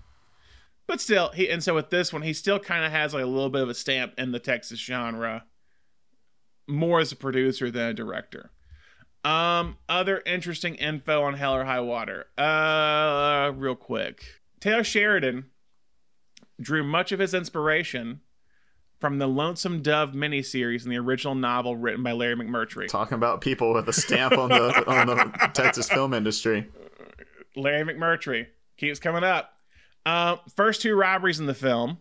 But 0.87 1.01
still, 1.01 1.31
he 1.31 1.51
and 1.51 1.65
so 1.65 1.75
with 1.75 1.91
this 1.91 2.13
one, 2.13 2.23
he 2.23 2.33
still 2.33 2.61
kind 2.61 2.85
of 2.85 2.93
has 2.93 3.13
like 3.13 3.25
a 3.25 3.27
little 3.27 3.51
bit 3.51 3.63
of 3.63 3.69
a 3.69 3.75
stamp 3.75 4.13
in 4.19 4.31
the 4.31 4.39
Texas 4.39 4.79
genre, 4.79 5.45
more 6.71 7.01
as 7.01 7.13
a 7.13 7.17
producer 7.17 7.71
than 7.71 7.89
a 7.89 7.95
director. 7.95 8.51
Um, 9.25 9.77
other 9.89 10.23
interesting 10.25 10.77
info 10.77 11.23
on 11.23 11.35
Hell 11.35 11.55
or 11.55 11.65
High 11.65 11.81
Water. 11.81 12.27
Uh, 12.39 13.53
real 13.55 13.75
quick, 13.75 14.25
Taylor 14.61 14.85
Sheridan 14.85 15.47
drew 16.61 16.83
much 16.83 17.13
of 17.13 17.19
his 17.19 17.35
inspiration 17.35 18.21
from 18.99 19.19
the 19.19 19.27
Lonesome 19.27 19.83
Dove 19.83 20.11
miniseries 20.11 20.85
and 20.85 20.93
the 20.93 20.99
original 20.99 21.35
novel 21.35 21.77
written 21.77 22.03
by 22.03 22.13
Larry 22.13 22.37
McMurtry. 22.37 22.87
Talking 22.89 23.15
about 23.17 23.41
people 23.41 23.73
with 23.73 23.89
a 23.89 23.93
stamp 23.93 24.37
on 24.37 24.51
the 24.51 24.87
on 24.91 25.07
the 25.07 25.51
Texas 25.55 25.89
film 25.89 26.15
industry. 26.15 26.69
Larry 27.57 27.95
McMurtry 27.95 28.47
keeps 28.77 28.99
coming 28.99 29.25
up. 29.25 29.55
Uh, 30.07 30.37
first 30.57 30.83
two 30.83 30.95
robberies 30.97 31.41
in 31.41 31.47
the 31.47 31.55
film, 31.55 31.99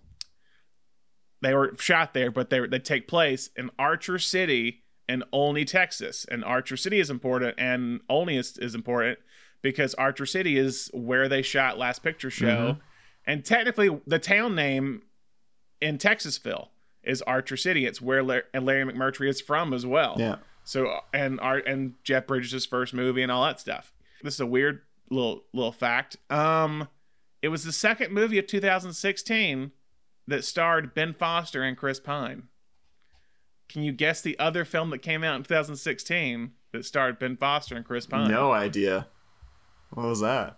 they 1.42 1.54
were 1.54 1.74
shot 1.80 2.14
there, 2.14 2.32
but 2.32 2.50
they 2.50 2.66
they 2.68 2.80
take 2.80 3.08
place 3.08 3.50
in 3.56 3.70
Archer 3.80 4.20
City 4.20 4.84
and 5.08 5.24
Olney, 5.32 5.66
Texas. 5.66 6.26
And 6.30 6.44
Archer 6.46 6.78
City 6.78 7.00
is 7.00 7.10
important, 7.10 7.56
and 7.58 8.02
Olney 8.10 8.38
is, 8.38 8.58
is 8.60 8.76
important 8.76 9.18
because 9.62 9.94
Archer 9.96 10.26
City 10.26 10.58
is 10.58 10.90
where 10.94 11.28
they 11.28 11.42
shot 11.42 11.78
Last 11.78 12.04
Picture 12.04 12.30
Show, 12.30 12.46
Mhm. 12.78 12.80
and 13.26 13.44
technically 13.46 14.00
the 14.06 14.20
town 14.20 14.54
name 14.56 15.02
in 15.82 15.98
Texasville 15.98 16.68
is 17.04 17.22
Archer 17.24 17.58
City. 17.58 17.86
It's 17.86 18.02
where 18.02 18.22
Larry, 18.22 18.44
and 18.54 18.66
Larry 18.66 18.84
McMurtry 18.92 19.28
is 19.30 19.42
from 19.42 19.74
as 19.74 19.86
well. 19.86 20.16
Yeah. 20.20 20.36
So 20.66 21.00
and 21.14 21.40
Art 21.40 21.66
and 21.66 21.94
Jeff 22.04 22.28
Bridges' 22.28 22.66
first 22.66 22.94
movie 22.94 23.24
and 23.24 23.32
all 23.32 23.44
that 23.46 23.60
stuff. 23.60 23.94
This 24.22 24.36
is 24.36 24.40
a 24.42 24.46
weird 24.46 24.82
little 25.10 25.44
little 25.54 25.72
fact. 25.72 26.18
Um, 26.30 26.88
it 27.42 27.48
was 27.48 27.64
the 27.64 27.72
second 27.72 28.14
movie 28.14 28.38
of 28.38 28.46
2016 28.46 29.72
that 30.30 30.44
starred 30.44 30.94
Ben 30.94 31.14
Foster 31.14 31.64
and 31.64 31.78
Chris 31.78 32.00
Pine. 32.00 32.44
Can 33.68 33.84
you 33.84 33.92
guess 33.92 34.22
the 34.22 34.38
other 34.40 34.66
film 34.66 34.90
that 34.90 35.00
came 35.00 35.24
out 35.24 35.36
in 35.36 35.44
2016 35.44 36.52
that 36.72 36.86
starred 36.86 37.20
Ben 37.20 37.38
Foster 37.38 37.76
and 37.76 37.86
Chris 37.86 38.06
Pine? 38.06 38.32
No 38.32 38.52
idea. 38.52 39.08
What 39.92 40.08
was 40.08 40.22
that? 40.22 40.58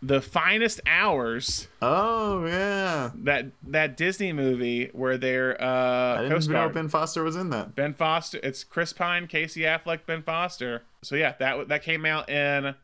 The 0.00 0.20
Finest 0.20 0.80
Hours. 0.86 1.66
Oh 1.82 2.46
yeah. 2.46 3.10
That 3.16 3.46
that 3.66 3.96
Disney 3.96 4.32
movie 4.32 4.90
where 4.92 5.18
they're 5.18 5.60
uh 5.60 6.14
I 6.14 6.16
didn't 6.18 6.32
Coast 6.32 6.48
even 6.48 6.62
know 6.62 6.68
Ben 6.68 6.88
Foster 6.88 7.24
was 7.24 7.34
in 7.34 7.50
that. 7.50 7.74
Ben 7.74 7.94
Foster. 7.94 8.38
It's 8.42 8.62
Chris 8.62 8.92
Pine, 8.92 9.26
Casey 9.26 9.62
Affleck, 9.62 10.06
Ben 10.06 10.22
Foster. 10.22 10.82
So 11.02 11.16
yeah, 11.16 11.34
that 11.40 11.68
that 11.68 11.82
came 11.82 12.04
out 12.04 12.28
in 12.28 12.74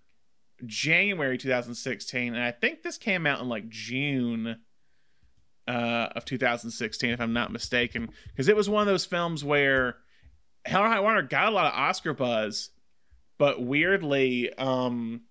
January 0.66 1.38
2016, 1.38 2.34
and 2.34 2.42
I 2.42 2.50
think 2.50 2.82
this 2.82 2.98
came 2.98 3.26
out 3.26 3.40
in 3.40 3.48
like 3.48 3.68
June 3.68 4.56
uh, 5.66 6.08
of 6.14 6.24
2016, 6.24 7.10
if 7.10 7.20
I'm 7.20 7.32
not 7.32 7.52
mistaken, 7.52 8.10
because 8.28 8.48
it 8.48 8.56
was 8.56 8.68
one 8.68 8.82
of 8.82 8.86
those 8.86 9.04
films 9.04 9.44
where 9.44 9.96
Hell 10.64 10.82
or 10.82 10.88
High 10.88 11.00
Water 11.00 11.22
got 11.22 11.48
a 11.48 11.54
lot 11.54 11.72
of 11.72 11.78
Oscar 11.78 12.14
buzz, 12.14 12.70
but 13.38 13.62
weirdly 13.62 14.52
um, 14.54 15.22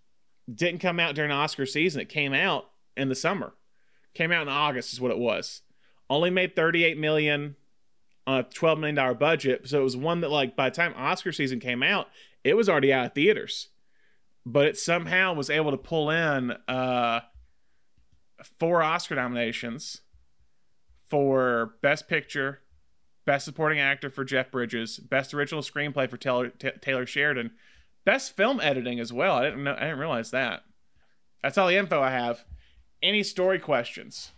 didn't 0.54 0.82
come 0.82 1.00
out 1.00 1.16
during 1.16 1.32
Oscar 1.32 1.66
season. 1.66 2.02
It 2.02 2.10
came 2.10 2.34
out 2.34 2.66
in 2.96 3.10
the 3.10 3.16
summer. 3.16 3.54
Came 4.14 4.32
out 4.32 4.44
in 4.44 4.50
August 4.50 4.94
is 4.94 5.02
what 5.02 5.12
it 5.12 5.18
was. 5.18 5.62
Only 6.10 6.30
made 6.30 6.56
38 6.56 6.98
million 6.98 7.56
on 8.28 8.40
a 8.40 8.44
12 8.44 8.80
million 8.80 8.96
dollar 8.96 9.16
budget. 9.16 9.68
So 9.68 9.80
it 9.82 9.84
was 9.84 9.98
one 9.98 10.22
that 10.22 10.30
like 10.30 10.56
by 10.56 10.70
the 10.70 10.76
time 10.76 10.94
Oscar 10.96 11.32
season 11.32 11.60
came 11.60 11.82
out, 11.82 12.08
it 12.44 12.56
was 12.56 12.70
already 12.70 12.94
out 12.94 13.08
of 13.08 13.14
theaters. 13.14 13.70
But 14.46 14.68
it 14.68 14.78
somehow 14.78 15.34
was 15.34 15.50
able 15.50 15.72
to 15.72 15.78
pull 15.78 16.10
in 16.10 16.52
uh 16.68 17.22
four 18.60 18.84
Oscar 18.84 19.16
nominations 19.16 20.02
for 21.14 21.76
Best 21.84 22.08
Picture, 22.08 22.62
Best 23.24 23.46
Supporting 23.46 23.80
Actor 23.80 24.10
for 24.10 24.26
Jeff 24.26 24.50
Bridges. 24.50 24.98
Best 24.98 25.32
Original 25.32 25.62
Screenplay 25.62 26.10
for 26.10 26.18
Taylor, 26.18 26.50
T- 26.50 26.72
Taylor 26.82 27.06
Sheridan. 27.06 27.52
Best 28.04 28.36
Film 28.36 28.60
Editing 28.60 29.00
as 29.00 29.14
well. 29.14 29.36
I 29.36 29.44
didn't 29.44 29.64
know. 29.64 29.76
I 29.76 29.82
didn't 29.82 30.00
realize 30.00 30.32
that. 30.32 30.64
That's 31.44 31.56
all 31.56 31.68
the 31.68 31.76
info 31.76 32.02
I 32.02 32.10
have. 32.10 32.46
Any 33.04 33.22
story 33.22 33.60
questions? 33.60 34.32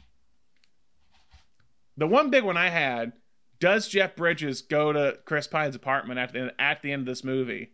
The 1.95 2.07
one 2.07 2.29
big 2.29 2.43
one 2.43 2.57
I 2.57 2.67
had: 2.67 3.13
Does 3.61 3.87
Jeff 3.87 4.17
Bridges 4.17 4.61
go 4.61 4.91
to 4.91 5.19
Chris 5.23 5.47
Pine's 5.47 5.77
apartment 5.77 6.19
at 6.19 6.33
the 6.33 6.53
at 6.59 6.81
the 6.81 6.91
end 6.91 7.03
of 7.03 7.05
this 7.05 7.23
movie, 7.23 7.71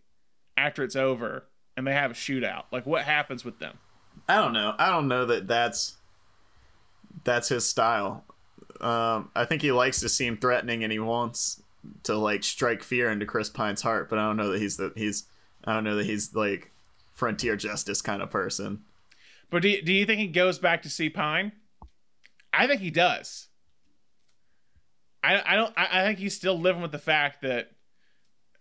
after 0.56 0.84
it's 0.84 0.96
over, 0.96 1.48
and 1.76 1.88
they 1.88 1.94
have 1.94 2.12
a 2.12 2.14
shootout? 2.14 2.66
Like, 2.72 2.86
what 2.86 3.06
happens 3.06 3.44
with 3.44 3.58
them? 3.58 3.80
I 4.30 4.36
don't 4.36 4.54
know. 4.54 4.76
I 4.78 4.92
don't 4.92 5.08
know 5.08 5.26
that 5.26 5.48
that's 5.48 5.98
that's 7.24 7.50
his 7.50 7.68
style. 7.68 8.26
Um, 8.82 9.30
I 9.36 9.46
think 9.46 9.62
he 9.62 9.72
likes 9.72 10.00
to 10.00 10.10
seem 10.10 10.38
threatening 10.38 10.84
and 10.84 10.92
he 10.92 11.00
wants 11.00 11.62
to 12.04 12.16
like 12.16 12.44
strike 12.44 12.84
fear 12.84 13.12
into 13.12 13.26
Chris 13.26 13.50
Pine's 13.50 13.82
heart, 13.82 14.10
but 14.10 14.20
I 14.20 14.28
don't 14.28 14.38
know 14.38 14.52
that 14.52 14.62
he's 14.62 14.78
the 14.78 14.92
he's 14.96 15.26
I 15.64 15.74
don't 15.74 15.84
know 15.84 15.96
that 15.96 16.06
he's 16.06 16.34
like 16.36 16.72
frontier 17.14 17.56
justice 17.56 18.02
kind 18.02 18.22
of 18.22 18.30
person. 18.30 18.82
But 19.50 19.62
do 19.62 19.70
you, 19.70 19.82
do 19.82 19.94
you 19.94 20.06
think 20.06 20.20
he 20.20 20.28
goes 20.28 20.60
back 20.60 20.82
to 20.84 20.90
see 20.90 21.10
Pine? 21.10 21.52
I 22.54 22.68
think 22.68 22.82
he 22.82 22.90
does. 22.90 23.48
I 25.24 25.42
I 25.46 25.56
don't 25.56 25.74
I, 25.78 26.02
I 26.02 26.04
think 26.04 26.20
he's 26.20 26.36
still 26.36 26.58
living 26.60 26.82
with 26.82 26.92
the 26.92 27.00
fact 27.00 27.42
that 27.42 27.72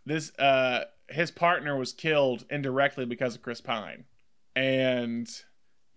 this 0.04 0.36
uh 0.38 0.84
his 1.08 1.30
partner 1.30 1.76
was 1.76 1.92
killed 1.92 2.44
indirectly 2.50 3.04
because 3.04 3.34
of 3.34 3.42
Chris 3.42 3.60
Pine. 3.60 4.04
And 4.54 5.28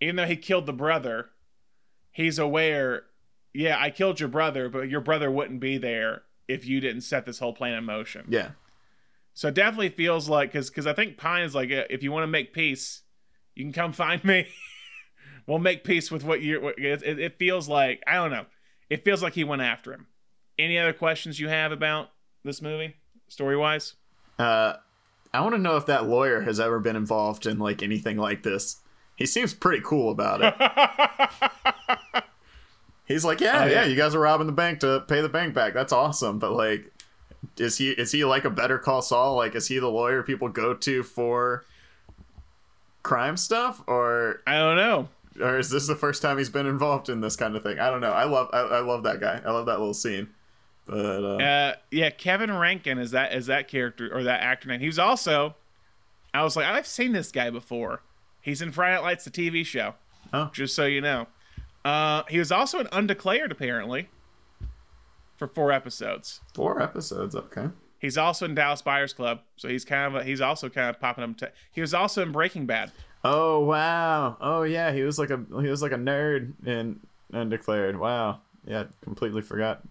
even 0.00 0.16
though 0.16 0.26
he 0.26 0.36
killed 0.36 0.66
the 0.66 0.72
brother, 0.72 1.30
he's 2.10 2.38
aware, 2.38 3.04
yeah, 3.54 3.78
I 3.80 3.90
killed 3.90 4.18
your 4.18 4.28
brother, 4.28 4.68
but 4.68 4.88
your 4.88 5.00
brother 5.00 5.30
wouldn't 5.30 5.60
be 5.60 5.78
there 5.78 6.22
if 6.48 6.66
you 6.66 6.80
didn't 6.80 7.02
set 7.02 7.24
this 7.24 7.38
whole 7.38 7.54
plan 7.54 7.74
in 7.74 7.84
motion. 7.84 8.26
Yeah. 8.28 8.50
So 9.32 9.48
it 9.48 9.54
definitely 9.54 9.88
feels 9.90 10.28
like 10.28 10.52
because 10.52 10.68
because 10.68 10.86
I 10.86 10.92
think 10.92 11.16
Pine 11.16 11.44
is 11.44 11.54
like 11.54 11.70
if 11.70 12.02
you 12.02 12.12
want 12.12 12.24
to 12.24 12.28
make 12.28 12.52
peace, 12.52 13.02
you 13.54 13.64
can 13.64 13.72
come 13.72 13.92
find 13.92 14.22
me. 14.24 14.48
we'll 15.46 15.58
make 15.58 15.84
peace 15.84 16.10
with 16.10 16.24
what 16.24 16.42
you. 16.42 16.72
It, 16.76 17.02
it 17.02 17.38
feels 17.38 17.68
like 17.68 18.02
I 18.06 18.14
don't 18.14 18.30
know. 18.30 18.46
It 18.90 19.04
feels 19.04 19.22
like 19.22 19.34
he 19.34 19.44
went 19.44 19.62
after 19.62 19.92
him. 19.92 20.06
Any 20.58 20.78
other 20.78 20.92
questions 20.92 21.40
you 21.40 21.48
have 21.48 21.72
about 21.72 22.10
this 22.44 22.60
movie, 22.62 22.94
story 23.28 23.56
wise? 23.56 23.94
Uh, 24.38 24.74
I 25.32 25.40
want 25.40 25.54
to 25.54 25.60
know 25.60 25.76
if 25.76 25.86
that 25.86 26.06
lawyer 26.06 26.42
has 26.42 26.60
ever 26.60 26.78
been 26.78 26.94
involved 26.96 27.46
in 27.46 27.58
like 27.58 27.82
anything 27.82 28.16
like 28.16 28.42
this. 28.42 28.80
He 29.16 29.26
seems 29.26 29.54
pretty 29.54 29.82
cool 29.84 30.10
about 30.10 30.40
it. 30.42 32.24
He's 33.06 33.24
like, 33.24 33.40
yeah, 33.40 33.64
Oh, 33.64 33.66
yeah, 33.66 33.72
yeah. 33.82 33.84
you 33.84 33.96
guys 33.96 34.14
are 34.14 34.20
robbing 34.20 34.46
the 34.46 34.52
bank 34.52 34.80
to 34.80 35.00
pay 35.08 35.20
the 35.20 35.28
bank 35.28 35.54
back. 35.54 35.74
That's 35.74 35.92
awesome. 35.92 36.38
But 36.38 36.52
like, 36.52 36.90
is 37.58 37.76
he 37.78 37.90
is 37.90 38.12
he 38.12 38.24
like 38.24 38.44
a 38.44 38.50
Better 38.50 38.78
Call 38.78 39.02
Saul? 39.02 39.36
Like, 39.36 39.54
is 39.54 39.68
he 39.68 39.78
the 39.78 39.88
lawyer 39.88 40.22
people 40.22 40.48
go 40.48 40.72
to 40.74 41.02
for 41.02 41.64
crime 43.02 43.36
stuff, 43.36 43.82
or 43.86 44.40
I 44.46 44.56
don't 44.58 44.76
know. 44.76 45.08
or 45.44 45.58
is 45.58 45.70
this 45.70 45.86
the 45.86 45.96
first 45.96 46.22
time 46.22 46.38
he's 46.38 46.48
been 46.50 46.66
involved 46.66 47.08
in 47.08 47.20
this 47.20 47.36
kind 47.36 47.54
of 47.56 47.62
thing? 47.62 47.78
I 47.78 47.90
don't 47.90 48.00
know. 48.00 48.12
I 48.12 48.24
love 48.24 48.48
I, 48.52 48.60
I 48.60 48.80
love 48.80 49.02
that 49.04 49.20
guy. 49.20 49.40
I 49.44 49.50
love 49.50 49.66
that 49.66 49.78
little 49.78 49.94
scene. 49.94 50.28
But 50.86 50.96
uh, 51.24 51.36
Uh, 51.36 51.74
yeah, 51.90 52.10
Kevin 52.10 52.52
Rankin 52.56 52.98
is 52.98 53.10
that 53.12 53.34
is 53.34 53.46
that 53.46 53.68
character 53.68 54.10
or 54.14 54.22
that 54.24 54.40
actor 54.42 54.68
name. 54.68 54.80
He 54.80 54.86
was 54.86 54.98
also, 54.98 55.54
I 56.32 56.42
was 56.42 56.56
like, 56.56 56.66
I've 56.66 56.86
seen 56.86 57.12
this 57.12 57.30
guy 57.32 57.50
before. 57.50 58.00
He's 58.40 58.60
in 58.62 58.72
Friday 58.72 58.94
Night 58.96 59.02
Lights, 59.02 59.24
the 59.24 59.30
TV 59.30 59.64
show. 59.64 59.94
Oh. 60.32 60.50
just 60.52 60.74
so 60.74 60.84
you 60.86 61.00
know. 61.00 61.26
Uh, 61.84 62.22
he 62.28 62.38
was 62.38 62.50
also 62.50 62.78
an 62.78 62.88
undeclared 62.92 63.52
apparently 63.52 64.08
for 65.36 65.46
four 65.46 65.70
episodes. 65.70 66.40
four 66.54 66.80
episodes, 66.80 67.34
okay. 67.34 67.68
He's 67.98 68.18
also 68.18 68.44
in 68.44 68.54
Dallas 68.54 68.82
Buyers 68.82 69.12
Club, 69.12 69.40
so 69.56 69.68
he's 69.68 69.84
kind 69.84 70.14
of 70.14 70.22
a, 70.22 70.24
he's 70.24 70.40
also 70.40 70.68
kind 70.68 70.90
of 70.90 71.00
popping 71.00 71.24
up. 71.24 71.52
He 71.72 71.80
was 71.80 71.94
also 71.94 72.22
in 72.22 72.32
Breaking 72.32 72.66
Bad. 72.66 72.92
Oh 73.24 73.64
wow! 73.64 74.36
Oh 74.40 74.62
yeah, 74.62 74.92
he 74.92 75.02
was 75.02 75.18
like 75.18 75.30
a 75.30 75.40
he 75.62 75.68
was 75.68 75.80
like 75.80 75.92
a 75.92 75.96
nerd 75.96 76.52
in 76.66 77.00
Undeclared. 77.32 77.98
Wow, 77.98 78.40
yeah, 78.66 78.84
completely 79.02 79.40
forgot. 79.40 79.82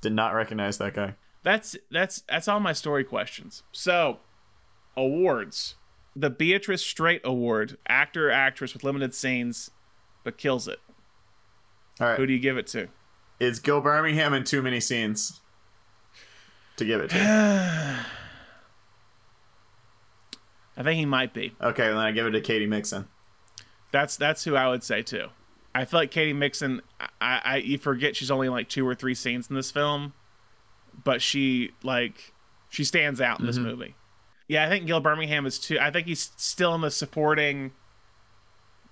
Did 0.00 0.12
not 0.12 0.34
recognize 0.34 0.78
that 0.78 0.94
guy. 0.94 1.14
That's 1.44 1.76
that's 1.90 2.22
that's 2.28 2.48
all 2.48 2.58
my 2.58 2.72
story 2.72 3.04
questions. 3.04 3.62
So, 3.70 4.18
awards. 4.96 5.76
The 6.16 6.30
Beatrice 6.30 6.82
Straight 6.82 7.22
Award, 7.24 7.76
actor 7.88 8.28
or 8.28 8.32
actress 8.32 8.72
with 8.72 8.84
limited 8.84 9.14
scenes, 9.14 9.70
but 10.22 10.38
kills 10.38 10.68
it. 10.68 10.78
All 12.00 12.08
right, 12.08 12.18
Who 12.18 12.26
do 12.26 12.32
you 12.32 12.38
give 12.38 12.56
it 12.56 12.66
to? 12.68 12.88
is 13.40 13.58
Gil 13.58 13.80
Birmingham 13.80 14.32
in 14.32 14.44
too 14.44 14.62
many 14.62 14.80
scenes 14.80 15.40
to 16.76 16.84
give 16.84 17.00
it 17.00 17.10
to? 17.10 17.16
I 20.76 20.82
think 20.82 20.98
he 20.98 21.06
might 21.06 21.32
be. 21.32 21.54
okay, 21.60 21.88
then 21.88 21.96
I 21.96 22.10
give 22.12 22.26
it 22.26 22.32
to 22.32 22.40
Katy 22.40 22.66
Mixon. 22.66 23.06
That's 23.92 24.16
that's 24.16 24.42
who 24.44 24.56
I 24.56 24.68
would 24.68 24.82
say 24.82 25.02
too. 25.02 25.28
I 25.72 25.84
feel 25.84 26.00
like 26.00 26.10
Katy 26.10 26.32
Mixon. 26.32 26.82
I, 27.20 27.40
I 27.44 27.56
you 27.58 27.78
forget 27.78 28.16
she's 28.16 28.30
only 28.30 28.48
like 28.48 28.68
two 28.68 28.86
or 28.86 28.94
three 28.94 29.14
scenes 29.14 29.48
in 29.48 29.54
this 29.54 29.70
film, 29.70 30.14
but 31.04 31.22
she 31.22 31.70
like 31.84 32.32
she 32.70 32.82
stands 32.82 33.20
out 33.20 33.38
in 33.38 33.46
this 33.46 33.56
mm-hmm. 33.56 33.68
movie. 33.68 33.94
Yeah, 34.48 34.64
I 34.64 34.68
think 34.68 34.86
Gil 34.86 35.00
Birmingham 35.00 35.46
is 35.46 35.60
too. 35.60 35.78
I 35.78 35.92
think 35.92 36.08
he's 36.08 36.32
still 36.36 36.74
in 36.74 36.80
the 36.80 36.90
supporting 36.90 37.72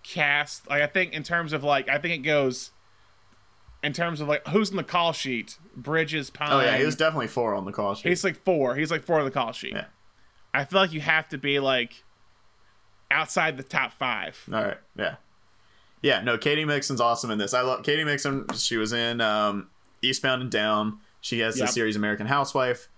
cast. 0.04 0.68
Like 0.70 0.82
I 0.82 0.86
think 0.86 1.12
in 1.12 1.24
terms 1.24 1.52
of 1.52 1.64
like 1.64 1.88
I 1.88 1.98
think 1.98 2.14
it 2.14 2.18
goes 2.18 2.70
in 3.82 3.92
terms 3.92 4.20
of 4.20 4.28
like 4.28 4.46
who's 4.48 4.70
in 4.70 4.76
the 4.76 4.84
call 4.84 5.12
sheet. 5.12 5.56
Bridges, 5.76 6.30
Pine. 6.30 6.48
Oh 6.52 6.60
yeah, 6.60 6.76
he 6.76 6.84
was 6.84 6.96
definitely 6.96 7.28
four 7.28 7.54
on 7.54 7.64
the 7.64 7.72
call 7.72 7.94
sheet. 7.94 8.08
He's 8.10 8.24
like 8.24 8.36
four. 8.44 8.74
He's 8.76 8.90
like 8.90 9.02
four 9.04 9.18
on 9.18 9.24
the 9.24 9.30
call 9.30 9.52
sheet. 9.52 9.72
Yeah. 9.74 9.86
I 10.54 10.64
feel 10.66 10.80
like 10.80 10.92
you 10.92 11.00
have 11.00 11.28
to 11.30 11.38
be 11.38 11.58
like 11.60 12.04
outside 13.10 13.56
the 13.56 13.62
top 13.62 13.92
five. 13.92 14.38
All 14.52 14.62
right, 14.62 14.76
yeah, 14.96 15.16
yeah. 16.02 16.20
No, 16.22 16.36
Katy 16.38 16.64
Mixon's 16.64 17.00
awesome 17.00 17.30
in 17.30 17.38
this. 17.38 17.54
I 17.54 17.62
love 17.62 17.82
Katy 17.84 18.04
Mixon. 18.04 18.46
She 18.54 18.76
was 18.76 18.92
in 18.92 19.20
um, 19.20 19.68
Eastbound 20.02 20.42
and 20.42 20.50
Down. 20.50 20.98
She 21.20 21.38
has 21.40 21.58
Yep. 21.58 21.66
the 21.68 21.72
series 21.72 21.96
American 21.96 22.26
Housewife 22.26 22.88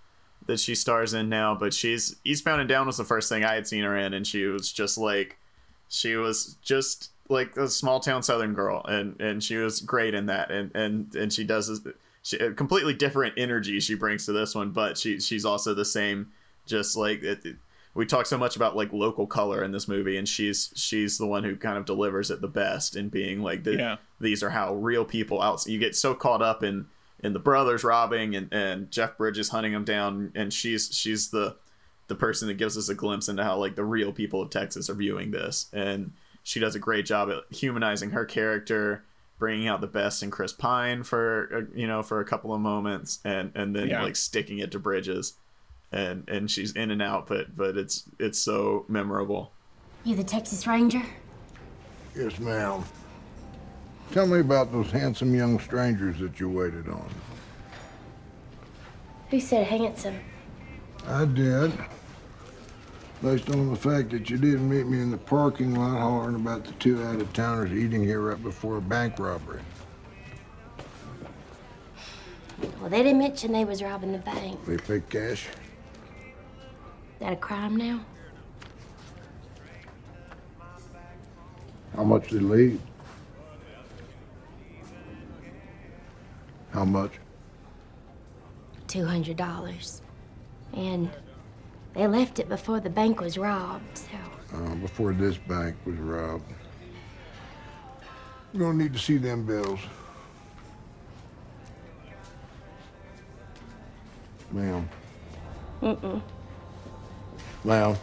that 0.47 0.59
she 0.59 0.75
stars 0.75 1.13
in 1.13 1.29
now. 1.29 1.55
But 1.55 1.73
she's 1.73 2.17
Eastbound 2.25 2.59
and 2.59 2.67
Down 2.69 2.87
was 2.87 2.97
the 2.97 3.03
first 3.05 3.29
thing 3.29 3.43
I 3.45 3.53
had 3.55 3.67
seen 3.67 3.83
her 3.83 3.95
in, 3.95 4.13
and 4.13 4.25
she 4.27 4.45
was 4.45 4.71
just 4.71 4.97
like, 4.97 5.37
she 5.87 6.15
was 6.15 6.57
just 6.61 7.11
like 7.29 7.57
a 7.57 7.67
small 7.67 7.99
town 7.99 8.23
Southern 8.23 8.53
girl, 8.53 8.83
and 8.85 9.19
and 9.21 9.43
she 9.43 9.55
was 9.57 9.79
great 9.81 10.13
in 10.13 10.27
that. 10.27 10.51
And 10.51 10.71
and 10.75 11.13
and 11.15 11.31
she 11.33 11.43
does 11.43 11.67
this, 11.67 11.93
she, 12.21 12.37
a 12.37 12.51
completely 12.53 12.93
different 12.93 13.33
energy 13.37 13.79
she 13.79 13.95
brings 13.95 14.25
to 14.25 14.31
this 14.33 14.53
one, 14.55 14.71
but 14.71 14.97
she 14.97 15.19
she's 15.19 15.45
also 15.45 15.73
the 15.73 15.85
same. 15.85 16.31
Just 16.65 16.95
like 16.97 17.21
it, 17.23 17.45
it- 17.45 17.55
we 17.93 18.05
talk 18.05 18.25
so 18.25 18.37
much 18.37 18.57
about 18.57 18.75
like 18.75 18.91
local 18.91 19.25
color 19.25 19.63
in 19.63 19.71
this 19.71 19.87
movie, 19.87 20.17
and 20.17 20.27
she's 20.27 20.73
she's 20.75 21.17
the 21.17 21.25
one 21.25 21.45
who 21.45 21.55
kind 21.55 21.77
of 21.77 21.85
delivers 21.85 22.29
it 22.29 22.41
the 22.41 22.47
best 22.49 22.97
in 22.97 23.07
being 23.07 23.41
like 23.41 23.63
the, 23.63 23.75
Yeah. 23.75 23.95
these 24.19 24.43
are 24.43 24.49
how 24.49 24.73
real 24.75 25.05
people 25.05 25.41
out. 25.41 25.65
You 25.65 25.79
get 25.79 25.95
so 25.95 26.13
caught 26.13 26.41
up 26.41 26.61
in 26.61 26.87
in 27.23 27.31
the 27.31 27.39
brothers 27.39 27.85
robbing 27.85 28.35
and 28.35 28.51
and 28.53 28.91
Jeff 28.91 29.17
Bridges 29.17 29.47
hunting 29.47 29.71
them 29.71 29.85
down, 29.85 30.33
and 30.35 30.51
she's 30.53 30.89
she's 30.93 31.29
the 31.29 31.55
the 32.07 32.15
person 32.15 32.49
that 32.49 32.55
gives 32.55 32.77
us 32.77 32.89
a 32.89 32.95
glimpse 32.95 33.29
into 33.29 33.45
how 33.45 33.55
like 33.55 33.77
the 33.77 33.85
real 33.85 34.11
people 34.11 34.41
of 34.41 34.49
Texas 34.49 34.89
are 34.89 34.93
viewing 34.95 35.31
this, 35.31 35.67
and 35.71 36.11
she 36.45 36.59
does 36.59 36.75
a 36.75 36.79
great 36.79 37.05
job 37.07 37.29
at 37.31 37.53
humanizing 37.53 38.11
her 38.11 38.23
character, 38.23 39.03
bringing 39.39 39.67
out 39.67 39.81
the 39.81 39.87
best 39.87 40.21
in 40.21 40.29
Chris 40.29 40.53
Pine 40.53 41.01
for 41.03 41.49
uh, 41.51 41.77
you 41.77 41.87
know 41.87 42.03
for 42.03 42.19
a 42.21 42.25
couple 42.25 42.53
of 42.53 42.61
moments, 42.61 43.19
and 43.25 43.51
and 43.55 43.75
then 43.75 43.89
Yeah. 43.89 44.03
like 44.03 44.15
sticking 44.15 44.59
it 44.59 44.71
to 44.71 44.79
Bridges, 44.79 45.33
and 45.91 46.23
and 46.29 46.49
she's 46.49 46.71
in 46.75 46.91
and 46.91 47.01
out, 47.01 47.25
but 47.27 47.57
but 47.57 47.75
it's 47.75 48.03
it's 48.19 48.37
so 48.39 48.85
memorable. 48.87 49.51
You 50.03 50.15
the 50.15 50.23
Texas 50.23 50.67
Ranger? 50.67 51.01
Yes, 52.15 52.37
ma'am. 52.39 52.83
Tell 54.11 54.27
me 54.27 54.39
about 54.39 54.71
those 54.71 54.91
handsome 54.91 55.33
young 55.33 55.59
strangers 55.59 56.19
that 56.19 56.39
you 56.39 56.47
waited 56.47 56.87
on. 56.87 57.09
Who 59.31 59.39
said 59.39 59.65
handsome? 59.65 60.19
I 61.07 61.25
did. 61.25 61.73
Based 63.21 63.49
on 63.49 63.71
the 63.71 63.75
fact 63.75 64.11
that 64.11 64.29
you 64.29 64.37
didn't 64.37 64.69
meet 64.69 64.85
me 64.85 64.99
in 64.99 65.09
the 65.09 65.17
parking 65.17 65.73
lot 65.73 65.97
hollering 65.99 66.35
about 66.35 66.63
the 66.63 66.73
two 66.73 67.01
out-of-towners 67.03 67.71
eating 67.71 68.03
here 68.03 68.21
right 68.21 68.41
before 68.43 68.77
a 68.77 68.81
bank 68.81 69.17
robbery. 69.17 69.61
Well, 72.79 72.89
they 72.89 73.01
didn't 73.01 73.19
mention 73.19 73.51
they 73.51 73.65
was 73.65 73.81
robbing 73.81 74.11
the 74.11 74.19
bank. 74.19 74.63
They 74.65 74.77
pay 74.77 75.01
cash. 75.09 75.47
That 77.19 77.33
a 77.33 77.35
crime 77.35 77.77
now? 77.77 78.01
How 81.95 82.03
much 82.03 82.29
they 82.29 82.39
leave? 82.39 82.79
How 86.71 86.85
much? 86.85 87.13
Two 88.87 89.05
hundred 89.05 89.37
dollars. 89.37 90.01
And 90.73 91.09
they 91.95 92.07
left 92.07 92.39
it 92.39 92.49
before 92.49 92.79
the 92.79 92.89
bank 92.89 93.21
was 93.21 93.37
robbed, 93.37 93.97
so 93.97 94.57
Uh, 94.57 94.75
before 94.75 95.13
this 95.13 95.37
bank 95.37 95.75
was 95.85 95.95
robbed. 95.95 96.53
We're 98.53 98.59
gonna 98.59 98.77
need 98.77 98.93
to 98.93 98.99
see 98.99 99.17
them 99.17 99.45
bills. 99.45 99.79
Ma'am. 104.51 104.87
Mm-mm. 105.81 106.21
Now, 107.63 107.97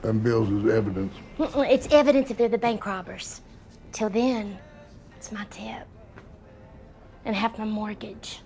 them 0.00 0.20
bills 0.20 0.48
is 0.50 0.72
evidence. 0.72 1.12
Mm-mm. 1.38 1.70
It's 1.70 1.88
evidence 1.92 2.30
if 2.30 2.38
they're 2.38 2.48
the 2.48 2.56
bank 2.56 2.86
robbers. 2.86 3.42
Till 3.92 4.08
then, 4.08 4.58
it's 5.16 5.30
my 5.30 5.44
tip. 5.50 5.86
And 7.24 7.36
half 7.36 7.58
my 7.58 7.66
mortgage. 7.66 8.40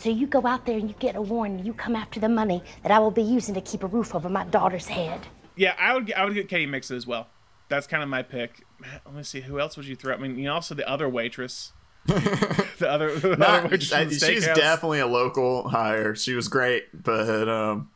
So 0.00 0.08
you 0.08 0.26
go 0.26 0.46
out 0.46 0.64
there 0.64 0.78
and 0.78 0.88
you 0.88 0.94
get 0.98 1.14
a 1.14 1.20
warrant 1.20 1.58
and 1.58 1.66
you 1.66 1.74
come 1.74 1.94
after 1.94 2.18
the 2.20 2.28
money 2.28 2.62
that 2.82 2.90
I 2.90 2.98
will 3.00 3.10
be 3.10 3.20
using 3.22 3.54
to 3.54 3.60
keep 3.60 3.82
a 3.82 3.86
roof 3.86 4.14
over 4.14 4.30
my 4.30 4.44
daughter's 4.44 4.86
head. 4.86 5.20
Yeah, 5.56 5.74
I 5.78 5.92
would 5.92 6.10
I 6.14 6.24
would 6.24 6.32
get 6.32 6.48
Katy 6.48 6.64
Mixon 6.64 6.96
as 6.96 7.06
well. 7.06 7.28
That's 7.68 7.86
kind 7.86 8.02
of 8.02 8.08
my 8.08 8.22
pick. 8.22 8.64
Let 9.04 9.14
me 9.14 9.22
see, 9.22 9.42
who 9.42 9.60
else 9.60 9.76
would 9.76 9.84
you 9.86 9.94
throw? 9.94 10.14
I 10.14 10.16
mean, 10.16 10.38
you 10.38 10.44
know, 10.44 10.54
also 10.54 10.74
the 10.74 10.88
other 10.88 11.06
waitress. 11.06 11.72
the 12.06 12.86
other, 12.88 13.14
the 13.14 13.36
Not- 13.36 13.48
other 13.48 13.62
waitress 13.68 13.92
I- 13.92 14.04
the 14.04 14.14
she's 14.14 14.46
definitely 14.46 15.00
a 15.00 15.06
local 15.06 15.68
hire. 15.68 16.14
She 16.14 16.32
was 16.32 16.48
great, 16.48 16.84
but 17.04 17.46
um, 17.50 17.90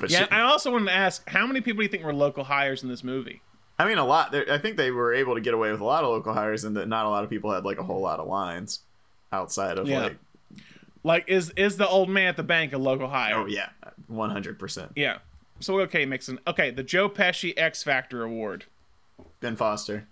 but 0.00 0.10
Yeah, 0.10 0.24
she, 0.24 0.30
I 0.30 0.40
also 0.40 0.72
wanted 0.72 0.86
to 0.86 0.92
ask, 0.94 1.28
how 1.28 1.46
many 1.46 1.60
people 1.60 1.78
do 1.80 1.82
you 1.82 1.90
think 1.90 2.02
were 2.02 2.14
local 2.14 2.44
hires 2.44 2.82
in 2.82 2.88
this 2.88 3.04
movie? 3.04 3.42
I 3.78 3.86
mean, 3.86 3.98
a 3.98 4.06
lot. 4.06 4.34
I 4.34 4.56
think 4.56 4.78
they 4.78 4.90
were 4.90 5.12
able 5.12 5.34
to 5.34 5.42
get 5.42 5.52
away 5.52 5.70
with 5.70 5.82
a 5.82 5.84
lot 5.84 6.02
of 6.02 6.08
local 6.08 6.32
hires, 6.32 6.64
and 6.64 6.74
that 6.78 6.88
not 6.88 7.04
a 7.04 7.10
lot 7.10 7.24
of 7.24 7.28
people 7.30 7.52
had 7.52 7.66
like 7.66 7.78
a 7.78 7.82
whole 7.82 8.00
lot 8.00 8.20
of 8.20 8.26
lines 8.26 8.80
outside 9.32 9.76
of 9.76 9.86
Yeah. 9.86 10.04
like. 10.04 10.16
Like, 11.06 11.28
is 11.28 11.50
is 11.50 11.76
the 11.76 11.86
old 11.86 12.08
man 12.08 12.26
at 12.26 12.36
the 12.36 12.42
bank 12.42 12.72
a 12.72 12.78
local 12.78 13.06
hire? 13.06 13.36
Oh 13.36 13.46
yeah, 13.46 13.68
one 14.08 14.28
hundred 14.28 14.58
percent. 14.58 14.90
Yeah. 14.96 15.18
So 15.60 15.72
we'll 15.72 15.86
go 15.86 16.04
Mixon. 16.04 16.40
Okay, 16.48 16.72
the 16.72 16.82
Joe 16.82 17.08
Pesci 17.08 17.54
X 17.56 17.84
Factor 17.84 18.24
Award. 18.24 18.64
Ben 19.38 19.54
Foster. 19.54 20.08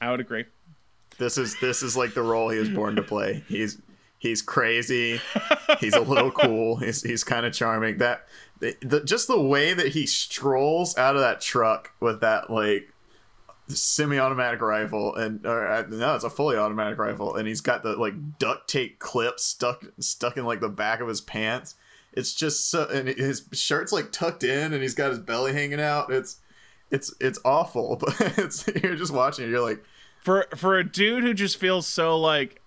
I 0.00 0.12
would 0.12 0.20
agree. 0.20 0.44
This 1.18 1.36
is 1.36 1.58
this 1.58 1.82
is 1.82 1.96
like 1.96 2.14
the 2.14 2.22
role 2.22 2.48
he 2.48 2.60
was 2.60 2.70
born 2.70 2.94
to 2.94 3.02
play. 3.02 3.42
He's 3.48 3.82
he's 4.20 4.40
crazy. 4.40 5.20
He's 5.80 5.94
a 5.94 6.00
little 6.00 6.30
cool. 6.30 6.76
He's 6.76 7.02
he's 7.02 7.24
kind 7.24 7.44
of 7.44 7.52
charming. 7.52 7.98
That 7.98 8.28
the, 8.60 8.76
the 8.82 9.00
just 9.02 9.26
the 9.26 9.40
way 9.40 9.74
that 9.74 9.88
he 9.88 10.06
strolls 10.06 10.96
out 10.96 11.16
of 11.16 11.22
that 11.22 11.40
truck 11.40 11.90
with 11.98 12.20
that 12.20 12.50
like 12.50 12.88
semi-automatic 13.68 14.60
rifle 14.60 15.14
and 15.14 15.44
or 15.46 15.66
uh, 15.66 15.84
no, 15.88 16.14
it's 16.14 16.24
a 16.24 16.30
fully 16.30 16.56
automatic 16.56 16.98
rifle, 16.98 17.36
and 17.36 17.46
he's 17.48 17.60
got 17.60 17.82
the 17.82 17.96
like 17.96 18.38
duct 18.38 18.68
tape 18.68 18.98
clip 18.98 19.40
stuck 19.40 19.84
stuck 20.00 20.36
in 20.36 20.44
like 20.44 20.60
the 20.60 20.68
back 20.68 21.00
of 21.00 21.08
his 21.08 21.20
pants. 21.20 21.74
It's 22.12 22.32
just 22.34 22.70
so, 22.70 22.86
and 22.88 23.08
his 23.08 23.48
shirt's 23.52 23.92
like 23.92 24.12
tucked 24.12 24.44
in, 24.44 24.72
and 24.72 24.82
he's 24.82 24.94
got 24.94 25.10
his 25.10 25.18
belly 25.18 25.52
hanging 25.52 25.80
out. 25.80 26.12
It's 26.12 26.38
it's 26.90 27.12
it's 27.20 27.38
awful, 27.44 27.96
but 28.00 28.14
it's 28.38 28.66
you're 28.82 28.96
just 28.96 29.12
watching 29.12 29.46
it. 29.46 29.48
You're 29.50 29.60
like, 29.60 29.82
For 30.22 30.46
for 30.56 30.78
a 30.78 30.84
dude 30.84 31.24
who 31.24 31.34
just 31.34 31.56
feels 31.56 31.86
so 31.86 32.18
like 32.18 32.60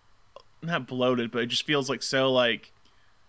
not 0.61 0.87
bloated, 0.87 1.31
but 1.31 1.43
it 1.43 1.47
just 1.47 1.65
feels 1.65 1.89
like 1.89 2.01
so 2.03 2.31
like 2.31 2.71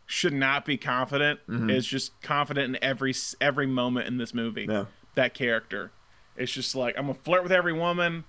should 0.07 0.33
not 0.33 0.65
be 0.65 0.79
confident 0.79 1.39
Mhm. 1.47 1.71
is 1.71 1.87
just 1.87 2.19
confident 2.23 2.75
in 2.75 2.83
every 2.83 3.15
every 3.43 3.67
moment 3.67 4.07
in 4.09 4.17
this 4.17 4.33
movie. 4.33 4.67
Yeah. 4.69 4.87
That 5.15 5.35
character. 5.35 5.93
It's 6.39 6.53
just 6.53 6.75
like 6.75 6.97
I'm 6.99 7.07
gonna 7.07 7.19
flirt 7.23 7.43
with 7.43 7.53
every 7.53 7.73
woman. 7.73 8.25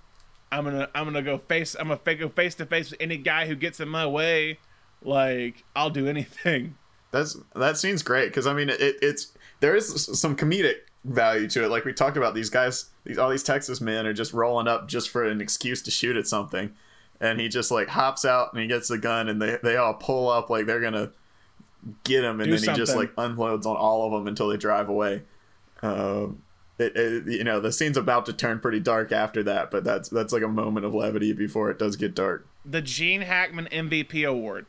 I'm 0.52 0.64
gonna 0.64 0.88
I'm 0.94 1.04
gonna 1.04 1.22
go 1.22 1.38
face 1.38 1.76
I'm 1.78 1.88
gonna 1.88 2.14
go 2.16 2.28
face 2.28 2.54
to 2.56 2.66
face 2.66 2.90
with 2.90 3.00
any 3.00 3.16
guy 3.16 3.46
who 3.46 3.54
gets 3.54 3.80
in 3.80 3.88
my 3.88 4.06
way. 4.06 4.58
Like 5.02 5.64
I'll 5.74 5.90
do 5.90 6.06
anything. 6.08 6.76
That's 7.10 7.36
that 7.54 7.76
scene's 7.76 8.02
great 8.02 8.28
because 8.28 8.46
I 8.46 8.52
mean 8.52 8.68
it, 8.68 8.80
it's 8.80 9.32
there 9.60 9.76
is 9.76 10.18
some 10.18 10.36
comedic 10.36 10.76
value 11.04 11.48
to 11.48 11.64
it. 11.64 11.68
Like 11.68 11.84
we 11.84 11.92
talked 11.92 12.16
about, 12.16 12.34
these 12.34 12.50
guys, 12.50 12.86
these 13.04 13.18
all 13.18 13.30
these 13.30 13.42
Texas 13.42 13.80
men 13.80 14.06
are 14.06 14.12
just 14.12 14.32
rolling 14.32 14.68
up 14.68 14.88
just 14.88 15.10
for 15.10 15.24
an 15.24 15.40
excuse 15.40 15.82
to 15.82 15.90
shoot 15.90 16.16
at 16.16 16.26
something, 16.26 16.72
and 17.20 17.40
he 17.40 17.48
just 17.48 17.70
like 17.70 17.88
hops 17.88 18.24
out 18.24 18.52
and 18.52 18.60
he 18.62 18.68
gets 18.68 18.88
the 18.88 18.98
gun 18.98 19.28
and 19.28 19.40
they 19.40 19.58
they 19.62 19.76
all 19.76 19.94
pull 19.94 20.28
up 20.28 20.50
like 20.50 20.66
they're 20.66 20.80
gonna 20.80 21.12
get 22.04 22.24
him, 22.24 22.40
and 22.40 22.50
Do 22.50 22.56
then 22.56 22.74
he 22.74 22.78
just 22.78 22.96
like 22.96 23.12
unloads 23.16 23.66
on 23.66 23.76
all 23.76 24.06
of 24.06 24.12
them 24.12 24.26
until 24.26 24.48
they 24.48 24.56
drive 24.56 24.88
away. 24.88 25.22
Um, 25.82 26.42
it, 26.80 26.96
it, 26.96 27.26
you 27.26 27.44
know 27.44 27.60
the 27.60 27.72
scene's 27.72 27.96
about 27.96 28.26
to 28.26 28.32
turn 28.32 28.58
pretty 28.60 28.80
dark 28.80 29.12
after 29.12 29.42
that, 29.44 29.70
but 29.70 29.84
that's 29.84 30.08
that's 30.08 30.32
like 30.32 30.42
a 30.42 30.48
moment 30.48 30.86
of 30.86 30.94
levity 30.94 31.32
before 31.32 31.70
it 31.70 31.78
does 31.78 31.96
get 31.96 32.14
dark. 32.14 32.46
The 32.64 32.82
Gene 32.82 33.22
Hackman 33.22 33.68
MVP 33.70 34.26
award. 34.28 34.66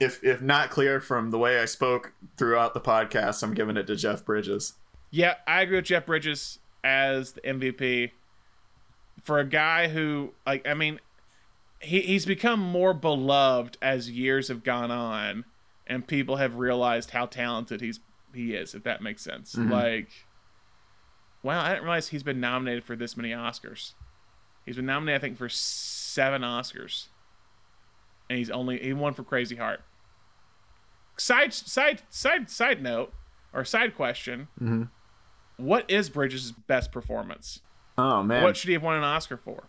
If 0.00 0.22
if 0.24 0.40
not 0.42 0.70
clear 0.70 1.00
from 1.00 1.30
the 1.30 1.38
way 1.38 1.58
I 1.60 1.64
spoke 1.66 2.12
throughout 2.36 2.74
the 2.74 2.80
podcast, 2.80 3.42
I'm 3.42 3.54
giving 3.54 3.76
it 3.76 3.86
to 3.86 3.96
Jeff 3.96 4.24
Bridges. 4.24 4.74
Yeah, 5.10 5.34
I 5.46 5.62
agree 5.62 5.76
with 5.76 5.84
Jeff 5.84 6.06
Bridges 6.06 6.58
as 6.82 7.32
the 7.32 7.40
MVP. 7.42 8.10
For 9.22 9.38
a 9.38 9.44
guy 9.44 9.88
who, 9.88 10.32
like, 10.46 10.66
I 10.66 10.74
mean, 10.74 10.98
he, 11.80 12.00
he's 12.00 12.26
become 12.26 12.58
more 12.58 12.92
beloved 12.94 13.78
as 13.80 14.10
years 14.10 14.48
have 14.48 14.64
gone 14.64 14.90
on, 14.90 15.44
and 15.86 16.06
people 16.06 16.36
have 16.36 16.56
realized 16.56 17.10
how 17.10 17.26
talented 17.26 17.80
he's 17.80 18.00
he 18.34 18.54
is. 18.54 18.74
If 18.74 18.82
that 18.84 19.02
makes 19.02 19.22
sense. 19.22 19.54
Mhm. 19.54 19.70
Like, 19.70 20.08
wow, 21.42 21.62
I 21.62 21.70
didn't 21.70 21.84
realize 21.84 22.08
he's 22.08 22.22
been 22.22 22.40
nominated 22.40 22.84
for 22.84 22.96
this 22.96 23.16
many 23.16 23.30
Oscars. 23.30 23.92
He's 24.64 24.76
been 24.76 24.86
nominated, 24.86 25.20
I 25.20 25.22
think, 25.22 25.38
for 25.38 25.48
seven 25.48 26.42
Oscars, 26.42 27.06
and 28.30 28.38
he's 28.38 28.50
only 28.50 28.78
he 28.78 28.92
won 28.92 29.12
for 29.12 29.24
Crazy 29.24 29.56
Heart. 29.56 29.80
Side 31.16 31.52
side 31.52 32.02
side 32.10 32.48
side 32.48 32.82
note 32.82 33.12
or 33.52 33.64
side 33.64 33.94
question. 33.96 34.48
Mm-hmm. 34.60 34.84
What 35.56 35.90
is 35.90 36.08
Bridges' 36.08 36.52
best 36.52 36.90
performance? 36.92 37.60
Oh 37.98 38.22
man, 38.22 38.42
What 38.42 38.56
should 38.56 38.68
he 38.68 38.74
have 38.74 38.82
won 38.82 38.96
an 38.96 39.04
Oscar 39.04 39.36
for? 39.36 39.64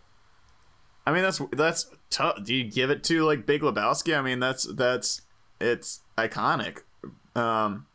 I 1.05 1.11
mean 1.11 1.23
that's 1.23 1.41
that's 1.51 1.89
tough. 2.09 2.43
Do 2.43 2.55
you 2.55 2.63
give 2.63 2.89
it 2.89 3.03
to 3.05 3.23
like 3.23 3.45
Big 3.45 3.61
Lebowski? 3.61 4.17
I 4.17 4.21
mean 4.21 4.39
that's 4.39 4.63
that's 4.63 5.21
it's 5.59 6.01
iconic. 6.17 6.79
Um, 7.35 7.87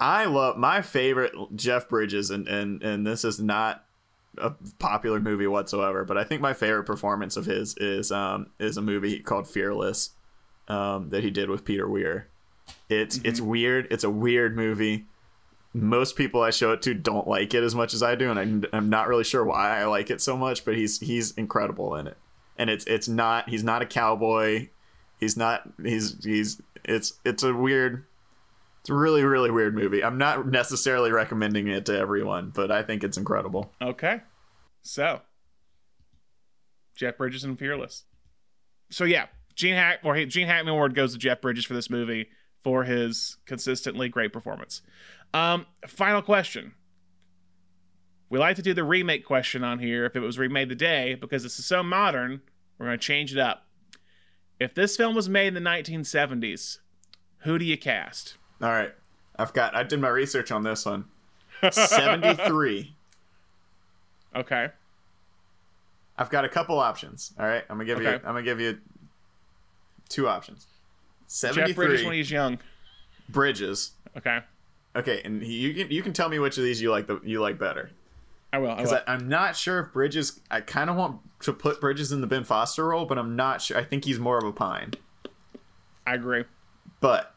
I 0.00 0.24
love 0.26 0.56
my 0.56 0.82
favorite 0.82 1.32
Jeff 1.54 1.88
Bridges, 1.88 2.30
and 2.30 2.48
and 2.48 2.82
and 2.82 3.06
this 3.06 3.24
is 3.24 3.40
not 3.40 3.84
a 4.38 4.50
popular 4.78 5.20
movie 5.20 5.46
whatsoever, 5.46 6.04
but 6.04 6.18
I 6.18 6.24
think 6.24 6.42
my 6.42 6.52
favorite 6.52 6.84
performance 6.84 7.36
of 7.36 7.46
his 7.46 7.76
is 7.76 8.10
um 8.10 8.48
is 8.58 8.76
a 8.76 8.82
movie 8.82 9.20
called 9.20 9.48
Fearless, 9.48 10.10
um 10.68 11.10
that 11.10 11.22
he 11.22 11.30
did 11.30 11.48
with 11.48 11.64
Peter 11.64 11.88
Weir. 11.88 12.28
It's 12.88 13.20
it's 13.24 13.40
weird. 13.40 13.88
It's 13.90 14.04
a 14.04 14.10
weird 14.10 14.56
movie. 14.56 15.06
Most 15.72 16.16
people 16.16 16.42
I 16.42 16.50
show 16.50 16.72
it 16.72 16.82
to 16.82 16.94
don't 16.94 17.26
like 17.26 17.52
it 17.54 17.64
as 17.64 17.74
much 17.74 17.94
as 17.94 18.02
I 18.02 18.14
do, 18.14 18.30
and 18.30 18.38
I'm, 18.38 18.64
I'm 18.72 18.88
not 18.90 19.08
really 19.08 19.24
sure 19.24 19.44
why 19.44 19.80
I 19.80 19.86
like 19.86 20.10
it 20.10 20.20
so 20.20 20.36
much. 20.36 20.64
But 20.64 20.76
he's 20.76 21.00
he's 21.00 21.32
incredible 21.32 21.96
in 21.96 22.06
it, 22.06 22.16
and 22.58 22.70
it's 22.70 22.84
it's 22.86 23.08
not 23.08 23.48
he's 23.48 23.64
not 23.64 23.82
a 23.82 23.86
cowboy. 23.86 24.68
He's 25.18 25.36
not 25.36 25.68
he's 25.82 26.22
he's 26.24 26.60
it's 26.84 27.14
it's 27.24 27.42
a 27.42 27.54
weird 27.54 28.04
it's 28.84 28.90
a 28.90 28.94
really 28.94 29.24
really 29.24 29.50
weird 29.50 29.74
movie. 29.74 30.04
I'm 30.04 30.18
not 30.18 30.46
necessarily 30.46 31.10
recommending 31.10 31.68
it 31.68 31.86
to 31.86 31.98
everyone, 31.98 32.52
but 32.54 32.70
I 32.70 32.82
think 32.82 33.02
it's 33.02 33.16
incredible. 33.16 33.72
Okay. 33.80 34.20
So, 34.82 35.22
Jeff 36.94 37.16
Bridges 37.16 37.44
and 37.44 37.58
Fearless. 37.58 38.04
So 38.90 39.04
yeah, 39.04 39.28
Gene 39.54 39.74
Hack 39.74 40.00
or 40.04 40.22
Gene 40.26 40.48
Hackman 40.48 40.74
Award 40.74 40.94
goes 40.94 41.14
to 41.14 41.18
Jeff 41.18 41.40
Bridges 41.40 41.64
for 41.64 41.72
this 41.72 41.88
movie 41.88 42.28
for 42.62 42.84
his 42.84 43.38
consistently 43.46 44.10
great 44.10 44.34
performance. 44.34 44.82
Um, 45.32 45.64
final 45.86 46.20
question. 46.20 46.74
We 48.28 48.38
like 48.38 48.56
to 48.56 48.62
do 48.62 48.74
the 48.74 48.84
remake 48.84 49.24
question 49.24 49.64
on 49.64 49.78
here 49.78 50.04
if 50.04 50.14
it 50.14 50.20
was 50.20 50.38
remade 50.38 50.68
today 50.68 51.14
because 51.14 51.42
this 51.42 51.58
is 51.58 51.64
so 51.64 51.82
modern. 51.82 52.42
We're 52.76 52.86
going 52.86 52.98
to 52.98 53.02
change 53.02 53.32
it 53.32 53.38
up. 53.38 53.66
If 54.60 54.74
this 54.74 54.94
film 54.94 55.14
was 55.14 55.26
made 55.26 55.48
in 55.48 55.54
the 55.54 55.60
1970s, 55.60 56.80
who 57.38 57.58
do 57.58 57.64
you 57.64 57.78
cast? 57.78 58.36
All 58.62 58.70
right, 58.70 58.92
I've 59.36 59.52
got 59.52 59.74
I 59.74 59.82
did 59.82 60.00
my 60.00 60.08
research 60.08 60.50
on 60.50 60.62
this 60.62 60.86
one. 60.86 61.06
Seventy 61.70 62.34
three. 62.34 62.94
Okay. 64.34 64.70
I've 66.16 66.30
got 66.30 66.44
a 66.44 66.48
couple 66.48 66.78
options. 66.78 67.32
All 67.38 67.46
right, 67.46 67.64
I'm 67.68 67.76
gonna 67.76 67.84
give 67.86 68.02
you. 68.02 68.08
I'm 68.08 68.20
gonna 68.20 68.42
give 68.42 68.60
you 68.60 68.78
two 70.08 70.28
options. 70.28 70.66
Jeff 71.28 71.74
Bridges 71.74 72.04
when 72.04 72.14
he's 72.14 72.30
young. 72.30 72.58
Bridges. 73.28 73.92
Okay. 74.16 74.40
Okay, 74.96 75.22
and 75.24 75.42
you 75.42 75.74
can 75.74 75.90
you 75.90 76.02
can 76.02 76.12
tell 76.12 76.28
me 76.28 76.38
which 76.38 76.56
of 76.56 76.64
these 76.64 76.80
you 76.80 76.90
like 76.90 77.06
the 77.06 77.20
you 77.24 77.40
like 77.40 77.58
better. 77.58 77.90
I 78.52 78.58
will. 78.58 78.76
Because. 78.76 78.94
I'm 79.08 79.28
not 79.28 79.56
sure 79.56 79.80
if 79.80 79.92
Bridges. 79.92 80.40
I 80.50 80.60
kind 80.60 80.88
of 80.88 80.96
want 80.96 81.20
to 81.40 81.52
put 81.52 81.80
Bridges 81.80 82.12
in 82.12 82.20
the 82.20 82.28
Ben 82.28 82.44
Foster 82.44 82.86
role, 82.86 83.04
but 83.04 83.18
I'm 83.18 83.34
not 83.34 83.60
sure. 83.60 83.76
I 83.76 83.82
think 83.82 84.04
he's 84.04 84.20
more 84.20 84.38
of 84.38 84.44
a 84.44 84.52
Pine. 84.52 84.92
I 86.06 86.14
agree. 86.14 86.44
But 87.00 87.33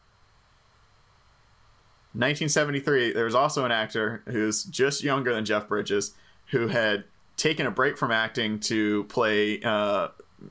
1973, 2.18 3.12
there 3.12 3.24
was 3.24 3.36
also 3.36 3.64
an 3.64 3.70
actor 3.70 4.22
who's 4.26 4.64
just 4.64 5.04
younger 5.04 5.32
than 5.32 5.44
Jeff 5.44 5.68
Bridges 5.68 6.14
who 6.46 6.66
had 6.66 7.04
taken 7.36 7.64
a 7.64 7.70
break 7.70 7.96
from 7.96 8.10
acting 8.10 8.58
to 8.58 9.04
play 9.04 9.60
uh, 9.62 10.08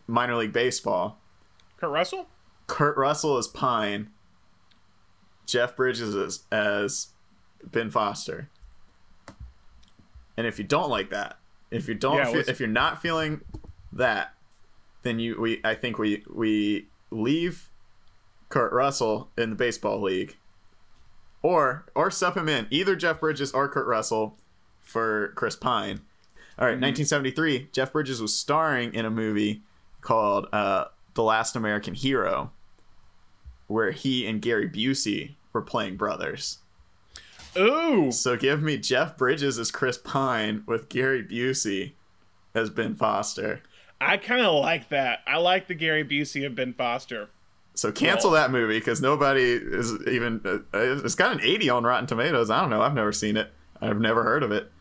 minor 0.08 0.38
league 0.38 0.54
baseball. 0.54 1.20
Kurt 1.76 1.92
Russell? 1.92 2.28
Kurt 2.68 2.96
Russell 2.96 3.38
is 3.38 3.48
Pine. 3.48 4.10
Jeff 5.46 5.76
Bridges 5.76 6.16
is 6.16 6.46
as 6.52 7.08
Ben 7.64 7.90
Foster. 7.90 8.50
And 10.38 10.48
if 10.48 10.60
you 10.60 10.66
don't 10.66 10.90
like 10.90 11.10
that, 11.10 11.38
if 11.70 11.90
you 11.90 11.96
don't, 11.96 12.18
Yeah, 12.18 12.32
feel, 12.32 12.48
if 12.48 12.60
you're 12.60 12.70
not 12.70 13.02
feeling 13.02 13.42
that, 13.92 14.34
then 15.02 15.20
you 15.20 15.40
we 15.40 15.60
I 15.64 15.76
think 15.76 15.98
we 15.98 16.24
we 16.30 16.88
leave 17.12 17.70
Kurt 18.50 18.72
Russell 18.72 19.30
in 19.38 19.50
the 19.50 19.56
baseball 19.56 20.02
league, 20.02 20.38
or 21.42 21.86
or 21.96 22.12
sub 22.12 22.36
him 22.36 22.50
in 22.50 22.68
either 22.70 22.96
Jeff 22.96 23.20
Bridges 23.20 23.52
or 23.52 23.68
Kurt 23.70 23.88
Russell 23.88 24.38
for 24.82 25.34
Chris 25.36 25.56
Pine. 25.56 26.02
All 26.60 26.66
right, 26.66 26.72
1973, 26.72 27.70
Jeff 27.72 27.94
Bridges 27.94 28.20
was 28.20 28.34
starring 28.34 28.94
in 28.96 29.06
a 29.06 29.12
movie 29.12 29.62
called 30.02 30.48
uh, 30.52 30.86
The 31.14 31.22
Last 31.22 31.56
American 31.56 31.94
Hero, 31.94 32.52
where 33.68 33.92
he 33.92 34.26
and 34.26 34.42
Gary 34.42 34.68
Busey 34.68 35.36
were 35.54 35.62
playing 35.62 35.98
brothers. 35.98 36.60
Ooh. 37.56 38.12
So 38.12 38.36
give 38.38 38.62
me 38.62 38.78
Jeff 38.78 39.18
Bridges 39.18 39.60
as 39.60 39.72
Chris 39.72 39.98
Pine 39.98 40.64
with 40.66 40.90
Gary 40.90 41.24
Busey 41.24 41.94
as 42.56 42.70
Ben 42.70 42.96
Foster. 42.96 43.62
I 44.00 44.18
kind 44.18 44.42
of 44.42 44.56
like 44.56 44.90
that. 44.90 45.20
I 45.28 45.38
like 45.38 45.68
the 45.68 45.74
Gary 45.76 46.04
Busey 46.04 46.46
of 46.46 46.56
Ben 46.56 46.74
Foster. 46.74 47.30
So 47.78 47.92
cancel 47.92 48.32
that 48.32 48.50
movie 48.50 48.80
because 48.80 49.02
nobody 49.02 49.54
is 49.54 49.94
even. 50.08 50.42
Uh, 50.44 50.60
it's 50.74 51.14
got 51.14 51.32
an 51.32 51.42
80 51.42 51.70
on 51.70 51.84
Rotten 51.84 52.08
Tomatoes. 52.08 52.50
I 52.50 52.60
don't 52.60 52.72
know. 52.72 52.82
I've 52.82 52.96
never 52.96 53.12
seen 53.12 53.38
it. 53.38 53.54
I've 53.80 54.00
never 54.00 54.24
heard 54.24 54.42
of 54.42 54.52
it. 54.52 54.72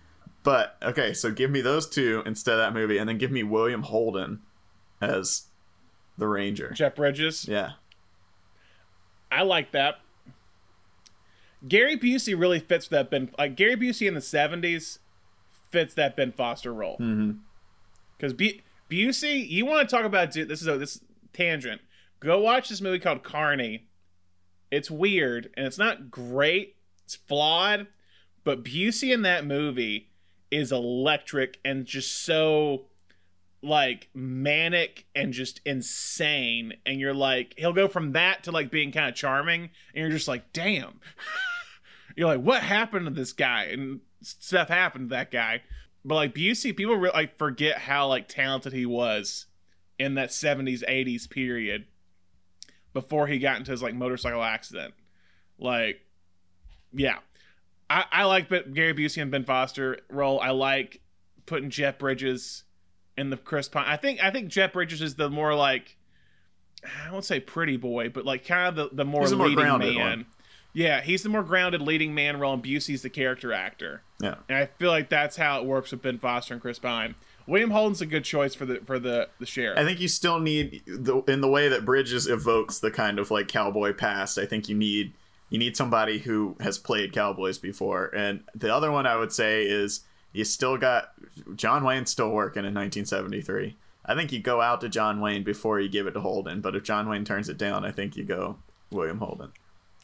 But 0.42 0.78
okay, 0.82 1.12
so 1.12 1.30
give 1.30 1.50
me 1.50 1.60
those 1.60 1.86
two 1.86 2.22
instead 2.24 2.52
of 2.54 2.58
that 2.60 2.72
movie, 2.72 2.96
and 2.96 3.06
then 3.06 3.18
give 3.18 3.30
me 3.30 3.42
William 3.42 3.82
Holden 3.82 4.40
as 4.98 5.48
the 6.16 6.26
Ranger. 6.26 6.70
Jeff 6.70 6.94
Bridges. 6.94 7.46
Yeah. 7.46 7.72
I 9.30 9.42
like 9.42 9.72
that. 9.72 9.96
Gary 11.68 11.98
Busey 11.98 12.38
really 12.38 12.60
fits 12.60 12.88
that 12.88 13.10
Ben 13.10 13.30
like 13.36 13.56
Gary 13.56 13.76
Busey 13.76 14.08
in 14.08 14.14
the 14.14 14.22
seventies 14.22 15.00
fits 15.70 15.92
that 15.94 16.16
Ben 16.16 16.32
Foster 16.32 16.72
role. 16.72 16.94
Mm-hmm. 16.94 17.32
Because 18.16 18.32
Busey, 18.32 19.46
you 19.46 19.66
want 19.66 19.86
to 19.86 19.94
talk 19.94 20.06
about 20.06 20.30
dude, 20.30 20.48
this 20.48 20.62
is 20.62 20.68
a 20.68 20.78
this 20.78 21.02
tangent. 21.34 21.82
Go 22.20 22.40
watch 22.40 22.68
this 22.68 22.80
movie 22.80 22.98
called 22.98 23.22
Carny. 23.22 23.88
It's 24.70 24.90
weird 24.90 25.50
and 25.56 25.66
it's 25.66 25.78
not 25.78 26.10
great. 26.10 26.76
It's 27.04 27.14
flawed, 27.14 27.86
but 28.44 28.64
Busey 28.64 29.12
in 29.12 29.22
that 29.22 29.46
movie 29.46 30.10
is 30.50 30.72
electric 30.72 31.58
and 31.64 31.84
just 31.84 32.24
so 32.24 32.86
like 33.62 34.08
manic 34.14 35.06
and 35.14 35.32
just 35.32 35.60
insane. 35.64 36.74
And 36.84 36.98
you're 36.98 37.14
like 37.14 37.54
he'll 37.58 37.72
go 37.72 37.88
from 37.88 38.12
that 38.12 38.44
to 38.44 38.50
like 38.50 38.70
being 38.70 38.92
kind 38.92 39.08
of 39.08 39.14
charming 39.14 39.70
and 39.94 40.02
you're 40.02 40.10
just 40.10 40.28
like 40.28 40.52
damn. 40.52 41.00
You're 42.16 42.28
like 42.28 42.40
what 42.40 42.62
happened 42.62 43.04
to 43.04 43.12
this 43.12 43.34
guy? 43.34 43.64
And 43.64 44.00
stuff 44.22 44.68
happened 44.68 45.10
to 45.10 45.16
that 45.16 45.30
guy. 45.30 45.60
But 46.02 46.14
like 46.14 46.34
Busey 46.34 46.74
people 46.74 46.96
re- 46.96 47.10
like 47.12 47.36
forget 47.36 47.76
how 47.76 48.08
like 48.08 48.26
talented 48.26 48.72
he 48.72 48.86
was 48.86 49.44
in 49.98 50.14
that 50.14 50.30
70s 50.30 50.82
80s 50.88 51.28
period 51.28 51.84
before 52.96 53.26
he 53.26 53.38
got 53.38 53.58
into 53.58 53.70
his 53.70 53.82
like 53.82 53.94
motorcycle 53.94 54.42
accident 54.42 54.94
like 55.58 56.00
yeah 56.94 57.18
I, 57.88 58.04
I 58.10 58.24
like 58.24 58.48
Gary 58.48 58.94
Busey 58.94 59.22
and 59.22 59.30
Ben 59.30 59.44
Foster 59.44 60.00
role. 60.10 60.40
I 60.40 60.50
like 60.50 61.00
putting 61.46 61.70
Jeff 61.70 61.98
Bridges 61.98 62.64
in 63.16 63.30
the 63.30 63.36
Chris 63.36 63.68
Pine. 63.68 63.84
I 63.86 63.96
think 63.96 64.22
I 64.22 64.30
think 64.30 64.48
Jeff 64.48 64.72
Bridges 64.72 65.00
is 65.00 65.14
the 65.14 65.30
more 65.30 65.54
like 65.54 65.96
I 67.06 67.10
won't 67.12 67.24
say 67.24 67.40
pretty 67.40 67.76
boy, 67.76 68.08
but 68.08 68.24
like 68.24 68.46
kind 68.46 68.68
of 68.68 68.76
the, 68.76 68.96
the 68.96 69.04
more 69.04 69.28
the 69.28 69.36
more 69.36 69.46
leading 69.46 69.64
grounded 69.64 69.94
man. 69.94 70.08
one. 70.08 70.26
Yeah, 70.72 71.00
he's 71.00 71.22
the 71.22 71.30
more 71.30 71.42
grounded 71.42 71.80
leading 71.80 72.14
man 72.14 72.38
role, 72.38 72.52
and 72.52 72.62
Busey's 72.62 73.02
the 73.02 73.08
character 73.08 73.52
actor. 73.52 74.02
Yeah. 74.20 74.34
And 74.48 74.58
I 74.58 74.66
feel 74.66 74.90
like 74.90 75.08
that's 75.08 75.36
how 75.36 75.60
it 75.60 75.66
works 75.66 75.90
with 75.90 76.02
Ben 76.02 76.18
Foster 76.18 76.52
and 76.52 76.60
Chris 76.60 76.78
Pine. 76.78 77.14
William 77.46 77.70
Holden's 77.70 78.00
a 78.00 78.06
good 78.06 78.24
choice 78.24 78.54
for 78.54 78.66
the 78.66 78.80
for 78.80 78.98
the 78.98 79.28
the 79.38 79.46
sheriff. 79.46 79.78
I 79.78 79.84
think 79.84 80.00
you 80.00 80.08
still 80.08 80.40
need 80.40 80.82
the 80.86 81.22
in 81.28 81.40
the 81.40 81.48
way 81.48 81.68
that 81.68 81.84
Bridges 81.84 82.26
evokes 82.26 82.78
the 82.78 82.90
kind 82.90 83.18
of 83.18 83.30
like 83.30 83.48
cowboy 83.48 83.92
past. 83.92 84.38
I 84.38 84.46
think 84.46 84.68
you 84.68 84.76
need 84.76 85.12
you 85.50 85.58
need 85.58 85.76
somebody 85.76 86.18
who 86.18 86.56
has 86.60 86.78
played 86.78 87.12
cowboys 87.12 87.58
before. 87.58 88.06
And 88.14 88.42
the 88.54 88.74
other 88.74 88.90
one 88.90 89.06
I 89.06 89.16
would 89.16 89.32
say 89.32 89.64
is 89.64 90.00
you 90.32 90.44
still 90.44 90.76
got 90.76 91.12
John 91.54 91.84
Wayne 91.84 92.06
still 92.06 92.30
working 92.30 92.60
in 92.60 92.74
1973. 92.74 93.76
I 94.04 94.14
think 94.14 94.32
you 94.32 94.40
go 94.40 94.60
out 94.60 94.80
to 94.82 94.88
John 94.88 95.20
Wayne 95.20 95.42
before 95.42 95.80
you 95.80 95.88
give 95.88 96.06
it 96.06 96.12
to 96.12 96.20
Holden. 96.20 96.60
But 96.60 96.76
if 96.76 96.82
John 96.82 97.08
Wayne 97.08 97.24
turns 97.24 97.48
it 97.48 97.58
down, 97.58 97.84
I 97.84 97.90
think 97.90 98.16
you 98.16 98.24
go 98.24 98.56
William 98.90 99.18
Holden. 99.18 99.52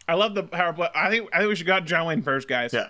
I 0.09 0.15
love 0.15 0.35
the 0.35 0.43
power 0.43 0.73
play. 0.73 0.89
I 0.95 1.11
think 1.11 1.29
I 1.33 1.39
think 1.39 1.49
we 1.49 1.57
should 1.57 1.67
go 1.67 1.75
out 1.75 1.85
John 1.87 2.07
Wayne 2.07 2.23
first, 2.23 2.49
guys. 2.49 2.73
Yeah. 2.73 2.89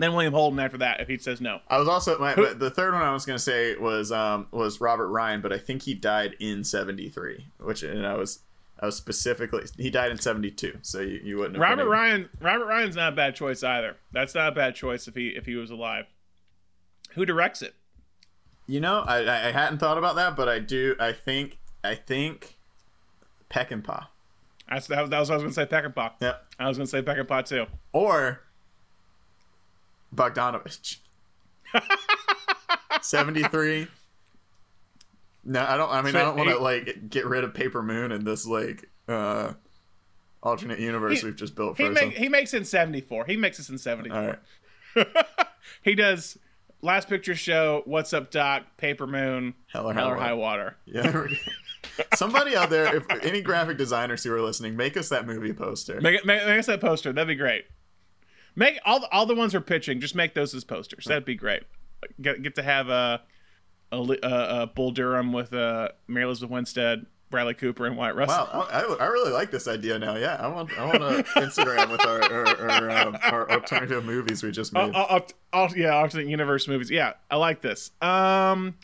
Then 0.00 0.14
William 0.14 0.32
Holden 0.32 0.58
after 0.58 0.78
that 0.78 1.00
if 1.00 1.08
he 1.08 1.18
says 1.18 1.40
no. 1.40 1.60
I 1.68 1.78
was 1.78 1.88
also 1.88 2.18
my, 2.18 2.34
the 2.34 2.70
third 2.70 2.94
one 2.94 3.02
I 3.02 3.12
was 3.12 3.26
gonna 3.26 3.38
say 3.38 3.76
was 3.76 4.10
um 4.10 4.46
was 4.50 4.80
Robert 4.80 5.08
Ryan, 5.08 5.40
but 5.40 5.52
I 5.52 5.58
think 5.58 5.82
he 5.82 5.94
died 5.94 6.36
in 6.40 6.64
'73, 6.64 7.46
which 7.58 7.82
and 7.82 8.06
I 8.06 8.14
was 8.14 8.40
I 8.78 8.86
was 8.86 8.96
specifically 8.96 9.64
he 9.76 9.90
died 9.90 10.10
in 10.10 10.18
'72, 10.18 10.78
so 10.82 11.00
you, 11.00 11.20
you 11.22 11.36
wouldn't 11.36 11.56
have 11.56 11.62
Robert 11.62 11.88
Ryan 11.88 12.28
Robert 12.40 12.66
Ryan's 12.66 12.96
not 12.96 13.12
a 13.12 13.16
bad 13.16 13.34
choice 13.34 13.62
either. 13.62 13.96
That's 14.10 14.34
not 14.34 14.48
a 14.48 14.52
bad 14.52 14.74
choice 14.74 15.06
if 15.06 15.14
he 15.14 15.28
if 15.28 15.46
he 15.46 15.54
was 15.54 15.70
alive. 15.70 16.06
Who 17.14 17.26
directs 17.26 17.60
it? 17.60 17.74
You 18.66 18.80
know, 18.80 19.00
I, 19.00 19.48
I 19.48 19.50
hadn't 19.50 19.78
thought 19.78 19.98
about 19.98 20.14
that, 20.14 20.36
but 20.36 20.48
I 20.48 20.60
do. 20.60 20.94
I 20.98 21.12
think 21.12 21.58
I 21.84 21.94
think 21.94 22.56
Peckinpah 23.50 24.06
That's 24.68 24.86
that 24.86 25.00
was, 25.00 25.10
that 25.10 25.18
was 25.18 25.28
what 25.28 25.40
I 25.40 25.44
was 25.44 25.56
gonna 25.56 25.68
say 25.68 25.76
Peckinpah. 25.76 26.12
Yep. 26.20 26.46
I 26.58 26.68
was 26.68 26.78
gonna 26.78 26.86
say 26.86 27.02
Peckinpah 27.02 27.46
too. 27.46 27.66
or 27.92 28.42
Bogdanovich. 30.14 30.96
'73. 33.02 33.86
No, 35.44 35.64
I 35.66 35.76
don't. 35.76 35.90
I 35.90 36.02
mean, 36.02 36.16
I 36.16 36.20
don't 36.22 36.36
want 36.36 36.50
to 36.50 36.58
like 36.58 37.08
get 37.08 37.26
rid 37.26 37.44
of 37.44 37.54
Paper 37.54 37.82
Moon 37.82 38.12
and 38.12 38.26
this 38.26 38.46
like 38.46 38.88
uh 39.08 39.54
alternate 40.42 40.78
universe 40.80 41.20
He- 41.20 41.26
we've 41.26 41.36
just 41.36 41.54
built 41.54 41.76
He 41.76 41.84
for 41.86 41.92
make, 41.92 42.12
he 42.12 42.28
makes 42.28 42.52
in 42.54 42.64
seventy 42.64 43.00
four. 43.00 43.24
He 43.24 43.36
makes 43.36 43.58
us 43.58 43.68
in 43.70 43.78
seventy 43.78 44.10
All 44.10 44.22
four. 44.24 44.38
right. 44.96 45.06
he 45.82 45.94
does 45.94 46.36
Last 46.82 47.08
Picture 47.08 47.34
Show, 47.34 47.82
What's 47.86 48.12
Up 48.12 48.30
Doc, 48.30 48.64
Paper 48.76 49.06
Moon, 49.06 49.54
Hell 49.72 49.88
or 49.88 49.94
Hell 49.94 50.08
or 50.08 50.16
High 50.16 50.28
High 50.28 50.34
Water. 50.34 50.76
Yeah. 50.84 51.26
Somebody 52.14 52.54
out 52.56 52.68
there, 52.70 52.94
if 52.96 53.04
any 53.22 53.40
graphic 53.40 53.78
designers 53.78 54.22
who 54.22 54.32
are 54.34 54.40
listening, 54.42 54.76
make 54.76 54.96
us 54.98 55.08
that 55.08 55.26
movie 55.26 55.52
poster. 55.54 56.00
Make, 56.00 56.16
it, 56.20 56.26
make, 56.26 56.44
make 56.46 56.58
us 56.58 56.66
that 56.66 56.80
poster. 56.80 57.12
That'd 57.12 57.28
be 57.28 57.34
great. 57.34 57.64
Make 58.60 58.78
all 58.84 59.00
the, 59.00 59.10
all 59.10 59.24
the 59.24 59.34
ones 59.34 59.54
we're 59.54 59.62
pitching. 59.62 60.00
Just 60.00 60.14
make 60.14 60.34
those 60.34 60.54
as 60.54 60.64
posters. 60.64 61.06
That'd 61.06 61.24
be 61.24 61.34
great. 61.34 61.62
Get, 62.20 62.42
get 62.42 62.54
to 62.56 62.62
have 62.62 62.90
a 62.90 63.22
a, 63.90 63.96
a, 63.96 64.62
a 64.62 64.66
Bull 64.66 64.90
Durham 64.90 65.32
with 65.32 65.54
uh, 65.54 65.88
Mary 66.06 66.26
Elizabeth 66.26 66.50
Winstead, 66.50 67.06
Bradley 67.30 67.54
Cooper, 67.54 67.86
and 67.86 67.96
Wyatt 67.96 68.16
Russell. 68.16 68.46
Wow, 68.52 68.68
I, 68.70 68.82
I 68.82 69.06
really 69.06 69.32
like 69.32 69.50
this 69.50 69.66
idea 69.66 69.98
now. 69.98 70.14
Yeah, 70.16 70.36
I 70.38 70.46
want 70.48 70.78
I 70.78 70.84
want 70.84 70.98
to 70.98 71.22
Instagram 71.40 71.90
with 71.90 72.04
our 72.04 72.22
our, 72.22 72.70
our, 72.70 72.90
um, 72.90 73.18
our 73.22 73.50
alternative 73.50 74.04
movies 74.04 74.42
we 74.42 74.50
just 74.50 74.74
made. 74.74 74.94
Al- 74.94 75.74
yeah, 75.74 75.94
alternate 75.94 76.26
universe 76.28 76.68
movies. 76.68 76.90
Yeah, 76.90 77.14
I 77.30 77.36
like 77.36 77.62
this. 77.62 77.92
Um, 78.02 78.74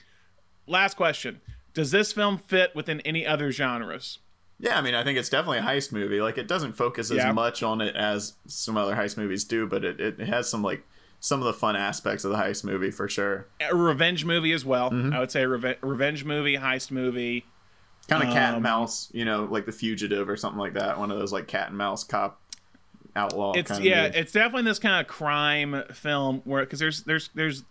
last 0.66 0.96
question: 0.96 1.42
Does 1.74 1.90
this 1.90 2.14
film 2.14 2.38
fit 2.38 2.74
within 2.74 3.02
any 3.02 3.26
other 3.26 3.52
genres? 3.52 4.20
Yeah, 4.58 4.78
I 4.78 4.80
mean, 4.80 4.94
I 4.94 5.04
think 5.04 5.18
it's 5.18 5.28
definitely 5.28 5.58
a 5.58 5.62
heist 5.62 5.92
movie. 5.92 6.20
Like, 6.20 6.38
it 6.38 6.48
doesn't 6.48 6.72
focus 6.72 7.10
as 7.10 7.18
Yeah. 7.18 7.32
much 7.32 7.62
on 7.62 7.80
it 7.82 7.94
as 7.94 8.34
some 8.46 8.76
other 8.76 8.94
heist 8.96 9.16
movies 9.18 9.44
do, 9.44 9.66
but 9.66 9.84
it, 9.84 10.00
it 10.00 10.18
has 10.20 10.48
some 10.48 10.62
like 10.62 10.82
some 11.20 11.40
of 11.40 11.46
the 11.46 11.52
fun 11.52 11.76
aspects 11.76 12.24
of 12.24 12.30
the 12.30 12.36
heist 12.38 12.64
movie 12.64 12.90
for 12.90 13.08
sure. 13.08 13.46
A 13.60 13.74
revenge 13.74 14.24
movie 14.24 14.52
as 14.52 14.64
well. 14.64 14.90
Mm-hmm. 14.90 15.12
I 15.12 15.20
would 15.20 15.30
say 15.30 15.42
a 15.42 15.48
reve- 15.48 15.76
revenge 15.82 16.24
movie, 16.24 16.56
heist 16.56 16.90
movie. 16.90 17.44
Kind 18.08 18.22
of 18.22 18.32
cat 18.32 18.50
Um, 18.50 18.54
and 18.56 18.62
mouse, 18.62 19.10
you 19.12 19.24
know, 19.24 19.44
like 19.50 19.66
The 19.66 19.72
Fugitive 19.72 20.28
or 20.28 20.36
something 20.36 20.60
like 20.60 20.74
that. 20.74 20.98
One 20.98 21.10
of 21.10 21.18
those 21.18 21.32
like 21.32 21.48
cat 21.48 21.68
and 21.68 21.76
mouse 21.76 22.04
cop 22.04 22.40
outlaw. 23.16 23.52
it's 23.54 23.70
kind 23.70 23.82
yeah, 23.84 24.04
it's 24.04 24.30
definitely 24.32 24.62
this 24.70 24.78
kind 24.78 25.00
of 25.00 25.06
crime 25.10 25.82
film 25.92 26.40
where 26.44 26.64
because 26.64 26.78
there's 26.78 27.02
there's 27.02 27.30
there's 27.34 27.64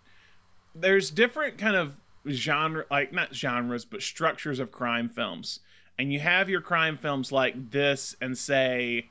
there's 0.73 1.09
different 1.09 1.57
kind 1.57 1.75
of 1.75 1.93
genre 2.27 2.83
like 2.91 3.13
not 3.13 3.33
genres 3.33 3.85
but 3.85 4.01
structures 4.01 4.59
of 4.59 4.71
crime 4.71 5.07
films, 5.07 5.59
and 5.97 6.11
you 6.11 6.19
have 6.19 6.49
your 6.49 6.61
crime 6.61 6.97
films 6.97 7.31
like 7.31 7.71
this 7.71 8.15
and 8.21 8.37
say, 8.37 9.09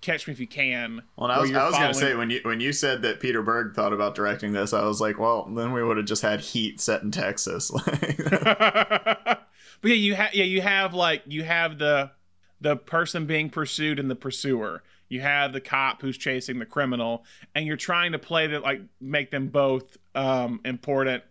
Catch 0.00 0.28
Me 0.28 0.32
If 0.32 0.40
You 0.40 0.46
Can. 0.46 1.02
Well, 1.16 1.30
I 1.30 1.40
was, 1.40 1.52
I 1.52 1.66
was 1.66 1.74
gonna 1.74 1.94
say 1.94 2.14
when 2.14 2.30
you 2.30 2.40
when 2.44 2.60
you 2.60 2.72
said 2.72 3.02
that 3.02 3.20
Peter 3.20 3.42
Berg 3.42 3.74
thought 3.74 3.92
about 3.92 4.14
directing 4.14 4.52
this, 4.52 4.72
I 4.72 4.84
was 4.84 5.00
like, 5.00 5.18
well, 5.18 5.44
then 5.46 5.72
we 5.72 5.82
would 5.82 5.96
have 5.96 6.06
just 6.06 6.22
had 6.22 6.40
Heat 6.40 6.80
set 6.80 7.02
in 7.02 7.10
Texas. 7.10 7.70
but 8.20 9.38
yeah, 9.82 9.94
you 9.94 10.14
have 10.14 10.34
yeah, 10.34 10.44
you 10.44 10.60
have 10.60 10.94
like 10.94 11.22
you 11.26 11.42
have 11.42 11.78
the 11.78 12.12
the 12.60 12.76
person 12.76 13.26
being 13.26 13.50
pursued 13.50 13.98
and 13.98 14.10
the 14.10 14.16
pursuer. 14.16 14.82
You 15.08 15.20
have 15.22 15.52
the 15.52 15.60
cop 15.60 16.02
who's 16.02 16.18
chasing 16.18 16.58
the 16.58 16.66
criminal, 16.66 17.24
and 17.54 17.66
you're 17.66 17.76
trying 17.76 18.12
to 18.12 18.18
play 18.18 18.46
that 18.48 18.62
like 18.62 18.82
make 19.00 19.30
them 19.30 19.48
both 19.48 19.96
um, 20.14 20.60
important 20.64 21.24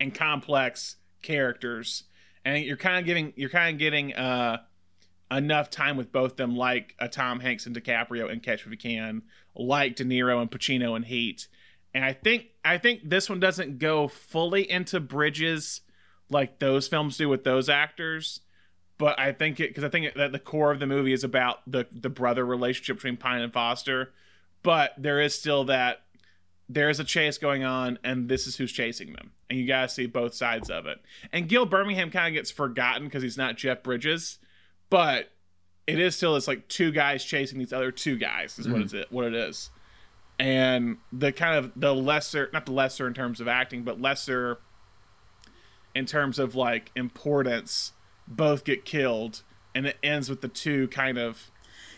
and 0.00 0.14
complex 0.14 0.96
characters, 1.22 2.04
and 2.46 2.64
you're 2.64 2.76
kind 2.76 2.98
of 2.98 3.04
giving 3.04 3.32
you're 3.36 3.50
kind 3.50 3.74
of 3.74 3.78
getting 3.78 4.14
uh, 4.14 4.58
enough 5.30 5.68
time 5.68 5.96
with 5.96 6.12
both 6.12 6.36
them, 6.36 6.56
like 6.56 6.94
a 7.00 7.08
Tom 7.08 7.40
Hanks 7.40 7.66
and 7.66 7.76
DiCaprio 7.76 8.30
in 8.30 8.40
Catch 8.40 8.64
If 8.64 8.70
You 8.70 8.78
Can, 8.78 9.22
like 9.54 9.96
De 9.96 10.04
Niro 10.04 10.40
and 10.40 10.50
Pacino 10.50 10.96
in 10.96 11.02
Heat. 11.02 11.48
And 11.92 12.04
I 12.04 12.12
think 12.12 12.46
I 12.64 12.78
think 12.78 13.00
this 13.04 13.28
one 13.28 13.40
doesn't 13.40 13.78
go 13.78 14.06
fully 14.06 14.70
into 14.70 15.00
Bridges 15.00 15.80
like 16.30 16.60
those 16.60 16.88
films 16.88 17.16
do 17.16 17.28
with 17.28 17.42
those 17.42 17.68
actors, 17.68 18.40
but 18.96 19.18
I 19.18 19.32
think 19.32 19.58
it 19.58 19.70
because 19.70 19.84
I 19.84 19.88
think 19.88 20.14
that 20.14 20.30
the 20.30 20.38
core 20.38 20.70
of 20.70 20.78
the 20.78 20.86
movie 20.86 21.12
is 21.12 21.24
about 21.24 21.68
the 21.70 21.88
the 21.92 22.10
brother 22.10 22.46
relationship 22.46 22.98
between 22.98 23.16
Pine 23.16 23.42
and 23.42 23.52
Foster, 23.52 24.12
but 24.62 24.92
there 24.96 25.20
is 25.20 25.34
still 25.34 25.64
that 25.64 26.02
there's 26.68 27.00
a 27.00 27.04
chase 27.04 27.38
going 27.38 27.64
on 27.64 27.98
and 28.04 28.28
this 28.28 28.46
is 28.46 28.56
who's 28.56 28.72
chasing 28.72 29.14
them 29.14 29.32
and 29.48 29.58
you 29.58 29.66
gotta 29.66 29.88
see 29.88 30.06
both 30.06 30.34
sides 30.34 30.70
of 30.70 30.86
it 30.86 30.98
and 31.32 31.48
gil 31.48 31.66
birmingham 31.66 32.10
kind 32.10 32.26
of 32.28 32.32
gets 32.34 32.50
forgotten 32.50 33.04
because 33.04 33.22
he's 33.22 33.36
not 33.38 33.56
jeff 33.56 33.82
bridges 33.82 34.38
but 34.90 35.30
it 35.86 35.98
is 36.00 36.16
still 36.16 36.34
it's 36.36 36.48
like 36.48 36.66
two 36.68 36.90
guys 36.90 37.24
chasing 37.24 37.58
these 37.58 37.72
other 37.72 37.90
two 37.92 38.16
guys 38.16 38.58
is 38.58 38.68
what 38.68 38.80
Mhm. 38.80 38.84
it's 38.84 38.92
it 38.92 39.06
what 39.10 39.24
it 39.24 39.34
is 39.34 39.70
and 40.38 40.96
the 41.12 41.32
kind 41.32 41.56
of 41.56 41.72
the 41.76 41.94
lesser 41.94 42.50
not 42.52 42.66
the 42.66 42.72
lesser 42.72 43.06
in 43.06 43.14
terms 43.14 43.40
of 43.40 43.48
acting 43.48 43.82
but 43.84 44.00
lesser 44.00 44.58
in 45.94 46.06
terms 46.06 46.38
of 46.38 46.54
like 46.54 46.90
importance 46.94 47.92
both 48.28 48.64
get 48.64 48.84
killed 48.84 49.42
and 49.74 49.86
it 49.86 49.96
ends 50.02 50.28
with 50.28 50.40
the 50.40 50.48
two 50.48 50.88
kind 50.88 51.16
of 51.18 51.50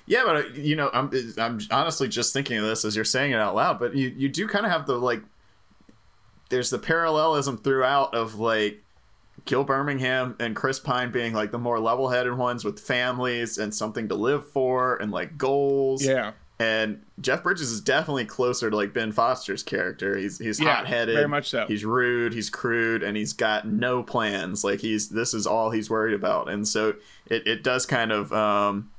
Yeah, 0.07 0.23
but 0.25 0.37
uh, 0.37 0.49
you 0.55 0.75
know, 0.77 0.91
I'm 0.93 1.11
I'm 1.39 1.59
honestly 1.71 2.09
just 2.09 2.33
thinking 2.33 2.59
of 2.59 2.65
this 2.65 2.85
as 2.85 2.95
you're 2.97 3.05
saying 3.05 3.33
it 3.33 3.37
out 3.41 3.55
loud. 3.55 3.79
But 3.79 3.95
you 3.95 4.13
you 4.17 4.29
do 4.29 4.47
kind 4.49 4.65
of 4.67 4.73
have 4.73 4.87
the 4.87 4.95
like. 4.99 5.23
There's 6.49 6.71
the 6.71 6.79
parallelism 6.79 7.59
throughout 7.59 8.15
of 8.15 8.37
like 8.39 8.83
Gil 9.45 9.65
Birmingham 9.65 10.37
and 10.41 10.57
Chris 10.57 10.79
Pine 10.81 11.11
being 11.13 11.33
like 11.33 11.51
the 11.53 11.59
more 11.59 11.79
level-headed 11.79 12.37
ones 12.37 12.65
with 12.65 12.81
families 12.81 13.59
and 13.59 13.75
something 13.75 14.09
to 14.09 14.15
live 14.15 14.47
for 14.49 14.97
and 14.97 15.13
like 15.13 15.39
goals. 15.39 16.05
Yeah. 16.05 16.33
And 16.61 17.03
Jeff 17.21 17.45
Bridges 17.45 17.71
is 17.71 17.81
definitely 17.81 18.25
closer 18.25 18.69
to 18.69 18.75
like 18.77 18.93
Ben 18.93 19.13
Foster's 19.13 19.63
character. 19.63 20.17
He's 20.17 20.39
he's 20.39 20.59
Yeah, 20.59 20.75
hot-headed, 20.77 21.15
very 21.15 21.29
much 21.29 21.49
so. 21.51 21.67
He's 21.67 21.85
rude, 21.85 22.33
he's 22.35 22.51
crude, 22.51 23.05
and 23.05 23.17
he's 23.17 23.33
got 23.33 23.65
no 23.67 24.03
plans. 24.03 24.65
Like 24.65 24.81
he's 24.81 25.11
this 25.11 25.35
is 25.35 25.47
all 25.47 25.71
he's 25.71 25.89
worried 25.89 26.15
about. 26.15 26.51
And 26.51 26.67
so 26.67 26.95
it 27.27 27.47
it 27.47 27.63
does 27.63 27.87
kind 27.87 28.11
of 28.11 28.33
um 28.33 28.91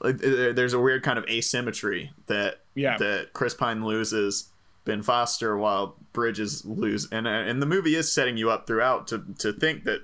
like, 0.00 0.18
there's 0.18 0.72
a 0.72 0.80
weird 0.80 1.02
kind 1.02 1.18
of 1.18 1.26
asymmetry 1.28 2.10
that 2.26 2.60
Yeah. 2.74 2.96
that 2.98 3.32
Chris 3.34 3.52
Pine 3.54 3.84
loses 3.84 4.48
Ben 4.86 5.02
Foster 5.02 5.56
while 5.58 5.96
Bridges 6.16 6.64
lose 6.64 7.06
and 7.12 7.28
uh, 7.28 7.30
and 7.30 7.60
the 7.62 7.66
movie 7.66 7.94
is 7.94 8.10
setting 8.10 8.36
you 8.36 8.50
up 8.50 8.66
throughout 8.66 9.06
to 9.08 9.22
to 9.38 9.52
think 9.52 9.84
that 9.84 10.00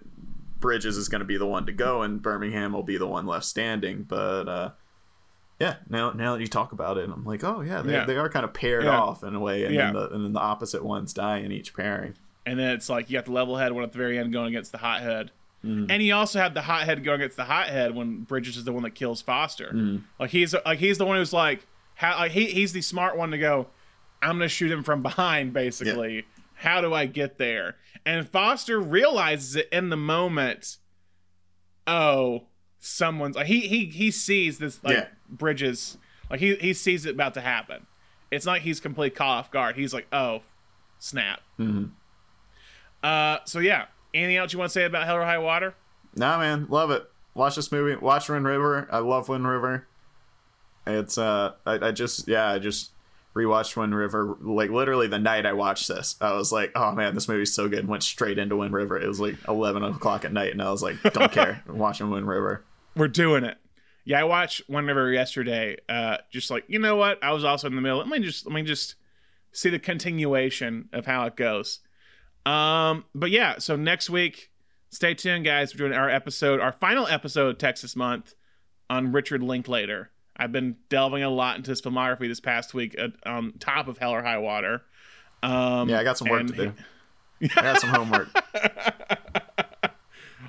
Bridges 0.61 0.97
is 0.97 1.09
going 1.09 1.19
to 1.21 1.25
be 1.25 1.39
the 1.39 1.47
one 1.47 1.67
to 1.67 1.73
go 1.73 2.03
and 2.03 2.23
Birmingham 2.23 2.73
will 2.75 2.83
be 2.85 2.99
the 2.99 3.07
one 3.09 3.27
left 3.27 3.47
standing 3.47 4.03
but 4.05 4.47
uh 4.49 4.71
yeah 5.59 5.77
now 5.89 6.11
now 6.13 6.35
that 6.35 6.41
you 6.41 6.47
talk 6.47 6.73
about 6.73 6.99
it 6.99 7.09
I'm 7.09 7.25
like 7.25 7.43
oh 7.43 7.63
yeah 7.63 7.81
they, 7.83 7.93
Yeah. 7.93 8.05
they 8.05 8.17
are 8.17 8.29
kind 8.29 8.45
of 8.45 8.53
paired 8.53 8.85
Yeah. 8.85 9.01
off 9.01 9.25
in 9.25 9.35
a 9.35 9.41
way 9.41 9.65
and 9.65 9.75
Yeah. 9.75 9.87
then 9.87 9.95
the 9.95 10.11
and 10.11 10.25
then 10.27 10.33
the 10.35 10.41
opposite 10.41 10.85
ones 10.85 11.13
die 11.15 11.39
in 11.39 11.51
each 11.51 11.75
pairing 11.75 12.15
and 12.45 12.59
then 12.59 12.71
it's 12.73 12.89
like 12.91 13.09
you 13.09 13.17
got 13.17 13.25
the 13.25 13.33
level 13.33 13.57
head 13.57 13.73
one 13.73 13.83
at 13.85 13.93
the 13.93 13.99
very 13.99 14.19
end 14.19 14.33
going 14.33 14.49
against 14.49 14.71
the 14.73 14.79
hothead. 14.79 15.31
Mhm. 15.65 15.87
And 15.91 16.03
you 16.03 16.13
also 16.15 16.41
have 16.41 16.55
the 16.55 16.63
hothead 16.63 17.05
going 17.05 17.21
against 17.21 17.37
the 17.37 17.45
hothead 17.45 17.95
when 17.95 18.23
Bridges 18.25 18.57
is 18.57 18.65
the 18.65 18.73
one 18.73 18.83
that 18.83 18.97
kills 18.97 19.23
Foster. 19.23 19.71
Mhm. 19.73 20.03
Like 20.21 20.31
he's 20.31 20.55
like 20.67 20.79
he's 20.81 20.99
the 20.99 21.07
one 21.07 21.17
who's 21.17 21.33
like 21.33 21.67
how 21.95 22.17
like 22.19 22.33
he, 22.33 22.47
he's 22.47 22.73
the 22.73 22.83
smart 22.83 23.17
one 23.17 23.31
to 23.31 23.39
go. 23.39 23.69
I'm 24.23 24.37
gonna 24.37 24.49
shoot 24.49 24.71
him 24.71 24.83
from 24.83 25.03
behind, 25.03 25.53
basically. 25.53 26.25
How 26.55 26.81
do 26.81 26.95
I 26.95 27.07
get 27.07 27.39
there? 27.39 27.77
And 28.07 28.29
Foster 28.29 28.81
realizes 28.81 29.57
it 29.57 29.69
in 29.73 29.91
the 29.91 29.97
moment. 29.97 30.77
Oh, 31.87 32.45
someone's 32.79 33.37
like 33.37 33.47
he 33.47 33.61
he 33.61 33.87
he 33.87 34.11
sees 34.11 34.59
this 34.59 34.83
like 34.85 34.97
Yeah. 34.97 35.07
Bridges 35.29 35.99
like 36.31 36.41
he 36.41 36.55
he 36.57 36.73
sees 36.73 37.05
it 37.07 37.15
about 37.15 37.35
to 37.35 37.41
happen. 37.41 37.87
It's 38.31 38.47
not 38.47 38.53
like 38.53 38.63
he's 38.63 38.81
completely 38.81 39.15
caught 39.17 39.39
off 39.39 39.51
guard. 39.51 39.77
He's 39.77 39.93
like, 39.93 40.07
oh, 40.13 40.43
snap. 40.99 41.41
mm-hmm. 41.59 41.87
Uh, 43.03 43.39
so 43.45 43.59
yeah. 43.59 43.87
Anything 44.15 44.37
else 44.37 44.53
you 44.53 44.59
want 44.59 44.71
to 44.71 44.73
say 44.75 44.85
about 44.85 45.07
Hell 45.07 45.17
or 45.17 45.25
High 45.25 45.39
Water? 45.39 45.75
Nah, 46.15 46.39
man, 46.39 46.67
love 46.69 46.91
it. 46.91 47.03
Watch 47.35 47.57
this 47.57 47.73
movie. 47.73 47.97
Watch 47.97 48.29
Wind 48.29 48.45
River. 48.45 48.87
I 48.91 48.99
love 48.99 49.29
Wind 49.29 49.49
River. 49.49 49.87
It's 50.87 51.17
uh, 51.17 51.53
I, 51.65 51.89
I 51.89 51.93
just 51.93 52.29
yeah, 52.29 52.51
I 52.51 52.59
just 52.59 52.92
rewatched 53.35 53.77
Wind 53.77 53.95
River 53.95 54.37
like 54.41 54.71
literally 54.71 55.07
the 55.07 55.19
night 55.19 55.47
I 55.47 55.53
watched 55.53 55.89
this. 55.89 56.17
I 56.21 56.33
was 56.33 56.53
like, 56.53 56.73
oh 56.75 56.93
man, 56.93 57.15
this 57.15 57.29
movie's 57.29 57.55
so 57.55 57.69
good. 57.69 57.81
And 57.81 57.89
went 57.89 58.03
straight 58.03 58.39
into 58.39 58.57
Wind 58.57 58.75
River. 58.75 58.99
It 58.99 59.09
was 59.09 59.21
like 59.21 59.37
eleven 59.49 59.83
o'clock 59.83 60.25
at 60.25 60.33
night, 60.33 60.53
and 60.53 60.63
I 60.63 60.71
was 60.71 60.83
like, 60.83 61.03
don't 61.03 61.33
care. 61.33 61.63
I'm 61.69 61.79
watching 61.79 62.11
Wind 62.11 62.29
River. 62.29 62.65
We're 62.97 63.09
doing 63.09 63.45
it. 63.45 63.59
Yeah, 64.05 64.21
I 64.21 64.25
watched 64.25 64.63
Wind 64.69 64.87
River 64.87 65.13
yesterday. 65.13 65.77
Uh, 65.89 66.19
just 66.31 66.51
like 66.51 66.65
you 66.69 66.79
know 66.79 66.97
what, 66.97 67.23
I 67.23 67.33
was 67.33 67.45
also 67.45 67.69
in 67.69 67.75
the 67.75 67.81
middle. 67.81 67.99
Let 67.99 68.09
me 68.09 68.19
just 68.21 68.47
let 68.47 68.55
me 68.55 68.63
just 68.63 68.97
see 69.53 69.71
the 69.71 69.79
continuation 69.79 70.89
of 70.93 71.07
how 71.07 71.27
it 71.27 71.37
goes. 71.37 71.81
Um, 72.45 73.05
but 73.15 73.31
yeah, 73.31 73.59
so 73.59 73.77
next 73.77 74.11
week, 74.11 74.51
stay 74.91 75.15
tuned, 75.15 75.45
guys. 75.45 75.75
We're 75.75 75.89
doing 75.89 75.93
our 75.93 76.11
episode, 76.11 76.61
our 76.61 76.73
final 76.73 77.07
episode 77.07 77.49
of 77.49 77.59
Texas 77.59 77.95
Month 77.95 78.35
on 78.91 79.13
Richard 79.13 79.43
Linklater. 79.43 80.11
I've 80.37 80.53
been 80.53 80.77
delving 80.89 81.23
a 81.23 81.31
lot 81.31 81.57
into 81.57 81.71
his 81.71 81.83
filmography 81.83 82.29
this 82.29 82.41
past 82.41 82.75
week, 82.75 82.97
uh, 82.99 83.09
on 83.27 83.53
top 83.59 83.89
of 83.89 83.99
Hell 83.99 84.13
or 84.13 84.23
High 84.23 84.39
Water. 84.39 84.83
Um, 85.43 85.89
Yeah, 85.89 86.01
I 86.01 86.05
got 86.05 86.19
some 86.19 86.29
work 86.29 86.47
to 86.47 86.53
do. 86.53 86.73
I 87.57 87.63
got 87.63 87.81
some 87.81 87.91
homework. 87.91 88.29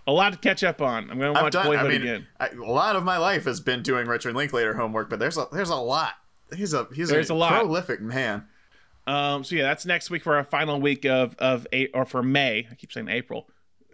a 0.08 0.12
lot 0.12 0.34
to 0.34 0.40
catch 0.40 0.64
up 0.64 0.82
on. 0.82 1.10
I'm 1.10 1.20
going 1.20 1.34
to 1.34 1.42
watch 1.42 1.54
done. 1.54 1.66
Boyhood 1.66 1.86
I 1.86 1.90
mean, 1.90 2.02
again. 2.02 2.28
I, 2.40 2.50
a 2.50 2.64
lot 2.64 2.96
of 2.96 3.04
my 3.04 3.18
life 3.18 3.46
has 3.46 3.60
been 3.60 3.82
doing 3.82 4.08
Richard 4.08 4.36
Linklater 4.36 4.74
homework, 4.74 5.10
but 5.10 5.20
there's 5.20 5.38
a 5.38 5.48
there's 5.52 5.70
a 5.70 5.76
lot. 5.76 6.14
He's 6.56 6.74
a 6.74 6.88
he's 6.94 7.10
There's 7.10 7.30
a, 7.30 7.36
a 7.36 7.48
prolific 7.48 8.02
man. 8.02 8.48
Um, 9.08 9.44
so 9.44 9.56
yeah, 9.56 9.64
that's 9.64 9.86
next 9.86 10.10
week 10.10 10.24
for 10.24 10.36
our 10.36 10.44
final 10.44 10.80
week 10.80 11.06
of 11.06 11.36
of 11.40 11.68
eight 11.72 11.92
or 11.94 12.06
for 12.06 12.24
May. 12.24 12.68
I 12.72 12.76
keep 12.76 12.92
saying 12.92 13.10
April. 13.10 13.50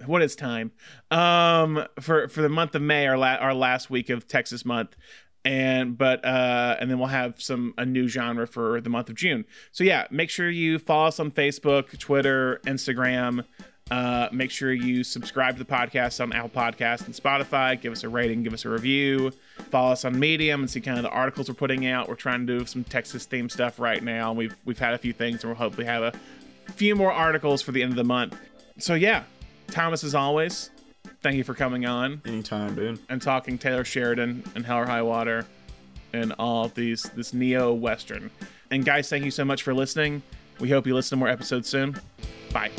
What 0.05 0.21
is 0.21 0.35
time? 0.35 0.71
Um, 1.11 1.85
for 1.99 2.27
for 2.27 2.41
the 2.41 2.49
month 2.49 2.75
of 2.75 2.81
May, 2.81 3.07
our 3.07 3.17
la- 3.17 3.35
our 3.35 3.53
last 3.53 3.89
week 3.89 4.09
of 4.09 4.27
Texas 4.27 4.65
month, 4.65 4.95
and 5.45 5.97
but 5.97 6.23
uh, 6.25 6.75
and 6.79 6.89
then 6.89 6.99
we'll 6.99 7.07
have 7.07 7.41
some 7.41 7.73
a 7.77 7.85
new 7.85 8.07
genre 8.07 8.47
for 8.47 8.81
the 8.81 8.89
month 8.89 9.09
of 9.09 9.15
June. 9.15 9.45
So 9.71 9.83
yeah, 9.83 10.07
make 10.11 10.29
sure 10.29 10.49
you 10.49 10.79
follow 10.79 11.07
us 11.07 11.19
on 11.19 11.31
Facebook, 11.31 11.97
Twitter, 11.97 12.61
Instagram. 12.65 13.45
Uh, 13.91 14.29
make 14.31 14.51
sure 14.51 14.71
you 14.71 15.03
subscribe 15.03 15.57
to 15.57 15.63
the 15.63 15.69
podcast 15.69 16.21
on 16.21 16.31
Apple 16.31 16.49
Podcasts 16.49 17.05
and 17.05 17.15
Spotify. 17.15 17.79
Give 17.79 17.91
us 17.91 18.03
a 18.03 18.09
rating, 18.09 18.43
give 18.43 18.53
us 18.53 18.63
a 18.63 18.69
review. 18.69 19.31
Follow 19.71 19.93
us 19.93 20.05
on 20.05 20.19
Medium 20.19 20.61
and 20.61 20.69
see 20.69 20.79
kind 20.79 20.97
of 20.97 21.03
the 21.03 21.09
articles 21.09 21.49
we're 21.49 21.55
putting 21.55 21.87
out. 21.87 22.07
We're 22.07 22.15
trying 22.15 22.45
to 22.45 22.59
do 22.59 22.65
some 22.65 22.83
Texas 22.83 23.25
theme 23.25 23.49
stuff 23.49 23.79
right 23.79 24.03
now. 24.03 24.31
We've 24.33 24.55
we've 24.65 24.77
had 24.77 24.93
a 24.93 24.97
few 24.97 25.13
things, 25.13 25.43
and 25.43 25.49
we'll 25.51 25.57
hopefully 25.57 25.87
have 25.87 26.03
a 26.03 26.13
few 26.73 26.95
more 26.95 27.11
articles 27.11 27.61
for 27.61 27.71
the 27.71 27.81
end 27.81 27.91
of 27.91 27.97
the 27.97 28.03
month. 28.03 28.37
So 28.77 28.93
yeah, 28.93 29.23
Thomas, 29.67 30.03
as 30.03 30.13
always, 30.13 30.69
thank 31.21 31.35
you 31.35 31.43
for 31.43 31.53
coming 31.53 31.85
on 31.85 32.21
Anytime, 32.25 32.75
dude. 32.75 32.99
and 33.09 33.21
talking 33.21 33.57
Taylor 33.57 33.83
Sheridan 33.83 34.43
and 34.55 34.65
Hell 34.65 34.79
or 34.79 34.85
High 34.85 35.01
Water 35.01 35.45
and 36.13 36.33
all 36.39 36.69
these 36.69 37.03
this 37.15 37.33
neo 37.33 37.73
western. 37.73 38.31
And 38.71 38.83
guys, 38.85 39.09
thank 39.09 39.25
you 39.25 39.31
so 39.31 39.45
much 39.45 39.63
for 39.63 39.73
listening. 39.73 40.21
We 40.59 40.69
hope 40.69 40.85
you 40.87 40.93
listen 40.95 41.17
to 41.17 41.19
more 41.19 41.29
episodes 41.29 41.69
soon. 41.69 41.95
Bye. 42.51 42.71